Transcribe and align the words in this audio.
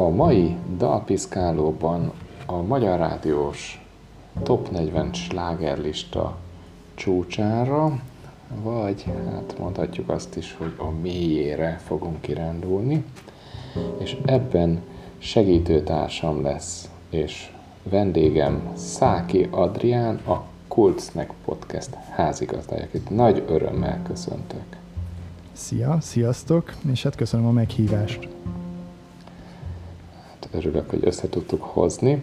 a 0.00 0.08
mai 0.08 0.56
dalpiszkálóban 0.76 2.12
a 2.46 2.62
Magyar 2.62 2.98
Rádiós 2.98 3.84
Top 4.42 4.70
40 4.70 5.12
slágerlista 5.12 6.36
csúcsára, 6.94 8.00
vagy 8.62 9.04
hát 9.30 9.58
mondhatjuk 9.58 10.08
azt 10.08 10.36
is, 10.36 10.56
hogy 10.58 10.74
a 10.76 10.90
mélyére 11.02 11.80
fogunk 11.84 12.20
kirándulni, 12.20 13.04
és 13.98 14.16
ebben 14.24 14.82
segítőtársam 15.18 16.42
lesz, 16.42 16.90
és 17.10 17.52
vendégem 17.82 18.72
Száki 18.74 19.48
Adrián, 19.50 20.16
a 20.16 20.42
Kultsnek 20.68 21.32
Podcast 21.44 21.94
házigazdája, 22.10 22.84
akit 22.84 23.10
nagy 23.10 23.44
örömmel 23.48 24.02
köszöntök. 24.02 24.76
Szia, 25.52 25.98
sziasztok, 26.00 26.74
és 26.90 27.02
hát 27.02 27.14
köszönöm 27.14 27.46
a 27.46 27.52
meghívást. 27.52 28.28
Hát 30.52 30.64
örülök, 30.64 30.90
hogy 30.90 31.00
össze 31.02 31.28
tudtuk 31.28 31.62
hozni. 31.62 32.22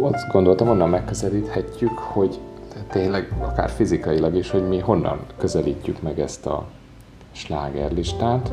Azt 0.00 0.32
gondoltam, 0.32 0.68
onnan 0.68 0.88
megközelíthetjük, 0.88 1.98
hogy 1.98 2.38
tényleg 2.90 3.32
akár 3.40 3.70
fizikailag 3.70 4.34
is, 4.34 4.50
hogy 4.50 4.68
mi 4.68 4.78
honnan 4.78 5.18
közelítjük 5.38 6.02
meg 6.02 6.20
ezt 6.20 6.46
a 6.46 6.66
slágerlistát, 7.32 8.52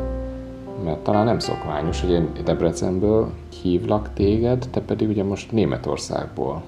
mert 0.83 0.97
talán 0.97 1.25
nem 1.25 1.39
szokványos, 1.39 2.01
hogy 2.01 2.09
én 2.09 2.27
Debrecenből 2.43 3.31
hívlak 3.61 4.09
téged, 4.13 4.67
te 4.71 4.81
pedig 4.81 5.09
ugye 5.09 5.23
most 5.23 5.51
Németországból 5.51 6.61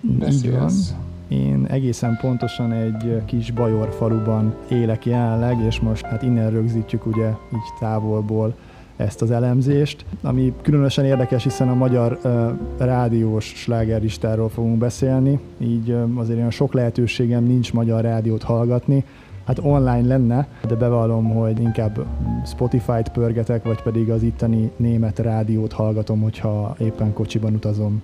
beszélsz. 0.00 0.94
Én 1.28 1.66
egészen 1.68 2.18
pontosan 2.20 2.72
egy 2.72 3.22
kis 3.24 3.50
bajor 3.50 3.94
faluban 3.98 4.54
élek 4.70 5.06
jelenleg, 5.06 5.60
és 5.60 5.80
most 5.80 6.04
hát 6.04 6.22
innen 6.22 6.50
rögzítjük 6.50 7.06
ugye 7.06 7.28
így 7.28 7.72
távolból 7.80 8.54
ezt 8.96 9.22
az 9.22 9.30
elemzést, 9.30 10.04
ami 10.22 10.52
különösen 10.62 11.04
érdekes, 11.04 11.42
hiszen 11.42 11.68
a 11.68 11.74
magyar 11.74 12.18
uh, 12.24 12.50
rádiós 12.78 13.44
slágerlistáról 13.44 14.48
fogunk 14.48 14.78
beszélni, 14.78 15.40
így 15.58 15.96
azért 16.16 16.38
olyan 16.38 16.50
sok 16.50 16.74
lehetőségem 16.74 17.44
nincs 17.44 17.72
magyar 17.72 18.02
rádiót 18.02 18.42
hallgatni, 18.42 19.04
hát 19.46 19.58
online 19.62 20.06
lenne, 20.06 20.48
de 20.68 20.74
bevallom, 20.74 21.30
hogy 21.30 21.60
inkább 21.60 22.06
Spotify-t 22.46 23.08
pörgetek, 23.08 23.64
vagy 23.64 23.82
pedig 23.82 24.10
az 24.10 24.22
itteni 24.22 24.70
német 24.76 25.18
rádiót 25.18 25.72
hallgatom, 25.72 26.20
hogyha 26.20 26.76
éppen 26.78 27.12
kocsiban 27.12 27.54
utazom. 27.54 28.02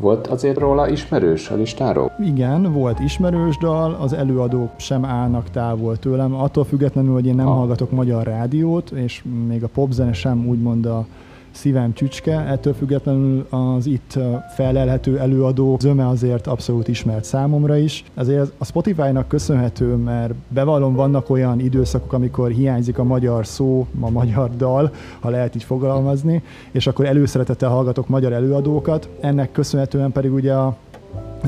Volt 0.00 0.26
azért 0.26 0.58
róla 0.58 0.88
ismerős 0.88 1.50
a 1.50 1.54
listáról? 1.54 2.12
Igen, 2.24 2.72
volt 2.72 3.00
ismerős 3.00 3.56
dal, 3.56 3.96
az 4.00 4.12
előadók 4.12 4.70
sem 4.76 5.04
állnak 5.04 5.50
távol 5.50 5.96
tőlem, 5.96 6.34
attól 6.34 6.64
függetlenül, 6.64 7.12
hogy 7.12 7.26
én 7.26 7.34
nem 7.34 7.46
ha. 7.46 7.52
hallgatok 7.52 7.90
magyar 7.90 8.26
rádiót, 8.26 8.90
és 8.90 9.24
még 9.48 9.62
a 9.64 9.68
popzene 9.68 10.12
sem 10.12 10.46
úgymond 10.46 10.86
a 10.86 11.06
szívem 11.50 11.92
csücske, 11.92 12.38
ettől 12.38 12.74
függetlenül 12.74 13.46
az 13.50 13.86
itt 13.86 14.18
felelhető 14.54 15.18
előadó 15.18 15.76
zöme 15.80 16.08
azért 16.08 16.46
abszolút 16.46 16.88
ismert 16.88 17.24
számomra 17.24 17.76
is. 17.76 18.04
Ezért 18.14 18.52
a 18.58 18.64
Spotify-nak 18.64 19.28
köszönhető, 19.28 19.94
mert 19.94 20.34
bevallom, 20.48 20.94
vannak 20.94 21.30
olyan 21.30 21.60
időszakok, 21.60 22.12
amikor 22.12 22.50
hiányzik 22.50 22.98
a 22.98 23.04
magyar 23.04 23.46
szó, 23.46 23.86
a 24.00 24.10
magyar 24.10 24.56
dal, 24.56 24.92
ha 25.20 25.28
lehet 25.28 25.54
így 25.54 25.64
fogalmazni, 25.64 26.42
és 26.70 26.86
akkor 26.86 27.04
előszeretettel 27.04 27.70
hallgatok 27.70 28.08
magyar 28.08 28.32
előadókat. 28.32 29.08
Ennek 29.20 29.52
köszönhetően 29.52 30.12
pedig 30.12 30.32
ugye 30.32 30.54
a 30.54 30.76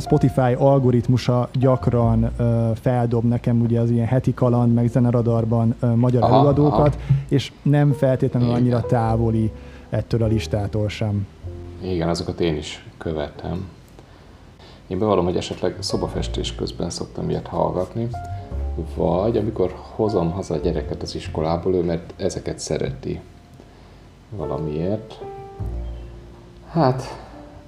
Spotify 0.00 0.54
algoritmusa 0.58 1.48
gyakran 1.58 2.30
ö, 2.36 2.70
feldob 2.74 3.24
nekem 3.24 3.60
ugye 3.60 3.80
az 3.80 3.90
ilyen 3.90 4.06
heti 4.06 4.34
kaland, 4.34 4.74
meg 4.74 4.88
zeneradarban 4.88 5.74
ö, 5.80 5.94
magyar 5.94 6.22
aha, 6.22 6.34
előadókat, 6.34 6.78
aha. 6.78 7.14
és 7.28 7.52
nem 7.62 7.92
feltétlenül 7.92 8.50
annyira 8.50 8.80
távoli 8.80 9.50
ettől 9.92 10.22
a 10.22 10.26
listától 10.26 10.88
sem. 10.88 11.26
Igen, 11.82 12.08
azokat 12.08 12.40
én 12.40 12.56
is 12.56 12.86
követem. 12.98 13.68
Én 14.86 14.98
bevallom, 14.98 15.24
hogy 15.24 15.36
esetleg 15.36 15.76
szobafestés 15.78 16.54
közben 16.54 16.90
szoktam 16.90 17.30
ilyet 17.30 17.46
hallgatni, 17.46 18.08
vagy 18.94 19.36
amikor 19.36 19.74
hozom 19.94 20.30
haza 20.30 20.54
a 20.54 20.58
gyereket 20.58 21.02
az 21.02 21.14
iskolából, 21.14 21.74
ő 21.74 21.82
mert 21.82 22.14
ezeket 22.16 22.58
szereti 22.58 23.20
valamiért. 24.30 25.18
Hát, 26.70 27.02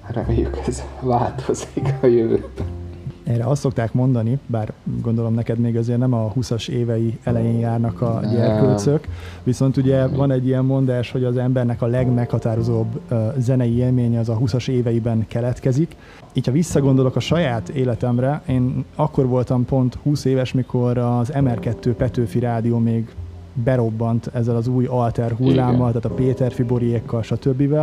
reméljük 0.07 0.57
ez 0.67 0.83
változik 0.99 1.93
a 2.01 2.05
jövőben. 2.05 2.84
Erre 3.25 3.45
azt 3.45 3.61
szokták 3.61 3.93
mondani, 3.93 4.39
bár 4.45 4.73
gondolom 5.01 5.33
neked 5.33 5.57
még 5.57 5.77
azért 5.77 5.99
nem 5.99 6.13
a 6.13 6.33
20-as 6.33 6.69
évei 6.69 7.17
elején 7.23 7.59
járnak 7.59 8.01
a 8.01 8.21
gyerkőcök, 8.31 9.07
viszont 9.43 9.77
ugye 9.77 10.07
van 10.07 10.31
egy 10.31 10.45
ilyen 10.45 10.65
mondás, 10.65 11.11
hogy 11.11 11.23
az 11.23 11.37
embernek 11.37 11.81
a 11.81 11.85
legmeghatározóbb 11.85 13.01
zenei 13.37 13.77
élménye 13.77 14.19
az 14.19 14.29
a 14.29 14.37
20-as 14.37 14.67
éveiben 14.67 15.25
keletkezik. 15.27 15.95
Így 16.33 16.45
ha 16.45 16.51
visszagondolok 16.51 17.15
a 17.15 17.19
saját 17.19 17.69
életemre, 17.69 18.41
én 18.47 18.85
akkor 18.95 19.27
voltam 19.27 19.65
pont 19.65 19.97
20 20.03 20.25
éves, 20.25 20.53
mikor 20.53 20.97
az 20.97 21.31
MR2 21.33 21.93
Petőfi 21.97 22.39
Rádió 22.39 22.77
még 22.77 23.15
berobbant 23.53 24.29
ezzel 24.33 24.55
az 24.55 24.67
új 24.67 24.85
alter 24.85 25.31
hullámmal, 25.31 25.89
Igen. 25.89 26.01
tehát 26.01 26.05
a 26.05 26.23
Péter 26.23 26.51
Fiboriékkal, 26.51 27.21
stb. 27.21 27.77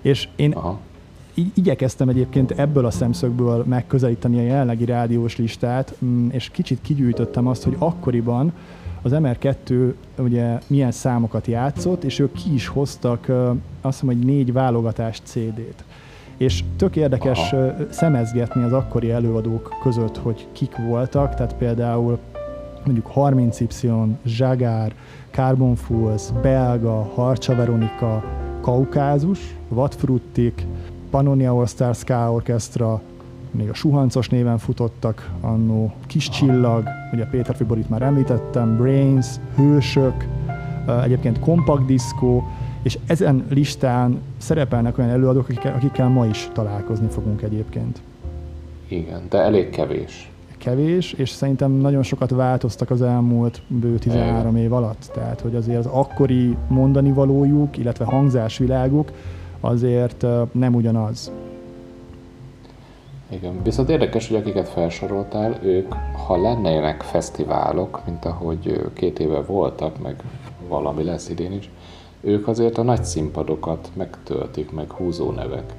És 0.00 0.28
én 0.36 0.52
Aha 0.52 0.78
igyekeztem 1.54 2.08
egyébként 2.08 2.50
ebből 2.50 2.84
a 2.84 2.90
szemszögből 2.90 3.64
megközelíteni 3.68 4.38
a 4.38 4.42
jelenlegi 4.42 4.84
rádiós 4.84 5.36
listát, 5.36 5.94
mm, 6.04 6.28
és 6.30 6.50
kicsit 6.50 6.78
kigyűjtöttem 6.82 7.46
azt, 7.46 7.64
hogy 7.64 7.76
akkoriban 7.78 8.52
az 9.02 9.12
MR2 9.14 9.92
ugye 10.18 10.58
milyen 10.66 10.90
számokat 10.90 11.46
játszott, 11.46 12.04
és 12.04 12.18
ők 12.18 12.32
ki 12.32 12.54
is 12.54 12.66
hoztak 12.66 13.28
azt 13.80 14.00
hiszem, 14.00 14.16
hogy 14.16 14.26
négy 14.26 14.52
válogatás 14.52 15.20
CD-t. 15.24 15.84
És 16.36 16.64
tök 16.76 16.96
érdekes 16.96 17.52
Aha. 17.52 17.72
szemezgetni 17.90 18.62
az 18.62 18.72
akkori 18.72 19.10
előadók 19.10 19.74
között, 19.82 20.16
hogy 20.16 20.46
kik 20.52 20.76
voltak, 20.76 21.34
tehát 21.34 21.54
például 21.54 22.18
mondjuk 22.84 23.10
30Y, 23.14 24.06
Zsagár, 24.24 24.94
Carbon 25.30 25.74
Fools, 25.74 26.22
Belga, 26.42 27.10
Harcsa 27.14 27.54
Veronika, 27.54 28.24
Kaukázus, 28.60 29.56
Vatfruttik, 29.68 30.66
Pannonia 31.10 31.50
All 31.50 31.66
Star 31.66 31.96
Ska 31.96 32.32
Orchestra, 32.32 33.00
még 33.50 33.68
a 33.68 33.74
Suhancos 33.74 34.28
néven 34.28 34.58
futottak 34.58 35.30
annó, 35.40 35.92
Kis 36.06 36.28
Csillag, 36.28 36.84
ugye 37.12 37.24
Péter 37.24 37.56
Fiborit 37.56 37.88
már 37.88 38.02
említettem, 38.02 38.76
Brains, 38.76 39.26
Hősök, 39.56 40.26
egyébként 41.02 41.38
Compact 41.40 41.84
Disco, 41.84 42.42
és 42.82 42.98
ezen 43.06 43.46
listán 43.48 44.20
szerepelnek 44.36 44.98
olyan 44.98 45.10
előadók, 45.10 45.42
akikkel, 45.42 45.74
akikkel 45.74 46.08
ma 46.08 46.26
is 46.26 46.48
találkozni 46.52 47.08
fogunk 47.08 47.42
egyébként. 47.42 48.00
Igen, 48.88 49.20
de 49.28 49.38
elég 49.38 49.70
kevés. 49.70 50.30
Kevés, 50.58 51.12
és 51.12 51.30
szerintem 51.30 51.70
nagyon 51.70 52.02
sokat 52.02 52.30
változtak 52.30 52.90
az 52.90 53.02
elmúlt 53.02 53.62
bő 53.68 53.98
13 53.98 54.56
év 54.56 54.72
alatt. 54.72 55.10
Tehát, 55.14 55.40
hogy 55.40 55.54
azért 55.54 55.78
az 55.78 55.86
akkori 55.86 56.56
mondani 56.68 57.12
valójuk, 57.12 57.76
illetve 57.76 58.04
hangzásviláguk 58.04 59.12
azért 59.60 60.26
nem 60.52 60.74
ugyanaz. 60.74 61.32
Igen, 63.28 63.62
viszont 63.62 63.88
érdekes, 63.88 64.28
hogy 64.28 64.36
akiket 64.36 64.68
felsoroltál, 64.68 65.58
ők, 65.62 65.92
ha 66.26 66.40
lennének 66.40 67.02
fesztiválok, 67.02 68.00
mint 68.06 68.24
ahogy 68.24 68.90
két 68.92 69.18
éve 69.18 69.40
voltak, 69.40 70.02
meg 70.02 70.22
valami 70.68 71.04
lesz 71.04 71.28
idén 71.28 71.52
is, 71.52 71.70
ők 72.20 72.48
azért 72.48 72.78
a 72.78 72.82
nagy 72.82 73.04
színpadokat 73.04 73.90
megtöltik, 73.94 74.72
meg 74.72 74.92
húzó 74.92 75.30
nevek. 75.30 75.74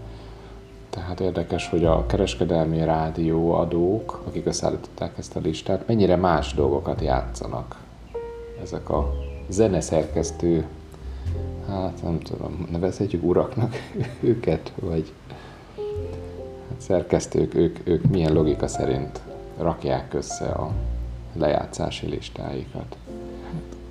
Tehát 0.89 1.19
érdekes, 1.19 1.69
hogy 1.69 1.85
a 1.85 2.05
kereskedelmi 2.05 2.83
rádióadók, 2.83 4.21
akik 4.27 4.45
összeállították 4.45 5.17
ezt 5.17 5.35
a 5.35 5.39
listát, 5.39 5.87
mennyire 5.87 6.15
más 6.15 6.53
dolgokat 6.53 7.01
játszanak. 7.01 7.75
Ezek 8.61 8.89
a 8.89 9.13
zeneszerkesztő 9.49 10.65
hát 11.67 12.03
nem 12.03 12.19
tudom, 12.19 12.67
nevezhetjük 12.71 13.23
uraknak 13.23 13.75
őket, 14.19 14.73
vagy 14.79 15.11
hát 16.69 16.81
szerkesztők, 16.81 17.55
ők, 17.55 17.79
ők 17.83 18.03
milyen 18.03 18.33
logika 18.33 18.67
szerint 18.67 19.21
rakják 19.57 20.13
össze 20.13 20.45
a 20.45 20.71
lejátszási 21.33 22.07
listáikat. 22.07 22.97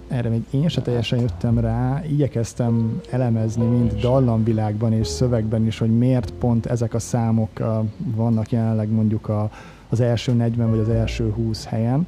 Erre 0.08 0.28
még 0.28 0.43
én 0.50 0.69
se 0.69 0.82
teljesen 0.82 1.20
jöttem 1.20 1.58
rá, 1.58 2.02
igyekeztem 2.08 3.00
elemezni 3.11 3.64
mind 3.64 3.93
dallamvilágban 4.00 4.93
és 4.93 5.06
szövegben 5.06 5.66
is, 5.66 5.78
hogy 5.78 5.99
miért 5.99 6.31
pont 6.31 6.66
ezek 6.66 6.94
a 6.94 6.99
számok 6.99 7.50
vannak 7.96 8.50
jelenleg 8.50 8.88
mondjuk 8.88 9.28
a, 9.28 9.50
az 9.88 10.00
első 10.00 10.32
40 10.32 10.70
vagy 10.70 10.78
az 10.78 10.88
első 10.88 11.31
20 11.31 11.64
helyen. 11.64 12.06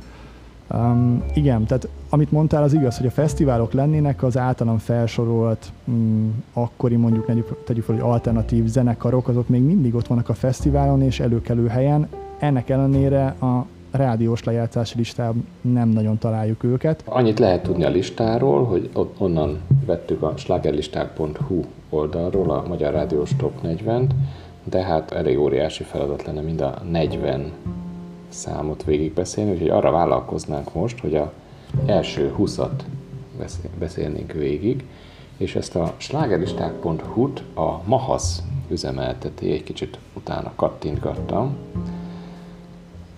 Um, 0.70 1.24
igen, 1.34 1.64
tehát 1.64 1.88
amit 2.14 2.30
mondtál, 2.30 2.62
az 2.62 2.72
igaz, 2.72 2.96
hogy 2.96 3.06
a 3.06 3.10
fesztiválok 3.10 3.72
lennének, 3.72 4.22
az 4.22 4.38
általam 4.38 4.78
felsorolt 4.78 5.72
um, 5.84 6.44
akkori 6.52 6.96
mondjuk 6.96 7.26
tegyük, 7.64 7.84
fel, 7.84 7.94
hogy 7.94 8.04
alternatív 8.04 8.66
zenekarok, 8.66 9.28
azok 9.28 9.48
még 9.48 9.62
mindig 9.62 9.94
ott 9.94 10.06
vannak 10.06 10.28
a 10.28 10.34
fesztiválon 10.34 11.02
és 11.02 11.20
előkelő 11.20 11.66
helyen. 11.66 12.08
Ennek 12.38 12.70
ellenére 12.70 13.26
a 13.26 13.66
rádiós 13.90 14.44
lejátszási 14.44 14.96
listában 14.96 15.46
nem 15.60 15.88
nagyon 15.88 16.18
találjuk 16.18 16.64
őket. 16.64 17.02
Annyit 17.04 17.38
lehet 17.38 17.62
tudni 17.62 17.84
a 17.84 17.88
listáról, 17.88 18.64
hogy 18.64 18.90
onnan 19.18 19.60
vettük 19.86 20.22
a 20.22 20.32
slágerlisták.hu 20.36 21.64
oldalról 21.88 22.50
a 22.50 22.64
Magyar 22.68 22.92
Rádiós 22.92 23.36
Top 23.36 23.52
40-t, 23.64 24.08
de 24.64 24.82
hát 24.82 25.10
elég 25.10 25.38
óriási 25.38 25.82
feladat 25.82 26.24
lenne 26.24 26.40
mind 26.40 26.60
a 26.60 26.82
40 26.90 27.52
számot 28.28 28.84
végigbeszélni, 28.84 29.52
úgyhogy 29.52 29.68
arra 29.68 29.90
vállalkoznánk 29.90 30.74
most, 30.74 31.00
hogy 31.00 31.14
a 31.14 31.32
első 31.86 32.34
20-at 32.38 32.82
beszélnénk 33.78 34.32
végig, 34.32 34.84
és 35.36 35.54
ezt 35.54 35.76
a 35.76 35.94
slágeristák.hu-t 35.96 37.42
a 37.54 37.80
Mahasz 37.84 38.42
üzemelteti, 38.68 39.52
egy 39.52 39.62
kicsit 39.62 39.98
utána 40.14 40.52
kattintgattam, 40.56 41.56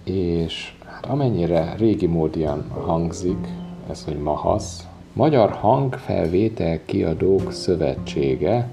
és 0.04 0.74
hát 0.86 1.06
amennyire 1.06 1.74
régi 1.78 2.06
módian 2.06 2.70
hangzik, 2.70 3.48
ez, 3.90 4.04
hogy 4.04 4.18
Mahasz, 4.18 4.86
Magyar 5.12 5.50
Hangfelvétel 5.50 6.80
Kiadók 6.84 7.52
Szövetsége, 7.52 8.68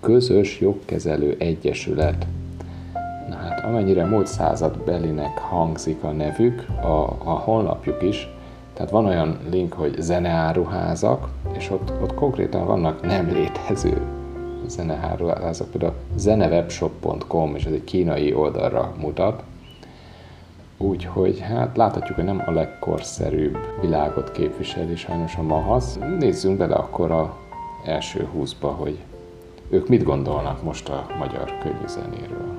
Közös 0.00 0.60
Jogkezelő 0.60 1.36
Egyesület. 1.38 2.26
Na 3.28 3.34
hát, 3.34 3.64
amennyire 3.64 4.04
múlt 4.04 4.26
század 4.26 4.78
belinek 4.78 5.38
hangzik 5.38 6.02
a 6.02 6.10
nevük, 6.10 6.68
a, 6.82 7.02
a 7.24 7.38
honlapjuk 7.44 8.02
is, 8.02 8.28
tehát 8.74 8.90
van 8.90 9.06
olyan 9.06 9.38
link, 9.50 9.72
hogy 9.72 9.94
zeneáruházak, 9.98 11.28
és 11.52 11.70
ott, 11.70 11.92
ott 12.02 12.14
konkrétan 12.14 12.66
vannak 12.66 13.02
nem 13.02 13.28
létező 13.32 14.00
zeneáruházak, 14.66 15.70
például 15.70 15.94
zenewebshop.com, 16.16 17.54
és 17.54 17.64
ez 17.64 17.72
egy 17.72 17.84
kínai 17.84 18.34
oldalra 18.34 18.92
mutat, 19.00 19.42
Úgyhogy 20.76 21.40
hát 21.40 21.76
láthatjuk, 21.76 22.16
hogy 22.16 22.24
nem 22.24 22.42
a 22.46 22.50
legkorszerűbb 22.50 23.56
világot 23.80 24.32
képviseli 24.32 24.96
sajnos 24.96 25.36
a 25.36 25.42
Mahasz. 25.42 25.98
Nézzünk 26.18 26.56
bele 26.58 26.74
akkor 26.74 27.10
a 27.10 27.36
első 27.84 28.28
húszba, 28.32 28.68
hogy 28.68 28.98
ők 29.68 29.88
mit 29.88 30.02
gondolnak 30.02 30.62
most 30.62 30.88
a 30.88 31.06
magyar 31.18 31.52
zenéről. 31.86 32.54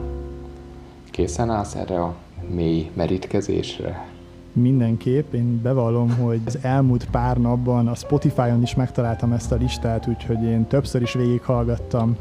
Készen 1.12 1.50
állsz 1.50 1.76
erre 1.76 2.02
a 2.02 2.14
mély 2.50 2.92
merítkezésre? 2.94 4.15
Mindenképp, 4.56 5.34
én 5.34 5.62
bevallom, 5.62 6.10
hogy 6.10 6.42
az 6.46 6.58
elmúlt 6.62 7.08
pár 7.12 7.38
napban 7.38 7.88
a 7.88 7.96
Spotify-on 7.96 8.62
is 8.62 8.76
megtaláltam 8.76 9.32
ezt 9.32 9.52
a 9.52 9.56
listát, 9.56 10.08
úgyhogy 10.08 10.44
én 10.44 10.68
többször 10.68 11.02
is 11.02 11.14
végighallgattam 11.14 12.18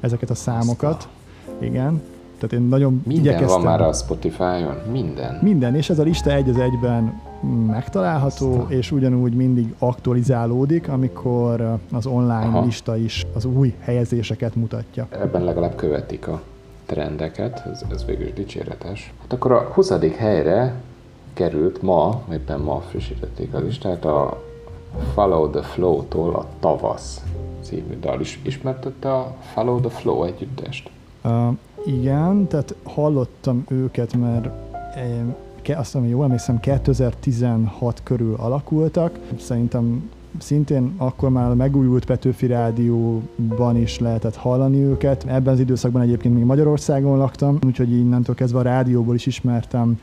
ezeket 0.00 0.30
a 0.30 0.34
számokat. 0.34 1.08
Igen, 1.58 2.02
tehát 2.38 2.52
én 2.52 2.68
nagyon 2.68 3.02
Minden 3.06 3.24
igyekeztem. 3.24 3.62
van 3.62 3.70
már 3.70 3.80
a 3.80 3.92
Spotify-on? 3.92 4.76
Minden? 4.90 5.38
Minden, 5.42 5.74
és 5.74 5.90
ez 5.90 5.98
a 5.98 6.02
lista 6.02 6.30
egy 6.30 6.48
az 6.48 6.56
egyben 6.58 7.20
megtalálható, 7.66 8.52
Aztán. 8.52 8.76
és 8.76 8.90
ugyanúgy 8.92 9.34
mindig 9.34 9.74
aktualizálódik, 9.78 10.88
amikor 10.88 11.78
az 11.92 12.06
online 12.06 12.34
Aha. 12.34 12.64
lista 12.64 12.96
is 12.96 13.26
az 13.34 13.44
új 13.44 13.74
helyezéseket 13.80 14.54
mutatja. 14.54 15.06
Ebben 15.10 15.44
legalább 15.44 15.74
követik 15.74 16.28
a 16.28 16.42
trendeket, 16.86 17.62
ez, 17.72 17.82
ez 17.92 18.04
végül 18.04 18.26
is 18.26 18.32
dicséretes. 18.32 19.12
Hát 19.20 19.32
akkor 19.32 19.52
a 19.52 19.70
20. 19.74 19.92
helyre 20.16 20.74
került 21.32 21.82
ma, 21.82 22.22
éppen 22.32 22.60
ma 22.60 22.80
frissítették 22.80 23.54
a 23.54 23.58
listát, 23.58 24.04
a 24.04 24.42
Follow 25.14 25.50
the 25.50 25.62
Flow-tól 25.62 26.34
a 26.34 26.46
Tavasz 26.60 27.22
című 27.62 27.98
dal 28.00 28.20
is. 28.20 28.40
Ismertette 28.42 29.12
a 29.12 29.34
Follow 29.54 29.80
the 29.80 29.90
Flow 29.90 30.24
együttest? 30.24 30.90
Uh, 31.24 31.56
igen, 31.84 32.46
tehát 32.46 32.74
hallottam 32.82 33.64
őket, 33.68 34.16
mert 34.16 34.48
eh, 35.64 35.78
azt 35.78 35.94
mondom, 35.94 36.12
jól 36.12 36.24
emlékszem, 36.24 36.60
2016 36.60 38.00
körül 38.02 38.34
alakultak. 38.38 39.18
Szerintem 39.38 40.10
szintén 40.38 40.94
akkor 40.96 41.30
már 41.30 41.50
a 41.50 41.54
megújult 41.54 42.04
Petőfi 42.04 42.46
Rádióban 42.46 43.76
is 43.76 43.98
lehetett 43.98 44.36
hallani 44.36 44.80
őket. 44.80 45.24
Ebben 45.26 45.52
az 45.52 45.60
időszakban 45.60 46.02
egyébként 46.02 46.34
még 46.34 46.44
Magyarországon 46.44 47.18
laktam, 47.18 47.58
úgyhogy 47.66 47.90
innentől 47.90 48.34
kezdve 48.34 48.58
a 48.58 48.62
rádióból 48.62 49.14
is 49.14 49.26
ismertem 49.26 49.98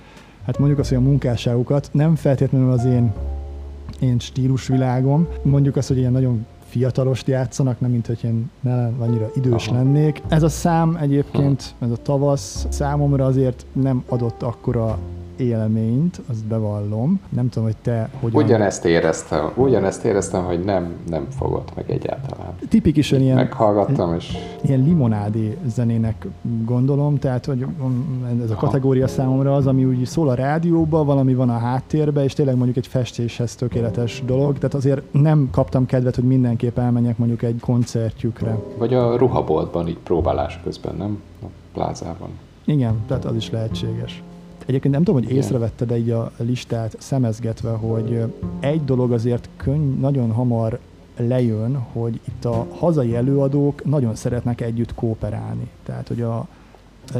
hát 0.45 0.57
mondjuk 0.57 0.79
azt, 0.79 0.89
hogy 0.89 0.97
a 0.97 1.01
munkásságukat. 1.01 1.89
Nem 1.91 2.15
feltétlenül 2.15 2.71
az 2.71 2.85
én, 2.85 3.13
én 3.99 4.19
stílusvilágom. 4.19 5.27
Mondjuk 5.41 5.75
azt, 5.75 5.87
hogy 5.87 5.97
ilyen 5.97 6.11
nagyon 6.11 6.45
fiatalost 6.69 7.27
játszanak, 7.27 7.79
nem 7.79 7.91
mint 7.91 8.07
hogy 8.07 8.19
én 8.23 8.49
ne 8.59 8.85
annyira 8.85 9.29
idős 9.35 9.67
Aha. 9.67 9.77
lennék. 9.77 10.21
Ez 10.27 10.43
a 10.43 10.49
szám 10.49 10.97
egyébként, 11.01 11.75
ez 11.79 11.91
a 11.91 11.97
tavasz 11.97 12.67
számomra 12.69 13.25
azért 13.25 13.65
nem 13.73 14.03
adott 14.07 14.41
akkora 14.41 14.99
élményt, 15.39 16.21
azt 16.29 16.45
bevallom. 16.45 17.19
Nem 17.29 17.49
tudom, 17.49 17.63
hogy 17.63 17.77
te 17.81 18.09
hogyan... 18.19 18.43
Ugyanezt 18.43 18.85
éreztem, 18.85 19.51
ugyanezt 19.55 20.05
éreztem, 20.05 20.43
hogy 20.43 20.63
nem, 20.63 20.93
nem 21.09 21.27
fogott 21.29 21.75
meg 21.75 21.91
egyáltalán. 21.91 22.53
Tipikusan 22.69 23.21
ilyen... 23.21 23.35
Meghallgattam, 23.35 24.13
és... 24.13 24.37
Ilyen 24.61 24.83
limonádi 24.83 25.57
zenének 25.65 26.27
gondolom, 26.65 27.19
tehát 27.19 27.45
hogy 27.45 27.65
ez 28.43 28.51
a 28.51 28.55
kategória 28.55 29.07
számomra 29.07 29.55
az, 29.55 29.67
ami 29.67 29.85
úgy 29.85 30.05
szól 30.05 30.29
a 30.29 30.33
rádióba, 30.33 31.03
valami 31.03 31.33
van 31.33 31.49
a 31.49 31.57
háttérbe, 31.57 32.23
és 32.23 32.33
tényleg 32.33 32.55
mondjuk 32.55 32.77
egy 32.77 32.87
festéshez 32.87 33.55
tökéletes 33.55 34.23
dolog, 34.25 34.57
tehát 34.57 34.73
azért 34.73 35.01
nem 35.11 35.47
kaptam 35.51 35.85
kedvet, 35.85 36.15
hogy 36.15 36.23
mindenképp 36.23 36.77
elmenjek 36.77 37.17
mondjuk 37.17 37.41
egy 37.41 37.59
koncertjükre. 37.59 38.57
Vagy 38.77 38.93
a 38.93 39.17
ruhaboltban 39.17 39.87
így 39.87 39.97
próbálás 40.03 40.59
közben, 40.63 40.95
nem? 40.95 41.21
A 41.43 41.45
plázában. 41.73 42.29
Igen, 42.65 42.93
tehát 43.07 43.25
az 43.25 43.35
is 43.35 43.49
lehetséges. 43.49 44.23
Egyébként 44.69 44.93
nem 44.93 45.03
tudom, 45.03 45.23
hogy 45.23 45.31
észrevette, 45.31 45.85
de 45.85 45.97
így 45.97 46.09
a 46.09 46.31
listát 46.37 46.95
szemezgetve, 46.99 47.71
hogy 47.71 48.23
egy 48.59 48.83
dolog 48.85 49.11
azért 49.11 49.49
könny, 49.57 49.99
nagyon 49.99 50.31
hamar 50.31 50.79
lejön, 51.17 51.75
hogy 51.75 52.19
itt 52.27 52.45
a 52.45 52.67
hazai 52.77 53.15
előadók 53.15 53.85
nagyon 53.85 54.15
szeretnek 54.15 54.61
együtt 54.61 54.93
kooperálni. 54.93 55.69
Tehát, 55.83 56.07
hogy 56.07 56.21
a, 56.21 56.47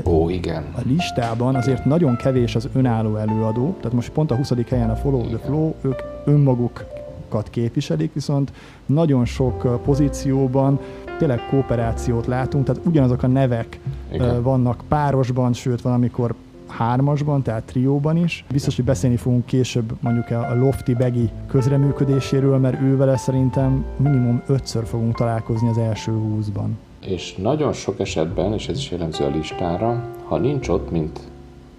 Ó, 0.05 0.29
igen. 0.29 0.63
A 0.75 0.79
listában 0.85 1.55
azért 1.55 1.85
nagyon 1.85 2.15
kevés 2.15 2.55
az 2.55 2.69
önálló 2.73 3.15
előadó, 3.15 3.75
tehát 3.77 3.93
most 3.93 4.09
pont 4.09 4.31
a 4.31 4.35
20. 4.35 4.53
helyen 4.69 4.89
a 4.89 4.95
Follow 4.95 5.23
igen. 5.23 5.37
the 5.37 5.45
Flow, 5.45 5.73
ők 5.81 5.99
önmagukat 6.25 7.49
képviselik, 7.49 8.13
viszont 8.13 8.51
nagyon 8.85 9.25
sok 9.25 9.81
pozícióban 9.83 10.79
tényleg 11.17 11.39
kooperációt 11.49 12.25
látunk, 12.25 12.65
tehát 12.65 12.85
ugyanazok 12.85 13.23
a 13.23 13.27
nevek 13.27 13.79
igen. 14.11 14.43
vannak 14.43 14.83
párosban, 14.87 15.53
sőt 15.53 15.81
van, 15.81 15.93
amikor 15.93 16.35
hármasban, 16.71 17.44
tehát 17.44 17.63
trióban 17.63 18.18
is. 18.18 18.45
Biztos, 18.51 18.75
hogy 18.75 18.86
beszélni 18.86 19.16
fogunk 19.16 19.45
később 19.45 19.94
mondjuk 20.00 20.30
a 20.30 20.56
Lofty 20.56 20.94
Begi 20.98 21.30
közreműködéséről, 21.48 22.57
mert 22.57 22.81
ővel 22.81 23.18
szerintem 23.18 23.85
minimum 23.97 24.42
ötször 24.47 24.85
fogunk 24.85 25.16
találkozni 25.16 25.69
az 25.69 25.78
első 25.78 26.11
húszban. 26.11 26.78
És 27.06 27.35
nagyon 27.35 27.73
sok 27.73 27.99
esetben, 27.99 28.54
és 28.54 28.68
ez 28.68 28.78
is 28.78 28.92
jellemző 28.92 29.26
a 29.26 29.30
listára, 29.30 30.04
ha 30.23 30.38
nincs 30.38 30.68
ott, 30.68 30.92
mint 30.92 31.19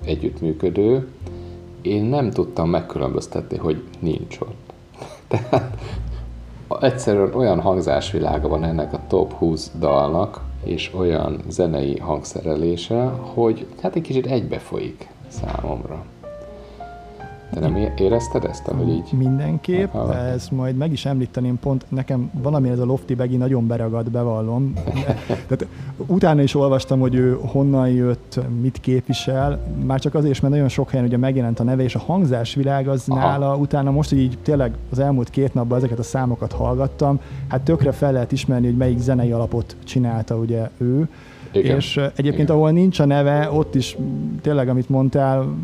együttműködő, 0.05 1.09
én 1.83 2.05
nem 2.05 2.31
tudtam 2.31 2.71
megkülönböztetni, 2.71 3.57
hogy 3.57 3.83
nincs 3.99 4.41
ott. 4.41 4.73
Tehát 5.29 5.77
egyszerűen 6.81 7.35
olyan 7.35 7.61
hangzásvilága 7.61 8.49
van 8.49 8.65
ennek 8.65 8.93
a 8.93 9.01
top 9.09 9.33
20 9.33 9.71
dalnak, 9.79 10.41
és 10.65 10.91
olyan 10.95 11.41
zenei 11.49 11.99
hangszerelése, 11.99 13.05
hogy 13.09 13.67
hát 13.83 13.97
egy 13.97 14.03
kicsit 14.03 14.27
egybefolyik 14.27 15.09
számomra. 15.29 16.05
Te 17.51 17.61
nem 17.61 17.77
érezted 17.97 18.45
ezt, 18.45 18.67
hogy 18.67 18.89
így? 18.89 19.13
Mindenképp, 19.13 19.95
ez 20.33 20.49
majd 20.49 20.77
meg 20.77 20.93
is 20.93 21.07
említeném, 21.07 21.59
pont 21.59 21.85
nekem 21.89 22.31
valami 22.43 22.69
ez 22.69 22.79
a 22.79 22.85
Lofty 22.85 23.15
Begi 23.15 23.37
nagyon 23.37 23.67
beragad, 23.67 24.11
bevallom. 24.11 24.73
Tehát 25.49 25.67
utána 25.97 26.43
is 26.43 26.55
olvastam, 26.55 27.01
hogy 27.01 27.15
ő 27.15 27.39
honnan 27.47 27.89
jött, 27.89 28.41
mit 28.61 28.81
képvisel, 28.81 29.59
már 29.85 30.01
csak 30.01 30.15
azért 30.15 30.33
is, 30.33 30.41
mert 30.41 30.53
nagyon 30.53 30.69
sok 30.69 30.91
helyen 30.91 31.07
ugye 31.07 31.17
megjelent 31.17 31.61
a 31.61 31.63
neve, 31.63 31.83
és 31.83 31.95
a 31.95 31.99
hangzásvilág 31.99 32.89
az 32.89 33.05
Aha. 33.09 33.21
nála, 33.21 33.57
utána 33.57 33.91
most, 33.91 34.09
hogy 34.09 34.19
így 34.19 34.39
tényleg 34.43 34.75
az 34.91 34.99
elmúlt 34.99 35.31
két 35.31 35.55
napban 35.55 35.79
ezeket 35.79 35.99
a 35.99 36.03
számokat 36.03 36.53
hallgattam, 36.53 37.21
hát 37.49 37.61
tökre 37.61 37.93
fel 37.93 38.13
lehet 38.13 38.33
ismerni, 38.33 38.67
hogy 38.67 38.77
melyik 38.77 38.99
zenei 38.99 39.33
alapot 39.33 39.77
csinálta 39.85 40.37
ugye 40.37 40.71
ő, 40.79 41.09
igen. 41.53 41.77
És 41.77 41.97
egyébként, 41.97 42.49
Igen. 42.49 42.57
ahol 42.57 42.71
nincs 42.71 42.99
a 42.99 43.05
neve, 43.05 43.51
ott 43.53 43.75
is 43.75 43.97
tényleg, 44.43 44.69
amit 44.69 44.89
mondtál, 44.89 45.55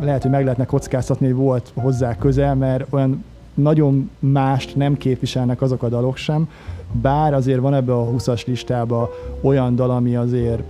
lehet, 0.00 0.22
hogy 0.22 0.30
meg 0.30 0.42
lehetne 0.42 0.64
kockáztatni, 0.64 1.26
hogy 1.26 1.34
volt 1.34 1.72
hozzá 1.74 2.16
közel, 2.16 2.54
mert 2.54 2.86
olyan 2.90 3.24
nagyon 3.54 4.10
mást 4.18 4.76
nem 4.76 4.96
képviselnek 4.96 5.62
azok 5.62 5.82
a 5.82 5.88
dalok 5.88 6.16
sem, 6.16 6.48
bár 6.92 7.34
azért 7.34 7.60
van 7.60 7.74
ebbe 7.74 7.92
a 7.92 8.10
20-as 8.10 8.46
listába 8.46 9.10
olyan 9.40 9.76
dal, 9.76 9.90
ami 9.90 10.16
azért 10.16 10.62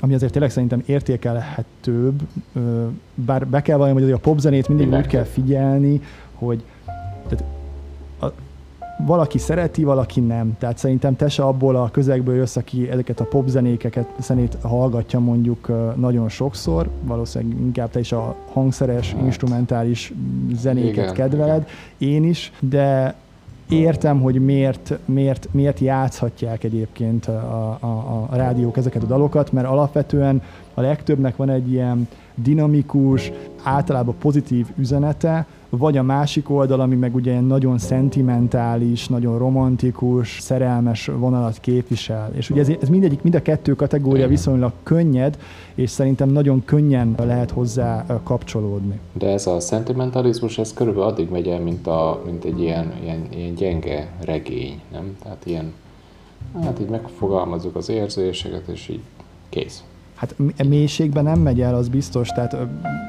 ami 0.00 0.14
azért 0.14 0.32
tényleg 0.32 0.50
szerintem 0.50 0.82
értékelhetőbb, 0.86 2.20
bár 3.14 3.46
be 3.46 3.62
kell 3.62 3.76
valami, 3.76 4.02
hogy 4.02 4.12
a 4.12 4.18
popzenét 4.18 4.68
mindig 4.68 4.92
úgy 4.92 5.06
kell 5.06 5.24
figyelni, 5.24 6.00
hogy 6.34 6.62
tehát 7.28 7.44
valaki 9.06 9.38
szereti, 9.38 9.84
valaki 9.84 10.20
nem. 10.20 10.56
Tehát 10.58 10.78
szerintem 10.78 11.16
te 11.16 11.28
se 11.28 11.42
abból 11.42 11.76
a 11.76 11.90
közegből 11.90 12.34
jössz, 12.34 12.56
aki 12.56 12.90
ezeket 12.90 13.20
a 13.20 13.24
popzenékeket, 13.24 14.06
zenét 14.20 14.56
hallgatja 14.62 15.18
mondjuk 15.18 15.68
nagyon 15.96 16.28
sokszor, 16.28 16.88
valószínűleg 17.02 17.58
inkább 17.60 17.90
te 17.90 17.98
is 17.98 18.12
a 18.12 18.36
hangszeres, 18.52 19.12
hát. 19.12 19.24
instrumentális 19.24 20.12
zenéket 20.54 20.92
igen, 20.92 21.14
kedveled, 21.14 21.68
igen. 21.98 22.14
én 22.14 22.24
is, 22.24 22.52
de 22.60 23.14
értem, 23.68 24.20
hogy 24.20 24.44
miért, 24.44 24.98
miért, 25.04 25.48
miért 25.50 25.78
játszhatják 25.78 26.64
egyébként 26.64 27.26
a, 27.26 27.78
a, 27.80 27.86
a 28.30 28.36
rádiók 28.36 28.76
ezeket 28.76 29.02
a 29.02 29.06
dalokat, 29.06 29.52
mert 29.52 29.66
alapvetően 29.66 30.42
a 30.74 30.80
legtöbbnek 30.80 31.36
van 31.36 31.50
egy 31.50 31.72
ilyen 31.72 32.08
dinamikus, 32.34 33.32
általában 33.62 34.14
pozitív 34.18 34.66
üzenete, 34.76 35.46
vagy 35.70 35.96
a 35.96 36.02
másik 36.02 36.50
oldal, 36.50 36.80
ami 36.80 36.94
meg 36.94 37.14
ugye 37.14 37.40
nagyon 37.40 37.78
szentimentális, 37.78 39.08
nagyon 39.08 39.38
romantikus, 39.38 40.40
szerelmes 40.40 41.06
vonalat 41.06 41.58
képvisel. 41.60 42.30
És 42.34 42.50
ugye 42.50 42.60
ez, 42.60 42.68
ez 42.80 42.88
mindegyik, 42.88 43.22
mind 43.22 43.34
a 43.34 43.42
kettő 43.42 43.74
kategória 43.74 44.28
viszonylag 44.28 44.72
könnyed, 44.82 45.38
és 45.74 45.90
szerintem 45.90 46.28
nagyon 46.28 46.64
könnyen 46.64 47.14
lehet 47.18 47.50
hozzá 47.50 48.06
kapcsolódni. 48.22 48.98
De 49.12 49.28
ez 49.28 49.46
a 49.46 49.60
szentimentalizmus, 49.60 50.58
ez 50.58 50.72
körülbelül 50.72 51.08
addig 51.08 51.30
megy 51.30 51.48
el, 51.48 51.60
mint, 51.60 51.86
a, 51.86 52.22
mint 52.24 52.44
egy 52.44 52.60
ilyen, 52.60 52.92
ilyen, 53.02 53.26
ilyen 53.30 53.54
gyenge 53.54 54.12
regény, 54.24 54.80
nem? 54.92 55.16
Tehát 55.22 55.46
ilyen, 55.46 55.72
hát 56.62 56.80
így 56.80 56.88
megfogalmazzuk 56.88 57.76
az 57.76 57.88
érzéseket, 57.88 58.68
és 58.68 58.88
így 58.88 59.00
kész. 59.48 59.84
Hát 60.20 60.34
mélységben 60.68 61.24
nem 61.24 61.38
megy 61.40 61.60
el, 61.60 61.74
az 61.74 61.88
biztos, 61.88 62.28
tehát 62.28 62.52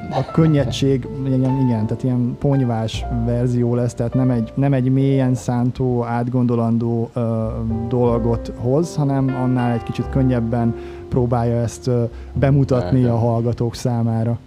a 0.10 0.32
könnyedség, 0.32 1.08
igen, 1.26 1.42
igen, 1.42 1.86
tehát 1.86 2.04
ilyen 2.04 2.38
ponyvás 2.40 3.06
verzió 3.26 3.76
lesz, 3.76 3.94
tehát 3.94 4.14
nem 4.14 4.30
egy, 4.30 4.52
nem 4.56 4.74
egy 4.74 4.92
mélyen 4.92 5.36
szántó, 5.36 6.04
átgondolandó 6.04 7.10
ö, 7.14 7.48
dolgot 7.88 8.52
hoz, 8.58 8.96
hanem 8.96 9.36
annál 9.42 9.72
egy 9.72 9.84
kicsit 9.84 10.10
könnyebben 10.10 10.76
próbálja 11.10 11.62
ezt 11.62 11.88
ö, 11.88 12.04
bemutatni 12.34 13.04
a 13.04 13.18
hallgatók 13.18 13.76
számára. 13.76 14.38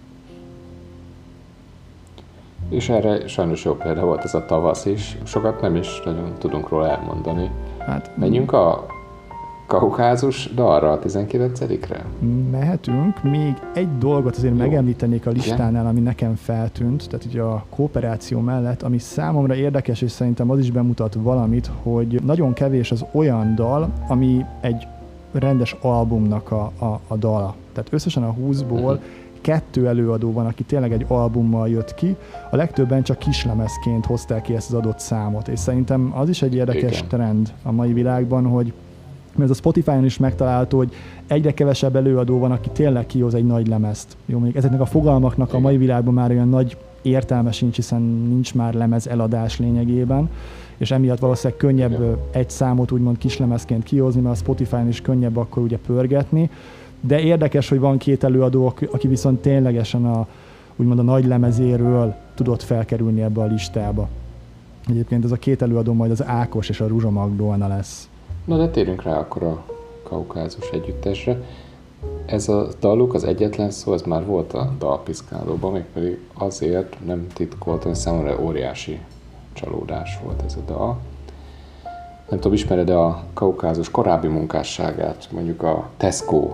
És 2.69 2.89
erre 2.89 3.27
sajnos 3.27 3.65
jó 3.65 3.73
példa 3.73 4.05
volt 4.05 4.23
ez 4.23 4.33
a 4.33 4.45
tavasz 4.45 4.85
is. 4.85 5.17
Sokat 5.23 5.61
nem 5.61 5.75
is 5.75 6.01
nagyon 6.05 6.33
tudunk 6.37 6.69
róla 6.69 6.89
elmondani. 6.89 7.49
Hát, 7.77 8.11
Menjünk 8.17 8.51
a 8.51 8.85
Kaukázus 9.67 10.49
dalra 10.53 10.91
a 10.91 10.99
19-re? 10.99 12.05
Mehetünk. 12.51 13.23
Még 13.23 13.53
egy 13.73 13.97
dolgot 13.97 14.35
azért 14.35 14.53
Jó. 14.53 14.59
megemlítenék 14.59 15.25
a 15.25 15.29
listánál, 15.29 15.85
ami 15.85 15.99
nekem 15.99 16.35
feltűnt, 16.35 17.09
tehát 17.09 17.25
ugye 17.25 17.41
a 17.41 17.65
kooperáció 17.69 18.39
mellett, 18.39 18.81
ami 18.81 18.97
számomra 18.97 19.55
érdekes, 19.55 20.01
és 20.01 20.11
szerintem 20.11 20.49
az 20.49 20.59
is 20.59 20.71
bemutat 20.71 21.13
valamit, 21.13 21.71
hogy 21.83 22.21
nagyon 22.23 22.53
kevés 22.53 22.91
az 22.91 23.05
olyan 23.11 23.55
dal, 23.55 23.93
ami 24.07 24.45
egy 24.61 24.87
rendes 25.31 25.75
albumnak 25.81 26.51
a, 26.51 26.71
a, 26.79 26.99
a 27.07 27.15
dala. 27.15 27.55
Tehát 27.73 27.93
összesen 27.93 28.23
a 28.23 28.33
20-ból 28.33 28.71
uh-huh. 28.71 28.99
kettő 29.41 29.87
előadó 29.87 30.31
van, 30.31 30.45
aki 30.45 30.63
tényleg 30.63 30.91
egy 30.91 31.05
albummal 31.07 31.69
jött 31.69 31.93
ki, 31.93 32.15
a 32.51 32.55
legtöbben 32.55 33.03
csak 33.03 33.17
kislemezként 33.17 34.05
hozták 34.05 34.41
ki 34.41 34.55
ezt 34.55 34.67
az 34.69 34.77
adott 34.77 34.99
számot, 34.99 35.47
és 35.47 35.59
szerintem 35.59 36.13
az 36.15 36.29
is 36.29 36.41
egy 36.41 36.55
érdekes 36.55 36.97
Igen. 36.97 37.07
trend 37.07 37.53
a 37.63 37.71
mai 37.71 37.93
világban, 37.93 38.45
hogy 38.45 38.73
mert 39.37 39.49
ez 39.49 39.55
a 39.55 39.59
Spotify-on 39.59 40.05
is 40.05 40.17
megtalálható, 40.17 40.77
hogy 40.77 40.93
egyre 41.27 41.53
kevesebb 41.53 41.95
előadó 41.95 42.39
van, 42.39 42.51
aki 42.51 42.69
tényleg 42.69 43.05
kihoz 43.05 43.33
egy 43.33 43.45
nagy 43.45 43.67
lemezt. 43.67 44.17
Jó, 44.25 44.35
mondjuk 44.35 44.57
ezeknek 44.57 44.81
a 44.81 44.85
fogalmaknak 44.85 45.53
a 45.53 45.59
mai 45.59 45.77
világban 45.77 46.13
már 46.13 46.31
olyan 46.31 46.49
nagy 46.49 46.77
értelme 47.01 47.51
sincs, 47.51 47.75
hiszen 47.75 48.01
nincs 48.01 48.53
már 48.53 48.73
lemez 48.73 49.07
eladás 49.07 49.59
lényegében, 49.59 50.29
és 50.77 50.91
emiatt 50.91 51.19
valószínűleg 51.19 51.59
könnyebb 51.59 52.17
egy 52.31 52.49
számot 52.49 52.91
úgymond 52.91 53.17
kislemezként 53.17 53.83
kihozni, 53.83 54.21
mert 54.21 54.35
a 54.35 54.37
Spotify-on 54.37 54.87
is 54.87 55.01
könnyebb 55.01 55.37
akkor 55.37 55.63
ugye 55.63 55.77
pörgetni. 55.77 56.49
De 57.01 57.19
érdekes, 57.19 57.69
hogy 57.69 57.79
van 57.79 57.97
két 57.97 58.23
előadó, 58.23 58.73
aki 58.91 59.07
viszont 59.07 59.41
ténylegesen 59.41 60.05
a, 60.05 60.27
úgymond 60.75 60.99
a 60.99 61.03
nagy 61.03 61.25
lemezéről 61.25 62.15
tudott 62.35 62.63
felkerülni 62.63 63.21
ebbe 63.21 63.41
a 63.41 63.45
listába. 63.45 64.07
Egyébként 64.87 65.23
ez 65.23 65.31
a 65.31 65.35
két 65.35 65.61
előadó 65.61 65.93
majd 65.93 66.11
az 66.11 66.25
Ákos 66.25 66.69
és 66.69 66.81
a 66.81 66.87
Ruzsa 66.87 67.09
Magdolna 67.09 67.67
lesz. 67.67 68.09
Na 68.45 68.57
de 68.57 68.69
térjünk 68.69 69.03
rá 69.03 69.17
akkor 69.17 69.43
a 69.43 69.63
kaukázus 70.03 70.69
együttesre. 70.69 71.41
Ez 72.25 72.49
a 72.49 72.67
daluk, 72.79 73.13
az 73.13 73.23
egyetlen 73.23 73.71
szó, 73.71 73.93
ez 73.93 74.01
már 74.01 74.25
volt 74.25 74.53
a 74.53 74.73
dalpiszkálóban, 74.79 75.71
mégpedig 75.71 76.19
azért 76.33 77.05
nem 77.05 77.27
titkoltam, 77.33 77.91
hogy 77.91 77.99
számomra 77.99 78.41
óriási 78.41 78.99
csalódás 79.53 80.19
volt 80.23 80.41
ez 80.45 80.55
a 80.55 80.71
dal. 80.71 80.97
Nem 82.29 82.39
tudom, 82.39 82.53
ismered 82.53 82.89
a 82.89 83.23
kaukázus 83.33 83.91
korábbi 83.91 84.27
munkásságát, 84.27 85.27
mondjuk 85.31 85.63
a 85.63 85.89
Tesco 85.97 86.49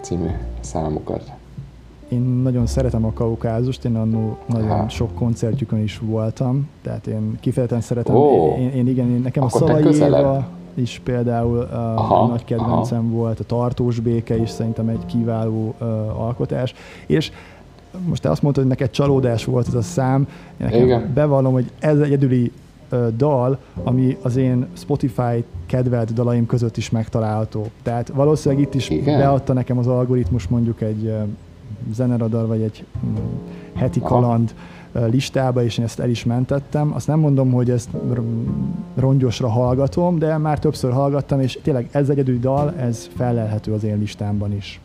című 0.00 0.30
számokat? 0.60 1.32
Én 2.08 2.20
nagyon 2.20 2.66
szeretem 2.66 3.04
a 3.04 3.12
kaukázust, 3.12 3.84
én 3.84 3.96
annó 3.96 4.38
nagyon 4.46 4.68
ha. 4.68 4.88
sok 4.88 5.14
koncertjükön 5.14 5.82
is 5.82 5.98
voltam, 5.98 6.68
tehát 6.82 7.06
én 7.06 7.38
kifejezetten 7.40 7.82
szeretem, 7.82 8.14
oh. 8.14 8.58
én, 8.58 8.70
én 8.70 8.86
igen, 8.86 9.10
én, 9.10 9.20
nekem 9.20 9.42
Akkor 9.42 9.62
a 9.62 9.66
szavai 9.66 9.94
is 10.76 11.00
például 11.04 11.56
uh, 11.56 11.98
aha, 11.98 12.26
nagy 12.26 12.44
kedvencem 12.44 13.04
aha. 13.06 13.16
volt, 13.16 13.40
a 13.40 13.44
tartós 13.44 14.00
béke 14.00 14.36
is 14.36 14.50
szerintem 14.50 14.88
egy 14.88 15.06
kiváló 15.06 15.74
uh, 15.80 15.86
alkotás, 16.20 16.74
és 17.06 17.30
most 18.04 18.22
te 18.22 18.30
azt 18.30 18.42
mondtad, 18.42 18.64
hogy 18.64 18.72
neked 18.72 18.90
csalódás 18.90 19.44
volt 19.44 19.66
ez 19.66 19.74
a 19.74 19.82
szám, 19.82 20.28
én 20.60 20.66
nekem 20.66 20.82
Igen. 20.82 21.10
bevallom, 21.14 21.52
hogy 21.52 21.70
ez 21.78 21.98
egyedüli 21.98 22.52
uh, 22.92 23.06
dal, 23.16 23.58
ami 23.82 24.16
az 24.22 24.36
én 24.36 24.66
Spotify 24.72 25.44
kedvelt 25.66 26.12
dalaim 26.12 26.46
között 26.46 26.76
is 26.76 26.90
megtalálható. 26.90 27.66
Tehát 27.82 28.08
valószínűleg 28.08 28.64
itt 28.64 28.74
is 28.74 28.88
Igen. 28.88 29.18
beadta 29.18 29.52
nekem 29.52 29.78
az 29.78 29.86
algoritmus 29.86 30.48
mondjuk 30.48 30.80
egy 30.80 31.04
uh, 31.04 31.22
zeneradar, 31.92 32.46
vagy 32.46 32.60
egy 32.60 32.84
um, 33.04 33.18
heti 33.74 34.00
kaland, 34.00 34.50
Aha 34.50 34.75
listába, 35.10 35.62
és 35.62 35.78
én 35.78 35.84
ezt 35.84 36.00
el 36.00 36.08
is 36.08 36.24
mentettem. 36.24 36.92
Azt 36.94 37.06
nem 37.06 37.18
mondom, 37.18 37.52
hogy 37.52 37.70
ezt 37.70 37.88
rongyosra 38.94 39.48
hallgatom, 39.48 40.18
de 40.18 40.38
már 40.38 40.58
többször 40.58 40.92
hallgattam, 40.92 41.40
és 41.40 41.58
tényleg 41.62 41.88
ez 41.90 42.08
egyedül 42.08 42.38
dal, 42.38 42.74
ez 42.78 43.08
felelhető 43.16 43.72
az 43.72 43.84
én 43.84 43.98
listámban 43.98 44.52
is. 44.52 44.80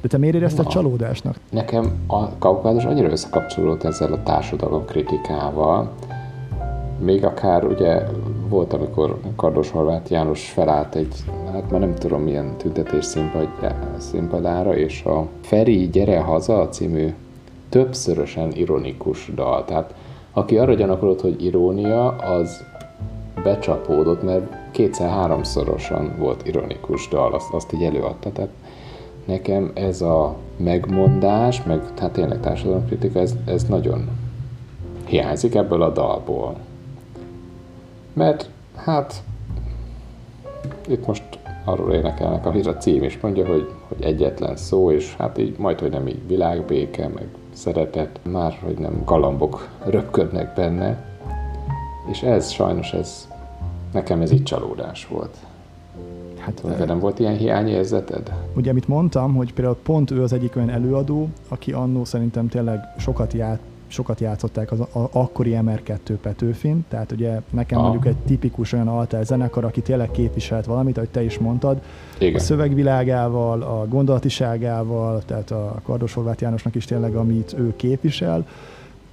De 0.00 0.08
te 0.08 0.18
miért 0.18 0.34
érezted 0.34 0.64
Na, 0.64 0.70
csalódásnak? 0.70 1.36
Nekem 1.50 1.92
a 2.06 2.38
kaukázus 2.38 2.84
annyira 2.84 3.10
összekapcsolódott 3.10 3.84
ezzel 3.84 4.12
a 4.12 4.22
társadalom 4.22 4.84
kritikával, 4.84 5.90
még 7.04 7.24
akár 7.24 7.64
ugye 7.64 8.02
volt, 8.48 8.72
amikor 8.72 9.20
Kardos 9.36 9.70
Horváth 9.70 10.10
János 10.10 10.50
felállt 10.50 10.94
egy, 10.94 11.14
hát 11.52 11.70
már 11.70 11.80
nem 11.80 11.94
tudom 11.94 12.22
milyen 12.22 12.56
tüntetés 12.56 13.06
színpadára, 13.98 14.76
és 14.76 15.04
a 15.04 15.26
Feri 15.40 15.88
Gyere 15.88 16.20
Haza 16.20 16.68
című 16.68 17.14
többszörösen 17.70 18.52
ironikus 18.52 19.30
dal. 19.34 19.64
Tehát 19.64 19.94
aki 20.32 20.58
arra 20.58 20.74
gyanakodott, 20.74 21.20
hogy 21.20 21.44
irónia, 21.44 22.08
az 22.08 22.64
becsapódott, 23.42 24.22
mert 24.22 24.70
kétszer-háromszorosan 24.70 26.14
volt 26.18 26.46
ironikus 26.46 27.08
dal, 27.08 27.34
azt, 27.34 27.52
azt 27.52 27.72
így 27.72 27.82
előadta. 27.82 28.32
Tehát 28.32 28.50
nekem 29.24 29.70
ez 29.74 30.00
a 30.00 30.36
megmondás, 30.56 31.62
meg 31.62 31.82
hát 31.98 32.12
tényleg 32.12 32.40
társadalomkritika, 32.40 33.18
ez, 33.18 33.34
ez 33.44 33.64
nagyon 33.64 34.08
hiányzik 35.06 35.54
ebből 35.54 35.82
a 35.82 35.92
dalból. 35.92 36.56
Mert 38.12 38.50
hát 38.76 39.22
itt 40.88 41.06
most 41.06 41.22
arról 41.64 41.92
énekelnek, 41.92 42.46
amit 42.46 42.66
a 42.66 42.76
cím 42.76 43.02
is 43.02 43.20
mondja, 43.20 43.46
hogy, 43.46 43.70
hogy 43.88 44.04
egyetlen 44.04 44.56
szó, 44.56 44.90
és 44.90 45.16
hát 45.16 45.38
így 45.38 45.58
majd, 45.58 45.80
hogy 45.80 45.90
nem 45.90 46.06
így 46.06 46.26
világbéke, 46.26 47.08
meg 47.08 47.26
szeretet, 47.60 48.20
már 48.22 48.58
hogy 48.64 48.78
nem 48.78 49.02
galambok 49.04 49.68
röpködnek 49.84 50.54
benne, 50.54 51.04
és 52.10 52.22
ez 52.22 52.50
sajnos 52.50 52.92
ez, 52.92 53.28
nekem 53.92 54.20
ez 54.20 54.32
így 54.32 54.42
csalódás 54.42 55.06
volt. 55.06 55.36
Hát, 56.38 56.76
De 56.78 56.84
nem 56.84 56.98
volt 56.98 57.18
ilyen 57.18 57.36
hiányérzeted? 57.36 58.32
Ugye, 58.56 58.70
amit 58.70 58.88
mondtam, 58.88 59.34
hogy 59.34 59.52
például 59.52 59.76
pont 59.82 60.10
ő 60.10 60.22
az 60.22 60.32
egyik 60.32 60.56
olyan 60.56 60.70
előadó, 60.70 61.28
aki 61.48 61.72
annó 61.72 62.04
szerintem 62.04 62.48
tényleg 62.48 62.80
sokat 62.98 63.32
ját, 63.32 63.60
sokat 63.90 64.20
játszották 64.20 64.72
az 64.72 64.80
a, 64.80 65.08
akkori 65.12 65.58
MR2 65.62 66.16
Petőfin, 66.22 66.84
tehát 66.88 67.12
ugye 67.12 67.40
nekem 67.50 67.78
ah. 67.78 67.84
mondjuk 67.84 68.06
egy 68.06 68.16
tipikus 68.16 68.72
olyan 68.72 68.88
alter 68.88 69.24
zenekar, 69.24 69.64
aki 69.64 69.80
tényleg 69.80 70.10
képviselt 70.10 70.66
valamit, 70.66 70.96
ahogy 70.96 71.08
te 71.08 71.22
is 71.22 71.38
mondtad, 71.38 71.80
Igen. 72.18 72.34
a 72.34 72.38
szövegvilágával, 72.38 73.62
a 73.62 73.86
gondolatiságával, 73.88 75.22
tehát 75.26 75.50
a 75.50 75.80
Kardos 75.82 76.14
Horváth 76.14 76.42
Jánosnak 76.42 76.74
is 76.74 76.84
tényleg, 76.84 77.14
amit 77.14 77.54
ő 77.58 77.76
képvisel, 77.76 78.46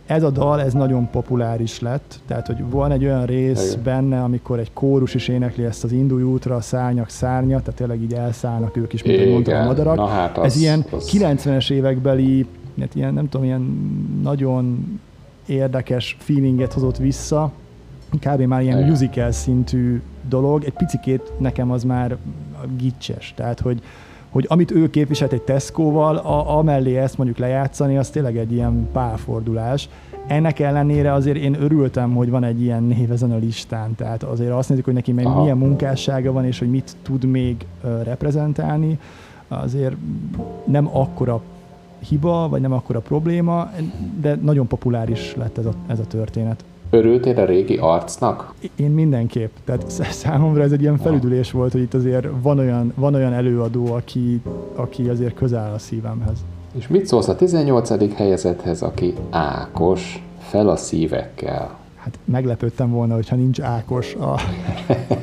ez 0.08 0.24
a 0.24 0.30
dal, 0.30 0.62
ez 0.62 0.74
nagyon 0.74 1.10
populáris 1.10 1.80
lett, 1.80 2.20
tehát 2.28 2.48
hogy 2.48 2.70
van 2.70 2.92
egy 2.92 3.04
olyan 3.04 3.26
rész 3.26 3.72
Igen. 3.72 3.84
benne, 3.84 4.24
amikor 4.24 4.60
egy 4.60 4.74
kórus 4.74 5.14
is 5.14 5.28
énekli 5.28 5.64
ezt 5.64 5.84
az 5.84 5.92
indulj 5.92 6.24
útra, 6.24 6.56
a 6.56 6.62
szárnyak 6.62 7.10
szárnya, 7.10 7.60
tehát 7.60 7.76
tényleg 7.76 8.02
így 8.02 8.14
elszállnak 8.14 8.78
ők 8.78 8.94
is, 8.94 9.04
mint 9.04 9.30
mondtam 9.30 9.62
a 9.62 9.64
madarak. 9.64 9.96
Na 9.96 10.06
hát 10.06 10.38
az, 10.38 10.46
ez 10.46 10.62
ilyen 10.62 10.86
az... 10.92 11.10
90-es 11.14 11.72
évekbeli 11.72 12.46
hát 12.80 12.96
ilyen, 12.96 13.14
nem 13.14 13.30
tudom, 13.30 13.46
ilyen 13.46 13.62
nagyon 14.22 14.86
érdekes 15.46 16.18
feelinget 16.20 16.74
hozott 16.74 16.98
vissza, 16.98 17.52
kb. 18.20 18.42
már 18.42 18.62
ilyen 18.62 18.78
Igen. 18.78 18.90
musical 18.90 19.32
szintű 19.32 20.02
dolog, 20.30 20.64
egy 20.64 20.74
picikét 20.74 21.32
nekem 21.38 21.72
az 21.72 21.84
már 21.84 22.18
gicses, 22.78 23.34
tehát 23.36 23.60
hogy, 23.60 23.82
hogy 24.30 24.46
amit 24.50 24.72
ő 24.72 24.90
képviselt 24.90 25.34
egy 25.34 25.42
Tesco-val, 25.42 26.16
a, 26.16 26.58
amellé 26.58 26.98
ezt 26.98 27.18
mondjuk 27.18 27.38
lejátszani, 27.38 27.98
az 27.98 28.10
tényleg 28.10 28.38
egy 28.38 28.52
ilyen 28.52 28.90
pálfordulás, 28.92 29.90
ennek 30.28 30.60
ellenére 30.60 31.14
azért 31.14 31.38
én 31.38 31.62
örültem, 31.62 32.16
hogy 32.16 32.30
van 32.30 32.44
egy 32.44 32.62
ilyen 32.62 32.84
név 32.84 33.12
ezen 33.12 33.32
a 33.32 33.38
listán, 33.38 33.96
tehát 33.96 34.24
azért 34.24 34.52
azt 34.52 34.70
nézzük, 34.70 34.86
hogy 34.86 34.94
neki 34.94 35.14
Aha. 35.24 35.42
milyen 35.42 35.58
munkássága 35.58 36.32
van, 36.32 36.46
és 36.46 36.60
hogy 36.60 36.70
mit 36.70 36.96
tud 37.02 37.26
még 37.26 37.66
reprezentálni, 38.04 39.00
azért 39.48 39.96
nem 40.66 40.90
akkora 40.98 41.42
hiba, 42.08 42.48
vagy 42.50 42.62
nem 42.62 42.72
akkora 42.72 43.00
probléma, 43.00 43.72
de 44.22 44.36
nagyon 44.42 44.68
populáris 44.68 45.36
lett 45.36 45.58
ez 45.58 45.66
a, 45.66 45.72
ez 45.88 46.00
a 46.00 46.06
történet. 46.08 46.64
Örültél 46.90 47.40
a 47.40 47.46
régi 47.46 47.78
arcnak? 47.78 48.54
Én 48.76 48.92
mindenképp. 48.92 49.56
Tehát 49.66 49.90
számomra 50.24 50.64
ez 50.64 50.72
egy 50.72 50.82
ilyen 50.82 50.98
felüdülés 50.98 51.52
volt, 51.52 51.72
hogy 51.72 51.82
itt 51.82 51.94
azért 51.94 52.28
van 52.42 52.60
olyan, 52.60 52.94
van 52.96 53.14
olyan 53.14 53.34
előadó, 53.34 53.94
aki, 53.94 54.42
aki 54.76 55.10
azért 55.10 55.34
közel 55.34 55.64
áll 55.64 55.74
a 55.74 55.80
szívemhez. 55.80 56.38
És 56.78 56.88
mit 56.88 57.06
szólsz 57.06 57.28
a 57.28 57.36
18. 57.36 58.16
helyezethez, 58.16 58.82
aki 58.82 59.14
Ákos, 59.30 60.24
fel 60.40 60.70
a 60.70 60.76
szívekkel? 60.76 61.76
Hát 61.96 62.20
meglepődtem 62.26 62.92
volna, 62.92 63.14
hogyha 63.14 63.36
nincs 63.36 63.62
Ákos 63.62 64.16
a, 64.16 64.34
a, 64.34 64.40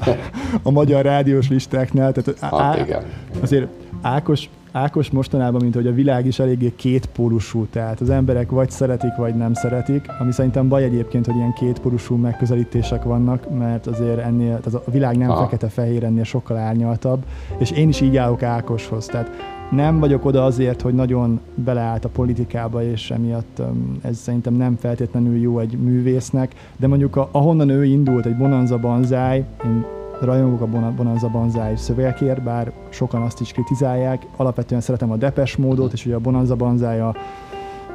a 0.63 0.71
magyar 0.71 1.05
rádiós 1.05 1.49
listáknál. 1.49 2.13
Tehát 2.13 2.41
hát 2.41 2.53
á, 2.53 2.81
igen. 2.81 3.03
Azért 3.43 3.67
Ákos 4.03 4.49
Ákos 4.77 5.11
mostanában, 5.11 5.61
mint 5.63 5.75
hogy 5.75 5.87
a 5.87 5.93
világ 5.93 6.27
is 6.27 6.39
eléggé 6.39 6.73
kétpólusú, 6.77 7.67
tehát 7.67 8.01
az 8.01 8.11
emberek 8.11 8.51
vagy 8.51 8.71
szeretik, 8.71 9.17
vagy 9.17 9.35
nem 9.35 9.55
szeretik, 9.55 10.07
ami 10.21 10.33
szerintem 10.33 10.69
baj 10.69 10.83
egyébként, 10.83 11.27
hogy 11.27 11.35
ilyen 11.37 11.53
kétpólusú 11.53 12.17
megközelítések 12.17 13.03
vannak, 13.03 13.59
mert 13.59 13.87
azért 13.87 14.19
ennél, 14.19 14.61
tehát 14.61 14.87
a 14.87 14.91
világ 14.91 15.17
nem 15.17 15.37
fekete-fehér, 15.37 16.05
ennél 16.05 16.25
sokkal 16.25 16.57
árnyaltabb, 16.57 17.25
és 17.59 17.71
én 17.71 17.89
is 17.89 18.01
így 18.01 18.17
állok 18.17 18.43
Ákoshoz, 18.43 19.07
tehát 19.07 19.31
nem 19.71 19.99
vagyok 19.99 20.25
oda 20.25 20.45
azért, 20.45 20.81
hogy 20.81 20.95
nagyon 20.95 21.41
beleállt 21.55 22.05
a 22.05 22.09
politikába, 22.09 22.83
és 22.83 23.11
emiatt 23.11 23.63
ez 24.03 24.17
szerintem 24.17 24.55
nem 24.55 24.77
feltétlenül 24.77 25.37
jó 25.37 25.59
egy 25.59 25.79
művésznek, 25.79 26.55
de 26.77 26.87
mondjuk 26.87 27.17
ahonnan 27.31 27.69
ő 27.69 27.85
indult, 27.85 28.27
egy 28.27 28.37
Bonanza 28.37 28.79
Banzai, 28.79 29.45
én 29.65 29.85
rajongok 30.21 30.61
a 30.61 30.67
Bonanza 30.97 31.29
Banzai 31.29 31.77
szövegekért, 31.77 32.43
bár 32.43 32.73
sokan 32.89 33.23
azt 33.23 33.41
is 33.41 33.53
kritizálják. 33.53 34.27
Alapvetően 34.37 34.81
szeretem 34.81 35.11
a 35.11 35.17
Depes 35.17 35.57
módot, 35.57 35.93
és 35.93 36.07
ugye 36.07 36.15
a 36.15 36.19
Bonanza 36.19 36.55
Banzai 36.55 36.99
a 36.99 37.15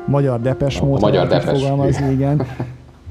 magyar 0.06 0.42
Depes 0.42 0.80
mód, 0.80 1.04
a 1.04 1.06
magyar 1.06 1.28
Depes. 1.28 1.60
fogalmazni, 1.62 2.12
igen. 2.12 2.42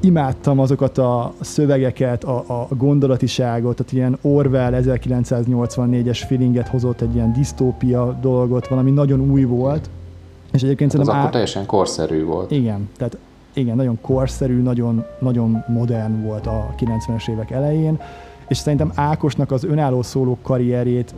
Imádtam 0.01 0.59
azokat 0.59 0.99
a 0.99 1.33
szövegeket, 1.41 2.25
a, 2.25 2.45
a 2.47 2.69
gondolatiságot, 2.77 3.77
tehát 3.77 3.93
ilyen 3.93 4.19
Orwell 4.23 4.83
1984-es 4.85 6.25
feelinget 6.29 6.69
hozott, 6.69 7.01
egy 7.01 7.15
ilyen 7.15 7.33
disztópia 7.33 8.19
dolgot, 8.21 8.69
valami 8.69 8.91
nagyon 8.91 9.21
új 9.31 9.43
volt. 9.43 9.91
És 10.53 10.63
egyébként 10.63 10.93
hát 10.93 11.01
az 11.01 11.09
akkor 11.09 11.21
á... 11.21 11.29
teljesen 11.29 11.67
korszerű 11.67 12.25
volt. 12.25 12.51
Igen, 12.51 12.89
tehát 12.97 13.17
igen, 13.53 13.77
nagyon 13.77 13.99
korszerű, 14.01 14.63
nagyon, 14.63 15.05
nagyon 15.19 15.65
modern 15.69 16.23
volt 16.23 16.47
a 16.47 16.75
90-es 16.79 17.29
évek 17.31 17.51
elején 17.51 18.01
és 18.49 18.57
szerintem 18.57 18.93
Ákosnak 18.95 19.51
az 19.53 19.65
önálló 19.65 20.03
szóló 20.03 20.39
karrierjét 20.43 21.15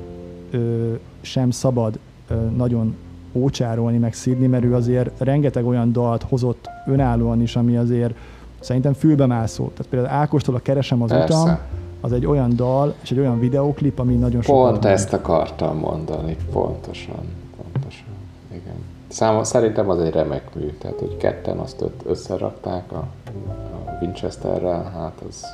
ö, 0.50 0.92
sem 1.20 1.50
szabad 1.50 1.98
ö, 2.28 2.34
nagyon 2.34 2.96
ócsárolni, 3.32 3.98
meg 3.98 4.14
szídni, 4.14 4.46
mert 4.46 4.64
ő 4.64 4.74
azért 4.74 5.10
rengeteg 5.18 5.66
olyan 5.66 5.92
dalt 5.92 6.22
hozott 6.22 6.70
önállóan 6.86 7.42
is, 7.42 7.56
ami 7.56 7.76
azért 7.76 8.14
szerintem 8.60 8.92
fülbemászó. 8.92 9.68
Tehát 9.68 9.86
például 9.90 10.20
Ákostól 10.20 10.54
a 10.54 10.58
Keresem 10.58 11.02
az 11.02 11.10
Persze. 11.10 11.40
utam, 11.40 11.58
az 12.00 12.12
egy 12.12 12.26
olyan 12.26 12.56
dal, 12.56 12.94
és 13.02 13.10
egy 13.10 13.18
olyan 13.18 13.38
videóklip, 13.38 13.98
ami 13.98 14.14
nagyon 14.14 14.42
sokat... 14.42 14.70
Pont 14.70 14.84
ezt 14.84 15.12
akartam 15.12 15.78
mondani, 15.78 16.36
pontosan, 16.52 17.24
pontosan, 17.56 18.06
igen. 18.50 18.76
Számos, 19.08 19.46
szerintem 19.46 19.90
az 19.90 19.98
egy 19.98 20.12
remek 20.12 20.54
mű, 20.54 20.66
tehát 20.78 20.98
hogy 20.98 21.16
ketten 21.16 21.58
azt 21.58 21.84
összerakták 22.06 22.92
a, 22.92 22.96
a 22.96 23.98
Winchesterrel, 24.00 24.90
hát 24.94 25.22
az 25.28 25.44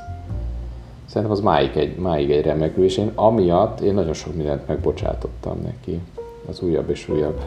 Szerintem 1.06 1.36
az 1.36 1.40
máig 1.40 1.76
egy, 1.76 1.96
máig 1.96 2.30
egy 2.30 2.44
remekű, 2.44 2.84
és 2.84 2.96
én 2.96 3.10
amiatt 3.14 3.80
én 3.80 3.94
nagyon 3.94 4.12
sok 4.12 4.34
mindent 4.34 4.66
megbocsátottam 4.66 5.60
neki. 5.64 6.00
Az 6.48 6.60
újabb 6.60 6.90
és 6.90 7.08
újabb 7.08 7.40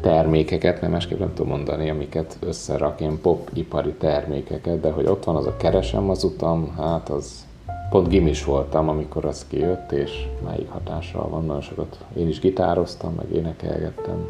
termékeket, 0.00 0.80
nem 0.80 0.90
másképp 0.90 1.18
nem 1.18 1.34
tudom 1.34 1.50
mondani, 1.50 1.90
amiket 1.90 2.36
összerak, 2.40 3.00
ilyen 3.00 3.20
pop-ipari 3.20 3.92
termékeket, 3.92 4.80
de 4.80 4.90
hogy 4.90 5.06
ott 5.06 5.24
van 5.24 5.36
az 5.36 5.46
a 5.46 5.56
keresem 5.56 6.10
az 6.10 6.24
utam, 6.24 6.74
hát 6.76 7.08
az 7.08 7.46
pont 7.90 8.08
gimis 8.08 8.44
voltam, 8.44 8.88
amikor 8.88 9.24
az 9.24 9.46
kijött, 9.48 9.92
és 9.92 10.26
máig 10.44 10.68
hatással 10.68 11.28
van, 11.28 11.44
nagyon 11.44 11.60
sokat 11.60 11.98
én 12.16 12.28
is 12.28 12.40
gitároztam, 12.40 13.14
meg 13.14 13.26
énekelgettem. 13.32 14.26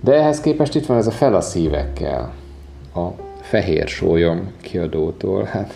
De 0.00 0.12
ehhez 0.12 0.40
képest 0.40 0.74
itt 0.74 0.86
van 0.86 0.96
ez 0.96 1.06
a 1.06 1.10
fel 1.10 1.34
a 1.34 1.40
szívekkel, 1.40 2.32
a 2.94 3.06
fehér 3.40 3.88
sólyom 3.88 4.52
kiadótól, 4.60 5.42
hát 5.42 5.72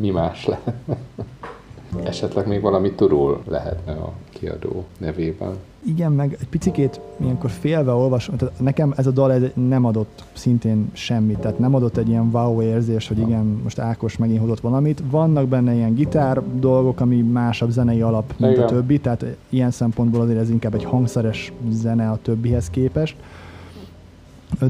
mi 0.00 0.10
más 0.10 0.46
lehet? 0.46 0.74
Esetleg 2.04 2.46
még 2.46 2.60
valami 2.60 2.92
turul 2.92 3.42
lehetne 3.48 3.92
a 3.92 4.12
kiadó 4.30 4.84
nevében. 4.98 5.56
Igen, 5.84 6.12
meg 6.12 6.36
egy 6.40 6.48
picikét 6.48 7.00
ilyenkor 7.20 7.50
félve 7.50 7.92
olvasom, 7.92 8.36
tehát 8.36 8.60
nekem 8.60 8.94
ez 8.96 9.06
a 9.06 9.10
dal 9.10 9.32
ez 9.32 9.42
nem 9.54 9.84
adott 9.84 10.24
szintén 10.32 10.90
semmit, 10.92 11.38
tehát 11.38 11.58
nem 11.58 11.74
adott 11.74 11.96
egy 11.96 12.08
ilyen 12.08 12.30
wow 12.32 12.62
érzés, 12.62 13.08
hogy 13.08 13.18
igen, 13.18 13.60
most 13.62 13.78
Ákos 13.78 14.16
megint 14.16 14.40
hozott 14.40 14.60
valamit. 14.60 15.02
Vannak 15.10 15.48
benne 15.48 15.74
ilyen 15.74 15.94
gitár 15.94 16.42
dolgok, 16.58 17.00
ami 17.00 17.22
másabb 17.22 17.70
zenei 17.70 18.00
alap, 18.00 18.34
mint 18.36 18.52
igen. 18.52 18.64
a 18.64 18.68
többi, 18.68 19.00
tehát 19.00 19.24
ilyen 19.48 19.70
szempontból 19.70 20.20
azért 20.20 20.38
ez 20.38 20.50
inkább 20.50 20.74
egy 20.74 20.84
hangszeres 20.84 21.52
zene 21.70 22.10
a 22.10 22.18
többihez 22.22 22.70
képest 22.70 23.16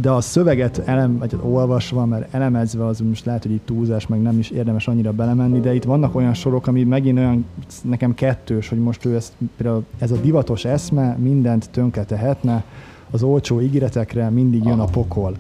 de 0.01 0.11
a 0.11 0.21
szöveget 0.21 0.83
elem, 0.85 1.19
vagy 1.19 1.37
olvasva, 1.43 2.05
mert 2.05 2.35
elemezve 2.35 2.87
az 2.87 3.01
most 3.01 3.25
lehet, 3.25 3.43
hogy 3.43 3.53
itt 3.53 3.67
túlzás, 3.67 4.07
meg 4.07 4.23
nem 4.23 4.39
is 4.39 4.51
érdemes 4.51 4.89
annyira 4.89 5.13
belemenni, 5.13 5.61
de 5.61 5.75
itt 5.75 5.85
vannak 5.85 6.15
olyan 6.15 6.35
sorok, 6.35 6.67
ami 6.67 6.85
megint 6.85 7.19
olyan 7.19 7.47
nekem 7.83 8.15
kettős, 8.15 8.69
hogy 8.69 8.79
most 8.79 9.05
ő 9.05 9.15
ezt, 9.15 9.33
például 9.57 9.85
ez 9.99 10.11
a 10.11 10.17
divatos 10.17 10.65
eszme 10.65 11.17
mindent 11.21 11.71
tönkre 11.71 12.05
tehetne, 12.05 12.65
az 13.11 13.23
olcsó 13.23 13.61
ígéretekre 13.61 14.31
mindig 14.31 14.65
jön 14.65 14.79
a 14.79 14.85
pokol, 14.85 15.35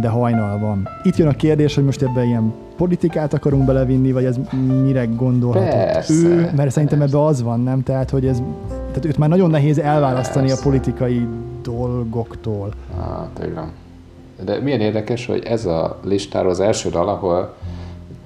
de 0.00 0.08
hajnal 0.08 0.58
van. 0.58 0.88
Itt 1.02 1.16
jön 1.16 1.28
a 1.28 1.32
kérdés, 1.32 1.74
hogy 1.74 1.84
most 1.84 2.02
ebbe 2.02 2.24
ilyen 2.24 2.52
politikát 2.76 3.34
akarunk 3.34 3.64
belevinni, 3.64 4.12
vagy 4.12 4.24
ez 4.24 4.38
mire 4.82 5.04
gondolhatott 5.04 5.92
persze, 5.92 6.12
ő, 6.14 6.50
mert 6.56 6.70
szerintem 6.70 7.02
ebbe 7.02 7.24
az 7.24 7.42
van, 7.42 7.60
nem? 7.60 7.82
Tehát, 7.82 8.10
hogy 8.10 8.26
ez, 8.26 8.42
tehát 8.92 9.08
őt 9.08 9.18
már 9.18 9.28
nagyon 9.28 9.50
nehéz 9.50 9.78
elválasztani 9.78 10.46
persze. 10.46 10.60
a 10.60 10.64
politikai 10.64 11.26
dolgoktól. 11.62 12.72
Hát 12.96 13.40
igen. 13.44 13.72
De 14.44 14.60
milyen 14.60 14.80
érdekes, 14.80 15.26
hogy 15.26 15.44
ez 15.44 15.66
a 15.66 15.98
listáról 16.04 16.50
az 16.50 16.60
első 16.60 16.90
dal, 16.90 17.08
ahol 17.08 17.54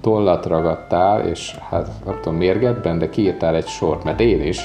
tollat 0.00 0.46
ragadtál, 0.46 1.26
és 1.28 1.56
hát 1.70 1.90
nem 2.04 2.18
tudom, 2.22 2.38
mérgetben, 2.38 2.98
de 2.98 3.08
kiírtál 3.08 3.54
egy 3.54 3.66
sort, 3.66 4.04
mert 4.04 4.20
én 4.20 4.42
is. 4.42 4.60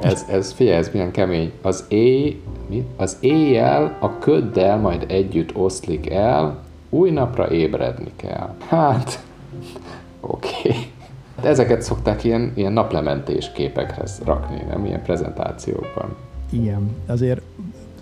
Ez, 0.00 0.26
ez 0.30 0.52
figyelj, 0.52 0.76
ez 0.76 0.90
milyen 0.92 1.10
kemény. 1.10 1.52
Az, 1.62 1.84
éj, 1.88 2.42
mi? 2.68 2.86
az 2.96 3.16
éjjel 3.20 3.96
a 3.98 4.18
köddel 4.18 4.78
majd 4.78 5.04
együtt 5.08 5.56
oszlik 5.56 6.10
el, 6.10 6.58
új 6.90 7.10
napra 7.10 7.50
ébredni 7.50 8.12
kell. 8.16 8.54
Hát, 8.68 9.22
oké. 10.20 10.50
Okay. 10.68 10.89
Ezeket 11.42 11.82
szokták 11.82 12.24
ilyen, 12.24 12.52
ilyen 12.54 12.72
naplementés 12.72 13.52
képekhez 13.52 14.20
rakni, 14.24 14.62
nem? 14.68 14.84
Ilyen 14.84 15.02
prezentációkban. 15.02 16.16
Igen, 16.50 16.90
azért 17.06 17.40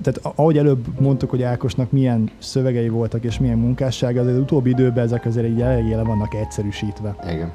tehát 0.03 0.37
ahogy 0.37 0.59
előbb 0.59 1.01
mondtuk, 1.01 1.31
hogy 1.31 1.43
Ákosnak 1.43 1.91
milyen 1.93 2.31
szövegei 2.39 2.89
voltak 2.89 3.25
és 3.25 3.39
milyen 3.39 3.59
munkássága, 3.59 4.21
azért 4.21 4.37
az 4.37 4.43
utóbbi 4.43 4.71
időben 4.71 5.05
ezek 5.05 5.25
azért 5.27 5.47
egy 5.47 5.61
eléggé 5.61 5.95
le 5.95 6.03
vannak 6.03 6.35
egyszerűsítve. 6.35 7.17
Igen. 7.33 7.51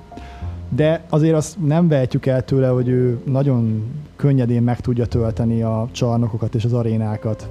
De 0.69 1.03
azért 1.09 1.35
azt 1.35 1.65
nem 1.65 1.87
vehetjük 1.87 2.25
el 2.25 2.45
tőle, 2.45 2.67
hogy 2.67 2.87
ő 2.87 3.19
nagyon 3.25 3.91
könnyedén 4.15 4.61
meg 4.61 4.79
tudja 4.79 5.05
tölteni 5.05 5.61
a 5.61 5.87
csarnokokat 5.91 6.55
és 6.55 6.65
az 6.65 6.73
arénákat 6.73 7.49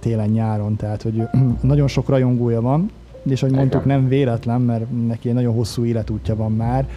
télen-nyáron, 0.00 0.76
tehát 0.76 1.02
hogy 1.02 1.22
nagyon 1.60 1.88
sok 1.88 2.08
rajongója 2.08 2.60
van, 2.60 2.90
és 3.22 3.42
ahogy 3.42 3.54
mondtuk, 3.54 3.84
nem 3.84 4.08
véletlen, 4.08 4.60
mert 4.60 5.06
neki 5.06 5.28
egy 5.28 5.34
nagyon 5.34 5.54
hosszú 5.54 5.84
életútja 5.84 6.36
van 6.36 6.52
már, 6.52 6.88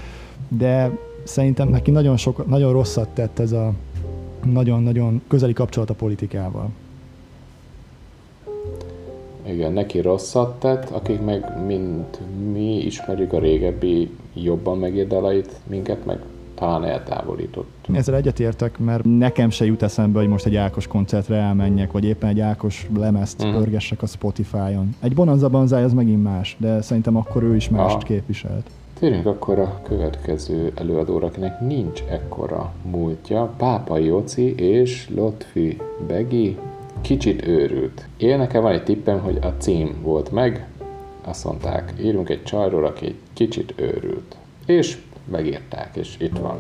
de 0.48 0.98
szerintem 1.24 1.70
neki 1.70 1.92
nagyon, 1.92 2.18
sok, 2.18 2.48
nagyon 2.48 2.72
rosszat 2.72 3.10
tett 3.10 3.40
ez 3.40 3.52
a 3.52 3.74
nagyon-nagyon 4.44 5.22
közeli 5.28 5.54
kapcsolat 5.54 5.90
a 5.90 5.94
politikával. 5.94 6.70
Igen, 9.48 9.74
neki 9.74 10.02
rosszat 10.02 10.60
tett, 10.60 10.90
akik 10.90 11.22
meg, 11.22 11.66
mint 11.66 12.20
mi 12.52 12.78
ismerjük 12.78 13.34
a 13.34 13.40
régebbi, 13.40 14.10
jobban 14.34 14.78
megírt 14.78 15.08
dalait, 15.08 15.52
minket 15.68 16.06
meg 16.06 16.20
talán 16.56 16.84
eltávolított. 16.84 17.88
Ezzel 17.94 18.16
egyetértek, 18.16 18.78
mert 18.80 19.04
nekem 19.04 19.50
se 19.50 19.66
jut 19.66 19.82
eszembe, 19.82 20.20
hogy 20.20 20.28
most 20.28 20.46
egy 20.46 20.56
Ákos 20.56 20.88
koncertre 20.88 21.36
elmenjek, 21.36 21.92
vagy 21.92 22.04
éppen 22.04 22.30
egy 22.30 22.40
Ákos 22.40 22.88
lemezt 22.98 23.42
uh-huh. 23.42 23.58
pörgessek 23.58 24.02
a 24.02 24.06
Spotify-on. 24.06 24.96
Egy 25.00 25.14
Bonanza 25.14 25.50
Banzai 25.50 25.84
az 25.84 25.94
megint 25.94 26.24
más, 26.24 26.56
de 26.60 26.82
szerintem 26.82 27.16
akkor 27.16 27.44
ő 27.44 27.56
is 27.56 27.70
mást 27.70 27.96
Aha. 27.96 28.04
képviselt. 28.04 28.70
Térjünk 29.00 29.26
akkor 29.26 29.60
a 29.60 29.80
következő 29.84 30.72
előadóra, 30.76 31.28
akinek 31.28 31.60
nincs 31.60 32.04
ekkora 32.10 32.74
múltja. 32.82 33.54
Pápa 33.58 33.98
Jóci 33.98 34.56
és 34.56 35.10
Lotfi 35.16 35.82
Begi 36.08 36.58
kicsit 37.02 37.48
őrült. 37.48 38.08
Én 38.18 38.38
nekem 38.38 38.62
van 38.62 38.72
egy 38.72 38.84
tippem, 38.84 39.20
hogy 39.20 39.38
a 39.42 39.54
cím 39.58 40.02
volt 40.02 40.32
meg, 40.32 40.68
azt 41.26 41.46
mondták, 41.46 41.94
írunk 42.02 42.30
egy 42.30 42.44
csajról, 42.44 42.86
aki 42.86 43.06
egy 43.06 43.18
kicsit 43.34 43.74
őrült. 43.76 44.36
És 44.66 44.98
megírták, 45.32 45.96
és 45.96 46.16
itt 46.20 46.38
van. 46.38 46.58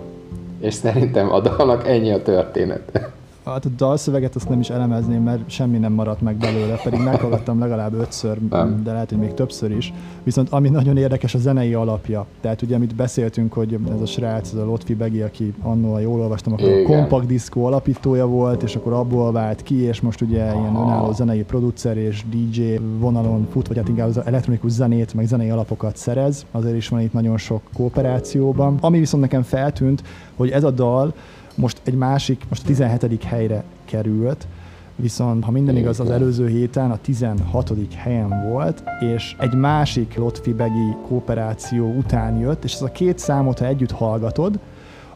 És 0.59 0.73
szerintem 0.73 1.31
a 1.31 1.39
dalnak 1.39 1.87
ennyi 1.87 2.11
a 2.11 2.21
történet. 2.21 3.11
Hát 3.53 3.65
a 3.65 3.69
dalszöveget 3.77 4.35
azt 4.35 4.49
nem 4.49 4.59
is 4.59 4.69
elemezném, 4.69 5.23
mert 5.23 5.49
semmi 5.49 5.77
nem 5.77 5.93
maradt 5.93 6.21
meg 6.21 6.35
belőle, 6.35 6.75
pedig 6.83 6.99
meghallgattam 6.99 7.59
legalább 7.59 7.93
ötször, 7.93 8.39
nem. 8.49 8.83
de 8.83 8.91
lehet, 8.91 9.09
hogy 9.09 9.17
még 9.17 9.33
többször 9.33 9.71
is. 9.71 9.93
Viszont 10.23 10.49
ami 10.49 10.69
nagyon 10.69 10.97
érdekes, 10.97 11.35
a 11.35 11.37
zenei 11.37 11.73
alapja. 11.73 12.25
Tehát 12.41 12.61
ugye, 12.61 12.75
amit 12.75 12.95
beszéltünk, 12.95 13.53
hogy 13.53 13.79
ez 13.95 14.01
a 14.01 14.05
srác, 14.05 14.51
ez 14.51 14.59
a 14.59 14.65
Lotfi 14.65 14.93
Begi, 14.93 15.21
aki 15.21 15.53
annól, 15.61 16.01
jól 16.01 16.19
olvastam, 16.19 16.53
akkor 16.53 16.67
Igen. 16.67 16.83
a 16.83 16.87
Compact 16.87 17.27
Disco 17.27 17.61
alapítója 17.61 18.27
volt, 18.27 18.63
és 18.63 18.75
akkor 18.75 18.93
abból 18.93 19.31
vált 19.31 19.63
ki, 19.63 19.81
és 19.81 20.01
most 20.01 20.21
ugye 20.21 20.43
ilyen 20.43 20.75
önálló 20.75 21.11
zenei 21.11 21.43
producer 21.43 21.97
és 21.97 22.23
DJ 22.29 22.79
vonalon 22.99 23.47
fut, 23.51 23.67
vagy 23.67 23.77
hát 23.77 23.87
inkább 23.87 24.07
az 24.07 24.25
elektronikus 24.25 24.71
zenét, 24.71 25.13
meg 25.13 25.25
zenei 25.27 25.49
alapokat 25.49 25.97
szerez. 25.97 26.45
Azért 26.51 26.75
is 26.75 26.87
van 26.87 26.99
itt 26.99 27.13
nagyon 27.13 27.37
sok 27.37 27.61
kooperációban. 27.73 28.77
Ami 28.81 28.99
viszont 28.99 29.23
nekem 29.23 29.41
feltűnt, 29.41 30.03
hogy 30.35 30.49
ez 30.49 30.63
a 30.63 30.71
dal, 30.71 31.13
most 31.57 31.81
egy 31.83 31.93
másik, 31.93 32.45
most 32.49 32.63
a 32.63 32.67
17. 32.67 33.23
helyre 33.23 33.63
került, 33.85 34.47
viszont 34.95 35.43
ha 35.43 35.51
minden 35.51 35.77
igaz, 35.77 35.99
az 35.99 36.09
előző 36.09 36.47
héten 36.47 36.91
a 36.91 36.97
16. 36.97 37.73
helyen 37.95 38.49
volt, 38.49 38.83
és 38.99 39.35
egy 39.39 39.53
másik 39.53 40.15
Lotfi 40.15 40.53
Begi 40.53 40.95
kooperáció 41.07 41.93
után 41.93 42.37
jött, 42.37 42.63
és 42.63 42.73
ez 42.73 42.81
a 42.81 42.91
két 42.91 43.19
számot, 43.19 43.59
ha 43.59 43.65
együtt 43.65 43.91
hallgatod, 43.91 44.59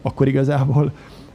akkor 0.02 0.28
igazából 0.28 0.92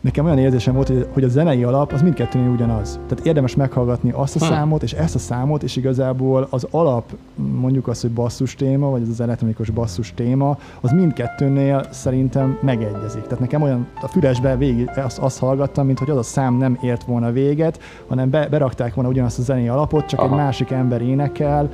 nekem 0.08 0.26
olyan 0.26 0.38
érzésem 0.38 0.74
volt, 0.74 0.92
hogy 1.14 1.24
a 1.24 1.28
zenei 1.28 1.64
alap 1.64 1.92
az 1.92 2.02
mindkettőnél 2.02 2.50
ugyanaz. 2.50 3.00
Tehát 3.08 3.26
érdemes 3.26 3.56
meghallgatni 3.56 4.12
azt 4.12 4.36
a 4.36 4.40
hm. 4.40 4.52
számot 4.52 4.84
és 4.84 4.94
ezt 4.94 5.16
a 5.16 5.20
számot, 5.20 5.64
és 5.64 5.76
igazából 5.76 6.48
az 6.50 6.68
alap, 6.72 7.16
mondjuk 7.36 7.88
azt, 7.88 8.02
hogy 8.02 8.12
basszus 8.12 8.56
téma, 8.56 8.90
vagy 8.90 9.02
az 9.02 9.10
az 9.10 9.22
elektronikus 9.22 9.70
basszus 9.70 10.14
téma, 10.14 10.58
az 10.82 10.92
mindkettőnél 10.92 11.86
szerintem 11.92 12.58
megegyezik. 12.62 13.22
Tehát 13.22 13.40
nekem 13.40 13.62
olyan 13.62 13.88
a 14.02 14.08
fülesbe 14.08 14.58
végig 14.58 14.90
azt, 14.96 15.18
azt 15.18 15.40
hallgattam, 15.40 15.86
mint 15.86 16.00
hogy 16.00 16.10
az 16.10 16.18
a 16.18 16.24
szám 16.24 16.54
nem 16.54 16.78
ért 16.82 17.04
volna 17.04 17.32
véget, 17.32 17.80
hanem 18.08 18.30
be, 18.30 18.48
berakták 18.48 18.94
volna 18.94 19.10
ugyanazt 19.10 19.40
a 19.40 19.42
zenei 19.42 19.68
alapot, 19.68 20.06
csak 20.06 20.20
Aha. 20.20 20.30
egy 20.30 20.36
másik 20.36 20.72
ember 20.72 21.02
énekel, 21.02 21.70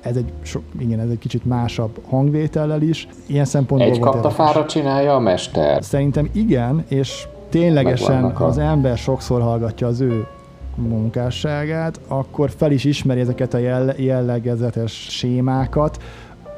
ez 0.00 0.16
egy, 0.16 0.32
so, 0.42 0.60
igen, 0.78 1.00
ez 1.00 1.10
egy 1.10 1.18
kicsit 1.18 1.44
másabb 1.44 2.00
hangvétellel 2.08 2.82
is. 2.82 3.08
Ilyen 3.26 3.44
szempontból 3.44 3.90
Egy 3.90 3.98
kaptafára 3.98 4.64
csinálja 4.64 5.14
a 5.14 5.18
mester? 5.18 5.84
Szerintem 5.84 6.28
igen, 6.32 6.84
és 6.88 7.26
ténylegesen 7.48 8.24
a... 8.24 8.44
az 8.44 8.58
ember 8.58 8.96
sokszor 8.96 9.40
hallgatja 9.40 9.86
az 9.86 10.00
ő 10.00 10.26
munkásságát, 10.74 12.00
akkor 12.08 12.50
fel 12.50 12.72
is 12.72 12.84
ismeri 12.84 13.20
ezeket 13.20 13.54
a 13.54 13.58
jellegezetes 13.96 14.92
sémákat, 14.92 16.02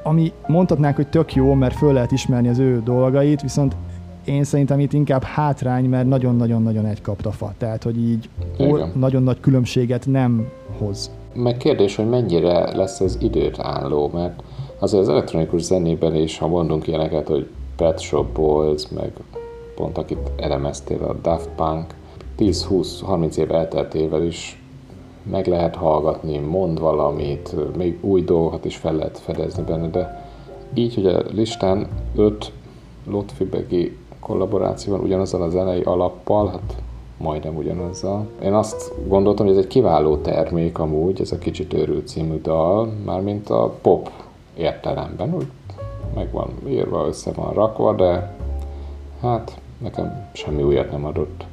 ami 0.03 0.33
mondhatnák, 0.47 0.97
hogy 0.97 1.09
tök 1.09 1.35
jó, 1.35 1.55
mert 1.55 1.75
föl 1.75 1.93
lehet 1.93 2.13
ismerni 2.13 2.49
az 2.49 2.59
ő 2.59 2.83
dolgait, 2.85 3.43
viszont 3.43 3.77
én 4.25 4.45
szerintem 4.45 4.81
itt 4.81 4.93
inkább 4.93 5.23
hátrány, 5.23 5.85
mert 5.85 6.09
nagyon-nagyon-nagyon 6.09 6.87
egy 6.87 7.01
kaptafa. 7.01 7.53
Tehát, 7.59 7.83
hogy 7.83 7.99
így 7.99 8.29
Igen. 8.59 8.93
nagyon 8.95 9.23
nagy 9.23 9.41
különbséget 9.41 10.07
nem 10.07 10.49
hoz. 10.79 11.11
Meg 11.35 11.57
kérdés, 11.57 11.97
hogy 11.97 12.09
mennyire 12.09 12.77
lesz 12.77 13.01
ez 13.01 13.17
időt 13.21 13.59
álló, 13.59 14.11
mert 14.15 14.43
azért 14.79 15.03
az 15.03 15.09
elektronikus 15.09 15.63
zenében 15.63 16.15
is, 16.15 16.39
ha 16.39 16.47
mondunk 16.47 16.87
ilyeneket, 16.87 17.29
hogy 17.29 17.49
Pet 17.77 18.01
Shop 18.01 18.27
Boys, 18.35 18.89
meg 18.89 19.13
pont 19.81 19.99
akit 19.99 20.31
elemeztél, 20.37 21.03
a 21.03 21.15
Daft 21.23 21.49
Punk, 21.57 21.95
10-20-30 22.39 23.37
év 23.37 23.53
elteltével 23.53 24.25
is 24.25 24.63
meg 25.23 25.47
lehet 25.47 25.75
hallgatni, 25.75 26.39
mond 26.39 26.81
valamit, 26.81 27.77
még 27.77 27.99
új 28.01 28.23
dolgokat 28.23 28.65
is 28.65 28.77
fel 28.77 28.95
lehet 28.95 29.19
fedezni 29.19 29.63
benne, 29.63 29.89
de 29.89 30.29
így, 30.75 30.95
hogy 30.95 31.07
a 31.07 31.23
listán 31.33 31.87
5 32.17 32.53
Lotfibegi 33.07 33.97
kollaboráció 34.21 34.93
van 34.93 35.03
ugyanazzal 35.05 35.43
a 35.43 35.49
zenei 35.49 35.81
alappal, 35.81 36.49
hát 36.49 36.83
majdnem 37.17 37.57
ugyanazzal. 37.57 38.27
Én 38.43 38.53
azt 38.53 38.93
gondoltam, 39.09 39.47
hogy 39.47 39.57
ez 39.57 39.63
egy 39.63 39.71
kiváló 39.71 40.17
termék 40.17 40.79
amúgy, 40.79 41.21
ez 41.21 41.33
a 41.33 41.39
Kicsit 41.39 41.73
őrült 41.73 42.09
című 42.09 42.41
dal, 42.41 42.93
mármint 43.05 43.51
a 43.51 43.75
pop 43.83 44.11
értelemben, 44.57 45.35
úgy 45.35 45.47
meg 46.15 46.31
van 46.33 46.49
írva, 46.69 47.07
össze 47.07 47.33
van 47.33 47.53
rakva, 47.53 47.93
de 47.95 48.37
hát 49.21 49.61
nekem 49.81 50.29
semmi 50.33 50.63
újat 50.63 50.91
nem 50.91 51.05
adott. 51.05 51.47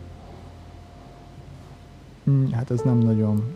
Hmm, 2.23 2.51
hát 2.51 2.71
ez 2.71 2.81
nem 2.81 2.97
nagyon. 2.97 3.53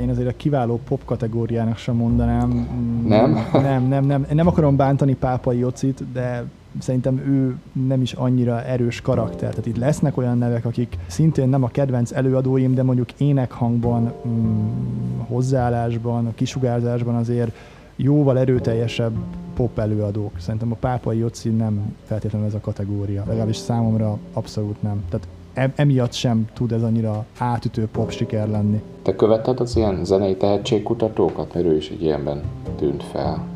Én 0.00 0.08
azért 0.08 0.28
a 0.28 0.36
kiváló 0.36 0.80
pop 0.88 1.04
kategóriának 1.04 1.76
sem 1.76 1.94
mondanám. 1.94 2.50
Hmm, 2.50 3.04
nem? 3.06 3.46
Nem, 3.62 3.88
nem, 3.88 4.04
nem. 4.04 4.26
Én 4.30 4.34
nem 4.34 4.46
akarom 4.46 4.76
bántani 4.76 5.14
Pápai 5.14 5.58
Jocit, 5.58 6.04
de 6.12 6.44
szerintem 6.78 7.18
ő 7.18 7.56
nem 7.86 8.02
is 8.02 8.12
annyira 8.12 8.64
erős 8.64 9.00
karakter. 9.00 9.48
Tehát 9.48 9.66
itt 9.66 9.76
lesznek 9.76 10.16
olyan 10.16 10.38
nevek, 10.38 10.64
akik 10.64 10.98
szintén 11.06 11.48
nem 11.48 11.62
a 11.62 11.68
kedvenc 11.68 12.12
előadóim, 12.12 12.74
de 12.74 12.82
mondjuk 12.82 13.12
énekhangban, 13.12 14.12
mm, 14.28 15.18
hozzáállásban, 15.18 16.26
a 16.26 16.34
kisugárzásban 16.34 17.14
azért 17.14 17.56
jóval 17.96 18.38
erőteljesebb 18.38 19.12
pop 19.60 19.78
előadók. 19.78 20.32
Szerintem 20.38 20.72
a 20.72 20.74
Pápai 20.74 21.18
Joci 21.18 21.48
nem 21.48 21.96
feltétlenül 22.04 22.46
ez 22.46 22.54
a 22.54 22.60
kategória. 22.60 23.24
Legalábbis 23.26 23.56
számomra 23.56 24.18
abszolút 24.32 24.82
nem. 24.82 25.04
Tehát 25.08 25.72
emiatt 25.76 26.12
sem 26.12 26.48
tud 26.52 26.72
ez 26.72 26.82
annyira 26.82 27.24
átütő 27.38 27.88
pop 27.92 28.10
siker 28.10 28.48
lenni. 28.48 28.82
Te 29.02 29.16
követted 29.16 29.60
az 29.60 29.76
ilyen 29.76 30.04
zenei 30.04 30.36
tehetségkutatókat? 30.36 31.54
Mert 31.54 31.66
ő 31.66 31.76
is 31.76 31.90
egy 31.90 32.02
ilyenben 32.02 32.42
tűnt 32.76 33.02
fel. 33.02 33.46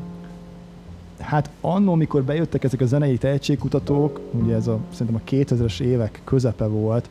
Hát 1.18 1.50
annó, 1.60 1.94
mikor 1.94 2.22
bejöttek 2.22 2.64
ezek 2.64 2.80
a 2.80 2.86
zenei 2.86 3.18
tehetségkutatók, 3.18 4.20
ugye 4.42 4.54
ez 4.54 4.66
a, 4.66 4.78
szerintem 4.92 5.22
a 5.24 5.30
2000-es 5.30 5.80
évek 5.80 6.20
közepe 6.24 6.66
volt, 6.66 7.08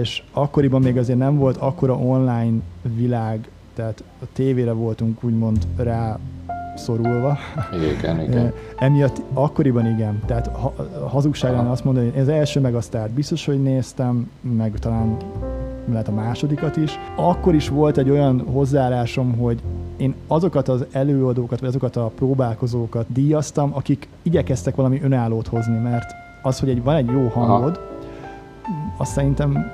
és 0.00 0.22
akkoriban 0.32 0.82
még 0.82 0.96
azért 0.96 1.18
nem 1.18 1.36
volt 1.38 1.56
akkora 1.56 1.94
online 1.94 2.60
világ, 2.96 3.48
tehát 3.74 4.02
a 4.22 4.24
tévére 4.32 4.72
voltunk 4.72 5.24
úgymond 5.24 5.66
rá 5.76 6.18
szorulva. 6.76 7.38
Igen, 7.98 8.20
igen. 8.20 8.52
Emiatt 8.78 9.22
akkoriban 9.32 9.86
igen. 9.86 10.22
Tehát 10.26 10.46
ha, 10.46 10.74
hazugság 11.08 11.52
lenne 11.52 11.70
azt 11.70 11.84
mondani, 11.84 12.10
hogy 12.10 12.20
az 12.20 12.28
első 12.28 12.60
meg 12.60 12.74
a 12.74 12.80
sztárt 12.80 13.10
biztos, 13.10 13.46
hogy 13.46 13.62
néztem, 13.62 14.30
meg 14.40 14.78
talán 14.78 15.16
lehet 15.90 16.08
a 16.08 16.12
másodikat 16.12 16.76
is. 16.76 16.98
Akkor 17.16 17.54
is 17.54 17.68
volt 17.68 17.98
egy 17.98 18.10
olyan 18.10 18.44
hozzáállásom, 18.52 19.38
hogy 19.38 19.62
én 19.96 20.14
azokat 20.26 20.68
az 20.68 20.84
előadókat, 20.92 21.60
vagy 21.60 21.68
azokat 21.68 21.96
a 21.96 22.10
próbálkozókat 22.14 23.06
díjaztam, 23.08 23.70
akik 23.74 24.08
igyekeztek 24.22 24.74
valami 24.74 25.00
önállót 25.02 25.46
hozni, 25.46 25.78
mert 25.78 26.14
az, 26.42 26.58
hogy 26.58 26.68
egy, 26.68 26.82
van 26.82 26.96
egy 26.96 27.06
jó 27.06 27.28
hangod, 27.28 27.80
Aha. 28.62 28.94
azt 28.98 29.12
szerintem 29.12 29.70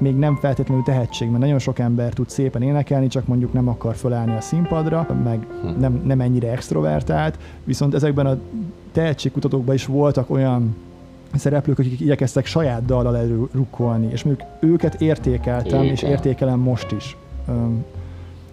még 0.00 0.16
nem 0.16 0.36
feltétlenül 0.36 0.84
tehetség, 0.84 1.28
mert 1.28 1.40
nagyon 1.40 1.58
sok 1.58 1.78
ember 1.78 2.12
tud 2.12 2.30
szépen 2.30 2.62
énekelni, 2.62 3.06
csak 3.06 3.26
mondjuk 3.26 3.52
nem 3.52 3.68
akar 3.68 3.94
fölállni 3.94 4.36
a 4.36 4.40
színpadra, 4.40 5.06
meg 5.24 5.46
hm. 5.62 5.80
nem, 5.80 6.02
nem 6.04 6.20
ennyire 6.20 6.50
extrovertált, 6.50 7.38
viszont 7.64 7.94
ezekben 7.94 8.26
a 8.26 8.38
tehetségkutatókban 8.92 9.74
is 9.74 9.86
voltak 9.86 10.30
olyan 10.30 10.76
szereplők, 11.34 11.78
akik 11.78 12.00
igyekeztek 12.00 12.46
saját 12.46 12.84
dallal 12.84 13.16
előrukkolni, 13.16 14.08
és 14.12 14.22
mondjuk 14.22 14.48
őket 14.60 15.00
értékeltem, 15.00 15.82
Igen. 15.82 15.92
és 15.92 16.02
értékelem 16.02 16.58
most 16.58 16.92
is. 16.92 17.16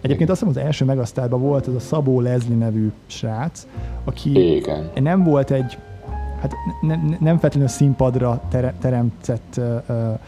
Egyébként 0.01 0.29
azt 0.29 0.39
hiszem 0.39 0.55
az 0.57 0.65
első 0.65 0.85
megasztárban 0.85 1.41
volt 1.41 1.67
ez 1.67 1.73
a 1.73 1.79
Szabó 1.79 2.21
Leslie 2.21 2.57
nevű 2.57 2.91
srác, 3.05 3.67
aki 4.03 4.55
Igen. 4.55 4.89
nem 4.95 5.23
volt 5.23 5.51
egy, 5.51 5.77
hát 6.41 6.53
ne, 6.81 6.95
nem 7.19 7.37
feltétlenül 7.37 7.67
színpadra 7.67 8.41
teremtett 8.79 9.55
uh, 9.57 10.19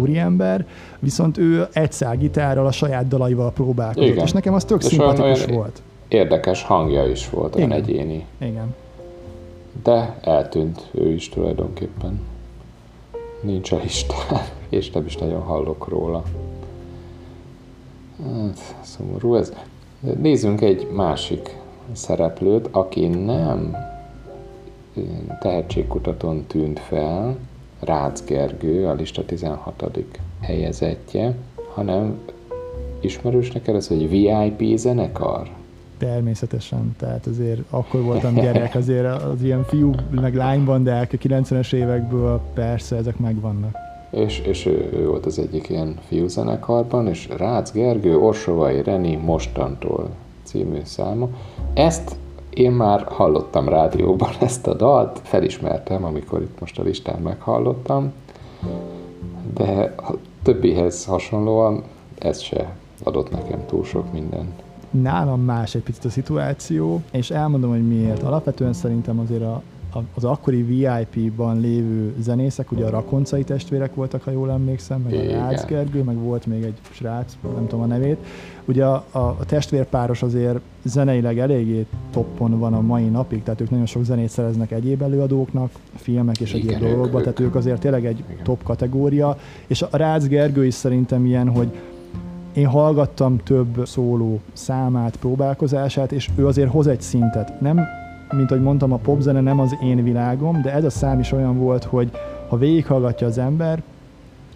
úriember, 0.00 0.66
viszont 0.98 1.38
ő 1.38 1.68
egy 1.72 1.94
gitárral 2.18 2.66
a 2.66 2.72
saját 2.72 3.08
dalaival 3.08 3.52
próbálkozott, 3.52 4.08
Igen. 4.10 4.24
és 4.24 4.32
nekem 4.32 4.54
az 4.54 4.64
tök 4.64 4.82
és 4.82 4.86
szimpatikus 4.86 5.44
volt. 5.44 5.82
Érdekes 6.08 6.62
hangja 6.62 7.06
is 7.06 7.30
volt, 7.30 7.56
olyan 7.56 7.70
Igen. 7.70 7.82
egyéni. 7.82 8.26
Igen. 8.38 8.74
De 9.82 10.18
eltűnt 10.22 10.88
ő 10.90 11.12
is 11.12 11.28
tulajdonképpen. 11.28 12.20
Nincs 13.40 13.72
a 13.72 13.76
listán, 13.82 14.40
és 14.68 14.90
nem 14.90 15.04
is 15.06 15.16
nagyon 15.16 15.40
hallok 15.40 15.88
róla. 15.88 16.22
Hát, 18.24 18.74
szomorú 18.82 19.34
ez. 19.34 19.52
Nézzünk 20.00 20.60
egy 20.60 20.88
másik 20.92 21.56
szereplőt, 21.92 22.68
aki 22.70 23.06
nem 23.06 23.76
tehetségkutatón 25.40 26.44
tűnt 26.46 26.78
fel, 26.78 27.36
Rácz 27.80 28.24
Gergő, 28.24 28.86
a 28.86 28.92
lista 28.92 29.24
16. 29.24 29.98
helyezettje, 30.40 31.34
hanem 31.74 32.18
ismerős 33.00 33.50
neked 33.50 33.74
ez, 33.74 33.88
hogy 33.88 34.08
VIP 34.08 34.78
zenekar? 34.78 35.48
Természetesen, 35.98 36.94
tehát 36.98 37.26
azért 37.26 37.60
akkor 37.70 38.02
voltam 38.02 38.34
gyerek, 38.34 38.74
azért 38.74 39.22
az 39.22 39.42
ilyen 39.42 39.64
fiú 39.64 39.94
meg 40.10 40.34
lánybandák 40.34 41.12
a 41.12 41.16
90-es 41.16 41.72
évekből 41.72 42.40
persze 42.54 42.96
ezek 42.96 43.18
megvannak. 43.18 43.76
és, 44.10 44.38
és 44.38 44.66
ő, 44.66 44.90
ő 44.92 45.06
volt 45.06 45.26
az 45.26 45.38
egyik 45.38 45.68
ilyen 45.68 45.98
fiúzenekarban, 46.08 47.06
és 47.06 47.28
Rácz 47.36 47.72
Gergő, 47.72 48.18
Orsovai 48.18 48.82
Reni 48.82 49.16
mostantól 49.16 50.10
című 50.42 50.80
száma. 50.84 51.28
Ezt 51.74 52.16
én 52.50 52.72
már 52.72 53.02
hallottam 53.08 53.68
rádióban 53.68 54.30
ezt 54.40 54.66
a 54.66 54.74
dalt, 54.74 55.20
felismertem, 55.22 56.04
amikor 56.04 56.40
itt 56.42 56.60
most 56.60 56.78
a 56.78 56.82
listán 56.82 57.20
meghallottam, 57.20 58.12
de 59.54 59.94
a 59.96 60.12
többihez 60.42 61.04
hasonlóan 61.04 61.82
ez 62.18 62.40
se 62.40 62.74
adott 63.02 63.30
nekem 63.30 63.66
túl 63.66 63.84
sok 63.84 64.12
minden. 64.12 64.52
Nálam 64.90 65.40
más 65.40 65.74
egy 65.74 65.82
picit 65.82 66.04
a 66.04 66.10
szituáció, 66.10 67.02
és 67.10 67.30
elmondom, 67.30 67.70
hogy 67.70 67.88
miért. 67.88 68.22
Alapvetően 68.22 68.72
szerintem 68.72 69.18
azért 69.18 69.42
a, 69.42 69.62
az 70.14 70.24
akkori 70.24 70.62
VIP-ban 70.62 71.60
lévő 71.60 72.14
zenészek, 72.18 72.72
ugye 72.72 72.84
a 72.84 72.90
Rakoncai 72.90 73.44
testvérek 73.44 73.94
voltak, 73.94 74.22
ha 74.22 74.30
jól 74.30 74.50
emlékszem, 74.50 75.00
meg 75.00 75.14
a 75.14 75.32
Rácz 75.32 75.64
Gergő, 75.64 76.02
meg 76.02 76.16
volt 76.16 76.46
még 76.46 76.62
egy 76.62 76.78
srác, 76.90 77.36
nem 77.54 77.66
tudom 77.66 77.84
a 77.84 77.86
nevét. 77.86 78.16
Ugye 78.64 78.84
a, 78.84 79.04
a, 79.10 79.18
a 79.18 79.44
testvérpáros 79.46 80.22
azért 80.22 80.60
zeneileg 80.82 81.38
eléggé 81.38 81.86
toppon 82.10 82.58
van 82.58 82.74
a 82.74 82.80
mai 82.80 83.08
napig, 83.08 83.42
tehát 83.42 83.60
ők 83.60 83.70
nagyon 83.70 83.86
sok 83.86 84.04
zenét 84.04 84.28
szereznek 84.28 84.70
egyéb 84.70 85.02
előadóknak, 85.02 85.70
filmek 85.94 86.40
és 86.40 86.52
egyéb 86.52 86.78
dolgokba, 86.78 87.20
tehát 87.20 87.40
ők 87.40 87.54
azért 87.54 87.80
tényleg 87.80 88.06
egy 88.06 88.24
igen. 88.30 88.44
top 88.44 88.62
kategória, 88.62 89.36
és 89.66 89.82
a 89.82 89.96
Rácz 89.96 90.28
Gergő 90.28 90.66
is 90.66 90.74
szerintem 90.74 91.26
ilyen, 91.26 91.48
hogy 91.48 91.68
én 92.52 92.66
hallgattam 92.66 93.38
több 93.38 93.86
szóló 93.86 94.40
számát, 94.52 95.16
próbálkozását, 95.16 96.12
és 96.12 96.28
ő 96.36 96.46
azért 96.46 96.70
hoz 96.70 96.86
egy 96.86 97.00
szintet. 97.00 97.60
Nem 97.60 97.80
mint 98.32 98.50
ahogy 98.50 98.62
mondtam, 98.62 98.92
a 98.92 98.96
popzene 98.96 99.40
nem 99.40 99.60
az 99.60 99.76
én 99.82 100.02
világom, 100.02 100.62
de 100.62 100.72
ez 100.72 100.84
a 100.84 100.90
szám 100.90 101.20
is 101.20 101.32
olyan 101.32 101.58
volt, 101.58 101.84
hogy 101.84 102.10
ha 102.48 102.56
végighallgatja 102.56 103.26
az 103.26 103.38
ember, 103.38 103.82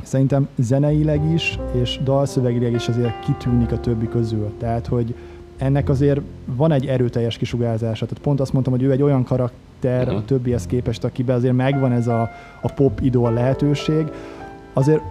szerintem 0.02 0.48
zeneileg 0.56 1.32
is, 1.32 1.58
és 1.72 2.00
dalszövegileg 2.04 2.72
is 2.72 2.88
azért 2.88 3.20
kitűnik 3.20 3.72
a 3.72 3.80
többi 3.80 4.08
közül. 4.08 4.52
Tehát, 4.58 4.87
hogy 4.87 5.14
ennek 5.56 5.88
azért 5.88 6.20
van 6.46 6.72
egy 6.72 6.87
erőteljes 6.87 7.37
kisugárzása. 7.37 8.06
Tehát 8.06 8.22
pont 8.24 8.40
azt 8.40 8.52
mondtam, 8.52 8.74
hogy 8.74 8.82
ő 8.82 8.90
egy 8.90 9.02
olyan 9.02 9.24
karakter 9.24 10.02
uh-huh. 10.02 10.16
a 10.16 10.24
többihez 10.24 10.66
képest, 10.66 11.04
akiben 11.04 11.37
azért 11.37 11.54
megvan 11.54 11.92
ez 11.92 12.06
a, 12.06 12.30
a 12.60 12.72
pop 12.72 13.00
idol 13.00 13.32
lehetőség. 13.32 14.06
Azért 14.72 15.02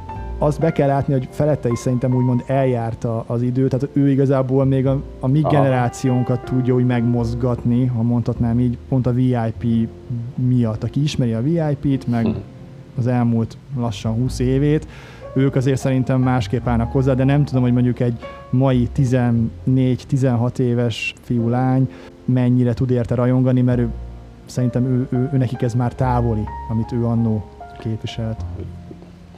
azt 0.43 0.59
be 0.59 0.71
kell 0.71 0.87
látni, 0.87 1.13
hogy 1.13 1.27
felette 1.31 1.69
is 1.69 1.79
szerintem 1.79 2.15
úgymond 2.15 2.43
eljárta 2.47 3.23
az 3.27 3.41
idő, 3.41 3.67
tehát 3.67 3.89
ő 3.93 4.09
igazából 4.09 4.65
még 4.65 4.87
a, 4.87 5.01
a 5.19 5.27
mi 5.27 5.41
Aha. 5.41 5.49
generációnkat 5.49 6.43
tudja 6.43 6.73
úgy 6.73 6.85
megmozgatni, 6.85 7.85
ha 7.85 8.01
mondhatnám 8.01 8.59
így, 8.59 8.77
pont 8.89 9.07
a 9.07 9.11
VIP 9.11 9.89
miatt. 10.35 10.83
Aki 10.83 11.03
ismeri 11.03 11.33
a 11.33 11.41
VIP-t, 11.41 12.07
meg 12.07 12.25
hm. 12.25 12.31
az 12.97 13.07
elmúlt 13.07 13.57
lassan 13.77 14.13
20 14.13 14.39
évét, 14.39 14.87
ők 15.35 15.55
azért 15.55 15.79
szerintem 15.79 16.21
másképp 16.21 16.67
állnak 16.67 16.91
hozzá, 16.91 17.13
de 17.13 17.23
nem 17.23 17.45
tudom, 17.45 17.61
hogy 17.61 17.73
mondjuk 17.73 17.99
egy 17.99 18.19
mai 18.49 18.89
14-16 19.65 20.59
éves 20.59 21.13
fiú-lány 21.21 21.89
mennyire 22.25 22.73
tud 22.73 22.89
érte 22.89 23.15
rajongani, 23.15 23.61
mert 23.61 23.79
ő, 23.79 23.89
szerintem 24.45 24.85
ő, 24.85 25.07
ő, 25.09 25.29
ő 25.33 25.37
nekik 25.37 25.61
ez 25.61 25.73
már 25.73 25.93
távoli, 25.93 26.43
amit 26.69 26.91
ő 26.91 27.05
annó 27.05 27.45
képviselt. 27.79 28.45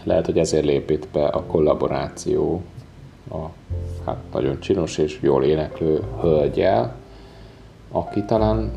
Lehet, 0.05 0.25
hogy 0.25 0.37
ezért 0.37 0.65
lépít 0.65 1.07
be 1.11 1.25
a 1.25 1.43
kollaboráció 1.43 2.61
a 3.31 3.37
hát 4.05 4.17
nagyon 4.33 4.59
csinos 4.59 4.97
és 4.97 5.19
jól 5.21 5.43
éneklő 5.43 6.03
hölgyel, 6.21 6.95
aki 7.91 8.23
talán 8.23 8.71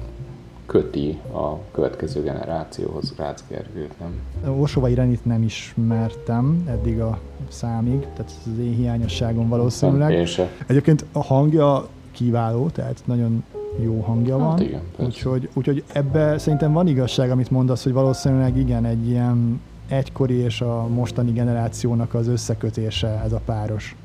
köti 0.67 1.19
a 1.33 1.71
következő 1.73 2.23
generációhoz 2.23 3.15
Rácz 3.17 3.45
Gergőt, 3.49 3.93
nem? 3.99 4.59
Orsovai 4.59 4.95
Renit 4.95 5.25
nem 5.25 5.43
ismertem 5.43 6.65
eddig 6.69 7.01
a 7.01 7.19
számig, 7.49 8.01
tehát 8.01 8.33
ez 8.47 8.53
az 8.53 8.59
én 8.59 8.75
hiányosságom 8.75 9.49
valószínűleg. 9.49 10.13
Én 10.13 10.27
se. 10.27 10.49
Egyébként 10.67 11.05
a 11.13 11.23
hangja 11.23 11.89
kiváló, 12.13 12.69
tehát 12.69 13.03
nagyon 13.05 13.45
jó 13.81 14.01
hangja 14.01 14.39
hát 14.39 14.49
van. 14.49 14.61
Igen, 14.61 14.83
úgyhogy, 14.97 15.49
úgyhogy 15.55 15.85
ebbe 15.93 16.39
szerintem 16.39 16.73
van 16.73 16.87
igazság, 16.87 17.31
amit 17.31 17.51
mondasz, 17.51 17.83
hogy 17.83 17.93
valószínűleg 17.93 18.57
igen, 18.57 18.85
egy 18.85 19.09
ilyen 19.09 19.61
egykori 19.89 20.35
és 20.35 20.61
a 20.61 20.87
mostani 20.87 21.33
generációnak 21.33 22.15
az 22.15 22.29
összekötése 22.29 23.21
ez 23.25 23.33
a 23.33 23.41
páros. 23.45 23.97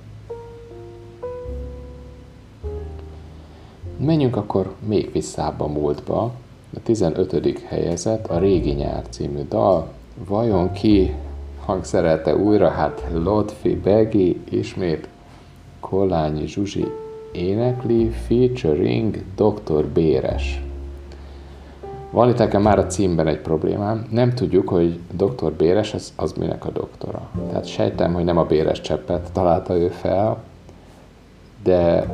Menjünk 3.98 4.36
akkor 4.36 4.74
még 4.88 5.12
visszább 5.12 5.60
a 5.60 5.68
múltba. 5.68 6.22
A 6.76 6.80
15. 6.84 7.60
helyezett 7.68 8.28
a 8.28 8.40
Régi 8.40 8.72
nyár 8.72 9.04
című 9.10 9.42
dal. 9.50 9.92
Vajon 10.28 10.72
ki 10.72 11.14
hangszerelte 11.66 12.36
újra? 12.36 12.70
Hát 12.70 13.08
Lotfi 13.14 13.76
Begi 13.76 14.40
ismét 14.50 15.08
Kolányi 15.80 16.48
Zsuzsi 16.48 16.86
énekli 17.32 18.10
featuring 18.10 19.24
Dr. 19.36 19.86
Béres. 19.86 20.62
Van 22.14 22.30
itt 22.30 22.38
nekem 22.38 22.62
már 22.62 22.80
a 22.80 22.86
címben 22.86 23.28
egy 23.28 23.40
problémám. 23.40 24.06
Nem 24.10 24.34
tudjuk, 24.34 24.70
hogy 24.70 25.00
doktor 25.12 25.52
Béres 25.52 25.94
az, 25.94 26.14
az 26.16 26.34
minek 26.34 26.66
a 26.66 26.70
doktora. 26.70 27.22
Tehát 27.50 27.66
sejtem, 27.66 28.14
hogy 28.14 28.24
nem 28.24 28.38
a 28.38 28.46
Béres 28.46 28.82
cseppet 28.82 29.32
találta 29.32 29.78
ő 29.78 29.88
fel, 29.88 30.44
de 31.64 32.10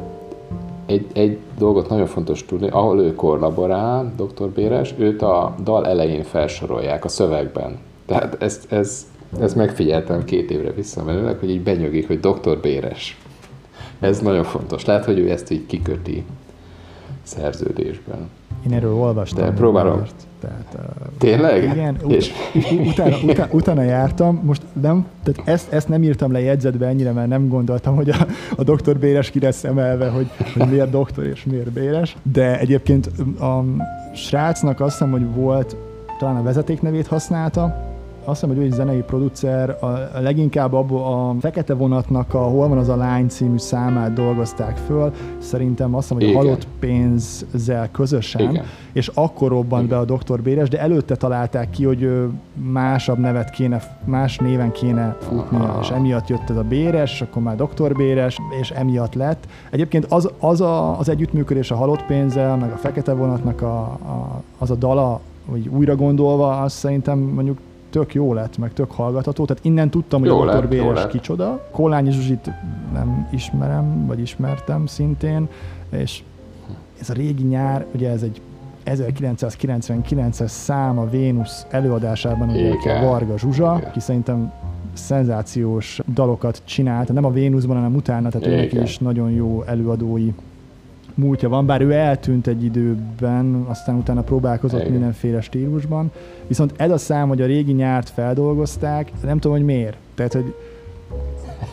egy, 0.85 1.07
egy 1.13 1.37
dolgot 1.57 1.89
nagyon 1.89 2.05
fontos 2.05 2.45
tudni, 2.45 2.69
ahol 2.69 2.99
ő 2.99 3.15
kollaborál, 3.15 4.11
doktor 4.15 4.49
Béres, 4.49 4.93
őt 4.97 5.21
a 5.21 5.55
dal 5.63 5.87
elején 5.87 6.23
felsorolják 6.23 7.05
a 7.05 7.07
szövegben. 7.07 7.77
Tehát 8.05 8.43
ezt, 8.43 8.71
ez, 8.71 9.05
ezt 9.39 9.55
megfigyeltem 9.55 10.23
két 10.23 10.51
évre 10.51 10.71
visszamenőleg, 10.71 11.37
hogy 11.39 11.49
így 11.49 11.61
benyögik, 11.61 12.07
hogy 12.07 12.19
doktor 12.19 12.57
Béres. 12.57 13.17
Ez 13.99 14.19
nagyon 14.19 14.43
fontos. 14.43 14.85
Lehet, 14.85 15.05
hogy 15.05 15.19
ő 15.19 15.31
ezt 15.31 15.51
így 15.51 15.65
kiköti 15.65 16.25
szerződésben. 17.23 18.29
Én 18.67 18.73
erről 18.73 18.93
olvastam. 18.93 19.45
De 19.45 19.51
próbálom. 19.51 20.01
Tehát, 20.39 20.75
uh, 20.75 21.07
Tényleg? 21.17 21.63
Igen, 21.63 21.97
ut- 22.03 22.11
és... 22.11 22.31
utána, 22.87 23.17
utána, 23.23 23.49
utána 23.51 23.81
jártam, 23.81 24.41
most 24.43 24.61
nem, 24.81 25.05
tehát 25.23 25.49
ezt, 25.49 25.73
ezt 25.73 25.87
nem 25.87 26.03
írtam 26.03 26.31
le 26.31 26.39
jegyzetbe 26.39 26.87
ennyire, 26.87 27.11
mert 27.11 27.27
nem 27.27 27.47
gondoltam, 27.47 27.95
hogy 27.95 28.09
a, 28.09 28.15
a 28.55 28.63
doktor 28.63 28.97
Béres 28.97 29.29
ki 29.29 29.39
lesz 29.39 29.63
emelve, 29.63 30.09
hogy, 30.09 30.29
hogy 30.57 30.69
miért 30.69 30.89
doktor 30.89 31.25
és 31.25 31.45
miért 31.45 31.71
Béres, 31.71 32.15
de 32.31 32.59
egyébként 32.59 33.11
a 33.39 33.63
srácnak 34.15 34.79
azt 34.79 34.91
hiszem, 34.91 35.11
hogy 35.11 35.33
volt, 35.33 35.75
talán 36.19 36.35
a 36.35 36.43
vezetéknevét 36.43 37.07
használta, 37.07 37.87
azt 38.29 38.39
hiszem, 38.39 38.55
hogy 38.55 38.63
ő 38.63 38.67
egy 38.67 38.73
zenei 38.73 39.01
producer, 39.01 39.69
a, 39.69 40.19
leginkább 40.21 40.73
abból 40.73 41.03
a 41.03 41.35
Fekete 41.39 41.73
Vonatnak 41.73 42.33
a 42.33 42.37
Hol 42.37 42.67
van 42.67 42.77
az 42.77 42.89
a 42.89 42.95
lány 42.95 43.27
című 43.27 43.57
számát 43.57 44.13
dolgozták 44.13 44.77
föl, 44.77 45.13
szerintem 45.37 45.95
azt 45.95 46.01
hiszem, 46.01 46.17
hogy 46.17 46.27
Igen. 46.27 46.41
a 46.41 46.43
halott 46.43 46.67
pénzzel 46.79 47.89
közösen, 47.91 48.49
Igen. 48.49 48.63
és 48.91 49.07
akkor 49.13 49.49
robbant 49.49 49.85
Igen. 49.85 50.05
be 50.05 50.13
a 50.13 50.17
Dr. 50.17 50.41
Béres, 50.41 50.69
de 50.69 50.79
előtte 50.79 51.15
találták 51.15 51.69
ki, 51.69 51.83
hogy 51.83 52.09
másabb 52.53 53.17
nevet 53.17 53.49
kéne, 53.49 53.81
más 54.05 54.37
néven 54.37 54.71
kéne 54.71 55.17
futnia, 55.19 55.77
és 55.81 55.89
emiatt 55.89 56.27
jött 56.27 56.49
ez 56.49 56.55
a 56.55 56.63
Béres, 56.63 57.21
akkor 57.21 57.41
már 57.41 57.55
Dr. 57.55 57.95
Béres, 57.95 58.37
és 58.61 58.69
emiatt 58.69 59.13
lett. 59.13 59.47
Egyébként 59.69 60.05
az, 60.05 60.29
az 60.39 60.61
a, 60.61 60.99
az 60.99 61.09
együttműködés 61.09 61.71
a 61.71 61.75
halott 61.75 62.05
pénzzel, 62.05 62.57
meg 62.57 62.71
a 62.71 62.77
Fekete 62.77 63.13
Vonatnak 63.13 63.61
a, 63.61 63.79
a, 63.81 64.43
az 64.57 64.71
a 64.71 64.75
dala, 64.75 65.19
hogy 65.49 65.67
újra 65.67 65.95
gondolva, 65.95 66.61
azt 66.61 66.77
szerintem 66.77 67.19
mondjuk 67.19 67.57
tök 67.89 68.13
jó 68.13 68.33
lett, 68.33 68.57
meg 68.57 68.73
tök 68.73 68.91
hallgatható, 68.91 69.45
tehát 69.45 69.65
innen 69.65 69.89
tudtam, 69.89 70.19
hogy 70.19 70.29
a 70.29 70.57
Dr. 70.57 70.67
Béres 70.67 71.07
kicsoda. 71.07 71.67
Kollányi 71.71 72.11
Zsuzsit 72.11 72.51
nem 72.93 73.27
ismerem, 73.31 74.05
vagy 74.05 74.19
ismertem 74.19 74.85
szintén, 74.85 75.47
és 75.89 76.23
ez 77.01 77.09
a 77.09 77.13
régi 77.13 77.43
nyár, 77.43 77.85
ugye 77.93 78.09
ez 78.09 78.21
egy 78.21 78.41
1999-es 78.85 80.47
szám 80.47 80.99
a 80.99 81.09
Vénusz 81.09 81.65
előadásában, 81.69 82.49
ugye 82.49 82.73
a 82.99 83.05
Varga 83.05 83.37
Zsuzsa, 83.37 83.75
Igen. 83.77 83.89
aki 83.89 83.99
szerintem 83.99 84.51
szenzációs 84.93 85.99
dalokat 86.13 86.61
csinált, 86.65 87.13
nem 87.13 87.25
a 87.25 87.31
Vénuszban, 87.31 87.75
hanem 87.75 87.95
utána, 87.95 88.29
tehát 88.29 88.47
őnek 88.47 88.73
is 88.73 88.97
nagyon 88.97 89.31
jó 89.31 89.63
előadói 89.65 90.33
múltja 91.19 91.49
van, 91.49 91.65
bár 91.65 91.81
ő 91.81 91.91
eltűnt 91.91 92.47
egy 92.47 92.63
időben, 92.63 93.65
aztán 93.67 93.95
utána 93.95 94.21
próbálkozott 94.21 94.79
Igen. 94.79 94.91
mindenféle 94.91 95.41
stílusban. 95.41 96.11
Viszont 96.47 96.73
ez 96.77 96.91
a 96.91 96.97
szám, 96.97 97.27
hogy 97.27 97.41
a 97.41 97.45
régi 97.45 97.71
nyárt 97.71 98.09
feldolgozták, 98.09 99.11
nem 99.23 99.39
tudom, 99.39 99.57
hogy 99.57 99.65
miért. 99.65 99.97
Tehát, 100.15 100.33
hogy 100.33 100.53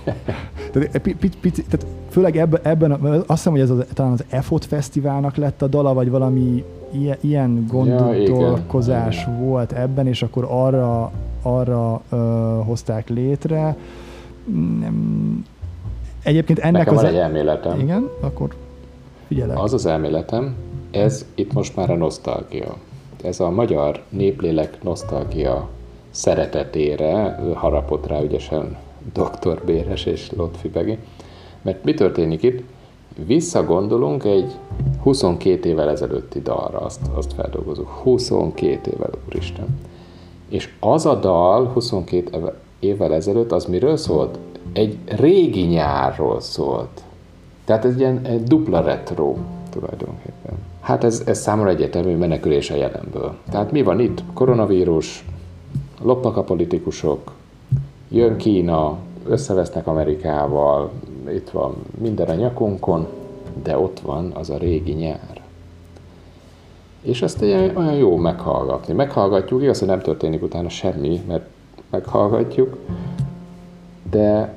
tehát, 0.73 0.99
pici, 0.99 1.37
pici, 1.41 1.63
tehát 1.63 1.87
főleg 2.09 2.37
ebben, 2.37 2.61
ebben 2.63 2.93
azt 3.03 3.25
hiszem, 3.27 3.53
hogy 3.53 3.61
ez 3.61 3.71
az, 3.71 3.85
talán 3.95 4.13
az 4.13 4.25
EFOT 4.29 4.65
fesztiválnak 4.65 5.37
lett 5.37 5.63
a 5.63 5.67
dala, 5.67 5.95
vagy 5.95 6.11
valami 6.11 6.65
ilyen, 6.91 7.17
ilyen 7.21 7.67
gondolkozás 7.69 9.25
ja, 9.27 9.33
volt 9.33 9.73
ebben, 9.73 10.07
és 10.07 10.23
akkor 10.23 10.47
arra, 10.51 11.13
arra 11.43 12.03
ö, 12.09 12.17
hozták 12.65 13.09
létre. 13.09 13.77
Nem, 14.81 15.45
egyébként 16.23 16.59
ennek 16.59 16.73
Nekem 16.73 16.97
az... 16.97 17.03
van 17.03 17.11
egy 17.11 17.17
elméletem. 17.17 17.81
Igen, 17.81 18.09
akkor 18.21 18.55
Figyelek. 19.27 19.59
Az 19.59 19.73
az 19.73 19.87
elméletem, 19.87 20.55
ez 20.91 21.27
itt 21.35 21.53
most 21.53 21.77
már 21.77 21.91
a 21.91 21.97
nosztalgia. 21.97 22.77
Ez 23.23 23.41
a 23.41 23.51
magyar 23.51 24.03
néplélek 24.09 24.83
nosztalgia 24.83 25.69
szeretetére 26.11 27.41
harapott 27.55 28.07
rá 28.07 28.23
ügyesen 28.23 28.77
Dr. 29.13 29.63
Béres 29.65 30.05
és 30.05 30.31
Lotfi 30.37 30.69
Begi. 30.69 30.99
Mert 31.63 31.85
mi 31.85 31.95
történik 31.95 32.43
itt? 32.43 32.63
Visszagondolunk 33.27 34.25
egy 34.25 34.53
22 35.03 35.69
évvel 35.69 35.91
ezelőtti 35.91 36.41
dalra, 36.41 36.79
azt, 36.79 37.01
azt 37.15 37.33
feldolgozunk. 37.33 37.89
22 37.89 38.91
évvel, 38.91 39.11
úristen. 39.29 39.67
És 40.49 40.75
az 40.81 41.07
a 41.07 41.15
dal 41.15 41.67
22 41.67 42.53
évvel 42.79 43.15
ezelőtt, 43.15 43.53
az 43.53 43.65
miről 43.65 43.97
szólt? 43.97 44.39
Egy 44.73 44.99
régi 45.07 45.63
nyárról 45.63 46.41
szólt. 46.41 47.05
Tehát 47.67 47.85
ez 47.85 47.99
ilyen 47.99 48.21
egy 48.25 48.43
dupla 48.43 48.81
retro 48.81 49.37
tulajdonképpen. 49.71 50.53
Hát 50.81 51.05
ez, 51.05 51.23
ez 51.27 51.41
számomra 51.41 51.71
egyetemű 51.71 52.17
menekülés 52.17 52.71
a 52.71 52.75
jelenből. 52.75 53.37
Tehát 53.51 53.73
mi 53.73 53.83
van 53.83 54.01
itt? 54.01 54.23
Koronavírus, 54.35 55.25
lopnak 56.03 56.37
a 56.37 56.43
politikusok, 56.43 57.33
jön 58.09 58.37
Kína, 58.37 58.97
összevesznek 59.29 59.87
Amerikával, 59.87 60.91
itt 61.29 61.51
van 61.51 61.75
minden 61.99 62.29
a 62.29 62.35
nyakunkon, 62.35 63.07
de 63.63 63.79
ott 63.79 64.01
van 64.01 64.33
az 64.35 64.51
a 64.51 64.57
régi 64.57 64.93
nyár. 64.93 65.41
És 67.03 67.23
ezt 67.23 67.43
egy 67.43 67.73
olyan 67.77 67.95
jó 67.95 68.17
meghallgatni. 68.17 68.95
Meghallgatjuk, 68.95 69.63
igaz, 69.63 69.79
hogy 69.79 69.89
nem 69.89 70.01
történik 70.01 70.43
utána 70.43 70.69
semmi, 70.69 71.21
mert 71.29 71.47
meghallgatjuk, 71.91 72.77
de 74.11 74.55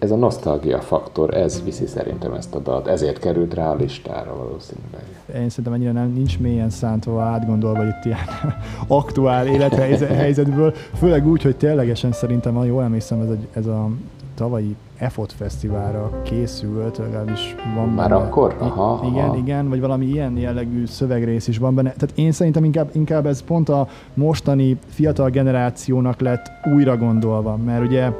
ez 0.00 0.10
a 0.10 0.16
nosztalgia 0.16 0.80
faktor, 0.80 1.34
ez 1.34 1.62
viszi 1.64 1.86
szerintem 1.86 2.32
ezt 2.32 2.54
a 2.54 2.58
dalt, 2.58 2.86
ezért 2.86 3.18
került 3.18 3.54
rá 3.54 3.70
a 3.70 3.74
listára 3.74 4.36
valószínűleg. 4.36 5.02
Én 5.34 5.48
szerintem 5.48 5.72
ennyire 5.72 5.92
nem, 5.92 6.12
nincs 6.12 6.38
mélyen 6.38 6.70
szántva 6.70 7.22
átgondolva 7.22 7.84
itt 7.84 8.04
ilyen 8.04 8.18
aktuál 8.86 9.46
élethelyzetből, 9.46 10.74
főleg 11.00 11.26
úgy, 11.26 11.42
hogy 11.42 11.56
ténylegesen 11.56 12.12
szerintem, 12.12 12.54
ha 12.54 12.64
jól 12.64 12.82
emlékszem, 12.82 13.20
ez, 13.20 13.28
egy, 13.30 13.46
ez 13.52 13.66
a 13.66 13.88
tavalyi 14.34 14.76
EFOT 14.96 15.32
fesztiválra 15.32 16.22
készült, 16.22 16.98
legalábbis 16.98 17.54
van 17.74 17.88
Már 17.88 18.08
benne. 18.08 18.22
akkor? 18.22 18.56
Aha, 18.58 19.06
igen, 19.10 19.24
aha. 19.24 19.36
igen, 19.36 19.68
vagy 19.68 19.80
valami 19.80 20.06
ilyen 20.06 20.36
jellegű 20.36 20.86
szövegrész 20.86 21.48
is 21.48 21.58
van 21.58 21.74
benne. 21.74 21.92
Tehát 21.92 22.18
én 22.18 22.32
szerintem 22.32 22.64
inkább, 22.64 22.88
inkább 22.92 23.26
ez 23.26 23.42
pont 23.42 23.68
a 23.68 23.88
mostani 24.14 24.78
fiatal 24.88 25.30
generációnak 25.30 26.20
lett 26.20 26.50
újra 26.74 26.96
gondolva, 26.96 27.56
mert 27.56 27.84
ugye 27.84 28.10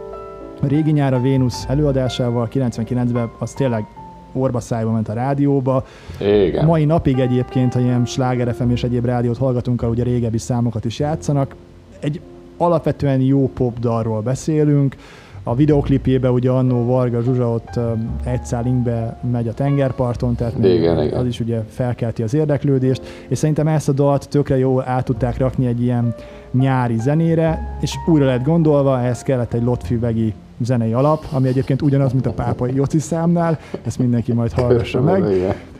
a 0.62 0.66
régi 0.66 0.90
nyár 0.90 1.14
a 1.14 1.20
Vénusz 1.20 1.64
előadásával 1.68 2.49
99-ben 2.53 3.31
az 3.38 3.53
tényleg 3.53 3.85
orba 4.33 4.61
szájba 4.61 4.90
ment 4.90 5.09
a 5.09 5.12
rádióba. 5.12 5.85
Igen. 6.20 6.64
Mai 6.66 6.85
napig 6.85 7.18
egyébként, 7.18 7.73
ha 7.73 7.81
ilyen 7.81 8.07
Sláger 8.07 8.55
FM 8.55 8.70
és 8.70 8.85
egyéb 8.85 9.05
rádiót 9.05 9.38
hallgatunk, 9.38 9.83
ahol 9.83 9.94
ugye 9.94 10.03
régebbi 10.03 10.38
számokat 10.38 10.85
is 10.85 10.99
játszanak, 10.99 11.55
egy 12.01 12.20
alapvetően 12.57 13.20
jó 13.20 13.51
popdalról 13.55 14.20
beszélünk, 14.20 14.96
a 15.42 15.55
videoklipjébe 15.55 16.31
ugye 16.31 16.51
annó 16.51 16.85
Varga 16.85 17.23
Zsuzsa 17.23 17.49
ott 17.49 17.81
egy 18.25 18.44
szál 18.44 18.66
ingbe 18.66 19.18
megy 19.31 19.49
a 19.49 19.55
tengerparton, 19.55 20.35
tehát 20.35 20.64
igen, 20.64 20.96
az 20.96 21.05
igen. 21.05 21.27
is 21.27 21.40
ugye 21.40 21.62
felkelti 21.68 22.23
az 22.23 22.35
érdeklődést, 22.35 23.03
és 23.29 23.38
szerintem 23.38 23.66
ezt 23.66 23.88
a 23.88 23.92
dalt 23.92 24.29
tökre 24.29 24.59
jól 24.59 24.85
át 24.87 25.05
tudták 25.05 25.38
rakni 25.38 25.66
egy 25.66 25.83
ilyen 25.83 26.14
nyári 26.51 26.99
zenére, 26.99 27.77
és 27.81 27.94
újra 28.07 28.25
lett 28.25 28.44
gondolva, 28.44 28.99
ehhez 28.99 29.23
kellett 29.23 29.53
egy 29.53 29.62
lotfűvegi 29.62 30.35
zenei 30.61 30.92
alap, 30.92 31.25
ami 31.33 31.49
egyébként 31.49 31.83
ugyanaz, 31.83 32.12
mint 32.12 32.27
a 32.27 32.33
pápai 32.33 32.75
Joci 32.75 32.99
számnál, 32.99 33.59
ezt 33.85 33.99
mindenki 33.99 34.33
majd 34.33 34.53
hallgassa 34.53 35.01
meg. 35.11 35.25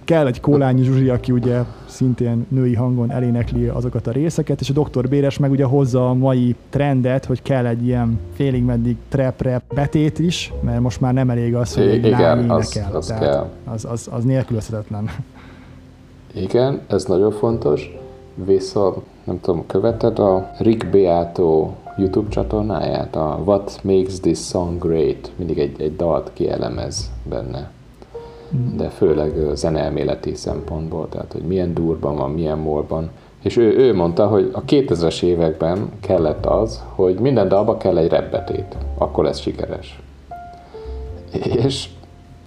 Kell 0.05 0.27
egy 0.27 0.41
Kólányi 0.41 0.83
Zsuzsi, 0.83 1.09
aki 1.09 1.33
ugye 1.33 1.59
szintén 1.87 2.47
női 2.49 2.75
hangon 2.75 3.11
elénekli 3.11 3.67
azokat 3.67 4.07
a 4.07 4.11
részeket, 4.11 4.61
és 4.61 4.71
a 4.75 4.83
Dr. 4.83 5.09
Béres 5.09 5.39
meg 5.39 5.51
ugye 5.51 5.65
hozza 5.65 6.09
a 6.09 6.15
mai 6.15 6.57
trendet, 6.71 7.25
hogy 7.25 7.43
kell 7.43 7.67
egy 7.67 7.87
ilyen 7.87 8.19
félig 8.33 8.63
meddig 8.65 8.97
trap-rap 9.09 9.63
betét 9.75 10.19
is, 10.19 10.53
mert 10.61 10.81
most 10.81 11.01
már 11.01 11.13
nem 11.13 11.31
elég 11.31 11.55
az, 11.55 11.75
hogy 11.75 11.87
egy 11.87 12.07
Igen, 12.07 12.51
az, 12.51 12.79
az, 12.93 13.07
Tehát 13.07 13.21
kell. 13.21 13.49
Az, 13.65 13.85
az, 13.85 14.09
az 14.13 14.25
nélkülözhetetlen. 14.25 15.11
Igen, 16.33 16.81
ez 16.87 17.05
nagyon 17.05 17.33
fontos. 17.33 17.99
Viszont, 18.35 18.97
nem 19.25 19.41
tudom, 19.41 19.67
követed 19.67 20.19
a 20.19 20.51
Rick 20.59 20.91
Beato 20.91 21.71
YouTube 22.01 22.29
csatornáját, 22.29 23.17
a 23.17 23.41
What 23.45 23.81
Makes 23.83 24.21
This 24.21 24.39
Song 24.39 24.79
Great, 24.79 25.31
mindig 25.37 25.59
egy, 25.59 25.81
egy 25.81 25.97
dalt 25.97 26.31
kielemez 26.33 27.11
benne. 27.29 27.71
Mm. 28.57 28.77
De 28.77 28.89
főleg 28.89 29.33
zeneelméleti 29.55 30.35
szempontból, 30.35 31.09
tehát 31.09 31.33
hogy 31.33 31.43
milyen 31.43 31.75
durban 31.75 32.17
van, 32.17 32.31
milyen 32.31 32.59
molban. 32.59 33.11
És 33.43 33.57
ő, 33.57 33.77
ő 33.77 33.95
mondta, 33.95 34.27
hogy 34.27 34.51
a 34.53 34.65
2000-es 34.65 35.23
években 35.23 35.91
kellett 36.01 36.47
az, 36.47 36.83
hogy 36.95 37.15
minden 37.15 37.49
dalba 37.49 37.77
kell 37.77 37.99
egy 37.99 38.11
rebbetét, 38.11 38.77
akkor 38.99 39.25
lesz 39.25 39.41
sikeres. 39.41 40.03
És 41.43 41.89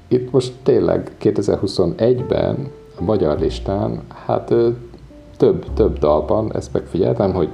itt 0.07 0.31
most 0.31 0.53
tényleg 0.63 1.11
2021-ben 1.21 2.71
a 2.99 3.03
magyar 3.03 3.39
listán, 3.39 4.01
hát 4.25 4.53
több, 5.37 5.65
több 5.73 5.99
dalban 5.99 6.55
ezt 6.55 6.73
megfigyeltem, 6.73 7.33
hogy 7.33 7.49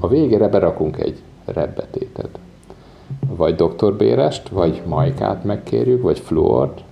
a 0.00 0.08
végére 0.08 0.48
berakunk 0.48 1.00
egy 1.00 1.22
rebbetétet. 1.52 2.38
Vagy 3.26 3.54
Dr. 3.54 3.96
Bérest, 3.96 4.48
vagy 4.48 4.82
Majkát 4.86 5.44
megkérjük, 5.44 6.02
vagy 6.02 6.18
Fluort, 6.18 6.82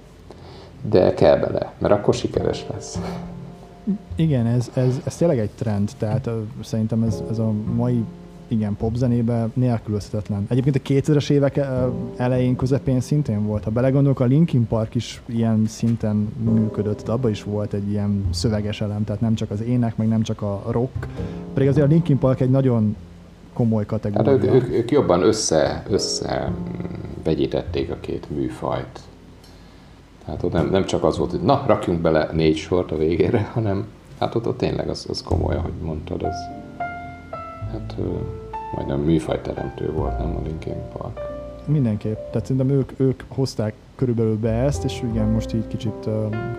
de 0.90 1.14
kell 1.14 1.36
bele, 1.36 1.72
mert 1.78 1.94
akkor 1.94 2.14
sikeres 2.14 2.66
lesz. 2.72 2.98
Igen, 4.14 4.46
ez, 4.46 4.70
ez, 4.74 5.00
ez 5.04 5.16
tényleg 5.16 5.38
egy 5.38 5.50
trend, 5.50 5.90
tehát 5.98 6.30
szerintem 6.62 7.02
ez, 7.02 7.22
ez 7.30 7.38
a 7.38 7.52
mai 7.74 8.04
igen, 8.48 8.76
popzenébe 8.76 9.48
nélkülözhetetlen. 9.54 10.46
Egyébként 10.48 10.76
a 10.76 11.12
2000-es 11.12 11.30
évek 11.30 11.60
elején, 12.16 12.56
közepén 12.56 13.00
szintén 13.00 13.46
volt. 13.46 13.64
Ha 13.64 13.70
belegondolok, 13.70 14.20
a 14.20 14.24
Linkin 14.24 14.66
Park 14.66 14.94
is 14.94 15.22
ilyen 15.26 15.64
szinten 15.66 16.32
működött, 16.52 17.08
abban 17.08 17.30
is 17.30 17.42
volt 17.42 17.72
egy 17.72 17.90
ilyen 17.90 18.24
szöveges 18.30 18.80
elem, 18.80 19.04
tehát 19.04 19.20
nem 19.20 19.34
csak 19.34 19.50
az 19.50 19.60
ének, 19.60 19.96
meg 19.96 20.08
nem 20.08 20.22
csak 20.22 20.42
a 20.42 20.62
rock. 20.70 21.06
Pedig 21.54 21.68
azért 21.68 21.86
a 21.86 21.88
Linkin 21.88 22.18
Park 22.18 22.40
egy 22.40 22.50
nagyon 22.50 22.96
komoly 23.56 23.86
kategória. 23.86 24.32
Hát 24.32 24.44
ők, 24.44 24.54
ők, 24.54 24.72
ők 24.72 24.90
jobban 24.90 25.22
össze, 25.22 25.82
össze 25.90 26.52
vegyítették 27.24 27.90
a 27.90 27.96
két 28.00 28.30
műfajt. 28.30 29.00
Tehát 30.24 30.42
ott 30.42 30.52
nem, 30.52 30.68
nem 30.70 30.84
csak 30.84 31.04
az 31.04 31.18
volt, 31.18 31.30
hogy 31.30 31.42
na, 31.42 31.64
rakjunk 31.66 32.00
bele 32.00 32.28
négy 32.32 32.56
sort 32.56 32.90
a 32.90 32.96
végére, 32.96 33.50
hanem 33.52 33.86
hát 34.18 34.34
ott, 34.34 34.46
ott 34.46 34.58
tényleg 34.58 34.88
az, 34.88 35.06
az 35.08 35.22
komoly, 35.22 35.54
ahogy 35.54 35.72
mondtad, 35.82 36.22
az 36.22 36.34
hát 37.72 37.96
majdnem 38.74 39.00
műfajteremtő 39.00 39.92
volt, 39.92 40.18
nem 40.18 40.36
a 40.36 40.40
Linkin 40.44 40.76
Park. 40.92 41.20
Mindenképp. 41.66 42.30
Tehát 42.30 42.46
szerintem 42.46 42.70
ők, 42.70 42.92
ők 42.96 43.22
hozták 43.28 43.74
körülbelül 43.94 44.38
be 44.38 44.50
ezt, 44.50 44.84
és 44.84 45.02
igen, 45.12 45.26
most 45.26 45.54
így 45.54 45.66
kicsit 45.66 46.08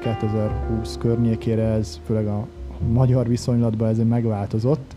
2020 0.02 0.98
környékére 1.00 1.64
ez, 1.64 2.00
főleg 2.06 2.28
a 2.28 2.46
magyar 2.92 3.28
viszonylatban 3.28 3.88
ez 3.88 3.98
megváltozott 3.98 4.94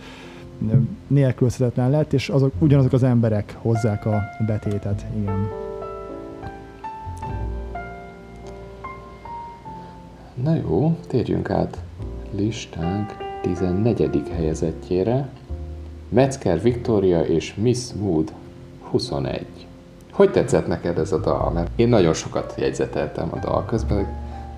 nélkülözhetetlen 1.07 1.91
lett, 1.91 2.13
és 2.13 2.29
azok, 2.29 2.53
ugyanazok 2.59 2.93
az 2.93 3.03
emberek 3.03 3.57
hozzák 3.59 4.07
a 4.07 4.23
betétet, 4.47 5.07
igen. 5.21 5.49
Na 10.43 10.55
jó, 10.55 10.97
térjünk 11.07 11.51
át 11.51 11.79
listánk 12.31 13.17
14. 13.43 14.23
helyezettjére. 14.33 15.29
Metzger 16.09 16.63
Victoria 16.63 17.21
és 17.21 17.55
Miss 17.55 17.93
Mood 17.93 18.33
21. 18.83 19.47
Hogy 20.13 20.31
tetszett 20.31 20.67
neked 20.67 20.99
ez 20.99 21.13
a 21.13 21.19
dal? 21.19 21.51
Mert 21.51 21.71
én 21.77 21.89
nagyon 21.89 22.15
sokat 22.15 22.55
jegyzeteltem 22.57 23.29
a 23.33 23.39
dal 23.39 23.65
közben, 23.65 24.07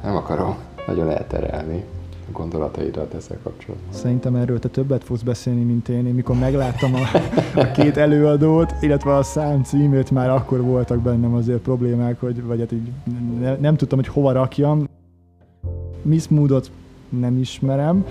nem 0.03 0.17
akarom 0.17 0.57
nagyon 0.87 1.11
elterelni 1.11 1.85
gondolataidat 2.33 3.14
ezzel 3.14 3.38
kapcsolatban? 3.42 3.92
Szerintem 3.92 4.35
erről 4.35 4.59
te 4.59 4.68
többet 4.68 5.05
fogsz 5.05 5.23
beszélni, 5.23 5.62
mint 5.62 5.88
én. 5.88 6.07
Én 6.07 6.14
mikor 6.14 6.37
megláttam 6.38 6.95
a, 6.95 7.18
a 7.61 7.71
két 7.71 7.97
előadót, 7.97 8.75
illetve 8.81 9.14
a 9.14 9.23
szám 9.23 9.62
címét, 9.62 10.11
már 10.11 10.31
akkor 10.31 10.61
voltak 10.62 10.99
bennem 10.99 11.35
azért 11.35 11.61
problémák, 11.61 12.20
hogy, 12.20 12.43
vagy 12.43 12.61
hát 12.61 12.72
így 12.72 12.91
ne, 13.41 13.57
nem 13.57 13.76
tudtam, 13.76 13.99
hogy 13.99 14.09
hova 14.09 14.33
rakjam. 14.33 14.89
Miss 16.03 16.28
Moodot 16.28 16.70
nem 17.09 17.39
ismerem, 17.39 18.05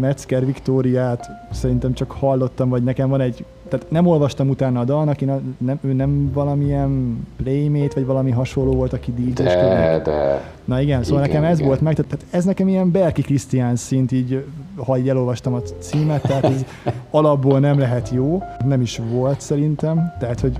Metzger 0.00 0.46
Viktóriát 0.46 1.26
szerintem 1.52 1.92
csak 1.92 2.10
hallottam, 2.10 2.68
vagy 2.68 2.82
nekem 2.82 3.08
van 3.08 3.20
egy, 3.20 3.44
tehát 3.72 3.90
nem 3.90 4.06
olvastam 4.06 4.48
utána 4.48 4.80
a 4.80 4.84
dalnak, 4.84 5.20
én 5.20 5.56
nem, 5.58 5.78
ő 5.80 5.92
nem 5.92 6.30
valamilyen 6.32 7.20
playmate, 7.36 7.94
vagy 7.94 8.06
valami 8.06 8.30
hasonló 8.30 8.72
volt, 8.72 8.92
aki 8.92 9.12
dj 9.12 9.42
De, 9.42 10.00
de. 10.04 10.42
Na 10.64 10.80
igen, 10.80 11.02
szóval 11.02 11.24
igen, 11.24 11.34
nekem 11.34 11.50
ez 11.50 11.56
igen. 11.56 11.68
volt 11.68 11.80
meg, 11.80 11.94
tehát 11.94 12.26
ez 12.30 12.44
nekem 12.44 12.68
ilyen 12.68 12.90
Berki 12.90 13.22
Krisztián 13.22 13.76
szint, 13.76 14.12
így, 14.12 14.44
ha 14.76 14.98
így 14.98 15.08
elolvastam 15.08 15.54
a 15.54 15.60
címet, 15.78 16.22
tehát 16.22 16.44
ez 16.44 16.64
alapból 17.10 17.60
nem 17.60 17.78
lehet 17.78 18.10
jó, 18.10 18.42
nem 18.64 18.80
is 18.80 19.00
volt 19.10 19.40
szerintem, 19.40 20.12
tehát 20.18 20.40
hogy 20.40 20.58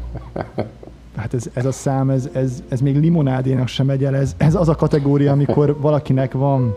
hát 1.17 1.35
ez, 1.35 1.47
ez 1.53 1.65
a 1.65 1.73
szám, 1.73 2.11
ez, 2.11 2.29
ez, 2.33 2.63
ez 2.69 2.81
még 2.81 3.01
limonádénak 3.01 3.69
sem 3.69 3.87
megy 3.87 4.05
el, 4.05 4.17
ez, 4.17 4.35
ez 4.37 4.55
az 4.55 4.69
a 4.69 4.75
kategória, 4.75 5.33
amikor 5.33 5.77
valakinek 5.81 6.33
van 6.33 6.75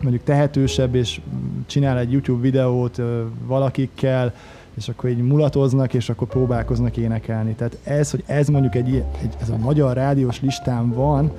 mondjuk 0.00 0.22
tehetősebb, 0.22 0.94
és 0.94 1.20
csinál 1.66 1.98
egy 1.98 2.12
YouTube 2.12 2.40
videót 2.40 3.00
valakikkel, 3.46 4.32
és 4.78 4.88
akkor 4.88 5.10
így 5.10 5.22
mulatoznak, 5.22 5.94
és 5.94 6.08
akkor 6.08 6.28
próbálkoznak 6.28 6.96
énekelni. 6.96 7.54
Tehát 7.54 7.78
ez, 7.84 8.10
hogy 8.10 8.24
ez 8.26 8.48
mondjuk 8.48 8.74
egy, 8.74 8.94
egy 8.94 9.36
ez 9.40 9.48
a 9.48 9.56
magyar 9.56 9.94
rádiós 9.94 10.40
listán 10.40 10.92
van, 10.92 11.32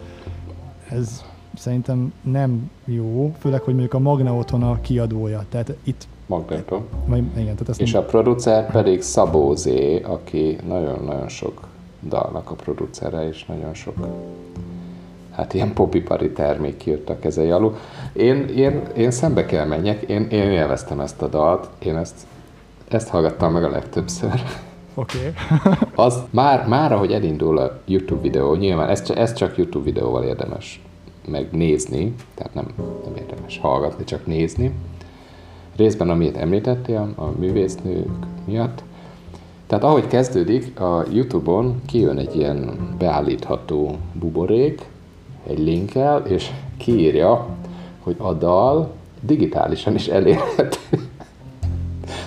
ez 0.90 1.24
szerintem 1.56 2.14
nem 2.22 2.72
jó, 2.86 3.36
főleg, 3.40 3.62
hogy 3.62 3.74
mondjuk 3.74 3.94
a 3.94 4.00
Magna 4.00 4.34
otthon 4.34 4.64
a 4.64 4.82
kiadója. 4.82 5.46
Tehát 5.50 5.74
itt 5.84 6.08
Magneto. 6.26 6.82
Majd, 7.06 7.24
igen, 7.34 7.54
tehát 7.54 7.70
azt 7.70 7.82
És 7.82 7.92
nem, 7.92 8.02
a 8.02 8.06
producer 8.06 8.72
pedig 8.72 9.02
Szabó 9.02 9.56
Z, 9.56 9.68
aki 10.04 10.58
nagyon-nagyon 10.68 11.28
sok 11.28 11.68
dalnak 12.08 12.52
a 12.52 12.54
producere, 12.54 13.28
és 13.28 13.46
nagyon 13.46 13.74
sok 13.74 13.96
hát 15.32 15.54
ilyen 15.54 15.74
popipari 15.74 16.32
termék 16.32 16.78
kijött 16.78 17.10
a 17.10 17.20
kezei 17.20 17.50
alul. 17.50 17.76
Én, 18.14 18.48
én, 18.48 18.82
én 18.98 19.12
szembe 19.12 19.46
kell 19.46 19.66
menjek, 19.66 20.02
én, 20.02 20.28
én 20.30 20.52
élveztem 20.52 21.00
ezt 21.00 21.22
a 21.22 21.28
dalt, 21.28 21.70
én 21.80 21.98
ezt, 21.98 22.16
ezt 22.94 23.10
hallgattam 23.10 23.52
meg 23.52 23.64
a 23.64 23.70
legtöbbször. 23.70 24.44
Oké. 24.94 25.18
Okay. 25.18 25.74
Az 26.06 26.24
már, 26.30 26.68
már, 26.68 26.92
ahogy 26.92 27.12
elindul 27.12 27.58
a 27.58 27.80
YouTube 27.86 28.22
videó, 28.22 28.56
nyilván 28.56 28.90
ez, 28.90 29.10
ez 29.10 29.34
csak 29.34 29.58
YouTube 29.58 29.84
videóval 29.84 30.24
érdemes 30.24 30.82
megnézni, 31.28 32.16
tehát 32.36 32.54
nem, 32.54 32.66
nem 33.04 33.16
érdemes 33.16 33.60
hallgatni, 33.60 34.04
csak 34.04 34.26
nézni. 34.26 34.72
Részben, 35.76 36.10
amit 36.10 36.38
említettél, 36.38 37.14
a 37.16 37.26
művésznők 37.26 38.08
miatt. 38.46 38.84
Tehát 39.68 39.84
ahogy 39.84 40.08
kezdődik, 40.08 40.80
a 40.80 41.06
YouTube-on 41.12 41.82
kijön 41.86 42.18
egy 42.18 42.36
ilyen 42.36 42.78
beállítható 42.98 43.98
buborék, 44.14 44.86
egy 45.48 45.60
linkkel, 45.60 46.26
és 46.26 46.52
kiírja, 46.78 47.48
hogy 48.00 48.16
a 48.18 48.34
dal 48.34 48.92
digitálisan 49.22 49.96
is 49.96 50.08
elérhető. 50.08 50.78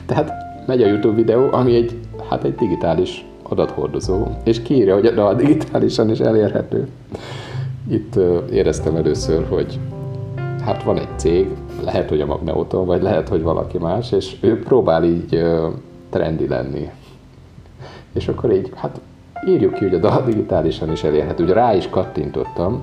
Tehát 0.06 0.41
megy 0.66 0.82
a 0.82 0.86
YouTube 0.86 1.14
videó, 1.14 1.48
ami 1.52 1.74
egy, 1.74 1.96
hát 2.28 2.44
egy 2.44 2.54
digitális 2.54 3.26
adathordozó, 3.42 4.26
és 4.44 4.62
kiírja, 4.62 4.94
hogy 4.94 5.06
a 5.06 5.34
digitálisan 5.34 6.10
is 6.10 6.20
elérhető. 6.20 6.88
Itt 7.90 8.14
éreztem 8.50 8.96
először, 8.96 9.46
hogy 9.48 9.78
hát 10.64 10.82
van 10.82 10.98
egy 10.98 11.08
cég, 11.16 11.48
lehet, 11.84 12.08
hogy 12.08 12.20
a 12.20 12.26
Magneoton, 12.26 12.86
vagy 12.86 13.02
lehet, 13.02 13.28
hogy 13.28 13.42
valaki 13.42 13.78
más, 13.78 14.12
és 14.12 14.36
ő 14.40 14.62
próbál 14.62 15.04
így 15.04 15.44
trendi 16.10 16.48
lenni. 16.48 16.90
És 18.12 18.28
akkor 18.28 18.52
így, 18.52 18.72
hát 18.74 19.00
írjuk 19.48 19.74
ki, 19.74 19.84
hogy 19.84 19.94
a 19.94 19.98
dal 19.98 20.22
digitálisan 20.24 20.92
is 20.92 21.04
elérhető. 21.04 21.44
Ugye 21.44 21.52
rá 21.52 21.74
is 21.74 21.88
kattintottam, 21.88 22.80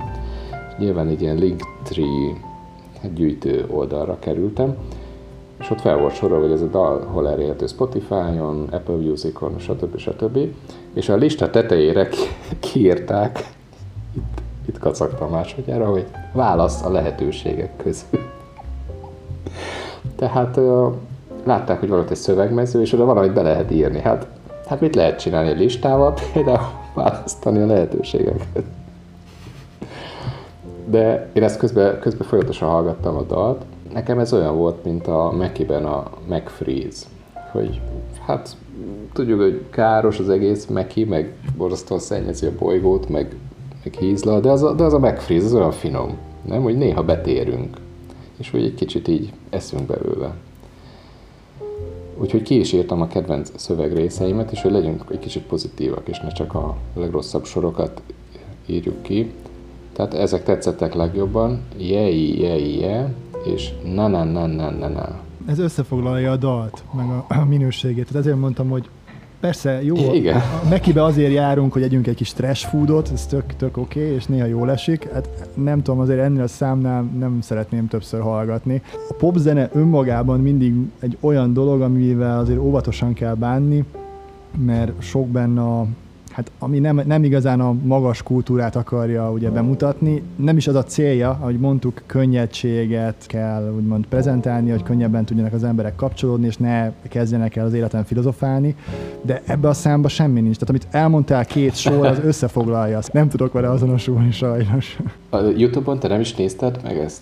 nyilván 0.77 1.07
egy 1.07 1.21
ilyen 1.21 1.37
Linktree 1.37 2.35
gyűjtő 3.13 3.65
oldalra 3.69 4.17
kerültem, 4.19 4.75
és 5.59 5.69
ott 5.69 5.81
fel 5.81 5.97
volt 5.97 6.15
sorolva, 6.15 6.43
hogy 6.43 6.53
ez 6.53 6.61
a 6.61 6.65
dal 6.65 7.05
hol 7.05 7.29
elérhető 7.29 7.67
Spotify-on, 7.67 8.67
Apple 8.71 8.95
Music-on, 8.95 9.59
stb. 9.59 9.97
stb. 9.97 10.37
És 10.93 11.09
a 11.09 11.15
lista 11.15 11.49
tetejére 11.49 12.07
kiírták, 12.59 13.49
itt, 14.15 14.41
itt 14.65 14.79
kacagtam 14.79 15.29
másodjára, 15.29 15.85
hogy 15.85 16.05
válasz 16.33 16.85
a 16.85 16.91
lehetőségek 16.91 17.77
közül. 17.77 18.19
Tehát 20.15 20.59
látták, 21.43 21.79
hogy 21.79 21.89
volt 21.89 22.09
egy 22.09 22.17
szövegmező, 22.17 22.81
és 22.81 22.93
oda 22.93 23.05
valamit 23.05 23.33
be 23.33 23.41
lehet 23.41 23.71
írni. 23.71 23.99
Hát, 23.99 24.27
hát 24.67 24.81
mit 24.81 24.95
lehet 24.95 25.19
csinálni 25.19 25.49
egy 25.49 25.57
listával? 25.57 26.13
Például 26.33 26.67
választani 26.93 27.61
a 27.61 27.65
lehetőségeket. 27.65 28.63
De 30.85 31.29
én 31.33 31.43
ezt 31.43 31.57
közben, 31.57 31.99
közben 31.99 32.27
folyamatosan 32.27 32.69
hallgattam 32.69 33.15
a 33.15 33.21
dalt. 33.21 33.61
Nekem 33.93 34.19
ez 34.19 34.33
olyan 34.33 34.57
volt, 34.57 34.83
mint 34.83 35.07
a 35.07 35.31
Mekiben 35.37 35.85
a 35.85 36.11
McFreeze, 36.27 37.05
hogy 37.51 37.81
hát 38.25 38.55
tudjuk, 39.13 39.39
hogy 39.39 39.65
káros 39.69 40.19
az 40.19 40.29
egész 40.29 40.65
Meki, 40.65 41.03
meg 41.03 41.33
borzasztóan 41.57 41.99
szennyezi 41.99 42.45
a 42.45 42.51
bolygót, 42.59 43.09
meg, 43.09 43.35
meg 43.83 43.93
hízla, 43.93 44.39
de 44.39 44.49
az 44.49 44.63
a, 44.63 44.73
de 44.73 44.83
az 44.83 44.93
a 44.93 44.99
McFreeze, 44.99 45.45
az 45.45 45.53
olyan 45.53 45.71
finom, 45.71 46.17
nem? 46.45 46.61
Hogy 46.61 46.77
néha 46.77 47.03
betérünk, 47.03 47.77
és 48.37 48.51
hogy 48.51 48.63
egy 48.63 48.75
kicsit 48.75 49.07
így 49.07 49.33
eszünk 49.49 49.83
belőle. 49.83 50.33
Úgyhogy 52.17 52.41
ki 52.41 52.59
is 52.59 52.73
írtam 52.73 53.01
a 53.01 53.07
kedvenc 53.07 53.51
szövegrészeimet, 53.55 54.51
és 54.51 54.61
hogy 54.61 54.71
legyünk 54.71 55.03
egy 55.11 55.19
kicsit 55.19 55.43
pozitívak, 55.43 56.07
és 56.07 56.19
ne 56.19 56.31
csak 56.31 56.53
a 56.53 56.77
legrosszabb 56.93 57.45
sorokat 57.45 58.01
írjuk 58.65 59.01
ki. 59.01 59.31
Tehát 59.93 60.13
ezek 60.13 60.43
tetszettek 60.43 60.93
legjobban, 60.93 61.61
jei, 61.77 62.41
jei, 62.41 62.79
je, 62.79 63.13
és 63.45 63.69
na 63.93 64.07
na 64.07 64.23
na 64.23 64.45
na 64.45 64.69
na 64.69 64.87
na. 64.87 65.19
Ez 65.47 65.59
összefoglalja 65.59 66.31
a 66.31 66.35
dalt, 66.35 66.83
meg 66.93 67.05
a, 67.05 67.25
a 67.27 67.45
minőségét. 67.45 68.07
Tehát 68.07 68.21
ezért 68.21 68.39
mondtam, 68.39 68.69
hogy 68.69 68.89
persze 69.39 69.83
jó, 69.83 70.13
Igen. 70.13 70.35
a 70.35 70.69
Mekibe 70.69 71.03
azért 71.03 71.33
járunk, 71.33 71.73
hogy 71.73 71.81
együnk 71.81 72.07
egy 72.07 72.15
kis 72.15 72.33
trash 72.33 72.67
foodot, 72.67 73.09
ez 73.13 73.25
tök, 73.25 73.55
tök 73.55 73.77
oké, 73.77 74.01
okay, 74.01 74.13
és 74.13 74.25
néha 74.25 74.45
jól 74.45 74.71
esik. 74.71 75.11
Hát 75.13 75.29
nem 75.53 75.81
tudom, 75.81 75.99
azért 75.99 76.19
ennél 76.19 76.41
a 76.41 76.47
számnál 76.47 77.03
nem 77.19 77.41
szeretném 77.41 77.87
többször 77.87 78.21
hallgatni. 78.21 78.81
A 79.09 79.13
popzene 79.13 79.69
önmagában 79.73 80.39
mindig 80.39 80.73
egy 80.99 81.17
olyan 81.19 81.53
dolog, 81.53 81.81
amivel 81.81 82.39
azért 82.39 82.59
óvatosan 82.59 83.13
kell 83.13 83.33
bánni, 83.33 83.83
mert 84.65 85.01
sok 85.01 85.27
benne 85.27 85.61
a 85.61 85.85
hát 86.31 86.51
ami 86.59 86.79
nem, 86.79 87.01
nem 87.05 87.23
igazán 87.23 87.59
a 87.59 87.73
magas 87.83 88.23
kultúrát 88.23 88.75
akarja 88.75 89.31
ugye 89.31 89.49
bemutatni, 89.49 90.23
nem 90.35 90.57
is 90.57 90.67
az 90.67 90.75
a 90.75 90.83
célja, 90.83 91.29
ahogy 91.29 91.59
mondtuk, 91.59 92.01
könnyedséget 92.05 93.25
kell 93.27 93.73
úgymond 93.75 94.05
prezentálni, 94.05 94.69
hogy 94.69 94.83
könnyebben 94.83 95.25
tudjanak 95.25 95.53
az 95.53 95.63
emberek 95.63 95.95
kapcsolódni, 95.95 96.47
és 96.47 96.57
ne 96.57 96.91
kezdjenek 97.09 97.55
el 97.55 97.65
az 97.65 97.73
életen 97.73 98.03
filozofálni, 98.03 98.75
de 99.21 99.41
ebbe 99.45 99.67
a 99.67 99.73
számba 99.73 100.07
semmi 100.07 100.41
nincs. 100.41 100.57
Tehát 100.57 100.69
amit 100.69 100.87
elmondtál 100.91 101.45
két 101.45 101.75
sor, 101.75 102.05
az 102.05 102.19
összefoglalja. 102.31 102.99
Nem 103.11 103.29
tudok 103.29 103.53
vele 103.53 103.69
azonosulni 103.69 104.31
sajnos. 104.31 104.97
A 105.29 105.37
Youtube-on 105.37 105.99
te 105.99 106.07
nem 106.07 106.19
is 106.19 106.35
nézted 106.35 106.79
meg 106.83 106.97
ezt? 106.97 107.21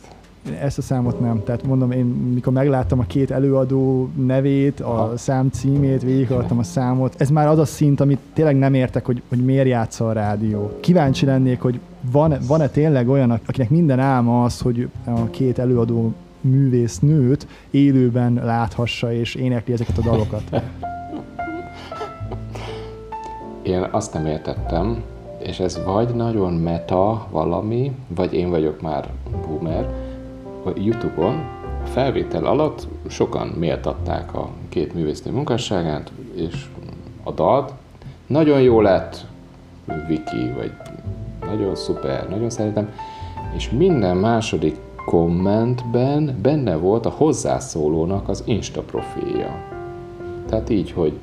Ezt 0.61 0.77
a 0.77 0.81
számot 0.81 1.19
nem. 1.19 1.43
Tehát 1.43 1.67
mondom, 1.67 1.91
én 1.91 2.05
mikor 2.05 2.53
megláttam 2.53 2.99
a 2.99 3.03
két 3.03 3.31
előadó 3.31 4.09
nevét, 4.25 4.79
a 4.79 4.87
ha. 4.87 5.17
szám 5.17 5.49
címét, 5.49 6.01
végighallgattam 6.01 6.57
a 6.57 6.63
számot, 6.63 7.15
ez 7.17 7.29
már 7.29 7.47
az 7.47 7.59
a 7.59 7.65
szint, 7.65 7.99
amit 7.99 8.19
tényleg 8.33 8.55
nem 8.55 8.73
értek, 8.73 9.05
hogy, 9.05 9.21
hogy 9.29 9.45
miért 9.45 9.67
játsza 9.67 10.07
a 10.07 10.11
rádió. 10.11 10.71
Kíváncsi 10.79 11.25
lennék, 11.25 11.61
hogy 11.61 11.79
van, 12.11 12.37
van-e 12.47 12.67
tényleg 12.67 13.09
olyan, 13.09 13.31
akinek 13.31 13.69
minden 13.69 13.99
álma 13.99 14.43
az, 14.43 14.61
hogy 14.61 14.89
a 15.05 15.29
két 15.29 15.59
előadó 15.59 16.13
művész 16.41 16.99
nőt 16.99 17.47
élőben 17.71 18.33
láthassa 18.43 19.13
és 19.13 19.35
énekli 19.35 19.73
ezeket 19.73 19.97
a 19.97 20.01
dalokat. 20.01 20.43
Én 23.61 23.87
azt 23.91 24.13
nem 24.13 24.25
értettem, 24.25 25.03
és 25.43 25.59
ez 25.59 25.83
vagy 25.85 26.15
nagyon 26.15 26.53
meta 26.53 27.27
valami, 27.31 27.91
vagy 28.07 28.33
én 28.33 28.49
vagyok 28.49 28.81
már 28.81 29.09
boomer, 29.47 30.06
YouTube-on 30.75 31.35
a 31.83 31.87
felvétel 31.87 32.45
alatt 32.45 32.87
sokan 33.07 33.47
méltatták 33.47 34.33
a 34.33 34.49
két 34.69 34.93
művésznő 34.93 35.31
munkásságát, 35.31 36.11
és 36.35 36.65
a 37.23 37.31
dalt. 37.31 37.73
Nagyon 38.27 38.61
jó 38.61 38.81
lett, 38.81 39.25
Viki, 40.07 40.51
vagy 40.55 40.71
nagyon 41.45 41.75
szuper, 41.75 42.29
nagyon 42.29 42.49
szeretem, 42.49 42.89
és 43.55 43.69
minden 43.69 44.17
második 44.17 44.75
kommentben 45.05 46.39
benne 46.41 46.75
volt 46.75 47.05
a 47.05 47.09
hozzászólónak 47.09 48.29
az 48.29 48.43
Insta 48.45 48.81
profilja. 48.81 49.63
Tehát 50.49 50.69
így, 50.69 50.91
hogy 50.91 51.13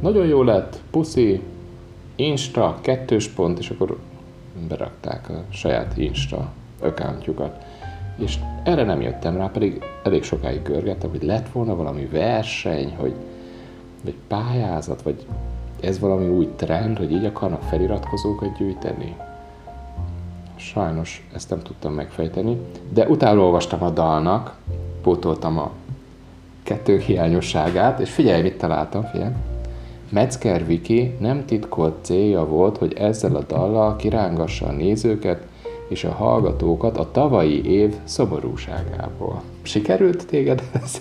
nagyon 0.00 0.26
jó 0.26 0.42
lett, 0.42 0.80
puszi, 0.90 1.42
Insta, 2.16 2.78
kettős 2.80 3.28
pont, 3.28 3.58
és 3.58 3.70
akkor 3.70 3.98
berakták 4.68 5.30
a 5.30 5.44
saját 5.48 5.96
Insta 5.96 6.52
accountjukat. 6.80 7.64
És 8.18 8.38
erre 8.62 8.84
nem 8.84 9.00
jöttem 9.00 9.36
rá, 9.36 9.50
pedig 9.52 9.82
elég 10.02 10.22
sokáig 10.22 10.62
görgettem, 10.62 11.10
hogy 11.10 11.22
lett 11.22 11.48
volna 11.48 11.76
valami 11.76 12.06
verseny, 12.06 12.94
hogy, 12.96 13.14
vagy 14.04 14.14
pályázat, 14.28 15.02
vagy 15.02 15.26
ez 15.80 15.98
valami 15.98 16.28
új 16.28 16.48
trend, 16.56 16.98
hogy 16.98 17.12
így 17.12 17.24
akarnak 17.24 17.62
feliratkozókat 17.62 18.56
gyűjteni. 18.58 19.16
Sajnos 20.56 21.28
ezt 21.34 21.50
nem 21.50 21.62
tudtam 21.62 21.92
megfejteni, 21.92 22.60
de 22.92 23.06
utána 23.06 23.40
olvastam 23.40 23.82
a 23.82 23.90
dalnak, 23.90 24.56
pótoltam 25.02 25.58
a 25.58 25.70
kettő 26.62 26.98
hiányosságát, 26.98 28.00
és 28.00 28.10
figyelj, 28.10 28.42
mit 28.42 28.58
találtam, 28.58 29.04
figyelj. 29.04 29.32
Metzger 30.08 30.66
Viki 30.66 31.16
nem 31.18 31.44
titkolt 31.44 32.04
célja 32.04 32.46
volt, 32.46 32.76
hogy 32.76 32.92
ezzel 32.92 33.36
a 33.36 33.44
dallal 33.46 33.96
kirángassa 33.96 34.66
a 34.66 34.72
nézőket, 34.72 35.46
és 35.88 36.04
a 36.04 36.12
hallgatókat 36.12 36.98
a 36.98 37.10
tavalyi 37.10 37.70
év 37.70 37.94
szomorúságából. 38.04 39.42
Sikerült 39.62 40.26
téged 40.26 40.62
ez? 40.82 41.00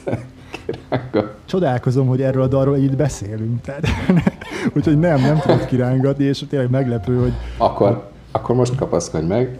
Kirángat? 0.65 1.35
Csodálkozom, 1.45 2.07
hogy 2.07 2.21
erről 2.21 2.41
a 2.41 2.47
dalról 2.47 2.77
így 2.77 2.95
beszélünk. 2.95 3.61
Tehát, 3.61 3.87
úgyhogy 4.75 4.99
nem, 4.99 5.21
nem 5.21 5.39
tudod 5.39 5.65
kirángatni, 5.65 6.23
és 6.23 6.45
tényleg 6.49 6.69
meglepő, 6.69 7.19
hogy... 7.19 7.33
Akkor, 7.57 8.09
akkor 8.31 8.55
most 8.55 8.75
kapaszkodj 8.75 9.25
meg. 9.25 9.57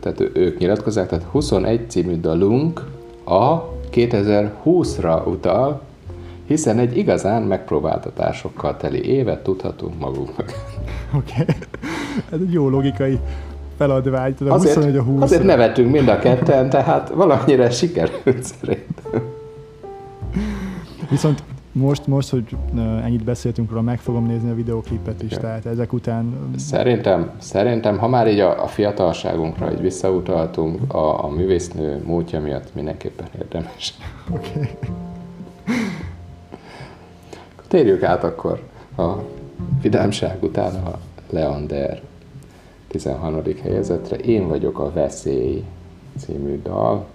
Tehát 0.00 0.20
ők 0.20 0.58
nyilatkozzák, 0.58 1.08
tehát 1.08 1.24
21 1.24 1.90
című 1.90 2.20
dalunk 2.20 2.84
a 3.24 3.62
2020-ra 3.92 5.26
utal, 5.26 5.80
hiszen 6.46 6.78
egy 6.78 6.96
igazán 6.96 7.42
megpróbáltatásokkal 7.42 8.76
teli 8.76 9.04
évet 9.04 9.42
tudhatunk 9.42 9.98
magunknak. 9.98 10.52
Oké, 11.16 11.32
okay. 11.42 11.54
ez 12.32 12.38
egy 12.40 12.52
jó 12.52 12.68
logikai 12.68 13.18
feladvány. 13.82 14.34
Tudom, 14.34 14.52
azért, 14.52 14.74
21 14.74 14.96
a 14.96 15.02
20 15.02 15.22
azért 15.22 15.42
nevetünk 15.42 15.90
mind 15.90 16.08
a 16.08 16.18
ketten, 16.18 16.70
tehát 16.70 17.08
valamennyire 17.08 17.70
sikerült 17.70 18.42
szerintem. 18.42 19.22
Viszont 21.10 21.42
most, 21.72 22.06
most, 22.06 22.30
hogy 22.30 22.56
ennyit 23.04 23.24
beszéltünk 23.24 23.70
róla, 23.70 23.82
meg 23.82 23.98
fogom 23.98 24.26
nézni 24.26 24.50
a 24.50 24.54
videóklipet 24.54 25.22
is, 25.22 25.30
ja. 25.30 25.38
tehát 25.38 25.66
ezek 25.66 25.92
után... 25.92 26.34
Szerintem, 26.56 27.30
szerintem 27.38 27.98
ha 27.98 28.08
már 28.08 28.28
így 28.28 28.40
a, 28.40 28.62
a 28.62 28.66
fiatalságunkra 28.66 29.72
így 29.72 29.80
visszautaltunk, 29.80 30.94
a, 30.94 31.24
a 31.24 31.28
művésznő 31.28 32.02
múltja 32.04 32.40
miatt 32.40 32.74
mindenképpen 32.74 33.26
érdemes. 33.38 33.94
Oké. 34.30 34.48
Okay. 34.54 34.70
Térjük 37.68 38.02
át 38.02 38.24
akkor 38.24 38.62
a 38.96 39.12
vidámság 39.82 40.42
után 40.42 40.74
a 40.74 40.98
Leander 41.30 42.00
13. 42.92 43.42
helyezetre. 43.62 44.16
Én 44.16 44.48
vagyok 44.48 44.78
a 44.78 44.92
veszély 44.92 45.64
című 46.18 46.60
dal. 46.62 47.06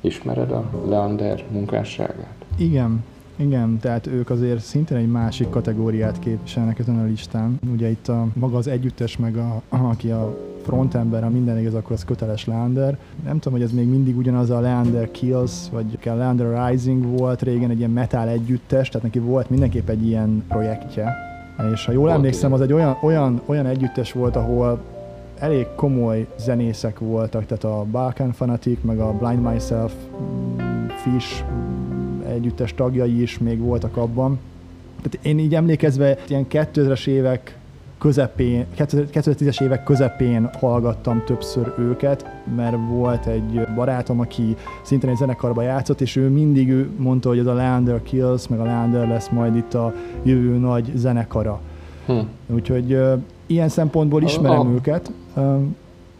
Ismered 0.00 0.50
a 0.50 0.70
Leander 0.88 1.44
munkásságát? 1.50 2.34
Igen, 2.56 3.04
igen, 3.36 3.78
tehát 3.80 4.06
ők 4.06 4.30
azért 4.30 4.60
szintén 4.60 4.96
egy 4.96 5.10
másik 5.10 5.48
kategóriát 5.48 6.18
képviselnek 6.18 6.78
ezen 6.78 6.98
a 6.98 7.04
listán. 7.04 7.58
Ugye 7.72 7.88
itt 7.88 8.08
a, 8.08 8.26
maga 8.34 8.56
az 8.56 8.66
együttes, 8.66 9.16
meg 9.16 9.36
a, 9.36 9.62
aki 9.68 10.10
a 10.10 10.38
frontember, 10.62 11.22
ha 11.22 11.28
minden 11.28 11.58
igaz, 11.58 11.74
akkor 11.74 11.92
az 11.92 12.04
köteles 12.04 12.46
Leander. 12.46 12.98
Nem 13.24 13.38
tudom, 13.38 13.58
hogy 13.58 13.66
ez 13.66 13.72
még 13.72 13.88
mindig 13.88 14.16
ugyanaz 14.16 14.50
a 14.50 14.60
Leander 14.60 15.10
Kills, 15.10 15.52
vagy 15.72 15.98
a 16.04 16.14
Leander 16.14 16.68
Rising 16.68 17.18
volt 17.18 17.42
régen 17.42 17.70
egy 17.70 17.78
ilyen 17.78 17.90
metal 17.90 18.28
együttes, 18.28 18.88
tehát 18.88 19.02
neki 19.02 19.18
volt 19.18 19.50
mindenképp 19.50 19.88
egy 19.88 20.06
ilyen 20.06 20.44
projektje. 20.48 21.14
És 21.72 21.84
ha 21.84 21.92
jól 21.92 22.02
volt 22.02 22.14
emlékszem, 22.14 22.52
az 22.52 22.60
egy 22.60 22.72
olyan, 22.72 22.96
olyan, 23.02 23.40
olyan 23.46 23.66
együttes 23.66 24.12
volt, 24.12 24.36
ahol 24.36 24.80
elég 25.38 25.66
komoly 25.74 26.26
zenészek 26.38 26.98
voltak, 26.98 27.46
tehát 27.46 27.64
a 27.64 27.84
Balkan 27.90 28.32
Fanatic, 28.32 28.78
meg 28.82 28.98
a 28.98 29.12
Blind 29.12 29.52
Myself, 29.52 29.92
mm, 30.22 30.86
Fish 30.86 31.44
mm, 31.44 32.20
együttes 32.20 32.74
tagjai 32.74 33.22
is 33.22 33.38
még 33.38 33.60
voltak 33.60 33.96
abban. 33.96 34.38
Tehát 35.02 35.26
én 35.26 35.38
így 35.38 35.54
emlékezve 35.54 36.18
ilyen 36.28 36.46
2000-es 36.50 37.06
évek 37.06 37.58
közepén, 37.98 38.66
2010-es 38.78 39.62
évek 39.62 39.84
közepén 39.84 40.50
hallgattam 40.58 41.22
többször 41.24 41.72
őket, 41.78 42.26
mert 42.56 42.76
volt 42.88 43.26
egy 43.26 43.66
barátom, 43.74 44.20
aki 44.20 44.56
szintén 44.82 45.10
egy 45.10 45.16
zenekarba 45.16 45.62
játszott, 45.62 46.00
és 46.00 46.16
ő 46.16 46.28
mindig 46.28 46.70
ő 46.70 46.90
mondta, 46.96 47.28
hogy 47.28 47.38
ez 47.38 47.46
a 47.46 47.54
Leander 47.54 48.02
Kills, 48.02 48.48
meg 48.48 48.60
a 48.60 48.64
Leander 48.64 49.08
lesz 49.08 49.28
majd 49.28 49.56
itt 49.56 49.74
a 49.74 49.94
jövő 50.22 50.56
nagy 50.56 50.92
zenekara. 50.94 51.60
Hm. 52.06 52.18
Úgyhogy 52.46 52.98
ilyen 53.46 53.68
szempontból 53.68 54.22
ismerem 54.22 54.66
a, 54.66 54.70
őket. 54.70 55.12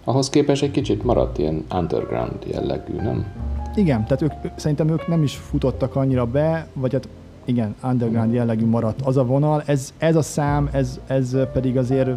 Ahhoz 0.05 0.31
képest 0.31 0.63
egy 0.63 0.71
kicsit 0.71 1.05
maradt 1.05 1.39
ilyen 1.39 1.65
underground 1.75 2.45
jellegű, 2.47 2.95
nem? 2.95 3.27
Igen, 3.75 4.05
tehát 4.05 4.23
ők, 4.23 4.33
szerintem 4.57 4.89
ők 4.89 5.09
nem 5.09 5.23
is 5.23 5.37
futottak 5.37 5.97
annyira 5.97 6.27
be, 6.27 6.69
vagy 6.73 6.93
hát 6.93 7.09
igen, 7.45 7.75
underground 7.83 8.33
jellegű 8.33 8.67
maradt 8.67 9.03
az 9.03 9.17
a 9.17 9.25
vonal. 9.25 9.63
Ez, 9.67 9.93
ez 9.99 10.17
a 10.17 10.23
szám, 10.23 10.69
ez, 10.73 11.01
ez 11.07 11.37
pedig 11.53 11.77
azért 11.77 12.11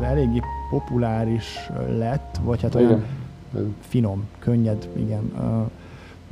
eléggé 0.00 0.40
populáris 0.70 1.70
lett, 1.98 2.40
vagy 2.44 2.62
hát 2.62 2.74
olyan 2.74 3.04
igen. 3.52 3.74
finom, 3.80 4.24
könnyed, 4.38 4.88
igen. 4.96 5.32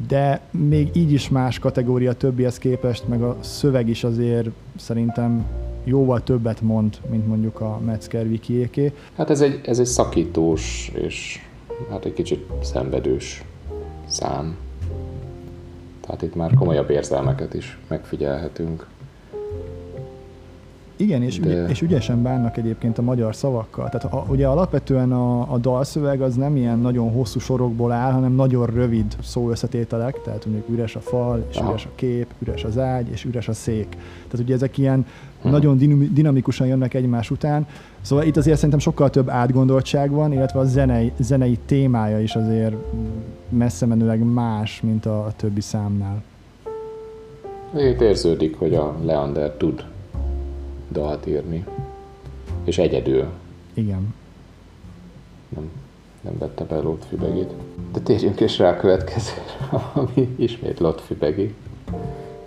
De 0.08 0.40
még 0.50 0.90
így 0.92 1.12
is 1.12 1.28
más 1.28 1.58
kategória 1.58 2.12
többihez 2.12 2.58
képest, 2.58 3.08
meg 3.08 3.22
a 3.22 3.36
szöveg 3.40 3.88
is 3.88 4.04
azért 4.04 4.48
szerintem 4.76 5.44
jóval 5.84 6.22
többet 6.22 6.60
mond, 6.60 6.96
mint 7.10 7.26
mondjuk 7.26 7.60
a 7.60 7.78
Metzger 7.84 8.26
Wikiéké. 8.26 8.92
Hát 9.16 9.30
ez 9.30 9.40
egy, 9.40 9.60
ez 9.64 9.78
egy 9.78 9.86
szakítós 9.86 10.92
és 10.94 11.40
hát 11.90 12.04
egy 12.04 12.12
kicsit 12.12 12.46
szenvedős 12.62 13.44
szám. 14.06 14.56
Tehát 16.00 16.22
itt 16.22 16.34
már 16.34 16.54
komolyabb 16.54 16.90
érzelmeket 16.90 17.54
is 17.54 17.78
megfigyelhetünk. 17.88 18.86
Igen, 20.96 21.22
és, 21.22 21.40
De... 21.40 21.62
ügy, 21.62 21.70
és 21.70 21.82
ügyesen 21.82 22.22
bánnak 22.22 22.56
egyébként 22.56 22.98
a 22.98 23.02
magyar 23.02 23.34
szavakkal. 23.34 23.88
Tehát 23.88 24.14
a, 24.14 24.26
ugye 24.28 24.46
alapvetően 24.46 25.12
a, 25.12 25.52
a 25.52 25.58
dalszöveg 25.58 26.20
az 26.20 26.34
nem 26.34 26.56
ilyen 26.56 26.78
nagyon 26.78 27.12
hosszú 27.12 27.38
sorokból 27.38 27.92
áll, 27.92 28.12
hanem 28.12 28.32
nagyon 28.32 28.66
rövid 28.66 29.16
szóösszetételek, 29.22 30.22
tehát 30.22 30.44
mondjuk 30.46 30.68
üres 30.68 30.96
a 30.96 31.00
fal, 31.00 31.44
és 31.50 31.56
Aha. 31.56 31.68
üres 31.68 31.84
a 31.84 31.88
kép, 31.94 32.26
üres 32.38 32.64
az 32.64 32.78
ágy, 32.78 33.08
és 33.10 33.24
üres 33.24 33.48
a 33.48 33.52
szék. 33.52 33.88
Tehát 34.28 34.38
ugye 34.38 34.54
ezek 34.54 34.78
ilyen 34.78 35.06
hmm. 35.42 35.50
nagyon 35.50 35.78
dinamikusan 36.12 36.66
jönnek 36.66 36.94
egymás 36.94 37.30
után. 37.30 37.66
Szóval 38.00 38.24
itt 38.24 38.36
azért 38.36 38.56
szerintem 38.56 38.78
sokkal 38.78 39.10
több 39.10 39.28
átgondoltság 39.28 40.10
van, 40.10 40.32
illetve 40.32 40.58
a 40.58 40.64
zenei, 40.64 41.12
zenei 41.18 41.58
témája 41.66 42.20
is 42.20 42.34
azért 42.34 42.74
messze 43.48 43.86
menőleg 43.86 44.24
más, 44.24 44.80
mint 44.80 45.06
a, 45.06 45.24
a 45.24 45.32
többi 45.36 45.60
számnál. 45.60 46.22
Itt 47.76 48.00
érződik, 48.00 48.58
hogy 48.58 48.74
a 48.74 48.94
Leander 49.04 49.50
tud 49.50 49.84
dalt 50.94 51.26
írni. 51.26 51.64
És 52.64 52.78
egyedül. 52.78 53.26
Igen. 53.74 54.14
Nem, 55.48 55.70
nem 56.20 56.38
vette 56.38 56.64
be 56.64 56.78
Lotfibegit. 56.78 57.50
De 57.92 58.00
térjünk 58.00 58.40
is 58.40 58.58
rá 58.58 58.70
a 58.70 58.76
következő, 58.76 59.32
ami 59.94 60.34
ismét 60.36 60.80
Lotfibegi 60.80 61.54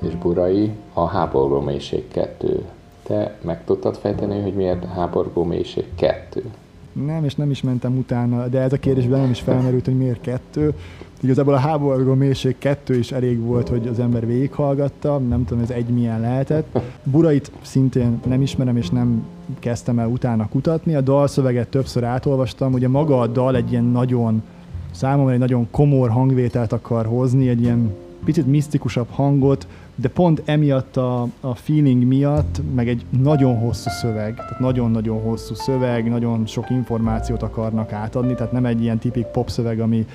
és 0.02 0.16
Burai, 0.16 0.72
a 0.94 1.06
háborgó 1.06 1.60
mélység 1.60 2.08
2. 2.08 2.66
Te 3.04 3.38
meg 3.42 3.64
tudtad 3.66 3.96
fejteni, 3.96 4.42
hogy 4.42 4.54
miért 4.54 4.86
háborgó 4.86 5.44
mélység 5.44 5.86
2? 5.96 6.44
Nem, 6.92 7.24
és 7.24 7.36
nem 7.36 7.50
is 7.50 7.62
mentem 7.62 7.98
utána, 7.98 8.48
de 8.48 8.60
ez 8.60 8.74
a 8.74 8.78
kérdésben 8.78 9.20
nem 9.20 9.30
is 9.30 9.40
felmerült, 9.40 9.86
hogy 9.86 9.98
miért 9.98 10.22
kettő. 10.22 10.74
Igazából 11.22 11.54
a 11.54 11.58
háború 11.58 12.14
mélység 12.14 12.56
kettő 12.58 12.98
is 12.98 13.12
elég 13.12 13.40
volt, 13.40 13.70
hogy 13.70 13.88
az 13.88 14.00
ember 14.00 14.26
végighallgatta, 14.26 15.18
nem 15.18 15.46
tudom, 15.46 15.64
ez 15.64 15.70
egy 15.70 15.88
milyen 15.88 16.20
lehetett. 16.20 16.80
Burait 17.04 17.52
szintén 17.62 18.20
nem 18.26 18.42
ismerem, 18.42 18.78
és 18.78 18.90
nem 18.90 19.26
kezdtem 19.60 20.00
el 20.00 20.08
utána 20.08 20.50
kutatni. 20.50 20.96
A 20.96 21.02
dalszöveget 21.02 21.68
többször 21.68 22.04
átolvastam, 22.04 22.74
ugye 22.74 22.88
maga 22.88 23.20
a 23.20 23.28
dal 23.28 23.56
egy 23.56 23.72
ilyen 23.72 23.84
nagyon, 23.84 24.44
számomra 24.92 25.34
egy 25.34 25.40
nagyon 25.40 25.68
komor 25.72 26.10
hangvételt 26.10 26.72
akar 26.72 27.06
hozni, 27.06 27.50
egy 27.50 27.62
ilyen 27.62 27.96
picit 28.26 28.48
misztikusabb 28.48 29.08
hangot, 29.10 29.68
de 29.96 30.08
pont 30.08 30.42
emiatt 30.46 30.98
a, 30.98 31.28
a 31.40 31.56
feeling 31.56 32.04
miatt, 32.04 32.62
meg 32.76 32.88
egy 32.88 33.06
nagyon 33.22 33.58
hosszú 33.58 33.90
szöveg, 33.90 34.36
tehát 34.36 34.60
nagyon-nagyon 34.60 35.22
hosszú 35.22 35.54
szöveg, 35.56 36.10
nagyon 36.10 36.46
sok 36.46 36.70
információt 36.70 37.42
akarnak 37.42 37.92
átadni, 37.92 38.34
tehát 38.34 38.52
nem 38.52 38.66
egy 38.66 38.82
ilyen 38.82 38.98
tipik 38.98 39.26
pop 39.26 39.50
szöveg, 39.50 39.80
ami 39.80 40.06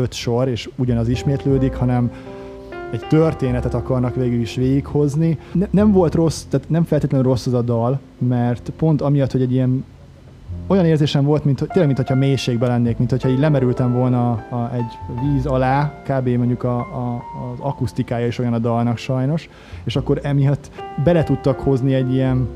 öt 0.00 0.12
sor, 0.12 0.48
és 0.48 0.68
ugyanaz 0.76 1.08
ismétlődik, 1.08 1.74
hanem 1.74 2.10
egy 2.90 3.06
történetet 3.08 3.74
akarnak 3.74 4.14
végül 4.14 4.40
is 4.40 4.54
végighozni. 4.54 5.38
Ne, 5.52 5.66
nem 5.70 5.92
volt 5.92 6.14
rossz, 6.14 6.42
tehát 6.42 6.68
nem 6.68 6.84
feltétlenül 6.84 7.26
rossz 7.26 7.46
az 7.46 7.52
a 7.52 7.62
dal, 7.62 8.00
mert 8.18 8.72
pont 8.76 9.00
amiatt, 9.00 9.32
hogy 9.32 9.42
egy 9.42 9.52
ilyen 9.52 9.84
olyan 10.66 10.84
érzésem 10.84 11.24
volt, 11.24 11.44
mint, 11.44 11.56
tényleg, 11.56 11.86
mint 11.86 11.96
hogyha 11.96 12.14
mélységben 12.14 12.68
lennék, 12.68 12.98
mint 12.98 13.10
hogyha 13.10 13.28
így 13.28 13.38
lemerültem 13.38 13.92
volna 13.92 14.30
a, 14.30 14.54
a, 14.54 14.70
egy 14.74 14.98
víz 15.22 15.46
alá, 15.46 16.02
kb. 16.02 16.28
mondjuk 16.28 16.62
a, 16.62 16.78
a, 16.78 17.22
az 17.52 17.58
akusztikája 17.60 18.26
is 18.26 18.38
olyan 18.38 18.52
a 18.52 18.58
dalnak 18.58 18.96
sajnos, 18.96 19.48
és 19.84 19.96
akkor 19.96 20.20
emiatt 20.22 20.70
bele 21.04 21.22
tudtak 21.22 21.60
hozni 21.60 21.94
egy 21.94 22.12
ilyen 22.12 22.48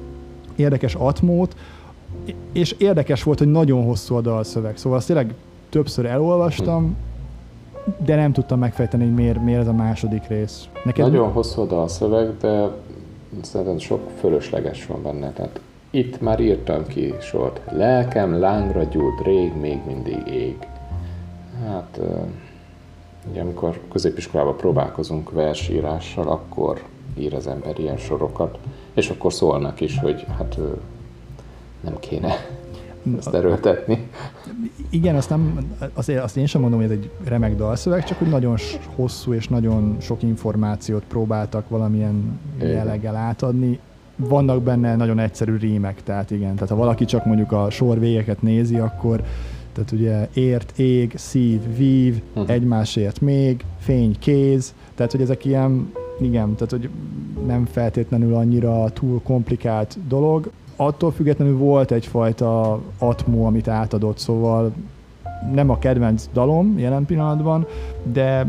érdekes 0.56 0.94
atmót, 0.94 1.56
és 2.52 2.74
érdekes 2.78 3.22
volt, 3.22 3.38
hogy 3.38 3.50
nagyon 3.50 3.84
hosszú 3.84 4.14
a 4.14 4.20
dalszöveg, 4.20 4.76
szóval 4.76 4.98
azt 4.98 5.06
tényleg 5.06 5.34
többször 5.70 6.06
elolvastam, 6.06 6.96
de 8.04 8.14
nem 8.14 8.32
tudtam 8.32 8.58
megfejteni, 8.58 9.04
hogy 9.04 9.14
miért, 9.14 9.42
miért 9.42 9.60
ez 9.60 9.66
a 9.66 9.72
második 9.72 10.26
rész. 10.26 10.68
Neked 10.84 11.04
Nagyon 11.04 11.32
hosszú 11.32 11.60
a 11.60 11.66
dalszöveg, 11.66 12.36
de 12.36 12.68
szerintem 13.42 13.78
sok 13.78 14.10
fölösleges 14.18 14.86
van 14.86 15.02
benne. 15.02 15.32
Tehát 15.32 15.60
itt 15.90 16.20
már 16.20 16.40
írtam 16.40 16.86
ki 16.86 17.14
sort. 17.20 17.60
Lelkem 17.72 18.38
lángra 18.38 18.82
gyújt, 18.82 19.20
rég 19.24 19.56
még 19.60 19.80
mindig 19.86 20.26
ég. 20.26 20.56
Hát, 21.66 22.00
ugye 23.30 23.40
amikor 23.40 23.80
középiskolában 23.92 24.56
próbálkozunk 24.56 25.30
versírással, 25.30 26.28
akkor 26.28 26.82
ír 27.18 27.34
az 27.34 27.46
ember 27.46 27.78
ilyen 27.78 27.96
sorokat, 27.96 28.58
és 28.94 29.08
akkor 29.08 29.32
szólnak 29.32 29.80
is, 29.80 29.98
hogy 29.98 30.26
hát 30.38 30.58
nem 31.80 31.98
kéne 31.98 32.34
ezt 33.18 33.34
erőltetni. 33.34 34.08
Igen, 34.90 35.16
azt, 35.16 35.30
nem, 35.30 35.58
azért, 35.94 36.22
azt 36.22 36.36
én 36.36 36.46
sem 36.46 36.60
mondom, 36.60 36.80
hogy 36.80 36.90
ez 36.90 36.96
egy 36.96 37.10
remek 37.24 37.56
dalszöveg, 37.56 38.04
csak 38.04 38.18
hogy 38.18 38.28
nagyon 38.28 38.56
hosszú 38.94 39.32
és 39.32 39.48
nagyon 39.48 39.96
sok 40.00 40.22
információt 40.22 41.02
próbáltak 41.08 41.68
valamilyen 41.68 42.40
jelleggel 42.58 43.16
átadni. 43.16 43.78
Vannak 44.16 44.62
benne 44.62 44.96
nagyon 44.96 45.18
egyszerű 45.18 45.56
rímek, 45.56 46.02
tehát 46.02 46.30
igen, 46.30 46.54
tehát 46.54 46.68
ha 46.68 46.76
valaki 46.76 47.04
csak 47.04 47.24
mondjuk 47.24 47.52
a 47.52 47.70
sor 47.70 47.98
végeket 47.98 48.42
nézi, 48.42 48.76
akkor 48.76 49.22
tehát 49.72 49.92
ugye 49.92 50.28
ért, 50.32 50.78
ég, 50.78 51.12
szív, 51.16 51.76
vív, 51.76 52.22
uh-huh. 52.32 52.50
egymásért 52.50 53.20
még, 53.20 53.64
fény, 53.78 54.16
kéz, 54.18 54.74
tehát 54.94 55.12
hogy 55.12 55.20
ezek 55.20 55.44
ilyen 55.44 55.92
igen, 56.20 56.54
tehát 56.54 56.70
hogy 56.70 56.88
nem 57.46 57.64
feltétlenül 57.64 58.34
annyira 58.34 58.88
túl 58.90 59.22
komplikált 59.22 59.98
dolog. 60.08 60.50
Attól 60.76 61.12
függetlenül 61.12 61.56
volt 61.56 61.90
egyfajta 61.90 62.80
atmó, 62.98 63.46
amit 63.46 63.68
átadott, 63.68 64.18
szóval 64.18 64.72
nem 65.52 65.70
a 65.70 65.78
kedvenc 65.78 66.28
dalom 66.32 66.78
jelen 66.78 67.04
pillanatban, 67.04 67.66
de 68.02 68.46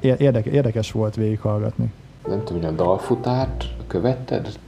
érdekes, 0.00 0.52
érdekes 0.52 0.92
volt 0.92 1.14
végighallgatni. 1.14 1.92
Nem 2.28 2.44
tudom, 2.44 2.62
hogy 2.62 2.72
a 2.72 2.74
dalfutárt 2.76 3.68
követted? 3.86 4.58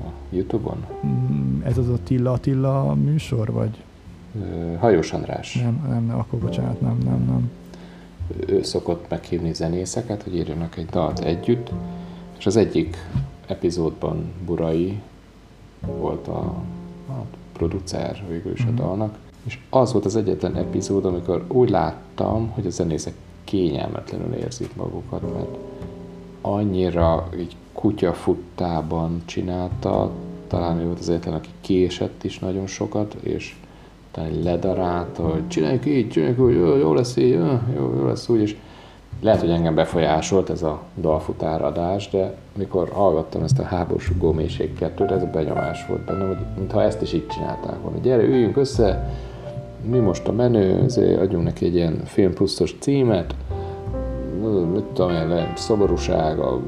A 0.00 0.10
Youtube-on? 0.30 0.86
Mm, 1.06 1.62
ez 1.62 1.78
az 1.78 1.88
a 1.88 1.98
Tilla 2.04 2.32
Attila 2.32 2.94
műsor, 2.94 3.52
vagy? 3.52 3.82
Hajós 4.78 5.12
András. 5.12 5.54
Nem, 5.54 5.86
nem, 5.88 6.04
nem, 6.04 6.18
akkor 6.18 6.38
bocsánat, 6.38 6.80
nem, 6.80 6.98
nem, 7.04 7.24
nem. 7.26 7.50
Ő 8.46 8.62
szokott 8.62 9.08
meghívni 9.08 9.52
zenészeket, 9.52 10.22
hogy 10.22 10.36
írjanak 10.36 10.76
egy 10.76 10.86
dalt 10.86 11.18
együtt, 11.18 11.72
és 12.38 12.46
az 12.46 12.56
egyik 12.56 12.96
epizódban 13.48 14.32
Burai 14.46 15.00
volt 15.86 16.28
a, 16.28 16.40
a 17.08 17.24
producer 17.52 18.24
végül 18.28 18.52
is 18.52 18.60
a 18.60 18.70
mhm. 18.70 18.76
dalnak, 18.76 19.18
és 19.44 19.58
az 19.70 19.92
volt 19.92 20.04
az 20.04 20.16
egyetlen 20.16 20.56
epizód, 20.56 21.04
amikor 21.04 21.44
úgy 21.48 21.70
láttam, 21.70 22.48
hogy 22.48 22.66
a 22.66 22.70
zenészek 22.70 23.14
kényelmetlenül 23.44 24.34
érzik 24.34 24.76
magukat, 24.76 25.34
mert 25.34 25.56
annyira 26.40 27.28
így 27.38 27.56
kutyafuttában 27.72 29.22
csinálta, 29.24 30.10
talán 30.46 30.78
ő 30.78 30.84
volt 30.84 30.98
az 30.98 31.08
egyetlen, 31.08 31.34
aki 31.34 31.48
késett 31.60 32.24
is 32.24 32.38
nagyon 32.38 32.66
sokat, 32.66 33.14
és 33.14 33.56
utána 34.10 34.42
ledarálta, 34.42 35.28
hogy 35.28 35.48
csináljuk 35.48 35.86
így, 35.86 36.08
csináljuk 36.08 36.40
úgy, 36.40 36.54
jó, 36.54 36.76
jó 36.76 36.94
lesz 36.94 37.16
így, 37.16 37.32
jó, 37.76 37.94
jó 37.96 38.06
lesz 38.06 38.28
úgy, 38.28 38.40
és 38.40 38.56
lehet, 39.20 39.40
hogy 39.40 39.50
engem 39.50 39.74
befolyásolt 39.74 40.50
ez 40.50 40.62
a 40.62 40.80
dalfutáradás, 41.00 42.10
de 42.10 42.34
mikor 42.56 42.88
hallgattam 42.88 43.42
ezt 43.42 43.58
a 43.58 43.62
háborús 43.62 44.18
góméség 44.18 44.74
kettőt, 44.74 45.10
ez 45.10 45.22
a 45.22 45.26
benyomás 45.26 45.86
volt 45.86 46.00
bennem, 46.00 46.26
hogy 46.26 46.36
mintha 46.56 46.82
ezt 46.82 47.02
is 47.02 47.12
így 47.12 47.26
csinálták 47.26 47.82
volna. 47.82 47.98
Gyere, 48.02 48.22
üljünk 48.22 48.56
össze, 48.56 49.10
mi 49.84 49.98
most 49.98 50.28
a 50.28 50.32
menő, 50.32 50.82
azért 50.84 51.20
adjunk 51.20 51.44
neki 51.44 51.64
egy 51.64 51.74
ilyen 51.74 52.00
film 52.04 52.34
pluszos 52.34 52.76
címet, 52.80 53.34
mit 54.72 54.82
tudom 54.82 55.10
én, 55.10 55.52
szomorúság, 55.56 56.38
a, 56.38 56.60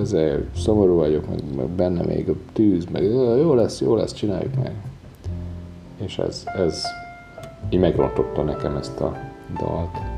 ezért 0.00 0.56
szomorú 0.56 0.96
vagyok, 0.96 1.28
meg, 1.28 1.38
meg 1.56 1.66
benne 1.66 2.02
még 2.02 2.28
a 2.28 2.34
tűz, 2.52 2.84
meg 2.92 3.04
jó 3.40 3.54
lesz, 3.54 3.80
jó 3.80 3.94
lesz, 3.94 4.12
csináljuk 4.12 4.54
meg. 4.62 4.72
És 5.96 6.18
ez, 6.18 6.44
ez 6.56 6.82
így 7.68 7.80
megrontotta 7.80 8.42
nekem 8.42 8.76
ezt 8.76 9.00
a 9.00 9.16
dalt. 9.58 10.17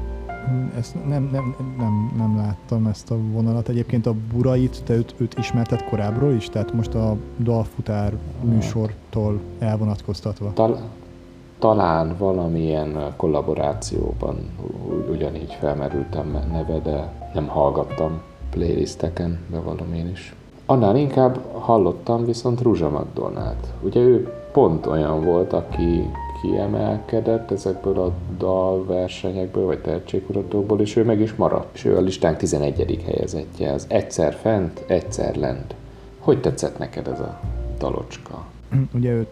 Ezt 0.78 0.94
nem, 1.08 1.28
nem, 1.32 1.54
nem, 1.78 2.12
nem 2.16 2.36
láttam 2.36 2.86
ezt 2.86 3.10
a 3.10 3.16
vonalat. 3.32 3.68
Egyébként 3.68 4.06
a 4.06 4.14
Burait, 4.32 4.82
te 4.84 4.94
őt, 4.94 5.14
őt 5.16 5.38
ismerted 5.38 5.84
korábbról 5.84 6.32
is? 6.32 6.48
Tehát 6.48 6.72
most 6.72 6.94
a 6.94 7.16
dalfutár 7.38 8.12
műsortól 8.42 9.40
elvonatkoztatva? 9.58 10.52
Tal- 10.52 10.80
talán 11.58 12.14
valamilyen 12.18 13.14
kollaborációban 13.16 14.36
ugyanígy 15.10 15.56
felmerültem 15.60 16.48
neve, 16.52 16.78
de 16.78 17.12
nem 17.34 17.46
hallgattam 17.46 18.20
playlisteken, 18.50 19.38
bevallom 19.50 19.94
én 19.94 20.08
is. 20.08 20.34
Annál 20.66 20.96
inkább 20.96 21.38
hallottam 21.58 22.24
viszont 22.24 22.60
Ruzsa 22.62 22.90
Magdolnát. 22.90 23.72
Ugye 23.82 24.00
ő 24.00 24.32
pont 24.52 24.86
olyan 24.86 25.24
volt, 25.24 25.52
aki 25.52 26.10
kiemelkedett 26.42 27.50
ezekből 27.50 27.98
a 27.98 28.12
dalversenyekből, 28.38 29.64
vagy 29.64 29.80
tehetségkutatókból, 29.80 30.80
és 30.80 30.96
ő 30.96 31.04
meg 31.04 31.20
is 31.20 31.34
maradt. 31.34 31.74
És 31.74 31.84
ő 31.84 31.96
a 31.96 32.00
listánk 32.00 32.36
11. 32.36 33.02
helyezettje, 33.04 33.72
az 33.72 33.86
egyszer 33.88 34.34
fent, 34.34 34.84
egyszer 34.86 35.36
lent. 35.36 35.74
Hogy 36.18 36.40
tetszett 36.40 36.78
neked 36.78 37.06
ez 37.08 37.20
a 37.20 37.40
dalocska? 37.78 38.46
Ugye 38.94 39.10
ő 39.10 39.26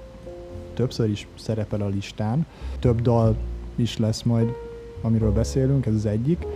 többször 0.75 1.11
is 1.11 1.27
szerepel 1.39 1.81
a 1.81 1.89
listán. 1.89 2.47
Több 2.81 3.03
dal 3.03 3.37
is 3.75 3.99
lesz 3.99 4.23
majd, 4.23 4.55
amiről 5.03 5.33
beszélünk, 5.33 5.87
ez 5.87 5.95
az 5.95 6.07
egyik. 6.07 6.47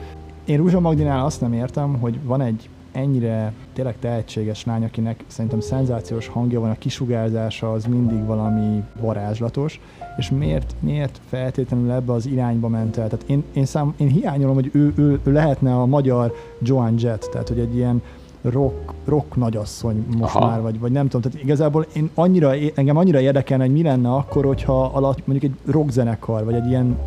Én 0.44 0.57
Rúzsa 0.57 0.80
Magdinál 0.80 1.24
azt 1.24 1.40
nem 1.40 1.53
értem, 1.53 1.98
hogy 1.98 2.22
van 2.22 2.40
egy 2.40 2.68
ennyire 2.92 3.53
tényleg 3.72 3.98
tehetséges 3.98 4.64
lány, 4.64 4.84
akinek 4.84 5.24
szerintem 5.26 5.61
szenzációs 5.61 6.26
hangja 6.26 6.61
van, 6.61 6.70
a 6.70 6.78
kisugárzása 6.78 7.72
az 7.72 7.84
mindig 7.84 8.24
valami 8.26 8.82
varázslatos, 9.00 9.80
és 10.16 10.30
miért, 10.30 10.74
miért 10.80 11.20
feltétlenül 11.28 11.90
ebbe 11.90 12.12
az 12.12 12.26
irányba 12.26 12.68
ment 12.68 12.96
el? 12.96 13.08
Tehát 13.08 13.24
én, 13.28 13.44
én, 13.52 13.64
szám, 13.64 13.94
én 13.96 14.08
hiányolom, 14.08 14.54
hogy 14.54 14.70
ő, 14.72 14.92
ő, 14.96 15.20
ő 15.24 15.32
lehetne 15.32 15.74
a 15.74 15.86
magyar 15.86 16.34
Joan 16.62 16.94
Jett, 16.98 17.28
tehát 17.32 17.48
hogy 17.48 17.58
egy 17.58 17.74
ilyen 17.74 18.02
rock, 18.42 18.92
rock 19.04 19.36
nagyasszony 19.36 20.04
most 20.18 20.34
Aha. 20.34 20.46
már, 20.46 20.60
vagy, 20.60 20.80
vagy 20.80 20.92
nem 20.92 21.08
tudom. 21.08 21.20
Tehát 21.20 21.44
igazából 21.44 21.86
én 21.94 22.10
annyira, 22.14 22.52
engem 22.74 22.96
annyira 22.96 23.20
érdekelne, 23.20 23.64
hogy 23.64 23.72
mi 23.72 23.82
lenne 23.82 24.14
akkor, 24.14 24.44
hogyha 24.44 24.84
alatt 24.84 25.26
mondjuk 25.26 25.52
egy 25.52 25.72
rockzenekar, 25.72 26.44
vagy 26.44 26.54
egy 26.54 26.68
ilyen 26.68 26.98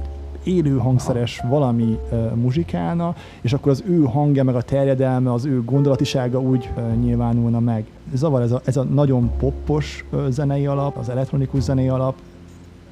élő 0.44 0.78
hangszeres 0.78 1.42
valami 1.50 2.00
uh, 2.12 2.36
muzsikálna, 2.36 3.16
és 3.42 3.54
akkor 3.54 3.72
az 3.72 3.84
ő 3.88 4.04
hangja, 4.04 4.44
meg 4.44 4.56
a 4.56 4.62
terjedelme, 4.62 5.34
az 5.34 5.46
ő 5.46 5.64
gondolatisága 5.64 6.40
úgy 6.40 6.70
uh, 6.78 6.96
nyilvánulna 6.96 7.60
meg. 7.60 7.86
Zavar 8.14 8.42
ez 8.42 8.52
a, 8.52 8.62
ez 8.66 8.78
a 8.78 8.84
nagyon 8.84 9.32
poppos 9.38 10.06
uh, 10.12 10.30
zenei 10.30 10.66
alap, 10.66 10.98
az 10.98 11.10
elektronikus 11.10 11.62
zenei 11.62 11.88
alap, 11.88 12.16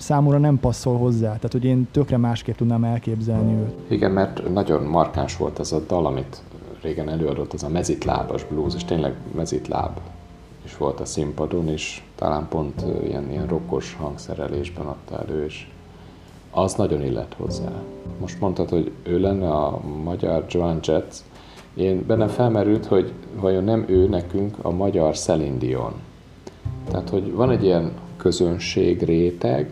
számomra 0.04 0.38
nem 0.38 0.60
passzol 0.60 0.98
hozzá. 0.98 1.28
Tehát, 1.28 1.52
hogy 1.52 1.64
én 1.66 1.88
tökre 1.92 2.18
másképp 2.18 2.56
tudnám 2.56 2.84
elképzelni 2.84 3.54
őt. 3.54 3.92
Igen, 3.92 4.12
mert 4.12 4.54
nagyon 4.54 4.84
markáns 4.84 5.38
volt 5.38 5.60
ez 5.60 5.72
a 5.72 5.80
dal, 5.88 6.06
amit 6.06 6.42
régen 6.82 7.10
előadott, 7.10 7.54
az 7.54 7.64
a 7.64 7.70
mezitlábas 7.70 8.44
blues, 8.46 8.76
és 8.76 8.86
tényleg 8.86 9.14
mezitláb 9.36 10.00
is 10.66 10.78
volt 10.78 11.00
a 11.00 11.06
színpadon, 11.06 11.68
és 11.68 12.02
talán 12.16 12.48
pont 12.50 12.84
ilyen, 13.04 13.32
ilyen 13.32 13.48
rokkos 13.48 13.96
hangszerelésben 14.00 14.86
adta 14.86 15.20
elő, 15.20 15.46
és 15.46 15.68
az 16.52 16.74
nagyon 16.74 17.04
illet 17.04 17.36
hozzá. 17.38 17.72
Most 18.20 18.40
mondtad, 18.40 18.70
hogy 18.70 18.92
ő 19.04 19.20
lenne 19.20 19.52
a 19.52 19.80
magyar 20.04 20.46
Joan 20.50 20.80
Jets. 20.84 21.18
Én 21.74 22.04
bennem 22.08 22.28
felmerült, 22.28 22.86
hogy 22.86 23.12
vajon 23.36 23.64
nem 23.64 23.86
ő 23.88 24.08
nekünk 24.08 24.58
a 24.62 24.72
magyar 24.72 25.18
Celine 25.18 25.58
Dion. 25.58 25.94
Tehát, 26.90 27.10
hogy 27.10 27.34
van 27.34 27.50
egy 27.50 27.64
ilyen 27.64 27.92
közönség 28.18 29.04
réteg, 29.04 29.70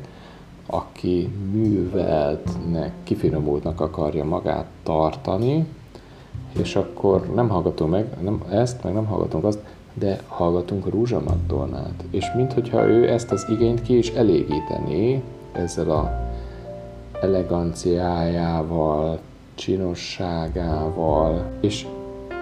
aki 0.72 1.34
műveltnek, 1.52 2.92
kifinomultnak 3.04 3.82
akarja 3.82 4.24
magát 4.24 4.66
tartani, 4.84 5.66
és 6.60 6.76
akkor 6.76 7.34
nem 7.36 7.50
hallgatunk 7.50 7.92
meg 7.92 8.08
nem 8.22 8.44
ezt, 8.50 8.84
meg 8.84 8.94
nem 8.94 9.06
hallgatunk 9.06 9.44
azt, 9.44 9.60
de 9.94 10.20
hallgatunk 10.28 10.90
Rúzsa 10.90 11.22
Magdolnát. 11.28 12.04
És 12.10 12.26
minthogyha 12.36 12.88
ő 12.88 13.10
ezt 13.10 13.32
az 13.32 13.46
igényt 13.50 13.82
ki 13.82 13.98
is 13.98 14.10
elégítené 14.10 15.22
ezzel 15.52 15.90
a 15.90 16.30
eleganciájával, 17.22 19.20
csinosságával, 19.56 21.52
és 21.60 21.88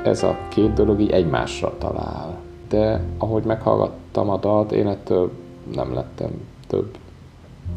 ez 0.04 0.24
a 0.24 0.38
két 0.48 0.74
dolog 0.74 1.00
így 1.00 1.12
egymásra 1.12 1.78
talál. 1.78 2.38
De 2.70 3.02
ahogy 3.18 3.44
meghallgattam 3.44 4.30
a 4.30 4.38
dalt, 4.38 4.72
én 4.72 4.88
ettől 4.88 5.32
nem 5.74 5.94
lettem 5.94 6.30
több. 6.68 6.98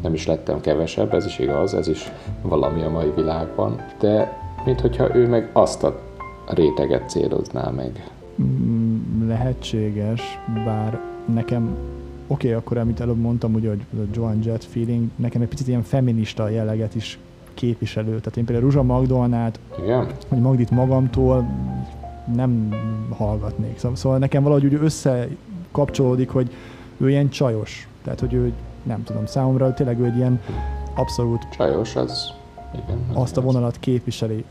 Nem 0.03 0.13
is 0.13 0.27
lettem 0.27 0.61
kevesebb, 0.61 1.13
ez 1.13 1.25
is 1.25 1.39
igaz, 1.39 1.73
ez 1.73 1.87
is 1.87 2.11
valami 2.41 2.81
a 2.81 2.89
mai 2.89 3.11
világban. 3.15 3.85
De 3.99 4.37
minthogyha 4.65 5.15
ő 5.15 5.27
meg 5.27 5.49
azt 5.53 5.83
a 5.83 5.99
réteget 6.47 7.09
célozná 7.09 7.69
meg. 7.69 8.11
Mm, 8.41 9.27
lehetséges, 9.27 10.39
bár 10.65 10.99
nekem 11.33 11.77
oké, 12.27 12.47
okay, 12.47 12.59
akkor 12.59 12.77
amit 12.77 12.99
előbb 12.99 13.19
mondtam, 13.19 13.53
ugye, 13.53 13.69
hogy 13.69 13.81
a 13.93 14.07
Joan 14.13 14.39
Jett 14.43 14.63
feeling, 14.63 15.09
nekem 15.15 15.41
egy 15.41 15.47
picit 15.47 15.67
ilyen 15.67 15.83
feminista 15.83 16.49
jelleget 16.49 16.95
is 16.95 17.19
képviselő. 17.53 18.09
Tehát 18.17 18.37
én 18.37 18.45
például 18.45 18.65
Ruzsa 18.65 18.83
Magdolnát, 18.83 19.59
Igen. 19.83 20.07
vagy 20.29 20.39
Magdit 20.39 20.71
magamtól 20.71 21.49
nem 22.35 22.69
hallgatnék. 23.17 23.77
Szóval, 23.77 23.97
szóval 23.97 24.17
nekem 24.17 24.43
valahogy 24.43 24.65
úgy 24.65 24.79
összekapcsolódik, 24.81 26.29
hogy 26.29 26.51
ő 26.97 27.09
ilyen 27.09 27.29
csajos. 27.29 27.87
Tehát, 28.03 28.19
hogy 28.19 28.33
ő, 28.33 28.53
nem 28.83 29.03
tudom, 29.03 29.25
számomra 29.25 29.73
tényleg 29.73 29.99
ő 29.99 30.05
egy 30.05 30.15
ilyen 30.15 30.41
abszolút... 30.95 31.47
Csajos, 31.49 31.95
az 31.95 32.33
igen, 32.73 32.97
azt 33.13 33.37
a 33.37 33.41
vonalat 33.41 33.77
képviseli. 33.79 34.45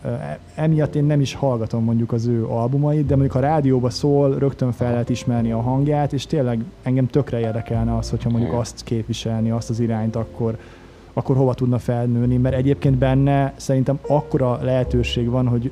Emiatt 0.55 0.95
én 0.95 1.05
nem 1.05 1.21
is 1.21 1.35
hallgatom 1.35 1.85
mondjuk 1.85 2.13
az 2.13 2.27
ő 2.27 2.47
albumait, 2.47 3.07
de 3.07 3.17
mondjuk 3.17 3.33
ha 3.33 3.41
rádióba 3.41 3.91
szól, 3.91 4.39
rögtön 4.39 4.73
fel 4.73 4.91
lehet 4.91 5.09
ismerni 5.09 5.53
a 5.53 5.61
hangját, 5.61 6.13
és 6.13 6.27
tényleg 6.27 6.65
engem 6.83 7.07
tökre 7.07 7.39
érdekelne 7.39 7.97
az, 7.97 8.11
hogyha 8.11 8.29
mondjuk 8.29 8.51
Igen. 8.51 8.63
azt 8.63 8.85
képviselni, 8.85 9.51
azt 9.51 9.71
az 9.71 9.81
irányt, 9.81 10.17
akkor, 10.17 10.59
akkor 11.13 11.37
hova 11.37 11.55
tudna 11.55 11.79
felnőni, 11.79 12.37
mert 12.37 12.55
egyébként 12.55 12.97
benne 12.97 13.53
szerintem 13.57 13.99
akkora 14.07 14.59
lehetőség 14.63 15.29
van, 15.29 15.49
hogy, 15.49 15.71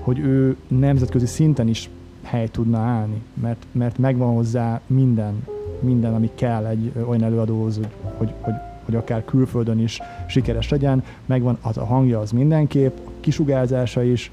hogy 0.00 0.18
ő 0.18 0.56
nemzetközi 0.68 1.26
szinten 1.26 1.68
is 1.68 1.90
hely 2.22 2.48
tudna 2.48 2.78
állni, 2.78 3.22
mert, 3.34 3.66
mert 3.72 3.98
megvan 3.98 4.34
hozzá 4.34 4.80
minden, 4.86 5.46
minden, 5.82 6.14
ami 6.14 6.30
kell 6.34 6.66
egy 6.66 6.92
olyan 7.08 7.22
előadóhoz, 7.22 7.80
hogy, 8.16 8.32
hogy, 8.40 8.54
hogy 8.84 8.94
akár 8.94 9.24
külföldön 9.24 9.78
is 9.78 10.00
sikeres 10.28 10.68
legyen, 10.68 11.04
megvan 11.26 11.58
az 11.62 11.76
a 11.76 11.84
hangja 11.84 12.20
az 12.20 12.30
mindenképp, 12.30 12.96
a 13.06 13.10
kisugárzása 13.20 14.02
is, 14.02 14.30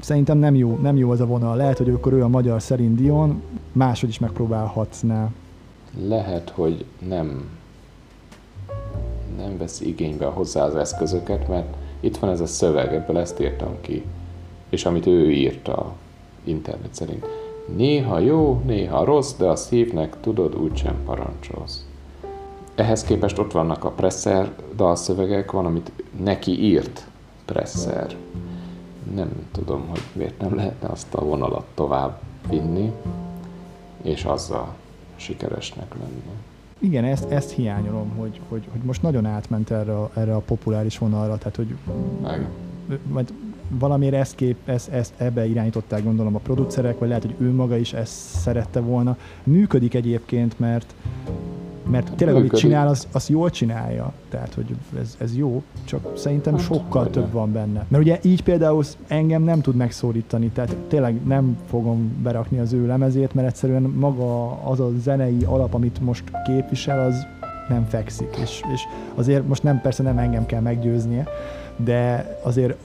szerintem 0.00 0.38
nem 0.38 0.54
jó, 0.54 0.78
nem 0.82 0.96
jó 0.96 1.10
az 1.10 1.20
a 1.20 1.26
vonal. 1.26 1.56
Lehet, 1.56 1.78
hogy 1.78 1.88
akkor 1.88 2.12
ő 2.12 2.22
a 2.22 2.28
magyar 2.28 2.62
szerint 2.62 2.96
Dion, 2.96 3.42
máshogy 3.72 4.08
is 4.08 4.18
megpróbálhatná. 4.18 5.30
Lehet, 6.06 6.50
hogy 6.50 6.84
nem 7.08 7.44
nem 9.36 9.58
vesz 9.58 9.80
igénybe 9.80 10.26
hozzá 10.26 10.64
az 10.64 10.74
eszközöket, 10.74 11.48
mert 11.48 11.76
itt 12.00 12.16
van 12.16 12.30
ez 12.30 12.40
a 12.40 12.46
szöveg, 12.46 12.94
ebből 12.94 13.18
ezt 13.18 13.40
írtam 13.40 13.76
ki, 13.80 14.04
és 14.68 14.84
amit 14.84 15.06
ő 15.06 15.30
írta 15.30 15.92
internet 16.44 16.94
szerint. 16.94 17.26
Néha 17.66 18.18
jó, 18.18 18.62
néha 18.64 19.04
rossz, 19.04 19.34
de 19.36 19.44
a 19.44 19.56
szívnek 19.56 20.20
tudod 20.20 20.54
úgysem 20.56 20.96
parancsolsz. 21.04 21.86
Ehhez 22.74 23.04
képest 23.04 23.38
ott 23.38 23.52
vannak 23.52 23.84
a 23.84 23.90
Presser 23.90 24.52
dalszövegek, 24.76 25.50
van, 25.50 25.66
amit 25.66 25.92
neki 26.22 26.64
írt 26.64 27.06
Presser. 27.44 28.16
Nem 29.14 29.30
tudom, 29.52 29.86
hogy 29.88 30.02
miért 30.12 30.40
nem 30.40 30.54
lehetne 30.54 30.88
azt 30.88 31.14
a 31.14 31.24
vonalat 31.24 31.64
tovább 31.74 32.20
vinni, 32.48 32.92
és 34.02 34.24
azzal 34.24 34.74
sikeresnek 35.16 35.94
lenni. 35.94 36.22
Igen, 36.78 37.04
ezt, 37.04 37.30
ezt 37.30 37.50
hiányolom, 37.50 38.10
hogy, 38.16 38.40
hogy, 38.48 38.68
hogy 38.72 38.80
most 38.80 39.02
nagyon 39.02 39.26
átment 39.26 39.70
erre 39.70 39.98
a, 39.98 40.10
erre 40.14 40.34
a 40.34 40.40
populáris 40.40 40.98
vonalra, 40.98 41.38
tehát 41.38 41.56
hogy 41.56 41.74
Meg. 42.22 42.48
majd 43.08 43.32
valamiért 43.68 44.14
ezt, 44.14 44.34
kép, 44.34 44.56
ezt, 44.64 44.88
ezt 44.88 45.12
ebbe 45.16 45.46
irányították 45.46 46.04
gondolom 46.04 46.34
a 46.34 46.38
producerek, 46.38 46.98
vagy 46.98 47.08
lehet, 47.08 47.22
hogy 47.22 47.34
ő 47.38 47.52
maga 47.52 47.76
is 47.76 47.92
ezt 47.92 48.12
szerette 48.12 48.80
volna. 48.80 49.16
Működik 49.42 49.94
egyébként, 49.94 50.58
mert 50.58 50.94
mert 51.90 52.12
tényleg, 52.16 52.36
amit 52.36 52.52
Működik. 52.52 52.64
csinál, 52.64 52.88
az, 52.88 53.08
az 53.12 53.28
jól 53.28 53.50
csinálja. 53.50 54.12
Tehát, 54.28 54.54
hogy 54.54 54.76
ez, 55.00 55.16
ez 55.20 55.36
jó, 55.36 55.62
csak 55.84 56.12
szerintem 56.16 56.52
Hát, 56.54 56.62
sokkal 56.62 57.10
több 57.10 57.32
van 57.32 57.52
benne. 57.52 57.84
Mert 57.88 58.02
ugye 58.02 58.18
így 58.22 58.42
például 58.42 58.84
engem 59.06 59.42
nem 59.42 59.60
tud 59.60 59.74
megszólítani, 59.74 60.48
tehát 60.48 60.76
tényleg 60.88 61.26
nem 61.26 61.56
fogom 61.68 62.20
berakni 62.22 62.58
az 62.58 62.72
ő 62.72 62.86
lemezét, 62.86 63.34
mert 63.34 63.48
egyszerűen 63.48 63.82
maga 63.82 64.50
az 64.64 64.80
a 64.80 64.90
zenei 65.02 65.44
alap, 65.44 65.74
amit 65.74 66.00
most 66.00 66.24
képvisel, 66.46 67.06
az 67.06 67.26
nem 67.68 67.84
fekszik. 67.88 68.36
És, 68.42 68.62
és 68.74 68.82
azért 69.14 69.48
most 69.48 69.62
nem, 69.62 69.80
persze 69.80 70.02
nem 70.02 70.18
engem 70.18 70.46
kell 70.46 70.60
meggyőznie, 70.60 71.26
de 71.76 72.28
azért 72.42 72.76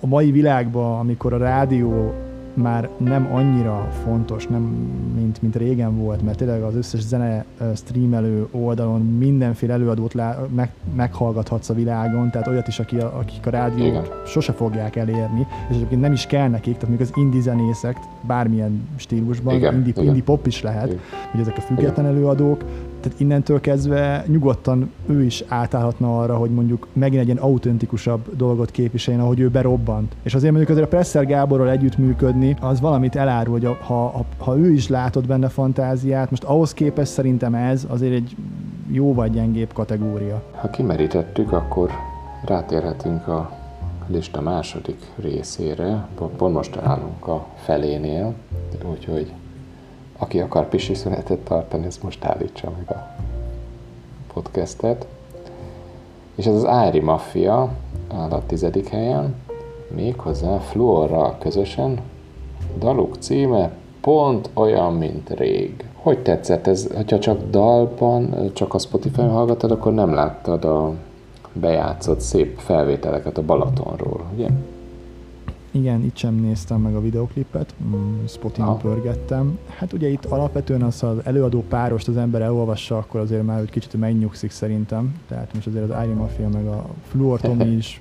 a 0.00 0.06
mai 0.06 0.30
világban, 0.30 0.98
amikor 0.98 1.32
a 1.32 1.38
rádió 1.38 2.12
már 2.54 2.88
nem 2.96 3.28
annyira 3.32 3.88
fontos, 4.04 4.46
nem 4.46 4.62
mint, 5.14 5.42
mint 5.42 5.56
régen 5.56 5.96
volt, 5.96 6.22
mert 6.22 6.38
tényleg 6.38 6.62
az 6.62 6.74
összes 6.74 7.00
zene 7.00 7.44
streamelő 7.74 8.46
oldalon 8.50 9.00
mindenféle 9.00 9.72
előadót 9.72 10.14
lá, 10.14 10.38
meg, 10.54 10.70
meghallgathatsz 10.94 11.68
a 11.68 11.74
világon, 11.74 12.30
tehát 12.30 12.46
olyat 12.46 12.68
is, 12.68 12.78
aki 12.78 12.96
akik 12.96 13.46
a 13.46 13.50
rádiót 13.50 13.86
Igen. 13.86 14.04
sose 14.26 14.52
fogják 14.52 14.96
elérni, 14.96 15.46
és 15.70 15.76
egyébként 15.76 16.00
nem 16.00 16.12
is 16.12 16.26
kell 16.26 16.48
nekik, 16.48 16.76
tehát 16.76 16.88
mondjuk 16.88 17.10
az 17.10 17.22
indie 17.22 17.40
zenészek 17.40 17.96
bármilyen 18.26 18.88
stílusban, 18.96 19.54
Igen, 19.54 19.74
indie, 19.74 19.92
igen. 19.92 20.04
indie 20.04 20.22
pop 20.22 20.46
is 20.46 20.62
lehet, 20.62 20.86
Igen. 20.86 21.00
hogy 21.30 21.40
ezek 21.40 21.56
a 21.56 21.60
független 21.60 22.06
előadók, 22.06 22.64
tehát 23.00 23.20
innentől 23.20 23.60
kezdve 23.60 24.24
nyugodtan 24.26 24.90
ő 25.06 25.24
is 25.24 25.44
átállhatna 25.48 26.18
arra, 26.18 26.36
hogy 26.36 26.50
mondjuk 26.50 26.86
megint 26.92 27.20
egy 27.20 27.26
ilyen 27.26 27.38
autentikusabb 27.38 28.36
dolgot 28.36 28.70
képviseljen, 28.70 29.22
ahogy 29.22 29.40
ő 29.40 29.48
berobbant. 29.48 30.16
És 30.22 30.34
azért 30.34 30.52
mondjuk 30.52 30.70
azért 30.70 30.86
a 30.92 30.96
Presser 30.96 31.26
Gáborral 31.26 31.70
együttműködni, 31.70 32.56
az 32.60 32.80
valamit 32.80 33.16
elárul, 33.16 33.52
hogy 33.52 33.64
ha, 33.64 33.94
ha, 33.94 34.24
ha 34.38 34.58
ő 34.58 34.72
is 34.72 34.88
látott 34.88 35.26
benne 35.26 35.48
fantáziát, 35.48 36.30
most 36.30 36.44
ahhoz 36.44 36.74
képest 36.74 37.12
szerintem 37.12 37.54
ez 37.54 37.86
azért 37.88 38.14
egy 38.14 38.36
jó 38.90 39.14
vagy 39.14 39.32
gyengébb 39.32 39.72
kategória. 39.72 40.42
Ha 40.52 40.70
kimerítettük, 40.70 41.52
akkor 41.52 41.90
rátérhetünk 42.44 43.28
a 43.28 43.50
lista 44.06 44.40
második 44.40 44.98
részére. 45.16 46.08
Pont 46.36 46.54
most 46.54 46.76
állunk 46.76 47.26
a 47.26 47.46
felénél, 47.56 48.34
úgyhogy 48.90 49.32
aki 50.18 50.40
akar 50.40 50.68
pisi 50.68 50.94
szünetet 50.94 51.38
tartani, 51.38 51.86
ez 51.86 51.98
most 52.02 52.24
állítsa 52.24 52.72
meg 52.76 52.96
a 52.96 53.16
podcastet. 54.32 55.06
És 56.34 56.46
ez 56.46 56.54
az 56.54 56.66
Ári 56.66 57.00
Mafia 57.00 57.68
áll 58.14 58.30
a 58.30 58.42
tizedik 58.46 58.88
helyen, 58.88 59.34
méghozzá 59.88 60.58
Fluorral 60.58 61.36
közösen. 61.38 62.00
Daluk 62.78 63.16
címe 63.18 63.70
pont 64.00 64.50
olyan, 64.54 64.94
mint 64.94 65.30
rég. 65.30 65.84
Hogy 65.94 66.18
tetszett 66.18 66.66
ez? 66.66 66.88
Ha 67.08 67.18
csak 67.18 67.50
dalban, 67.50 68.50
csak 68.52 68.74
a 68.74 68.78
Spotify-on 68.78 69.30
hallgatod, 69.30 69.70
akkor 69.70 69.94
nem 69.94 70.14
láttad 70.14 70.64
a 70.64 70.92
bejátszott 71.52 72.20
szép 72.20 72.58
felvételeket 72.58 73.38
a 73.38 73.44
Balatonról, 73.44 74.24
ugye? 74.34 74.48
Igen, 75.78 76.04
itt 76.04 76.16
sem 76.16 76.34
néztem 76.34 76.80
meg 76.80 76.94
a 76.94 77.00
videoklipet, 77.00 77.74
mm, 77.84 78.24
Spotify-on 78.24 78.68
Aha. 78.68 78.76
pörgettem. 78.76 79.58
Hát 79.76 79.92
ugye 79.92 80.08
itt 80.08 80.24
alapvetően 80.24 80.82
az, 80.82 81.00
ha 81.00 81.06
az 81.06 81.18
előadó 81.24 81.64
párost 81.68 82.08
az 82.08 82.16
ember 82.16 82.40
elolvassa, 82.40 82.96
akkor 82.96 83.20
azért 83.20 83.44
már 83.44 83.60
egy 83.60 83.70
kicsit 83.70 83.94
megnyugszik 83.94 84.50
szerintem. 84.50 85.14
Tehát 85.28 85.54
most 85.54 85.66
azért 85.66 85.90
az 85.90 86.04
Iron 86.04 86.16
Mafia 86.16 86.48
meg 86.48 86.66
a 86.66 86.84
Fluor 87.08 87.40
Tommy 87.40 87.76
is 87.82 88.00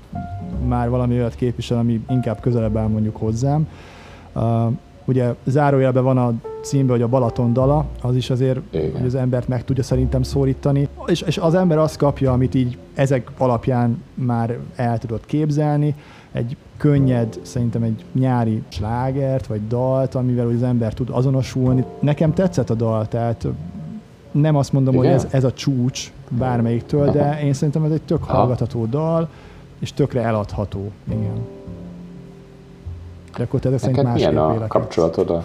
már 0.68 0.90
valami 0.90 1.14
olyat 1.14 1.36
képvisel, 1.36 1.78
ami 1.78 2.04
inkább 2.10 2.40
közelebb 2.40 2.78
áll 2.78 2.88
mondjuk 2.88 3.16
hozzám. 3.16 3.68
Uh, 4.36 4.72
ugye 5.06 5.34
zárójelben 5.44 6.04
van 6.04 6.18
a 6.18 6.34
címben, 6.62 6.96
hogy 6.96 7.02
a 7.02 7.08
Balaton 7.08 7.54
dala, 7.54 7.86
az 8.02 8.16
is 8.16 8.30
azért, 8.30 8.60
Igen. 8.70 8.92
hogy 8.92 9.06
az 9.06 9.16
embert 9.16 9.48
meg 9.48 9.64
tudja 9.64 9.84
szerintem 9.84 10.24
szólítani, 10.24 10.88
és, 11.06 11.22
és 11.22 11.38
az 11.38 11.54
ember 11.54 11.78
azt 11.78 11.98
kapja, 11.98 12.32
amit 12.32 12.56
így 12.56 12.78
ezek 12.94 13.32
alapján 13.38 14.04
már 14.14 14.58
el 14.76 14.98
tudott 14.98 15.26
képzelni, 15.26 15.96
egy 16.38 16.58
könnyed, 16.78 17.40
szerintem 17.42 17.84
egy 17.84 18.06
nyári 18.14 18.64
slágert, 18.68 19.48
vagy 19.48 19.68
dalt, 19.68 20.16
amivel 20.16 20.48
az 20.48 20.64
ember 20.64 20.94
tud 20.94 21.10
azonosulni. 21.12 21.86
Nekem 22.00 22.34
tetszett 22.34 22.70
a 22.70 22.74
dal, 22.74 23.08
tehát 23.08 23.48
nem 24.32 24.56
azt 24.56 24.74
mondom, 24.74 24.94
Igen? 24.94 25.06
hogy 25.06 25.16
ez, 25.16 25.28
ez 25.32 25.44
a 25.44 25.54
csúcs 25.54 26.12
bármelyiktől, 26.30 27.12
de 27.12 27.40
én 27.44 27.54
szerintem 27.54 27.84
ez 27.84 27.92
egy 27.92 28.02
tök 28.02 28.24
hallgatható 28.24 28.86
dal, 28.86 29.30
és 29.80 29.94
tökre 29.94 30.22
eladható. 30.22 30.92
Igen. 31.10 31.46
De 33.38 33.44
akkor 33.44 33.60
te 33.60 33.78
szerint 33.78 34.04
másképp 34.04 34.30
milyen 34.30 34.38
a 34.44 34.48
vélekedsz. 34.48 34.72
kapcsolatod 34.72 35.30
a... 35.30 35.44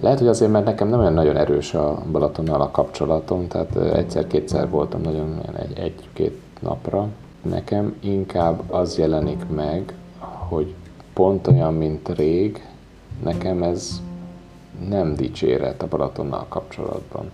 Lehet, 0.00 0.18
hogy 0.18 0.28
azért, 0.28 0.50
mert 0.50 0.64
nekem 0.64 0.88
nem 0.88 0.98
olyan 0.98 1.12
nagyon 1.12 1.36
erős 1.36 1.74
a 1.74 2.02
Balatonnal 2.12 2.60
a 2.60 2.70
kapcsolatom, 2.70 3.48
tehát 3.48 3.76
egyszer-kétszer 3.76 4.68
voltam 4.68 5.00
nagyon 5.00 5.40
egy-két 5.74 6.40
napra. 6.60 7.08
Nekem 7.42 7.96
inkább 8.00 8.62
az 8.70 8.98
jelenik 8.98 9.48
meg, 9.54 9.94
hogy 10.48 10.74
pont 11.12 11.46
olyan, 11.46 11.74
mint 11.74 12.08
rég, 12.08 12.66
nekem 13.22 13.62
ez 13.62 14.02
nem 14.88 15.14
dicséret 15.14 15.82
a 15.82 15.88
Balatonnal 15.88 16.46
kapcsolatban. 16.48 17.30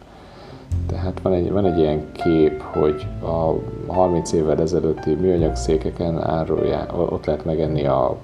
Tehát 0.87 1.21
van 1.23 1.33
egy, 1.33 1.51
van 1.51 1.65
egy 1.65 1.79
ilyen 1.79 2.13
kép, 2.13 2.63
hogy 2.63 3.07
a 3.23 3.55
30 3.93 4.33
évvel 4.33 4.61
ezelőtti 4.61 5.15
műanyag 5.15 5.57
székeken 5.57 6.23
árulják, 6.23 6.99
ott 6.99 7.25
lehet 7.25 7.45
megenni 7.45 7.87
a 7.87 8.17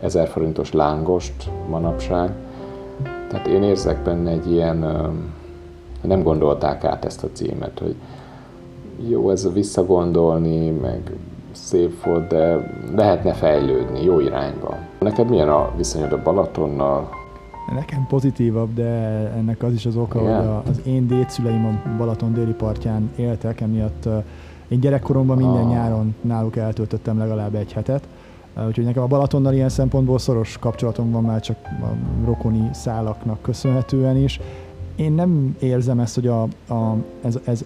1000 0.00 0.28
forintos 0.28 0.72
lángost 0.72 1.50
manapság. 1.68 2.30
Tehát 3.28 3.46
én 3.46 3.62
érzek 3.62 4.02
benne 4.02 4.30
egy 4.30 4.50
ilyen, 4.50 4.78
nem 6.00 6.22
gondolták 6.22 6.84
át 6.84 7.04
ezt 7.04 7.24
a 7.24 7.28
címet, 7.32 7.78
hogy 7.78 7.94
jó 9.08 9.30
ez 9.30 9.52
visszagondolni, 9.52 10.70
meg 10.70 11.12
szép 11.68 12.04
volt, 12.04 12.26
de 12.26 12.70
lehetne 12.96 13.32
fejlődni 13.32 14.04
jó 14.04 14.20
irányba. 14.20 14.76
Neked 15.00 15.28
milyen 15.28 15.48
a 15.48 15.70
viszonyod 15.76 16.12
a 16.12 16.22
Balatonnal? 16.22 17.08
Nekem 17.74 18.06
pozitívabb, 18.08 18.74
de 18.74 18.84
ennek 19.36 19.62
az 19.62 19.72
is 19.72 19.86
az 19.86 19.96
oka, 19.96 20.20
Igen? 20.20 20.36
hogy 20.36 20.46
a, 20.46 20.62
az 20.68 20.80
én 20.84 21.06
dédszüleim 21.06 21.64
a 21.66 21.96
Balaton 21.96 22.34
déli 22.34 22.52
partján 22.52 23.10
éltek, 23.16 23.60
emiatt 23.60 24.08
én 24.68 24.80
gyerekkoromban 24.80 25.36
minden 25.36 25.62
Ah. 25.64 25.70
nyáron 25.70 26.14
náluk 26.20 26.56
eltöltöttem 26.56 27.18
legalább 27.18 27.54
egy 27.54 27.72
hetet. 27.72 28.08
Úgyhogy 28.66 28.84
nekem 28.84 29.02
a 29.02 29.06
Balatonnal 29.06 29.52
ilyen 29.54 29.68
szempontból 29.68 30.18
szoros 30.18 30.58
kapcsolatom 30.58 31.10
van 31.10 31.22
már 31.22 31.40
csak 31.40 31.56
a 31.64 31.86
rokoni 32.24 32.68
szálaknak 32.72 33.42
köszönhetően 33.42 34.16
is. 34.16 34.40
Én 34.96 35.12
nem 35.12 35.56
érzem 35.60 35.98
ezt, 36.00 36.14
hogy 36.14 36.26
a, 36.26 36.42
a, 36.68 36.94
ez, 37.24 37.38
ez, 37.44 37.64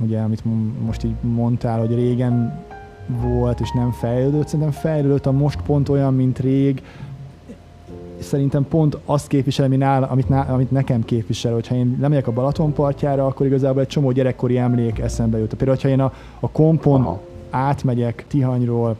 ugye, 0.00 0.20
amit 0.20 0.44
mo- 0.44 0.84
most 0.86 1.04
így 1.04 1.14
mondtál, 1.20 1.78
hogy 1.78 1.94
régen 1.94 2.64
volt 3.06 3.60
és 3.60 3.70
nem 3.70 3.90
fejlődött, 3.90 4.46
szerintem 4.46 4.70
fejlődött 4.70 5.26
a 5.26 5.32
most 5.32 5.60
pont 5.62 5.88
olyan, 5.88 6.14
mint 6.14 6.38
rég, 6.38 6.82
szerintem 8.18 8.66
pont 8.68 8.98
azt 9.04 9.26
képvisel, 9.26 9.64
ami 9.64 9.76
nála, 9.76 10.06
amit, 10.06 10.28
ná, 10.28 10.42
amit 10.42 10.70
nekem 10.70 11.04
képvisel, 11.04 11.52
hogyha 11.52 11.74
én 11.74 11.96
lemegyek 12.00 12.26
a 12.26 12.32
Balaton 12.32 12.72
partjára, 12.72 13.26
akkor 13.26 13.46
igazából 13.46 13.80
egy 13.80 13.88
csomó 13.88 14.12
gyerekkori 14.12 14.58
emlék 14.58 14.98
eszembe 14.98 15.38
jut. 15.38 15.48
Például, 15.48 15.70
hogyha 15.70 15.88
én 15.88 16.00
a, 16.00 16.12
a 16.40 16.50
kompon 16.50 17.00
Aha. 17.00 17.20
átmegyek 17.50 18.24
Tihanyról 18.28 18.96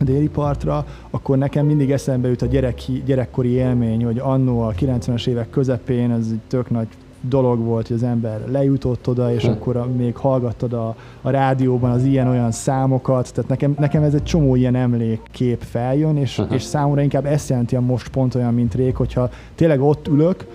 a 0.00 0.04
déli 0.04 0.28
partra, 0.28 0.86
akkor 1.10 1.38
nekem 1.38 1.66
mindig 1.66 1.90
eszembe 1.90 2.28
jut 2.28 2.42
a 2.42 2.46
gyerek, 2.46 2.80
gyerekkori 3.04 3.48
élmény, 3.48 4.04
hogy 4.04 4.18
annó 4.18 4.60
a 4.60 4.72
90-es 4.72 5.26
évek 5.26 5.50
közepén 5.50 6.10
ez 6.10 6.26
egy 6.30 6.40
tök 6.48 6.70
nagy 6.70 6.88
dolog 7.28 7.58
volt, 7.58 7.86
hogy 7.86 7.96
az 7.96 8.02
ember 8.02 8.48
lejutott 8.50 9.08
oda, 9.08 9.32
és 9.32 9.44
hm. 9.44 9.50
akkor 9.50 9.76
a, 9.76 9.86
még 9.96 10.16
hallgattad 10.16 10.72
a, 10.72 10.94
a 11.22 11.30
rádióban 11.30 11.90
az 11.90 12.04
ilyen-olyan 12.04 12.50
számokat, 12.50 13.32
tehát 13.34 13.50
nekem, 13.50 13.74
nekem 13.78 14.02
ez 14.02 14.14
egy 14.14 14.22
csomó 14.22 14.54
ilyen 14.54 14.74
emlékkép 14.74 15.62
feljön, 15.62 16.16
és, 16.16 16.38
uh-huh. 16.38 16.54
és 16.54 16.62
számomra 16.62 17.02
inkább 17.02 17.26
ezt 17.26 17.48
jelenti 17.48 17.76
a 17.76 17.80
most 17.80 18.08
pont 18.08 18.34
olyan, 18.34 18.54
mint 18.54 18.74
rég, 18.74 18.96
hogyha 18.96 19.30
tényleg 19.54 19.80
ott 19.80 20.08
ülök, 20.08 20.46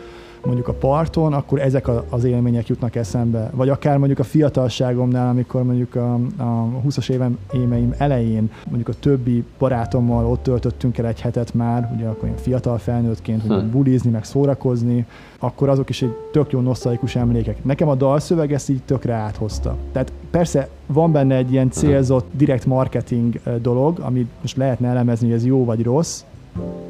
mondjuk 0.46 0.68
a 0.68 0.74
parton, 0.74 1.34
akkor 1.34 1.60
ezek 1.60 1.88
az 2.10 2.24
élmények 2.24 2.68
jutnak 2.68 2.96
eszembe. 2.96 3.52
Vagy 3.54 3.70
akár 3.70 3.98
mondjuk 3.98 4.20
a 4.20 4.24
fiatalságomnál, 4.24 5.30
amikor 5.30 5.64
mondjuk 5.64 5.96
a, 5.96 6.14
a 6.38 6.70
20-as 6.88 7.10
évem, 7.10 7.38
éveim 7.54 7.94
elején 7.98 8.52
mondjuk 8.66 8.88
a 8.88 9.00
többi 9.00 9.44
barátommal 9.58 10.26
ott 10.26 10.44
töltöttünk 10.44 10.98
el 10.98 11.06
egy 11.06 11.22
hetet 11.22 11.54
már, 11.54 11.92
ugye 11.96 12.08
akkor 12.08 12.30
én 12.30 12.38
fiatal 12.38 12.78
felnőttként, 12.78 13.42
hogy 13.42 13.62
hm. 13.62 13.72
bulizni, 13.72 14.10
meg 14.10 14.24
szórakozni, 14.24 15.06
akkor 15.40 15.70
azok 15.70 15.90
is 15.90 16.02
egy 16.02 16.16
tök 16.32 16.52
jó 16.52 16.60
nosztalikus 16.60 17.16
emlékek. 17.16 17.64
Nekem 17.64 17.88
a 17.88 17.96
dalszöveg 17.96 18.54
ezt 18.54 18.70
így 18.70 18.82
tökre 18.86 19.14
áthozta. 19.14 19.76
Tehát 19.92 20.12
persze 20.30 20.70
van 20.86 21.12
benne 21.12 21.36
egy 21.36 21.52
ilyen 21.52 21.72
célzott 21.72 22.28
direkt 22.32 22.66
marketing 22.66 23.40
dolog, 23.62 24.00
amit 24.00 24.28
most 24.42 24.58
lehetne 24.58 24.88
elemezni, 24.88 25.28
hogy 25.28 25.36
ez 25.36 25.46
jó 25.46 25.66
vagy 25.66 25.84
rossz, 25.84 26.24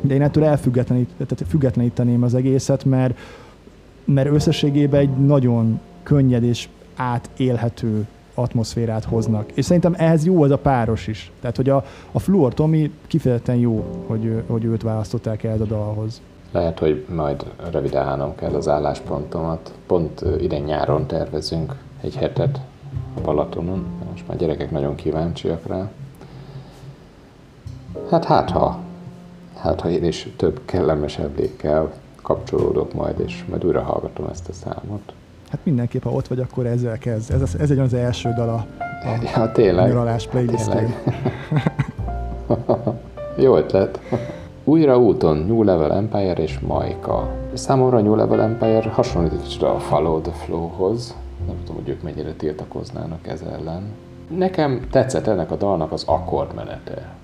de 0.01 0.13
én 0.13 0.21
ettől 0.21 0.43
elfüggetlenít, 0.43 1.09
az 2.21 2.33
egészet, 2.33 2.85
mert 2.85 3.17
mert 4.07 4.29
összességében 4.29 4.99
egy 4.99 5.09
nagyon 5.09 5.79
könnyed 6.03 6.43
és 6.43 6.69
átélhető 6.95 8.07
atmoszférát 8.33 9.03
hoznak. 9.03 9.51
És 9.51 9.65
szerintem 9.65 9.93
ehhez 9.97 10.25
jó 10.25 10.43
az 10.43 10.51
a 10.51 10.57
páros 10.57 11.07
is. 11.07 11.31
Tehát, 11.39 11.55
hogy 11.55 11.69
a, 11.69 11.85
a 12.11 12.19
Fluor 12.19 12.53
Tomi 12.53 12.91
kifejezetten 13.07 13.55
jó, 13.55 14.03
hogy, 14.07 14.43
hogy 14.47 14.63
őt 14.63 14.81
választották 14.81 15.43
el 15.43 15.61
a 15.61 15.65
dalhoz. 15.65 16.21
Lehet, 16.51 16.79
hogy 16.79 17.05
majd 17.15 17.45
revidálnom 17.71 18.35
kell 18.35 18.53
az 18.53 18.67
álláspontomat. 18.67 19.73
Pont 19.87 20.25
idén 20.39 20.63
nyáron 20.63 21.07
tervezünk 21.07 21.75
egy 22.01 22.15
hetet 22.15 22.59
a 23.17 23.21
Balatonon. 23.21 23.85
Most 24.11 24.27
már 24.27 24.37
gyerekek 24.37 24.71
nagyon 24.71 24.95
kíváncsiak 24.95 25.67
rá. 25.67 25.89
Hát 28.09 28.25
hát 28.25 28.49
ha, 28.49 28.79
hát 29.59 29.81
ha 29.81 29.89
én 29.89 30.03
is 30.03 30.27
több 30.35 30.61
kellemes 30.65 31.17
emlékkel 31.17 31.93
kapcsolódok 32.21 32.93
majd, 32.93 33.19
és 33.19 33.45
majd 33.49 33.65
újra 33.65 33.81
hallgatom 33.81 34.27
ezt 34.31 34.49
a 34.49 34.53
számot. 34.53 35.13
Hát 35.49 35.59
mindenképp, 35.63 36.03
ha 36.03 36.09
ott 36.09 36.27
vagy, 36.27 36.39
akkor 36.39 36.65
ezzel 36.65 36.97
kezd. 36.97 37.31
Ez, 37.31 37.55
ez 37.59 37.71
egy 37.71 37.79
az 37.79 37.93
első 37.93 38.33
dal 38.35 38.49
a, 38.49 38.65
a 39.07 39.19
ja, 39.35 39.51
tényleg. 39.51 39.87
nyaralás 39.87 40.27
playlistén. 40.27 40.93
Jó 43.37 43.55
ötlet. 43.55 43.99
Újra 44.63 44.99
úton 44.99 45.37
New 45.37 45.63
Level 45.63 45.93
Empire 45.93 46.33
és 46.33 46.59
Majka. 46.59 47.35
Számomra 47.53 47.97
a 47.97 48.01
New 48.01 48.15
Level 48.15 48.41
Empire 48.41 48.89
hasonlít 48.89 49.41
kicsit 49.41 49.61
a 49.61 49.79
Follow 49.79 50.21
the 50.21 50.31
Flow-hoz. 50.31 51.15
Nem 51.47 51.55
tudom, 51.65 51.81
hogy 51.81 51.89
ők 51.89 52.01
mennyire 52.01 52.33
tiltakoznának 52.33 53.27
ez 53.27 53.41
ellen. 53.41 53.83
Nekem 54.37 54.87
tetszett 54.91 55.27
ennek 55.27 55.51
a 55.51 55.55
dalnak 55.55 55.91
az 55.91 56.03
akkordmenete 56.07 57.15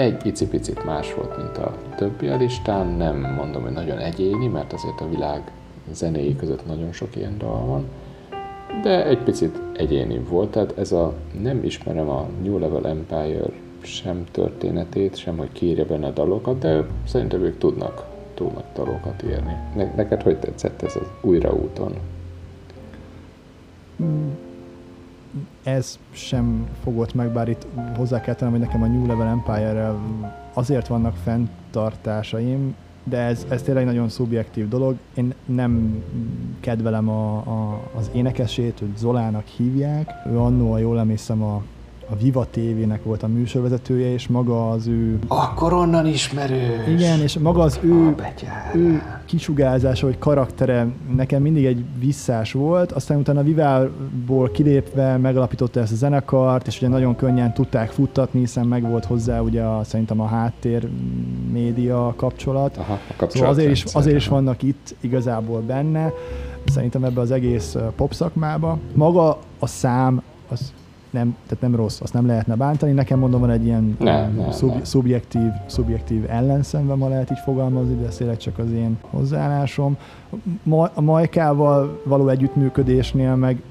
egy 0.00 0.26
icipicit 0.26 0.84
más 0.84 1.14
volt, 1.14 1.36
mint 1.36 1.58
a 1.58 1.76
többi 1.96 2.28
a 2.28 2.36
listán, 2.36 2.86
nem 2.86 3.34
mondom, 3.36 3.62
hogy 3.62 3.72
nagyon 3.72 3.98
egyéni, 3.98 4.46
mert 4.46 4.72
azért 4.72 5.00
a 5.00 5.08
világ 5.08 5.52
zenéi 5.92 6.36
között 6.36 6.66
nagyon 6.66 6.92
sok 6.92 7.16
ilyen 7.16 7.38
dal 7.38 7.66
van, 7.66 7.84
de 8.82 9.06
egy 9.06 9.18
picit 9.18 9.60
egyéni 9.76 10.18
volt, 10.18 10.50
tehát 10.50 10.78
ez 10.78 10.92
a, 10.92 11.14
nem 11.40 11.64
ismerem 11.64 12.08
a 12.08 12.28
New 12.42 12.58
Level 12.58 12.86
Empire 12.86 13.44
sem 13.82 14.24
történetét, 14.30 15.16
sem 15.16 15.36
hogy 15.36 15.52
kiírja 15.52 15.86
benne 15.86 16.06
a 16.06 16.10
dalokat, 16.10 16.58
de 16.58 16.86
szerintem 17.06 17.42
ők 17.42 17.58
tudnak, 17.58 18.06
tudnak 18.34 18.64
dalokat 18.74 19.22
írni. 19.22 19.56
Ne, 19.76 19.94
neked 19.94 20.22
hogy 20.22 20.38
tetszett 20.38 20.82
ez 20.82 20.96
az 20.96 21.06
újraúton? 21.20 21.94
Ez 25.62 25.98
sem 26.10 26.68
fogott 26.82 27.14
meg, 27.14 27.32
bár 27.32 27.48
itt 27.48 27.66
hozzá 27.96 28.20
kell 28.20 28.34
tennem, 28.34 28.52
hogy 28.54 28.62
nekem 28.62 28.82
a 28.82 28.86
New 28.86 29.06
Level 29.06 29.26
Empire-rel 29.26 29.98
azért 30.52 30.86
vannak 30.86 31.16
fenntartásaim, 31.16 32.74
de 33.04 33.18
ez, 33.18 33.46
ez 33.48 33.62
tényleg 33.62 33.84
nagyon 33.84 34.08
szubjektív 34.08 34.68
dolog. 34.68 34.96
Én 35.14 35.34
nem 35.44 36.02
kedvelem 36.60 37.08
a, 37.08 37.36
a, 37.36 37.80
az 37.94 38.10
énekesét, 38.12 38.78
hogy 38.78 38.96
Zolának 38.96 39.46
hívják. 39.46 40.10
Ő 40.26 40.38
annó, 40.38 40.72
a 40.72 40.78
jól 40.78 40.98
emlékszem, 40.98 41.42
a 41.42 41.62
a 42.12 42.16
Viva 42.16 42.46
TV-nek 42.50 43.04
volt 43.04 43.22
a 43.22 43.26
műsorvezetője, 43.26 44.12
és 44.12 44.28
maga 44.28 44.70
az 44.70 44.86
ő... 44.86 45.18
Akkor 45.28 45.72
onnan 45.72 46.06
ismerős! 46.06 46.88
Igen, 46.88 47.20
és 47.20 47.38
maga 47.38 47.62
az 47.62 47.80
ő, 47.82 48.14
ő 48.74 49.02
kisugárzása, 49.24 50.06
vagy 50.06 50.18
karaktere 50.18 50.86
nekem 51.14 51.42
mindig 51.42 51.64
egy 51.64 51.84
visszás 51.98 52.52
volt, 52.52 52.92
aztán 52.92 53.18
utána 53.18 53.40
a 53.40 53.42
Vivából 53.42 54.50
kilépve 54.50 55.16
megalapította 55.16 55.80
ezt 55.80 55.92
a 55.92 55.96
zenekart, 55.96 56.66
és 56.66 56.76
ugye 56.76 56.88
nagyon 56.88 57.16
könnyen 57.16 57.54
tudták 57.54 57.90
futtatni, 57.90 58.40
hiszen 58.40 58.66
meg 58.66 58.88
volt 58.88 59.04
hozzá 59.04 59.40
ugye 59.40 59.62
a, 59.62 59.84
szerintem 59.84 60.20
a 60.20 60.26
háttér 60.26 60.88
média 61.52 62.14
kapcsolat. 62.16 62.76
Aha, 62.76 62.92
a 62.92 62.98
kapcsolat 63.16 63.32
szóval 63.32 63.50
azért 63.50 63.70
is, 63.70 63.84
azért 63.84 64.16
is 64.16 64.28
vannak 64.28 64.62
itt 64.62 64.94
igazából 65.00 65.60
benne, 65.60 66.12
szerintem 66.66 67.04
ebbe 67.04 67.20
az 67.20 67.30
egész 67.30 67.76
pop 67.96 68.14
szakmába. 68.14 68.78
Maga 68.94 69.38
a 69.58 69.66
szám, 69.66 70.22
az 70.48 70.72
nem, 71.10 71.36
tehát 71.46 71.60
nem 71.60 71.74
rossz, 71.74 72.00
azt 72.00 72.12
nem 72.12 72.26
lehetne 72.26 72.54
bántani. 72.54 72.92
Nekem 72.92 73.18
mondom, 73.18 73.40
van 73.40 73.50
egy 73.50 73.64
ilyen 73.64 73.96
ne, 73.98 74.28
ne, 74.28 74.52
szub, 74.52 74.74
ne. 74.74 74.84
Szubjektív, 74.84 75.50
szubjektív 75.66 76.24
ellenszemben, 76.28 76.98
ma 76.98 77.08
lehet 77.08 77.30
így 77.30 77.40
fogalmazni, 77.44 77.94
de 77.94 78.06
ez 78.06 78.16
tényleg 78.16 78.36
csak 78.36 78.58
az 78.58 78.72
én 78.72 78.98
hozzáállásom. 79.10 79.96
Ma, 80.62 80.90
a 80.94 81.00
Majkával 81.00 82.00
való 82.04 82.28
együttműködésnél 82.28 83.34
meg 83.34 83.62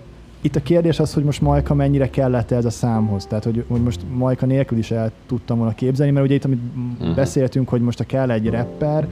itt 0.41 0.55
a 0.55 0.61
kérdés 0.61 0.99
az, 0.99 1.13
hogy 1.13 1.23
most 1.23 1.41
Majka 1.41 1.73
mennyire 1.73 2.09
kellett 2.09 2.51
ez 2.51 2.65
a 2.65 2.69
számhoz. 2.69 3.25
Tehát, 3.25 3.43
hogy, 3.43 3.65
hogy 3.67 3.81
most 3.81 4.01
Majka 4.13 4.45
nélkül 4.45 4.77
is 4.77 4.91
el 4.91 5.11
tudtam 5.25 5.57
volna 5.57 5.73
képzelni, 5.73 6.11
mert 6.11 6.25
ugye 6.25 6.35
itt, 6.35 6.45
amit 6.45 6.59
uh-huh. 6.99 7.15
beszéltünk, 7.15 7.69
hogy 7.69 7.81
most 7.81 7.99
a 7.99 8.03
kell 8.03 8.31
egy 8.31 8.49
rapper, 8.49 9.07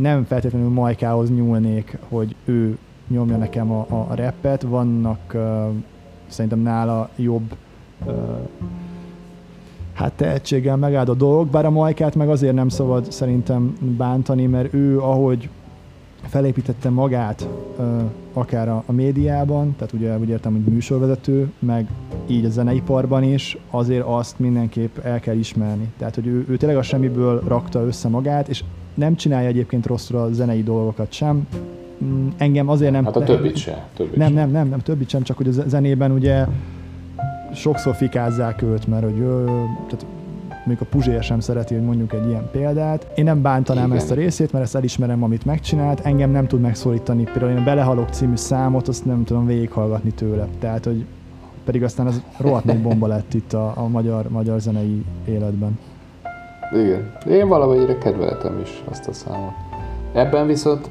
nem 0.00 0.24
feltétlenül 0.24 0.68
Majkához 0.68 1.30
nyúlnék, 1.30 1.98
hogy 2.08 2.34
ő 2.44 2.78
nyomja 3.08 3.36
nekem 3.36 3.70
a, 3.70 3.86
a 3.88 4.14
rappet. 4.14 4.62
Vannak 4.62 5.34
uh, 5.34 5.42
szerintem 6.32 6.60
nála 6.60 7.08
jobb 7.16 7.54
uh, 8.04 8.12
hát 9.92 10.12
tehetséggel 10.12 10.76
megáldott 10.76 11.18
dolgok, 11.18 11.48
bár 11.48 11.64
a 11.64 11.70
Majkát 11.70 12.14
meg 12.14 12.28
azért 12.28 12.54
nem 12.54 12.68
szabad 12.68 13.12
szerintem 13.12 13.76
bántani, 13.96 14.46
mert 14.46 14.74
ő 14.74 15.00
ahogy 15.00 15.48
felépítette 16.22 16.90
magát 16.90 17.48
uh, 17.78 18.02
akár 18.32 18.68
a, 18.68 18.82
a 18.86 18.92
médiában, 18.92 19.74
tehát 19.76 19.92
ugye 19.92 20.18
úgy 20.18 20.28
értem, 20.28 20.52
hogy 20.52 20.72
műsorvezető, 20.72 21.52
meg 21.58 21.86
így 22.26 22.44
a 22.44 22.50
zeneiparban 22.50 23.22
is, 23.22 23.58
azért 23.70 24.04
azt 24.06 24.38
mindenképp 24.38 24.98
el 24.98 25.20
kell 25.20 25.36
ismerni. 25.36 25.92
Tehát, 25.98 26.14
hogy 26.14 26.26
ő, 26.26 26.46
ő 26.48 26.56
tényleg 26.56 26.78
a 26.78 26.82
semmiből 26.82 27.42
rakta 27.46 27.80
össze 27.80 28.08
magát, 28.08 28.48
és 28.48 28.64
nem 28.94 29.16
csinálja 29.16 29.48
egyébként 29.48 29.86
rosszul 29.86 30.18
a 30.18 30.32
zenei 30.32 30.62
dolgokat 30.62 31.12
sem, 31.12 31.46
engem 32.36 32.68
azért 32.68 32.92
nem... 32.92 33.04
Hát 33.04 33.16
a 33.16 33.24
többit 33.24 33.56
se. 33.56 33.86
Többit 33.96 34.16
nem, 34.16 34.32
nem, 34.32 34.50
nem, 34.50 34.68
nem, 34.68 34.78
többit 34.78 35.08
sem, 35.08 35.22
csak 35.22 35.36
hogy 35.36 35.48
a 35.48 35.50
zenében 35.66 36.10
ugye 36.10 36.46
sokszor 37.54 37.94
fikázzák 37.94 38.62
őt, 38.62 38.86
mert 38.86 39.04
hogy 39.04 39.18
ő, 39.18 39.44
tehát 39.86 40.06
még 40.64 40.76
a 40.80 40.84
Puzsér 40.84 41.22
sem 41.22 41.40
szereti, 41.40 41.74
hogy 41.74 41.84
mondjuk 41.84 42.12
egy 42.12 42.28
ilyen 42.28 42.48
példát. 42.50 43.06
Én 43.14 43.24
nem 43.24 43.42
bántanám 43.42 43.86
Igen. 43.86 43.96
ezt 43.96 44.10
a 44.10 44.14
részét, 44.14 44.52
mert 44.52 44.64
ezt 44.64 44.74
elismerem, 44.74 45.22
amit 45.22 45.44
megcsinált. 45.44 46.00
Engem 46.00 46.30
nem 46.30 46.46
tud 46.46 46.60
megszólítani. 46.60 47.22
Például 47.24 47.50
én 47.50 47.56
a 47.56 47.62
Belehalok 47.62 48.08
című 48.08 48.36
számot, 48.36 48.88
azt 48.88 49.04
nem 49.04 49.24
tudom 49.24 49.46
végighallgatni 49.46 50.10
tőle. 50.10 50.48
Tehát, 50.58 50.84
hogy 50.84 51.04
pedig 51.64 51.82
aztán 51.82 52.06
az 52.06 52.22
rohadt 52.36 52.64
nagy 52.64 52.82
bomba 52.82 53.06
lett 53.06 53.34
itt 53.34 53.52
a, 53.52 53.72
a 53.76 53.88
magyar, 53.88 54.28
magyar 54.28 54.60
zenei 54.60 55.04
életben. 55.24 55.78
Igen. 56.72 57.12
Én 57.28 57.48
valamennyire 57.48 57.98
kedveltem 57.98 58.60
is 58.62 58.82
azt 58.90 59.08
a 59.08 59.12
számot. 59.12 59.52
Ebben 60.12 60.46
viszont 60.46 60.90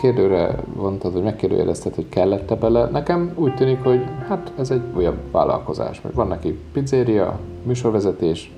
kérdőre 0.00 0.54
vontad, 0.74 1.12
hogy 1.12 1.22
megkérdőjelezted, 1.22 1.94
hogy 1.94 2.08
kellett-e 2.08 2.54
bele. 2.54 2.84
Nekem 2.90 3.32
úgy 3.34 3.54
tűnik, 3.54 3.82
hogy 3.82 4.04
hát 4.28 4.52
ez 4.58 4.70
egy 4.70 4.82
olyan 4.96 5.16
vállalkozás, 5.30 6.00
mert 6.00 6.14
van 6.14 6.28
neki 6.28 6.58
pizzeria, 6.72 7.38
műsorvezetés, 7.62 8.50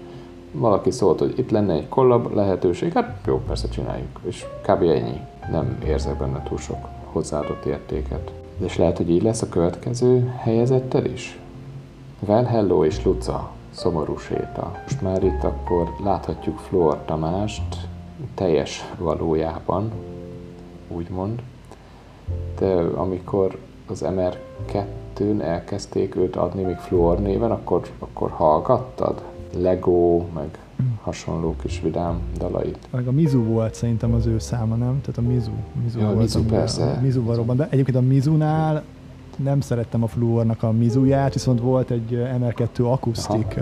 valaki 0.52 0.90
szólt, 0.90 1.18
hogy 1.18 1.38
itt 1.38 1.50
lenne 1.50 1.72
egy 1.72 1.88
kollab 1.88 2.34
lehetőség, 2.34 2.92
hát 2.92 3.20
jó, 3.26 3.42
persze 3.46 3.68
csináljuk, 3.68 4.20
és 4.26 4.46
kb. 4.62 4.82
ennyi. 4.82 5.20
Nem 5.50 5.78
érzek 5.86 6.18
benne 6.18 6.42
túl 6.42 6.58
sok 6.58 6.86
hozzáadott 7.04 7.64
értéket. 7.64 8.32
És 8.64 8.76
lehet, 8.76 8.96
hogy 8.96 9.10
így 9.10 9.22
lesz 9.22 9.42
a 9.42 9.48
következő 9.48 10.32
helyezettel 10.36 11.04
is? 11.04 11.38
Well 12.26 12.44
Hello 12.44 12.84
és 12.84 13.04
Luca, 13.04 13.50
szomorú 13.70 14.16
séta. 14.16 14.72
Most 14.82 15.02
már 15.02 15.24
itt 15.24 15.44
akkor 15.44 15.94
láthatjuk 16.04 16.58
Flor 16.58 16.98
Tamást 17.04 17.76
teljes 18.34 18.84
valójában, 18.98 19.92
úgymond. 20.88 21.42
De 22.58 22.72
amikor 22.94 23.58
az 23.86 24.04
MR2-n 24.08 25.42
elkezdték 25.42 26.16
őt 26.16 26.36
adni 26.36 26.62
még 26.62 26.76
Fluor 26.76 27.20
néven, 27.20 27.50
akkor, 27.50 27.88
akkor 27.98 28.30
hallgattad? 28.30 29.22
Lego, 29.56 30.24
meg 30.34 30.58
hasonló 31.02 31.56
kis 31.62 31.80
vidám 31.80 32.20
dalait. 32.38 32.78
Meg 32.90 33.06
a 33.06 33.12
Mizu 33.12 33.44
volt 33.44 33.74
szerintem 33.74 34.14
az 34.14 34.26
ő 34.26 34.38
száma, 34.38 34.74
nem? 34.74 35.00
Tehát 35.00 35.18
a 35.18 35.22
Mizu. 35.32 35.50
Mizu 35.82 35.98
ja, 35.98 36.06
volt, 36.06 36.18
Mizu, 36.18 36.44
persze. 36.44 36.84
A 36.84 37.00
Mizu 37.00 37.24
valóban. 37.24 37.56
De 37.56 37.68
egyébként 37.70 37.96
a 37.96 38.00
Mizunál 38.00 38.84
nem 39.36 39.60
szerettem 39.60 40.02
a 40.02 40.06
Fluornak 40.06 40.62
a 40.62 40.72
Mizuját, 40.72 41.32
viszont 41.32 41.60
volt 41.60 41.90
egy 41.90 42.22
MR2 42.40 42.90
akusztik 42.90 43.60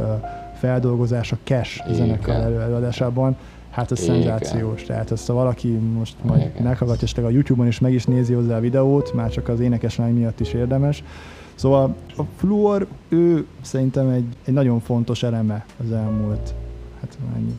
feldolgozás 0.58 1.32
a 1.32 1.36
Cash 1.44 1.92
zenekar 1.92 2.34
előadásában. 2.34 3.36
Hát 3.76 3.92
ez 3.92 4.00
szenzációs, 4.00 4.82
tehát 4.82 5.10
ezt 5.10 5.26
ha 5.26 5.32
valaki 5.32 5.68
most 5.68 6.16
majd 6.22 6.40
Igen. 6.40 6.62
meghallgatja, 6.62 7.08
és 7.08 7.24
a 7.24 7.28
YouTube-on 7.28 7.66
is 7.66 7.78
meg 7.78 7.92
is 7.92 8.04
nézi 8.04 8.32
hozzá 8.32 8.56
a 8.56 8.60
videót, 8.60 9.12
már 9.12 9.30
csak 9.30 9.48
az 9.48 9.60
énekeslány 9.60 10.14
miatt 10.14 10.40
is 10.40 10.52
érdemes. 10.52 11.04
Szóval 11.54 11.94
a 12.16 12.22
Fluor, 12.36 12.86
ő 13.08 13.46
szerintem 13.60 14.08
egy, 14.08 14.36
egy 14.44 14.54
nagyon 14.54 14.80
fontos 14.80 15.22
eleme 15.22 15.64
az 15.84 15.92
elmúlt, 15.92 16.54
hát 17.00 17.18
mennyi, 17.32 17.58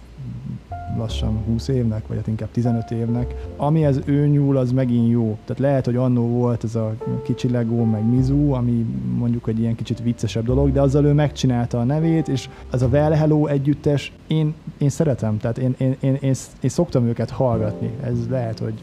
lassan 0.98 1.44
20 1.46 1.68
évnek, 1.68 2.08
vagy 2.08 2.18
hát 2.18 2.28
inkább 2.28 2.52
15 2.52 2.92
évnek. 2.92 3.36
Ami 3.58 3.86
ez 3.86 4.00
ő 4.06 4.28
nyúl, 4.28 4.58
az 4.58 4.72
megint 4.72 5.10
jó. 5.10 5.38
Tehát 5.46 5.62
lehet, 5.62 5.86
hogy 5.86 5.96
annó 5.96 6.28
volt 6.28 6.64
ez 6.64 6.76
a 6.76 6.96
kicsi 7.24 7.50
Lego, 7.50 7.84
meg 7.84 8.10
Mizu, 8.10 8.52
ami 8.52 8.86
mondjuk 9.18 9.48
egy 9.48 9.60
ilyen 9.60 9.76
kicsit 9.76 10.02
viccesebb 10.02 10.46
dolog, 10.46 10.72
de 10.72 10.82
azzal 10.82 11.06
ő 11.06 11.14
megcsinálta 11.14 11.80
a 11.80 11.84
nevét, 11.84 12.28
és 12.28 12.50
az 12.72 12.82
a 12.82 12.88
Well 12.88 13.12
Hello 13.12 13.46
együttes, 13.46 14.12
én, 14.28 14.54
én 14.78 14.90
szeretem, 14.90 15.38
tehát 15.38 15.58
én, 15.58 15.76
én, 15.78 15.96
én, 16.00 16.18
én, 16.22 16.36
én 16.62 16.70
szoktam 16.70 17.06
őket 17.06 17.30
hallgatni. 17.30 17.92
Ez 18.04 18.28
lehet, 18.30 18.60
hogy 18.60 18.74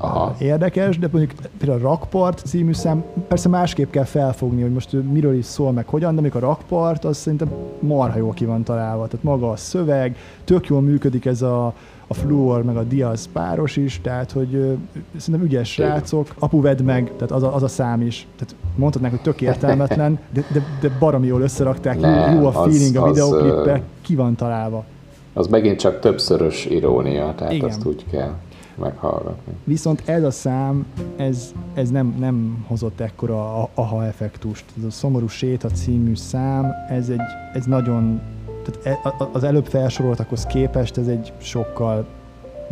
Aha. 0.00 0.34
érdekes, 0.38 0.98
de 0.98 1.08
mondjuk 1.12 1.32
például 1.58 1.80
a 1.80 1.88
Rakpart 1.88 2.42
című 2.46 2.72
szám, 2.72 3.04
persze 3.28 3.48
másképp 3.48 3.90
kell 3.90 4.04
felfogni, 4.04 4.62
hogy 4.62 4.72
most 4.72 4.92
miről 5.12 5.34
is 5.34 5.44
szól, 5.44 5.72
meg 5.72 5.88
hogyan, 5.88 6.14
de 6.14 6.20
amikor 6.20 6.42
a 6.42 6.46
Rakpart, 6.46 7.04
az 7.04 7.16
szerintem 7.16 7.48
marha 7.80 8.18
jól 8.18 8.32
ki 8.32 8.44
van 8.44 8.62
találva. 8.62 9.06
Tehát 9.06 9.24
maga 9.24 9.50
a 9.50 9.56
szöveg, 9.56 10.16
tök 10.44 10.66
jól 10.66 10.80
működik 10.80 11.24
ez 11.26 11.42
a, 11.42 11.66
a 12.06 12.14
Fluor, 12.14 12.62
meg 12.62 12.76
a 12.76 12.82
Diaz 12.82 13.28
páros 13.32 13.76
is, 13.76 14.00
tehát 14.00 14.32
hogy 14.32 14.54
ö, 14.54 14.72
szerintem 15.16 15.44
ügyes 15.44 15.72
srácok, 15.72 16.34
apu 16.38 16.60
vedd 16.60 16.82
meg, 16.82 17.12
tehát 17.16 17.30
az 17.30 17.42
a, 17.42 17.54
az 17.54 17.62
a 17.62 17.68
szám 17.68 18.00
is. 18.00 18.26
Tehát 18.36 18.54
mondhatnánk, 18.76 19.14
hogy 19.14 19.22
tök 19.22 19.40
értelmetlen, 19.40 20.18
de, 20.32 20.44
de, 20.52 20.62
de 20.80 20.90
baromi 20.98 21.26
jól 21.26 21.40
összerakták, 21.40 22.00
Nem, 22.00 22.34
jó 22.34 22.46
a 22.46 22.52
feeling 22.52 22.96
az, 22.96 23.02
a 23.02 23.06
videóklipbe, 23.06 23.82
ki 24.02 24.14
van 24.14 24.34
találva. 24.34 24.84
Az 25.32 25.46
megint 25.46 25.78
csak 25.78 26.00
többszörös 26.00 26.66
irónia, 26.66 27.34
tehát 27.36 27.52
Igen. 27.52 27.68
azt 27.68 27.84
úgy 27.84 28.04
kell 28.10 28.32
meghallgatni. 28.78 29.52
Viszont 29.64 30.02
ez 30.04 30.22
a 30.22 30.30
szám, 30.30 30.86
ez, 31.16 31.52
ez 31.74 31.90
nem, 31.90 32.16
nem 32.18 32.64
hozott 32.66 33.00
ekkora 33.00 33.68
aha 33.74 34.04
effektust. 34.04 34.64
Ez 34.78 34.84
a 34.84 34.90
Szomorú 34.90 35.28
Séta 35.28 35.68
című 35.68 36.14
szám, 36.14 36.72
ez, 36.88 37.08
egy, 37.08 37.20
ez 37.52 37.64
nagyon, 37.64 38.20
tehát 38.64 39.04
e, 39.04 39.14
az 39.32 39.44
előbb 39.44 39.66
felsoroltakhoz 39.66 40.44
képest 40.44 40.96
ez 40.96 41.06
egy 41.06 41.32
sokkal 41.38 42.06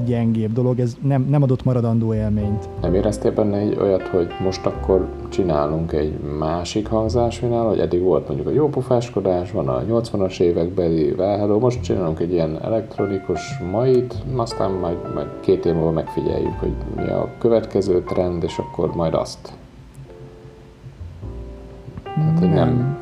gyengébb 0.05 0.53
dolog, 0.53 0.81
ez 0.81 0.97
nem, 1.03 1.27
nem 1.31 1.43
adott 1.43 1.65
maradandó 1.65 2.15
élményt. 2.15 2.69
Nem 2.81 2.95
éreztél 2.95 3.33
benne 3.33 3.57
egy 3.57 3.77
olyat, 3.81 4.09
hogy 4.09 4.29
most 4.43 4.67
akkor 4.67 5.09
csinálunk 5.29 5.93
egy 5.93 6.19
másik 6.39 6.87
hangzásvinál, 6.87 7.65
hogy 7.65 7.79
eddig 7.79 8.03
volt 8.03 8.27
mondjuk 8.27 8.49
a 8.49 8.53
jópofáskodás, 8.53 9.51
van 9.51 9.69
a 9.69 9.83
80-as 9.83 10.41
évekbeli 10.41 11.13
Valhello, 11.13 11.59
most 11.59 11.83
csinálunk 11.83 12.21
egy 12.21 12.33
ilyen 12.33 12.63
elektronikus 12.63 13.59
mait, 13.73 14.15
aztán 14.37 14.71
majd, 14.71 14.97
majd 15.15 15.27
két 15.41 15.65
év 15.65 15.75
múlva 15.75 15.91
megfigyeljük, 15.91 16.59
hogy 16.59 16.73
mi 16.97 17.09
a 17.09 17.29
következő 17.39 18.03
trend, 18.03 18.43
és 18.43 18.59
akkor 18.59 18.95
majd 18.95 19.15
azt. 19.15 19.53
Tehát, 22.03 22.39
hogy 22.39 22.49
nem, 22.49 22.99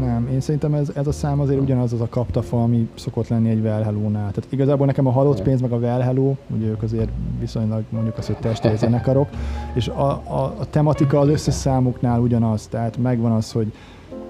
nem 0.00 0.28
én 0.32 0.40
szerintem 0.40 0.74
ez, 0.74 0.90
ez 0.94 1.06
a 1.06 1.12
szám 1.12 1.40
azért 1.40 1.60
ugyanaz 1.60 1.92
az 1.92 2.00
a 2.00 2.08
kaptafa, 2.08 2.62
ami 2.62 2.88
szokott 2.94 3.28
lenni 3.28 3.48
egy 3.48 3.60
Well 3.60 3.82
Hello-nál. 3.82 4.32
Tehát 4.32 4.46
igazából 4.48 4.86
nekem 4.86 5.06
a 5.06 5.10
halott 5.10 5.42
pénz 5.42 5.60
meg 5.60 5.72
a 5.72 5.76
Well 5.76 6.00
Hello, 6.00 6.34
ugye 6.56 6.66
ők 6.66 6.82
azért 6.82 7.08
viszonylag 7.40 7.82
mondjuk 7.88 8.18
az, 8.18 8.26
hogy 8.26 8.36
testőri 8.36 8.76
zenekarok, 8.76 9.28
és 9.74 9.88
a, 9.88 10.08
a, 10.10 10.54
a, 10.58 10.70
tematika 10.70 11.18
az 11.18 11.28
összes 11.28 11.54
számuknál 11.54 12.20
ugyanaz, 12.20 12.66
tehát 12.66 12.96
megvan 12.96 13.32
az, 13.32 13.52
hogy 13.52 13.72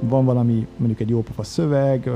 van 0.00 0.24
valami, 0.24 0.66
mondjuk 0.76 1.00
egy 1.00 1.08
jópofa 1.08 1.42
szöveg, 1.42 2.10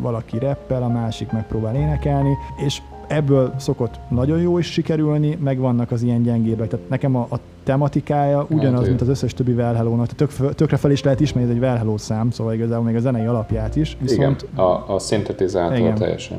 valaki 0.00 0.38
reppel, 0.38 0.82
a 0.82 0.88
másik 0.88 1.32
megpróbál 1.32 1.74
énekelni, 1.74 2.32
és 2.64 2.82
ebből 3.06 3.54
szokott 3.56 3.98
nagyon 4.08 4.40
jó 4.40 4.58
is 4.58 4.66
sikerülni, 4.66 5.38
meg 5.40 5.58
vannak 5.58 5.90
az 5.90 6.02
ilyen 6.02 6.22
gyengébbek. 6.22 6.68
Tehát 6.68 6.88
nekem 6.88 7.16
a, 7.16 7.26
a 7.30 7.38
tematikája 7.64 8.46
ugyanaz, 8.50 8.80
hát, 8.80 8.88
mint 8.88 9.00
az 9.00 9.08
összes 9.08 9.34
többi 9.34 9.52
Well 9.52 9.74
Hello-nak. 9.74 10.06
Tök, 10.06 10.54
tökre 10.54 10.76
fel 10.76 10.90
is 10.90 11.02
lehet 11.02 11.20
ismerni 11.20 11.50
egy 11.50 11.58
Well 11.58 11.76
Hello 11.76 11.98
szám, 11.98 12.30
szóval 12.30 12.54
igazából 12.54 12.84
még 12.84 12.96
a 12.96 13.00
zenei 13.00 13.26
alapját 13.26 13.76
is. 13.76 13.96
Viszont, 14.00 14.42
igen, 14.52 14.64
a, 14.64 14.94
a 14.94 14.98
szintetizátor 14.98 15.92
teljesen. 15.92 16.38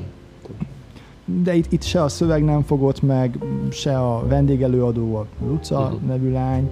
De 1.44 1.56
itt, 1.56 1.72
itt 1.72 1.84
se 1.84 2.04
a 2.04 2.08
szöveg 2.08 2.44
nem 2.44 2.62
fogott 2.62 3.02
meg, 3.02 3.38
se 3.72 4.00
a 4.00 4.28
vendégelőadó, 4.28 5.16
a 5.16 5.26
Luca 5.46 5.80
uh-huh. 5.80 6.02
nevű 6.02 6.32
lány. 6.32 6.72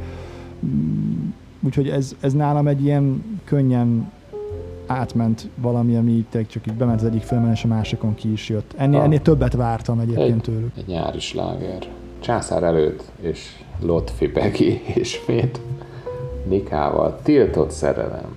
Mm, 0.65 1.29
úgyhogy 1.65 1.89
ez, 1.89 2.15
ez 2.19 2.33
nálam 2.33 2.67
egy 2.67 2.83
ilyen 2.83 3.23
könnyen 3.43 4.11
átment 4.85 5.49
valami, 5.55 5.95
ami 5.95 6.25
csak 6.31 6.67
így 6.67 6.73
bement 6.73 7.01
az 7.01 7.07
egyik 7.07 7.21
filmen, 7.21 7.51
és 7.51 7.63
a 7.63 7.67
másikon 7.67 8.15
ki 8.15 8.31
is 8.31 8.49
jött. 8.49 8.73
Ennél, 8.77 8.99
ennél 9.01 9.21
többet 9.21 9.53
vártam 9.53 9.99
egyébként 9.99 10.35
egy, 10.35 10.41
tőlük. 10.41 10.71
Egy 10.77 10.87
nyári 10.87 11.19
sláger. 11.19 11.87
Császár 12.19 12.63
előtt, 12.63 13.03
és 13.21 13.63
Lotfi 13.83 14.27
Begi 14.27 14.81
ismét 14.95 15.59
Nikával. 16.47 17.19
Tiltott 17.23 17.71
szerelem. 17.71 18.35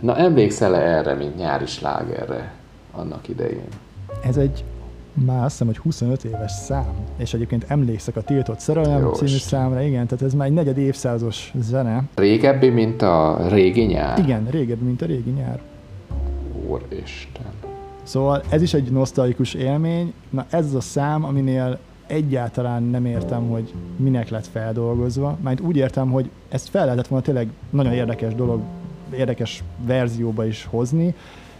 Na 0.00 0.16
emlékszel-e 0.16 0.78
erre, 0.78 1.14
mint 1.14 1.36
nyári 1.36 1.66
slágerre 1.66 2.52
annak 2.92 3.28
idején? 3.28 3.68
Ez 4.24 4.36
egy 4.36 4.64
már 5.14 5.44
azt 5.44 5.50
hiszem, 5.50 5.66
hogy 5.66 5.76
25 5.76 6.24
éves 6.24 6.52
szám, 6.52 6.94
és 7.16 7.34
egyébként 7.34 7.64
emlékszek 7.68 8.16
a 8.16 8.22
Tiltott 8.22 8.58
Szerelem 8.58 9.00
Jó, 9.00 9.12
című 9.12 9.36
számra, 9.36 9.82
igen, 9.82 10.06
tehát 10.06 10.24
ez 10.24 10.34
már 10.34 10.46
egy 10.46 10.52
negyed 10.52 10.78
évszázados 10.78 11.52
zene. 11.60 12.04
Régebbi, 12.14 12.68
mint 12.68 13.02
a 13.02 13.38
régi 13.48 13.82
nyár? 13.84 14.18
Igen, 14.18 14.46
régebbi, 14.50 14.84
mint 14.84 15.02
a 15.02 15.06
régi 15.06 15.30
nyár. 15.30 15.60
Úristen. 16.68 17.52
Szóval 18.02 18.42
ez 18.48 18.62
is 18.62 18.74
egy 18.74 18.90
nosztalikus 18.90 19.54
élmény. 19.54 20.12
Na 20.30 20.46
ez 20.50 20.64
az 20.64 20.74
a 20.74 20.80
szám, 20.80 21.24
aminél 21.24 21.78
egyáltalán 22.10 22.82
nem 22.82 23.04
értem, 23.04 23.48
hogy 23.48 23.74
minek 23.96 24.28
lett 24.28 24.46
feldolgozva. 24.46 25.38
Mert 25.42 25.60
úgy 25.60 25.76
értem, 25.76 26.10
hogy 26.10 26.30
ezt 26.48 26.68
fel 26.68 26.84
lehetett 26.84 27.06
volna 27.06 27.24
tényleg 27.24 27.48
nagyon 27.70 27.92
érdekes 27.92 28.34
dolog, 28.34 28.60
érdekes 29.16 29.62
verzióba 29.86 30.46
is 30.46 30.64
hozni, 30.70 31.14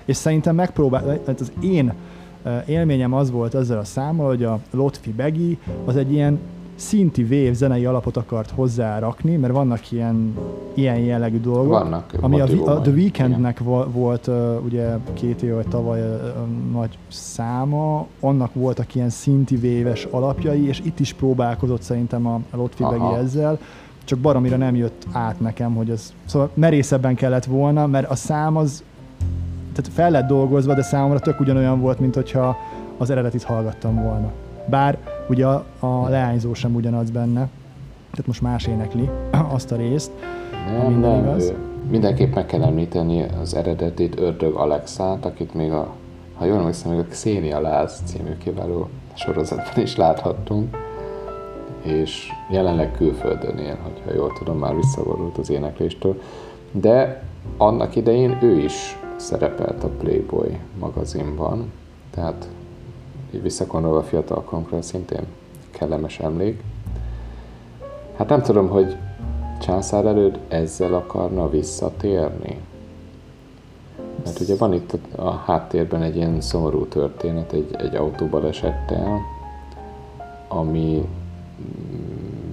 és 0.05 0.17
szerintem 0.17 0.55
megpróbál, 0.55 1.21
az 1.27 1.53
én 1.63 1.93
élményem 2.67 3.13
az 3.13 3.31
volt 3.31 3.55
ezzel 3.55 3.79
a 3.79 3.85
számmal, 3.85 4.27
hogy 4.27 4.45
a 4.45 4.61
Lotfi 4.71 5.13
Begi 5.13 5.59
az 5.85 5.97
egy 5.97 6.13
ilyen 6.13 6.39
szinti 6.81 7.23
vév 7.23 7.55
zenei 7.55 7.85
alapot 7.85 8.17
akart 8.17 8.51
hozzárakni, 8.51 9.37
mert 9.37 9.53
vannak 9.53 9.91
ilyen, 9.91 10.37
ilyen 10.75 10.99
jellegű 10.99 11.41
dolgok. 11.41 11.69
Vannak, 11.69 12.15
ami 12.21 12.41
a, 12.41 12.45
a 12.65 12.81
The 12.81 12.93
Weekendnek 12.93 13.61
volt 13.93 14.27
uh, 14.27 14.65
ugye 14.65 14.97
két 15.15 15.43
év 15.43 15.55
vagy 15.55 15.69
tavaly 15.69 16.01
uh, 16.01 16.17
nagy 16.73 16.99
száma, 17.09 18.07
annak 18.21 18.55
voltak 18.55 18.95
ilyen 18.95 19.11
szinti 19.11 19.57
véves 19.57 20.05
alapjai, 20.05 20.67
és 20.67 20.81
itt 20.85 21.01
is 21.01 21.13
próbálkozott 21.13 21.83
szerintem 21.83 22.27
a, 22.27 22.41
Lotfi 22.51 22.83
Begi 22.83 23.15
ezzel, 23.19 23.59
csak 24.05 24.19
baromira 24.19 24.57
nem 24.57 24.77
jött 24.77 25.07
át 25.13 25.41
nekem, 25.41 25.75
hogy 25.75 25.91
az, 25.91 26.13
szóval 26.25 26.51
merészebben 26.55 27.15
kellett 27.15 27.45
volna, 27.45 27.87
mert 27.87 28.11
a 28.11 28.15
szám 28.15 28.57
az 28.57 28.83
tehát 29.75 29.93
fel 29.93 30.11
lett 30.11 30.27
dolgozva, 30.27 30.75
de 30.75 30.83
számomra 30.83 31.19
tök 31.19 31.41
ugyanolyan 31.41 31.81
volt, 31.81 31.99
mint 31.99 32.15
hogyha 32.15 32.57
az 32.99 33.11
eredetit 33.11 33.43
hallgattam 33.43 34.03
volna. 34.03 34.33
Bár 34.67 34.99
ugye 35.31 35.47
a, 35.47 35.65
a 35.79 36.09
leányzó 36.09 36.55
sem 36.55 36.75
ugyanaz 36.75 37.11
benne, 37.11 37.49
tehát 38.11 38.27
most 38.27 38.43
más 38.43 38.67
énekli 38.67 39.11
azt 39.57 39.73
a 39.73 39.77
részt, 39.77 40.11
nem, 40.67 40.91
minden 40.91 41.11
nem, 41.11 41.25
igaz. 41.25 41.53
Mindenképp 41.91 42.35
meg 42.35 42.47
kell 42.47 42.63
említeni 42.63 43.27
az 43.41 43.55
eredetét 43.55 44.19
Ördög 44.19 44.55
Alexát, 44.55 45.25
akit 45.25 45.55
még 45.55 45.73
a, 45.73 45.93
ha 46.35 46.45
jól 46.45 46.59
emlékszem, 46.59 46.91
még 46.91 47.01
a 47.01 47.05
Xenia 47.05 47.61
Láz 47.61 48.03
című 48.05 48.37
kiváló 48.39 48.89
sorozatban 49.15 49.83
is 49.83 49.97
láthattunk, 49.97 50.77
és 51.83 52.29
jelenleg 52.51 52.93
külföldön 52.93 53.59
él, 53.59 53.79
hogyha 53.83 54.15
jól 54.15 54.33
tudom, 54.39 54.59
már 54.59 54.75
visszavonult 54.75 55.39
az 55.39 55.51
énekléstől, 55.51 56.21
de 56.73 57.23
annak 57.57 57.97
idején 57.97 58.39
ő 58.43 58.59
is 58.59 58.99
szerepelt 59.17 59.85
a 59.85 59.89
Playboy 59.89 60.59
magazinban, 60.79 61.73
tehát 62.11 62.49
így 63.35 63.43
visszakondolva 63.43 63.99
a 63.99 64.03
fiatalkonkra 64.03 64.83
szintén 64.83 65.27
kellemes 65.71 66.19
emlék. 66.19 66.63
Hát 68.17 68.29
nem 68.29 68.43
tudom, 68.43 68.69
hogy 68.69 68.97
császár 69.61 70.07
előtt 70.07 70.53
ezzel 70.53 70.95
akarna 70.95 71.51
visszatérni. 71.51 72.61
Mert 74.25 74.41
ugye 74.41 74.57
van 74.57 74.73
itt 74.73 74.99
a 75.17 75.31
háttérben 75.31 76.03
egy 76.03 76.17
ilyen 76.17 76.41
szomorú 76.41 76.87
történet, 76.87 77.53
egy, 77.53 77.75
egy 77.79 77.95
autóbalesettel, 77.95 79.19
ami 80.49 81.09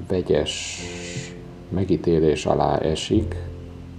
vegyes 0.07 0.81
megítélés 1.69 2.45
alá 2.45 2.77
esik, 2.77 3.35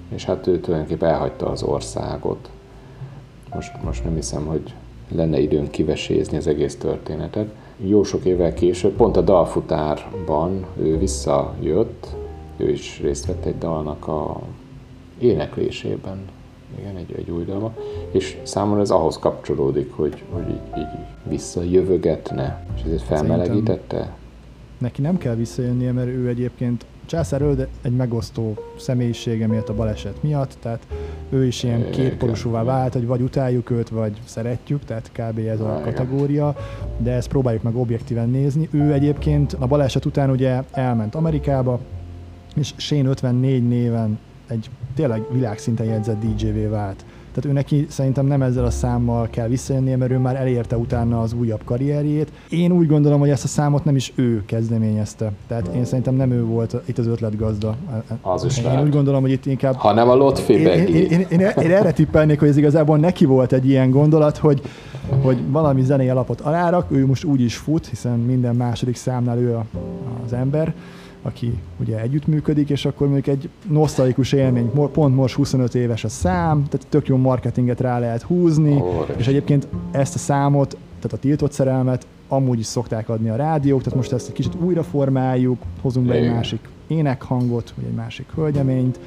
és 0.09 0.24
hát 0.24 0.47
ő 0.47 0.61
tulajdonképpen 0.61 1.09
elhagyta 1.09 1.51
az 1.51 1.62
országot. 1.62 2.51
Most, 3.55 3.83
most 3.83 4.05
nem 4.05 4.14
hiszem, 4.14 4.47
hogy 4.47 4.74
lenne 5.09 5.39
időm 5.39 5.71
kivesézni 5.71 6.37
az 6.37 6.47
egész 6.47 6.77
történetet. 6.77 7.49
Jó 7.77 8.03
sok 8.03 8.25
évvel 8.25 8.55
később, 8.55 8.93
pont 8.93 9.17
a 9.17 9.21
dalfutárban 9.21 10.67
ő 10.81 10.99
visszajött, 10.99 12.07
ő 12.57 12.71
is 12.71 13.01
részt 13.03 13.27
vett 13.27 13.45
egy 13.45 13.59
dalnak 13.59 14.09
a 14.09 14.41
éneklésében, 15.19 16.19
igen, 16.79 16.97
egy, 16.97 17.15
egy 17.17 17.31
új 17.31 17.45
dalma, 17.45 17.75
és 18.11 18.39
számomra 18.43 18.81
ez 18.81 18.91
ahhoz 18.91 19.19
kapcsolódik, 19.19 19.93
hogy, 19.93 20.23
hogy 20.31 20.49
így, 20.49 20.79
így 20.79 20.87
visszajövögetne, 21.29 22.67
és 22.77 22.83
ezért 22.83 23.03
felmelegítette. 23.03 23.97
Szerintem 23.97 24.27
neki 24.79 25.03
nem 25.03 25.19
kell 25.19 25.35
visszajönnie, 25.35 25.93
mert 25.93 26.09
ő 26.09 26.29
egyébként 26.29 26.85
Császár 27.09 27.43
Ölde 27.43 27.69
egy 27.83 27.97
megosztó 27.97 28.55
személyisége 28.79 29.47
miatt 29.47 29.69
a 29.69 29.75
baleset 29.75 30.23
miatt, 30.23 30.57
tehát 30.61 30.87
ő 31.29 31.47
is 31.47 31.63
ilyen 31.63 31.91
kétporosúvá 31.91 32.63
vált, 32.63 32.93
hogy 32.93 33.07
vagy 33.07 33.21
utáljuk 33.21 33.71
őt, 33.71 33.89
vagy 33.89 34.21
szeretjük, 34.25 34.85
tehát 34.85 35.11
kb. 35.13 35.39
ez 35.39 35.61
a 35.61 35.81
kategória, 35.85 36.57
de 36.99 37.13
ezt 37.13 37.29
próbáljuk 37.29 37.63
meg 37.63 37.77
objektíven 37.77 38.31
nézni. 38.31 38.69
Ő 38.71 38.93
egyébként 38.93 39.57
a 39.59 39.67
baleset 39.67 40.05
után 40.05 40.31
ugye 40.31 40.63
elment 40.71 41.15
Amerikába, 41.15 41.81
és 42.55 42.73
Shane 42.77 43.09
54 43.09 43.69
néven 43.69 44.19
egy 44.47 44.71
tényleg 44.95 45.23
világszinten 45.33 45.87
jegyzett 45.87 46.25
DJ-vé 46.25 46.67
vált. 46.67 47.05
Tehát 47.35 47.51
ő 47.51 47.53
neki 47.53 47.87
szerintem 47.89 48.26
nem 48.26 48.43
ezzel 48.43 48.64
a 48.64 48.70
számmal 48.70 49.29
kell 49.31 49.49
visszajönnie, 49.49 49.97
mert 49.97 50.11
ő 50.11 50.18
már 50.18 50.37
elérte 50.37 50.76
utána 50.76 51.20
az 51.20 51.33
újabb 51.33 51.64
karrierjét. 51.64 52.33
Én 52.49 52.72
úgy 52.72 52.87
gondolom, 52.87 53.20
hogy 53.20 53.29
ezt 53.29 53.45
a 53.45 53.49
számot 53.49 53.85
nem 53.85 53.97
is 53.97 54.12
ő 54.14 54.43
kezdeményezte. 54.47 55.33
Tehát 55.47 55.66
én 55.74 55.85
szerintem 55.85 56.14
nem 56.14 56.31
ő 56.31 56.45
volt 56.45 56.76
itt 56.85 56.99
az 56.99 57.07
ötletgazda. 57.07 57.76
Az 58.22 58.45
is 58.45 58.59
én 58.59 58.64
lehet. 58.64 58.85
úgy 58.85 58.91
gondolom, 58.91 59.20
hogy 59.20 59.31
itt 59.31 59.47
inkább... 59.47 59.74
Hanem 59.74 60.09
a 60.09 60.14
Lotfi 60.14 60.53
én, 60.53 60.66
én, 60.66 60.87
én, 60.87 61.11
én, 61.11 61.26
én, 61.29 61.41
én, 61.41 61.70
erre 61.70 61.93
tippelnék, 61.93 62.39
hogy 62.39 62.49
ez 62.49 62.57
igazából 62.57 62.99
neki 62.99 63.24
volt 63.24 63.53
egy 63.53 63.68
ilyen 63.68 63.91
gondolat, 63.91 64.37
hogy, 64.37 64.62
hogy 65.22 65.39
valami 65.51 65.83
zenei 65.83 66.09
alapot 66.09 66.41
alárak, 66.41 66.87
ő 66.91 67.07
most 67.07 67.24
úgy 67.24 67.41
is 67.41 67.57
fut, 67.57 67.87
hiszen 67.87 68.18
minden 68.18 68.57
második 68.57 68.97
számnál 68.97 69.39
ő 69.39 69.55
a, 69.55 69.64
az 70.24 70.33
ember, 70.33 70.74
aki 71.23 71.59
ugye 71.81 72.01
együttműködik, 72.01 72.71
és 72.71 72.85
akkor 72.85 73.09
mondjuk 73.09 73.37
egy 73.37 73.49
nosztalikus 73.69 74.33
élmény, 74.33 74.71
pont 74.93 75.14
most 75.14 75.35
25 75.35 75.75
éves 75.75 76.05
a 76.05 76.09
szám, 76.09 76.64
tehát 76.69 76.87
tök 76.89 77.07
jó 77.07 77.16
marketinget 77.16 77.81
rá 77.81 77.99
lehet 77.99 78.23
húzni, 78.23 78.75
oh, 78.75 79.09
és 79.16 79.27
egyébként 79.27 79.69
ezt 79.91 80.14
a 80.14 80.19
számot, 80.19 80.77
tehát 81.01 81.12
a 81.12 81.21
tiltott 81.21 81.53
szerelmet 81.53 82.07
amúgy 82.29 82.59
is 82.59 82.66
szokták 82.66 83.09
adni 83.09 83.29
a 83.29 83.37
rádiók, 83.37 83.83
tehát 83.83 83.99
most 83.99 84.12
ezt 84.12 84.29
egy 84.29 84.35
kicsit 84.35 84.55
újra 84.61 84.83
formáljuk, 84.83 85.62
hozunk 85.81 86.07
be 86.07 86.14
egy 86.14 86.31
másik 86.31 86.69
énekhangot, 86.87 87.73
vagy 87.77 87.85
egy 87.85 87.95
másik 87.95 88.27
hölgyeményt, 88.35 88.99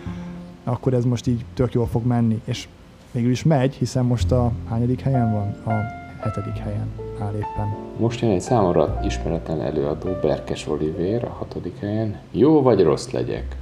akkor 0.63 0.93
ez 0.93 1.05
most 1.05 1.27
így 1.27 1.45
tök 1.53 1.73
jól 1.73 1.87
fog 1.87 2.05
menni, 2.05 2.41
és 2.45 2.67
végül 3.11 3.31
is 3.31 3.43
megy, 3.43 3.73
hiszen 3.73 4.05
most 4.05 4.31
a 4.31 4.51
hányadik 4.69 4.99
helyen 4.99 5.31
van? 5.31 5.75
A 5.75 6.00
hetedik 6.21 6.57
helyen 6.57 6.91
áll 7.19 7.33
éppen. 7.33 7.75
Most 7.97 8.21
jön 8.21 8.31
egy 8.31 8.41
számomra 8.41 8.99
ismeretlen 9.05 9.61
előadó, 9.61 10.09
Berkes 10.21 10.67
Olivér 10.67 11.23
a 11.23 11.29
hatodik 11.29 11.79
helyen. 11.79 12.19
Jó 12.31 12.61
vagy 12.61 12.83
rossz 12.83 13.09
legyek? 13.09 13.55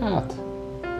Hát, 0.00 0.32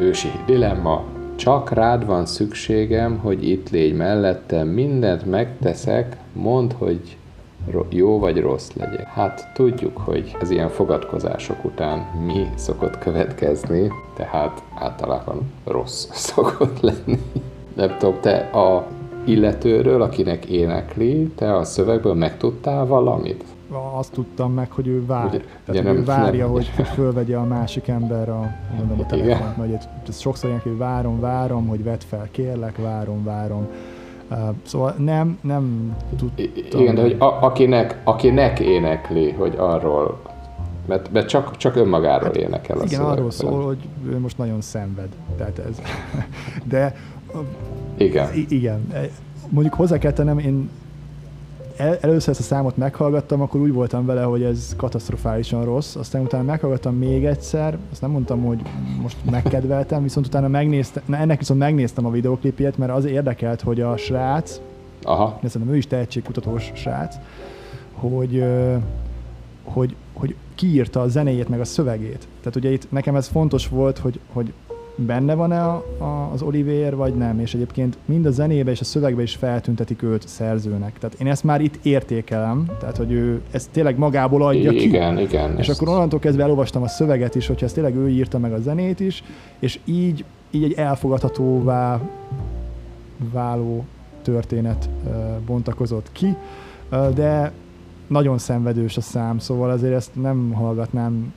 ősi 0.01 0.29
dilemma, 0.47 1.05
csak 1.37 1.71
rád 1.71 2.07
van 2.07 2.27
szükségem, 2.27 3.19
hogy 3.19 3.49
itt 3.49 3.71
légy 3.71 3.97
mellettem, 3.97 4.69
mindent 4.69 5.27
megteszek, 5.27 6.17
mondd, 6.33 6.73
hogy 6.79 7.17
jó 7.89 8.19
vagy 8.19 8.41
rossz 8.41 8.71
legyek. 8.73 9.07
Hát 9.07 9.49
tudjuk, 9.55 9.97
hogy 9.97 10.37
az 10.41 10.51
ilyen 10.51 10.69
fogadkozások 10.69 11.65
után 11.65 11.99
mi 12.27 12.47
szokott 12.55 12.99
következni, 12.99 13.93
tehát 14.17 14.63
általában 14.75 15.53
rossz 15.65 16.09
szokott 16.31 16.81
lenni. 16.81 17.19
Nem 17.75 17.97
tudom, 17.99 18.21
te 18.21 18.37
a 18.39 18.87
illetőről, 19.25 20.03
akinek 20.03 20.45
énekli, 20.45 21.33
te 21.35 21.57
a 21.57 21.65
szövegből 21.65 22.15
megtudtál 22.15 22.87
valamit? 22.87 23.45
Azt 23.95 24.13
tudtam 24.13 24.53
meg, 24.53 24.71
hogy 24.71 24.87
ő 24.87 25.07
vár. 25.07 25.27
Ugye, 25.27 25.39
Tehát, 25.39 25.69
ugye 25.69 25.83
nem, 25.83 25.97
ő 25.97 26.05
várja, 26.05 26.45
nem. 26.45 26.53
hogy 26.53 26.65
fölvegye 26.95 27.37
a 27.37 27.45
másik 27.45 27.89
ember 27.89 28.29
a, 28.29 28.51
mondom, 28.77 29.01
a 29.01 29.07
telefont. 29.07 29.57
Vagy 29.57 29.79
ez 30.09 30.21
sokszor 30.21 30.49
ilyen, 30.49 30.61
hogy 30.63 30.77
várom, 30.77 31.21
várom, 31.21 31.67
hogy 31.67 31.85
vedd 31.85 32.01
fel, 32.07 32.29
kérlek, 32.31 32.77
várom, 32.77 33.25
várom. 33.25 33.69
Uh, 34.31 34.39
szóval 34.63 34.95
nem, 34.99 35.39
nem 35.41 35.97
tudtam. 36.17 36.81
Igen, 36.81 36.95
de 36.95 37.01
hogy 37.01 37.17
a, 37.19 37.25
akinek, 37.25 38.01
akinek 38.05 38.61
énekli, 38.61 39.31
hogy 39.31 39.55
arról 39.59 40.21
mert, 40.87 41.13
mert 41.13 41.29
csak, 41.29 41.57
csak 41.57 41.77
önmagáról 41.77 42.25
hát, 42.25 42.37
énekel 42.37 42.79
a 42.79 42.83
Igen, 42.83 43.01
szöveg. 43.01 43.13
arról 43.13 43.31
szól, 43.31 43.65
hogy 43.65 43.89
ő 44.07 44.19
most 44.19 44.39
nagyon 44.39 44.61
szenved. 44.61 45.09
Tehát 45.37 45.59
ez. 45.59 45.81
De 46.65 46.95
igen. 48.03 48.29
igen. 48.49 48.87
E, 48.93 49.09
mondjuk 49.49 49.75
hozzá 49.75 49.99
kell 49.99 50.13
tennem, 50.13 50.39
én 50.39 50.69
el, 51.77 51.99
először 52.01 52.29
ezt 52.29 52.41
a 52.41 52.43
számot 52.43 52.77
meghallgattam, 52.77 53.41
akkor 53.41 53.61
úgy 53.61 53.73
voltam 53.73 54.07
vele, 54.07 54.23
hogy 54.23 54.43
ez 54.43 54.75
katasztrofálisan 54.77 55.65
rossz, 55.65 55.97
aztán 55.97 56.23
utána 56.23 56.43
meghallgattam 56.43 56.97
még 56.97 57.25
egyszer, 57.25 57.79
azt 57.93 58.01
nem 58.01 58.11
mondtam, 58.11 58.43
hogy 58.43 58.61
most 59.03 59.17
megkedveltem, 59.31 60.03
viszont 60.03 60.27
utána 60.27 60.49
megnéztem, 60.49 61.03
na 61.07 61.17
ennek 61.17 61.39
viszont 61.39 61.61
megnéztem 61.61 62.07
a 62.07 62.11
videoklipjét, 62.11 62.79
mert 62.79 62.93
az 62.93 63.05
érdekelt, 63.05 63.61
hogy 63.61 63.81
a 63.81 63.97
srác, 63.97 64.61
Aha. 65.03 65.39
szerintem 65.45 65.75
ő 65.75 65.77
is 65.77 65.87
tehetségkutatós 65.87 66.71
srác, 66.75 67.17
hogy, 67.93 68.45
hogy, 69.65 69.97
hogy 70.13 70.35
kiírta 70.55 71.01
a 71.01 71.09
zenéjét 71.09 71.49
meg 71.49 71.61
a 71.61 71.65
szövegét. 71.65 72.29
Tehát 72.41 72.57
ugye 72.57 72.71
itt 72.71 72.91
nekem 72.91 73.17
ez 73.17 73.27
fontos 73.27 73.69
volt, 73.69 73.99
hogy, 73.99 74.19
hogy 74.33 74.53
benne 74.95 75.35
van-e 75.35 75.65
a, 75.65 75.85
a, 75.99 76.31
az 76.33 76.43
Oliver, 76.43 76.97
vagy 76.97 77.15
nem, 77.15 77.41
és 77.41 77.55
egyébként 77.55 77.99
mind 78.05 78.27
a 78.27 78.31
zenébe 78.31 78.71
és 78.71 78.81
a 78.81 78.85
szövegbe 78.85 79.23
is 79.23 79.35
feltüntetik 79.35 80.03
őt 80.03 80.29
szerzőnek. 80.29 80.99
Tehát 80.99 81.21
én 81.21 81.27
ezt 81.27 81.45
már 81.45 81.61
itt 81.61 81.85
értékelem, 81.85 82.67
tehát 82.81 82.97
hogy 82.97 83.13
ő 83.13 83.41
ezt 83.51 83.71
tényleg 83.71 83.99
magából 83.99 84.43
adja 84.43 84.71
ki. 84.71 84.83
Igen, 84.83 85.19
igen. 85.19 85.59
És 85.59 85.69
ezt... 85.69 85.81
akkor 85.81 85.95
onnantól 85.95 86.19
kezdve 86.19 86.43
elolvastam 86.43 86.83
a 86.83 86.89
szöveget 86.89 87.35
is, 87.35 87.47
hogyha 87.47 87.65
ezt 87.65 87.75
tényleg 87.75 87.97
ő 87.97 88.09
írta 88.09 88.39
meg 88.39 88.53
a 88.53 88.61
zenét 88.61 89.01
is, 89.01 89.23
és 89.59 89.79
így, 89.85 90.25
így 90.51 90.63
egy 90.63 90.73
elfogadhatóvá 90.73 92.01
váló 93.33 93.85
történet 94.23 94.89
bontakozott 95.47 96.09
ki, 96.13 96.37
de 97.15 97.53
nagyon 98.07 98.39
szenvedős 98.39 98.97
a 98.97 99.01
szám, 99.01 99.39
szóval 99.39 99.71
azért 99.71 99.95
ezt 99.95 100.11
nem 100.15 100.53
hallgatnám 100.53 101.33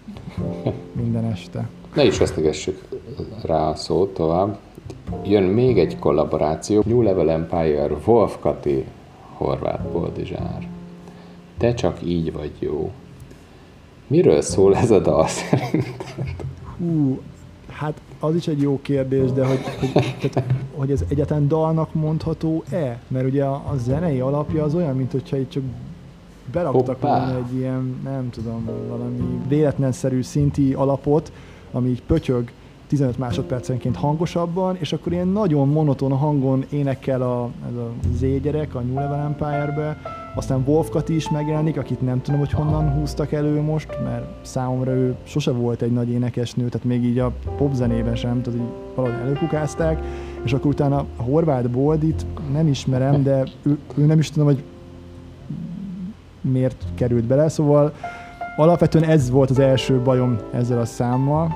minden 0.92 1.26
este. 1.26 1.68
Ne 1.96 2.06
is 2.06 2.18
vesztegessük 2.18 2.82
rá 3.44 3.70
a 3.70 3.76
szót 3.76 4.14
tovább. 4.14 4.58
Jön 5.24 5.44
még 5.44 5.80
egy 5.80 6.00
kollaboráció, 6.00 6.84
New 6.86 7.02
Level 7.02 7.30
Empire, 7.30 7.90
Wolf 8.06 8.38
Kati, 8.40 8.86
Horváth 9.34 9.84
Boldizsár. 9.84 10.68
Te 11.58 11.74
csak 11.74 11.98
így 12.04 12.34
vagy 12.34 12.52
jó. 12.60 12.92
Miről 14.08 14.42
szól 14.42 14.76
ez 14.76 14.92
a 14.92 15.00
dal 15.00 15.28
szerinted? 15.28 16.06
Hú, 16.78 17.20
hát 17.70 18.02
az 18.20 18.36
is 18.36 18.48
egy 18.48 18.62
jó 18.62 18.80
kérdés, 18.82 19.32
de 19.32 19.46
hogy, 19.46 19.60
hogy, 19.80 20.32
tehát, 20.32 20.54
hogy 20.76 20.92
ez 20.92 21.04
egyáltalán 21.08 21.48
dalnak 21.48 21.94
mondható-e? 21.94 23.00
Mert 23.08 23.26
ugye 23.26 23.44
a, 23.44 23.54
a 23.54 23.76
zenei 23.78 24.20
alapja 24.20 24.64
az 24.64 24.76
olyan, 24.76 24.96
mint 24.96 25.12
hogyha 25.12 25.38
itt 25.38 25.50
csak 25.50 25.64
beraktak 26.52 27.02
volna 27.02 27.36
egy 27.36 27.56
ilyen, 27.56 28.00
nem 28.04 28.30
tudom, 28.30 28.70
valami 28.88 29.40
véletlenszerű 29.48 30.22
szinti 30.22 30.74
alapot, 30.74 31.32
ami 31.72 31.90
így 31.90 32.02
pötyög 32.02 32.52
15 32.88 33.18
másodpercenként 33.18 33.96
hangosabban, 33.96 34.76
és 34.80 34.94
akkor 34.94 35.12
ilyen 35.12 35.28
nagyon 35.28 35.68
monoton 35.68 36.12
hangon 36.12 36.66
énekel 36.70 37.22
a, 37.22 37.50
ez 37.70 37.76
a 37.76 37.92
Z 38.16 38.42
gyerek 38.42 38.76
a 38.76 38.80
New 38.80 38.96
Level 38.96 39.20
Empire-be, 39.20 39.98
aztán 40.36 40.64
Wolf 40.66 40.90
Kati 40.90 41.16
is 41.16 41.30
megjelenik, 41.30 41.78
akit 41.78 42.02
nem 42.02 42.22
tudom, 42.22 42.40
hogy 42.40 42.52
honnan 42.52 42.90
húztak 42.90 43.32
elő 43.32 43.62
most, 43.62 43.88
mert 44.04 44.26
számomra 44.42 44.92
ő 44.92 45.16
sose 45.24 45.52
volt 45.52 45.82
egy 45.82 45.92
nagy 45.92 46.10
énekesnő, 46.10 46.68
tehát 46.70 46.88
még 46.88 47.04
így 47.04 47.20
a 47.20 47.32
popzenében 47.58 48.16
sem, 48.16 48.42
tehát 48.42 48.60
így 48.60 48.68
valahogy 48.96 49.20
előkukázták, 49.20 50.04
és 50.44 50.54
akkor 50.54 50.72
utána 50.72 51.06
a 51.16 51.22
Horváth 51.22 51.70
Boldit 51.70 52.26
nem 52.52 52.68
ismerem, 52.68 53.24
de 53.24 53.44
ő, 53.62 53.78
ő 53.96 54.06
nem 54.06 54.20
is 54.20 54.30
tudom, 54.30 54.48
hogy 54.48 54.64
miért 56.42 56.84
került 56.96 57.24
bele, 57.24 57.50
szóval 57.50 57.94
alapvetően 58.56 59.04
ez 59.04 59.30
volt 59.30 59.50
az 59.50 59.60
első 59.60 60.00
bajom 60.00 60.38
ezzel 60.54 60.80
a 60.80 60.86
számmal. 60.86 61.56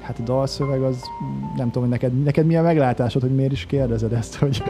Hát 0.00 0.18
a 0.18 0.22
dalszöveg 0.22 0.82
az, 0.82 1.02
nem 1.56 1.66
tudom, 1.66 1.82
hogy 1.82 1.90
neked, 1.90 2.22
neked 2.22 2.46
mi 2.46 2.56
a 2.56 2.62
meglátásod, 2.62 3.22
hogy 3.22 3.34
miért 3.34 3.52
is 3.52 3.66
kérdezed 3.66 4.12
ezt, 4.12 4.34
hogy... 4.34 4.62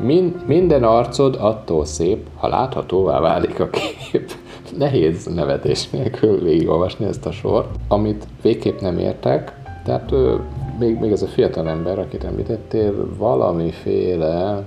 Min, 0.00 0.34
minden 0.46 0.82
arcod 0.82 1.36
attól 1.40 1.84
szép, 1.84 2.26
ha 2.34 2.48
láthatóvá 2.48 3.20
válik 3.20 3.60
a 3.60 3.70
kép. 3.70 4.30
Nehéz 4.78 5.26
nevetés 5.26 5.90
nélkül 5.90 6.42
végigolvasni 6.42 7.06
ezt 7.06 7.26
a 7.26 7.32
sort, 7.32 7.68
amit 7.88 8.26
végképp 8.42 8.80
nem 8.80 8.98
értek. 8.98 9.52
Tehát 9.84 10.12
ő, 10.12 10.40
még, 10.78 10.98
még 10.98 11.12
ez 11.12 11.22
a 11.22 11.26
fiatal 11.26 11.68
ember, 11.68 11.98
akit 11.98 12.24
említettél, 12.24 13.14
valamiféle 13.18 14.66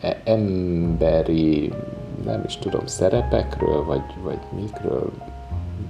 e- 0.00 0.20
emberi 0.24 1.72
nem 2.24 2.42
is 2.46 2.56
tudom, 2.56 2.86
szerepekről, 2.86 3.84
vagy, 3.84 4.02
vagy 4.22 4.38
mikről 4.60 5.12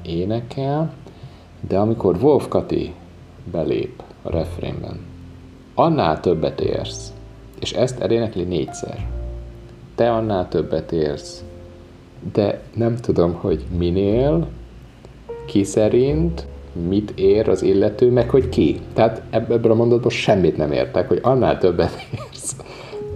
énekel, 0.03 0.93
de 1.69 1.79
amikor 1.79 2.17
Wolf 2.23 2.49
Kati 2.49 2.95
belép 3.51 4.03
a 4.23 4.31
refrénben, 4.31 5.01
annál 5.75 6.21
többet 6.21 6.61
érsz. 6.61 7.13
és 7.61 7.73
ezt 7.73 8.01
elénekli 8.01 8.43
négyszer. 8.43 9.07
Te 9.95 10.13
annál 10.13 10.49
többet 10.49 10.93
érsz, 10.93 11.45
de 12.33 12.63
nem 12.75 12.97
tudom, 12.97 13.35
hogy 13.35 13.65
minél, 13.77 14.47
ki 15.47 15.65
szerint, 15.65 16.47
mit 16.89 17.11
ér 17.11 17.49
az 17.49 17.63
illető, 17.63 18.11
meg 18.11 18.31
hogy 18.31 18.49
ki. 18.49 18.81
Tehát 18.93 19.23
ebből 19.31 19.71
a 19.71 19.75
mondatból 19.75 20.11
semmit 20.11 20.57
nem 20.57 20.73
értek, 20.73 21.09
hogy 21.09 21.19
annál 21.23 21.59
többet 21.59 22.07
érsz. 22.31 22.57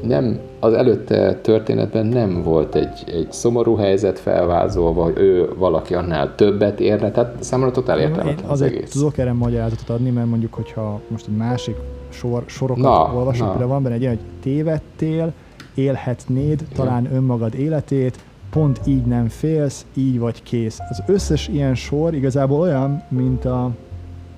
Nem, 0.03 0.41
az 0.61 0.73
előtte 0.73 1.35
történetben 1.35 2.07
nem 2.07 2.43
volt 2.43 2.74
egy, 2.74 3.05
egy 3.07 3.32
szomorú 3.32 3.77
helyzet 3.77 4.19
felvázolva, 4.19 5.03
hogy 5.03 5.19
ő 5.19 5.49
valaki 5.59 5.95
annál 5.95 6.35
többet 6.35 6.81
érne, 6.81 7.11
tehát 7.11 7.43
számomra 7.43 7.73
totál 7.73 8.01
értelmetlen 8.01 8.51
az 8.51 8.62
egész. 8.62 8.91
tudok 8.91 9.19
erre 9.19 9.32
magyarázatot 9.32 9.89
adni, 9.89 10.11
mert 10.11 10.27
mondjuk, 10.27 10.55
hogyha 10.55 11.01
most 11.09 11.27
egy 11.28 11.37
másik 11.37 11.77
sor, 12.09 12.43
sorokat 12.47 12.82
na, 12.82 13.12
olvasok, 13.15 13.59
de 13.59 13.65
van 13.65 13.82
benne 13.82 13.95
egy 13.95 14.01
ilyen, 14.01 14.16
hogy 14.16 14.24
tévedtél, 14.41 15.32
élhetnéd 15.74 16.65
talán 16.74 17.15
önmagad 17.15 17.55
életét, 17.55 18.19
pont 18.51 18.81
így 18.85 19.05
nem 19.05 19.28
félsz, 19.28 19.87
így 19.95 20.19
vagy 20.19 20.43
kész. 20.43 20.78
Az 20.89 21.03
összes 21.07 21.49
ilyen 21.49 21.74
sor 21.74 22.15
igazából 22.15 22.61
olyan, 22.61 23.03
mint 23.09 23.45
a, 23.45 23.70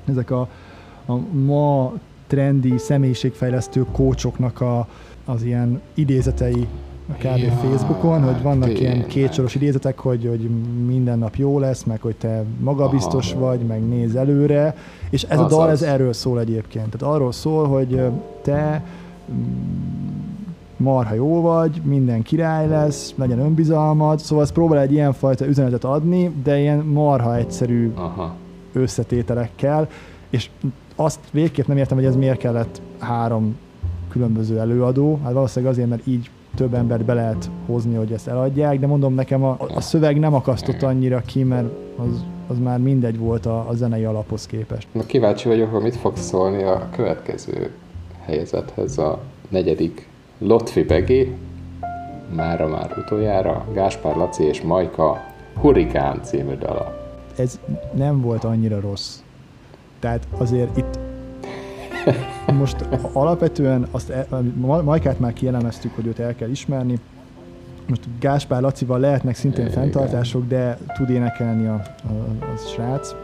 ezek 0.05 0.31
a, 0.31 0.49
a 1.07 1.13
ma 1.33 1.93
trendi 2.27 2.79
személyiségfejlesztő 2.79 3.87
kócsoknak 3.93 4.61
a, 4.61 4.87
az 5.25 5.43
ilyen 5.43 5.81
idézetei 5.95 6.67
a 7.09 7.13
kb. 7.13 7.39
Ja, 7.39 7.51
Facebookon, 7.51 8.23
hogy 8.23 8.43
vannak 8.43 8.69
tényleg. 8.69 8.83
ilyen 8.83 9.07
kétsoros 9.07 9.55
idézetek, 9.55 9.99
hogy, 9.99 10.27
hogy 10.29 10.51
minden 10.87 11.19
nap 11.19 11.37
jó 11.37 11.59
lesz, 11.59 11.85
meg 11.85 12.01
hogy 12.01 12.17
te 12.17 12.45
magabiztos 12.61 13.33
Aha. 13.33 13.41
vagy, 13.41 13.61
meg 13.61 13.89
néz 13.89 14.15
előre, 14.15 14.77
és 15.11 15.23
ez 15.23 15.39
az 15.39 15.45
a 15.45 15.49
dal 15.49 15.69
az. 15.69 15.83
ez 15.83 15.89
erről 15.89 16.13
szól 16.13 16.41
egyébként. 16.41 16.91
Tehát 16.91 17.15
arról 17.15 17.33
szól, 17.33 17.67
hogy 17.67 18.01
te 18.43 18.85
marha 20.77 21.15
jó 21.15 21.41
vagy, 21.41 21.81
minden 21.85 22.23
király 22.23 22.69
lesz, 22.69 23.15
legyen 23.17 23.39
önbizalmad, 23.39 24.19
szóval 24.19 24.45
ez 24.45 24.53
próbál 24.53 24.81
egy 24.81 24.93
ilyenfajta 24.93 25.47
üzenetet 25.47 25.85
adni, 25.85 26.35
de 26.43 26.59
ilyen 26.59 26.79
marha 26.79 27.37
egyszerű 27.37 27.93
Aha. 27.95 28.35
összetételekkel, 28.73 29.89
és 30.31 30.51
azt 30.97 31.21
végképp 31.31 31.67
nem 31.67 31.77
értem, 31.77 31.97
hogy 31.97 32.07
ez 32.07 32.17
miért 32.17 32.39
kellett 32.39 32.81
három 32.99 33.57
különböző 34.13 34.59
előadó, 34.59 35.21
hát 35.25 35.33
valószínűleg 35.33 35.73
azért, 35.75 35.89
mert 35.89 36.07
így 36.07 36.31
több 36.55 36.75
embert 36.75 37.05
be 37.05 37.15
lehet 37.15 37.51
hozni, 37.67 37.95
hogy 37.95 38.13
ezt 38.13 38.29
eladják, 38.29 38.79
de 38.79 38.87
mondom 38.87 39.15
nekem 39.15 39.45
a, 39.45 39.57
a 39.75 39.81
szöveg 39.81 40.19
nem 40.19 40.35
akasztott 40.35 40.83
annyira 40.83 41.21
ki, 41.21 41.43
mert 41.43 41.67
az, 41.97 42.25
az 42.47 42.59
már 42.59 42.79
mindegy 42.79 43.19
volt 43.19 43.47
a, 43.47 43.69
a 43.69 43.75
zenei 43.75 44.05
alaphoz 44.05 44.47
képest. 44.47 44.87
Na 44.93 45.07
kíváncsi 45.07 45.49
vagyok, 45.49 45.73
hogy 45.73 45.83
mit 45.83 45.97
fog 45.97 46.17
szólni 46.17 46.63
a 46.63 46.89
következő 46.91 47.71
helyzethez, 48.21 48.99
a 48.99 49.21
negyedik 49.49 50.09
Lotfi 50.39 50.83
Begi, 50.83 51.35
mára 52.35 52.69
már 52.69 52.95
utoljára, 52.99 53.65
Gáspár 53.73 54.17
Laci 54.17 54.45
és 54.45 54.63
Majka 54.63 55.21
Hurikán 55.61 56.23
című 56.23 56.55
dala. 56.55 57.01
Ez 57.37 57.61
nem 57.95 58.21
volt 58.21 58.45
annyira 58.45 58.81
rossz. 58.81 59.19
Tehát 59.99 60.27
azért 60.39 60.77
itt 60.77 60.99
most 62.61 62.77
alapvetően 63.13 63.87
azt, 63.91 64.11
e, 64.11 64.27
Majkát 64.85 65.19
már 65.19 65.33
kielemeztük, 65.33 65.95
hogy 65.95 66.07
őt 66.07 66.19
el 66.19 66.35
kell 66.35 66.49
ismerni. 66.49 66.99
Most 67.89 68.03
Gáspár 68.21 68.61
Lacival 68.61 68.99
lehetnek 68.99 69.35
szintén 69.35 69.71
fenntartások, 69.71 70.47
de 70.49 70.79
tud 70.95 71.11
énekelni 71.11 71.67
a, 71.67 71.83
a, 72.05 72.45
a 72.45 72.57
srác. 72.75 73.15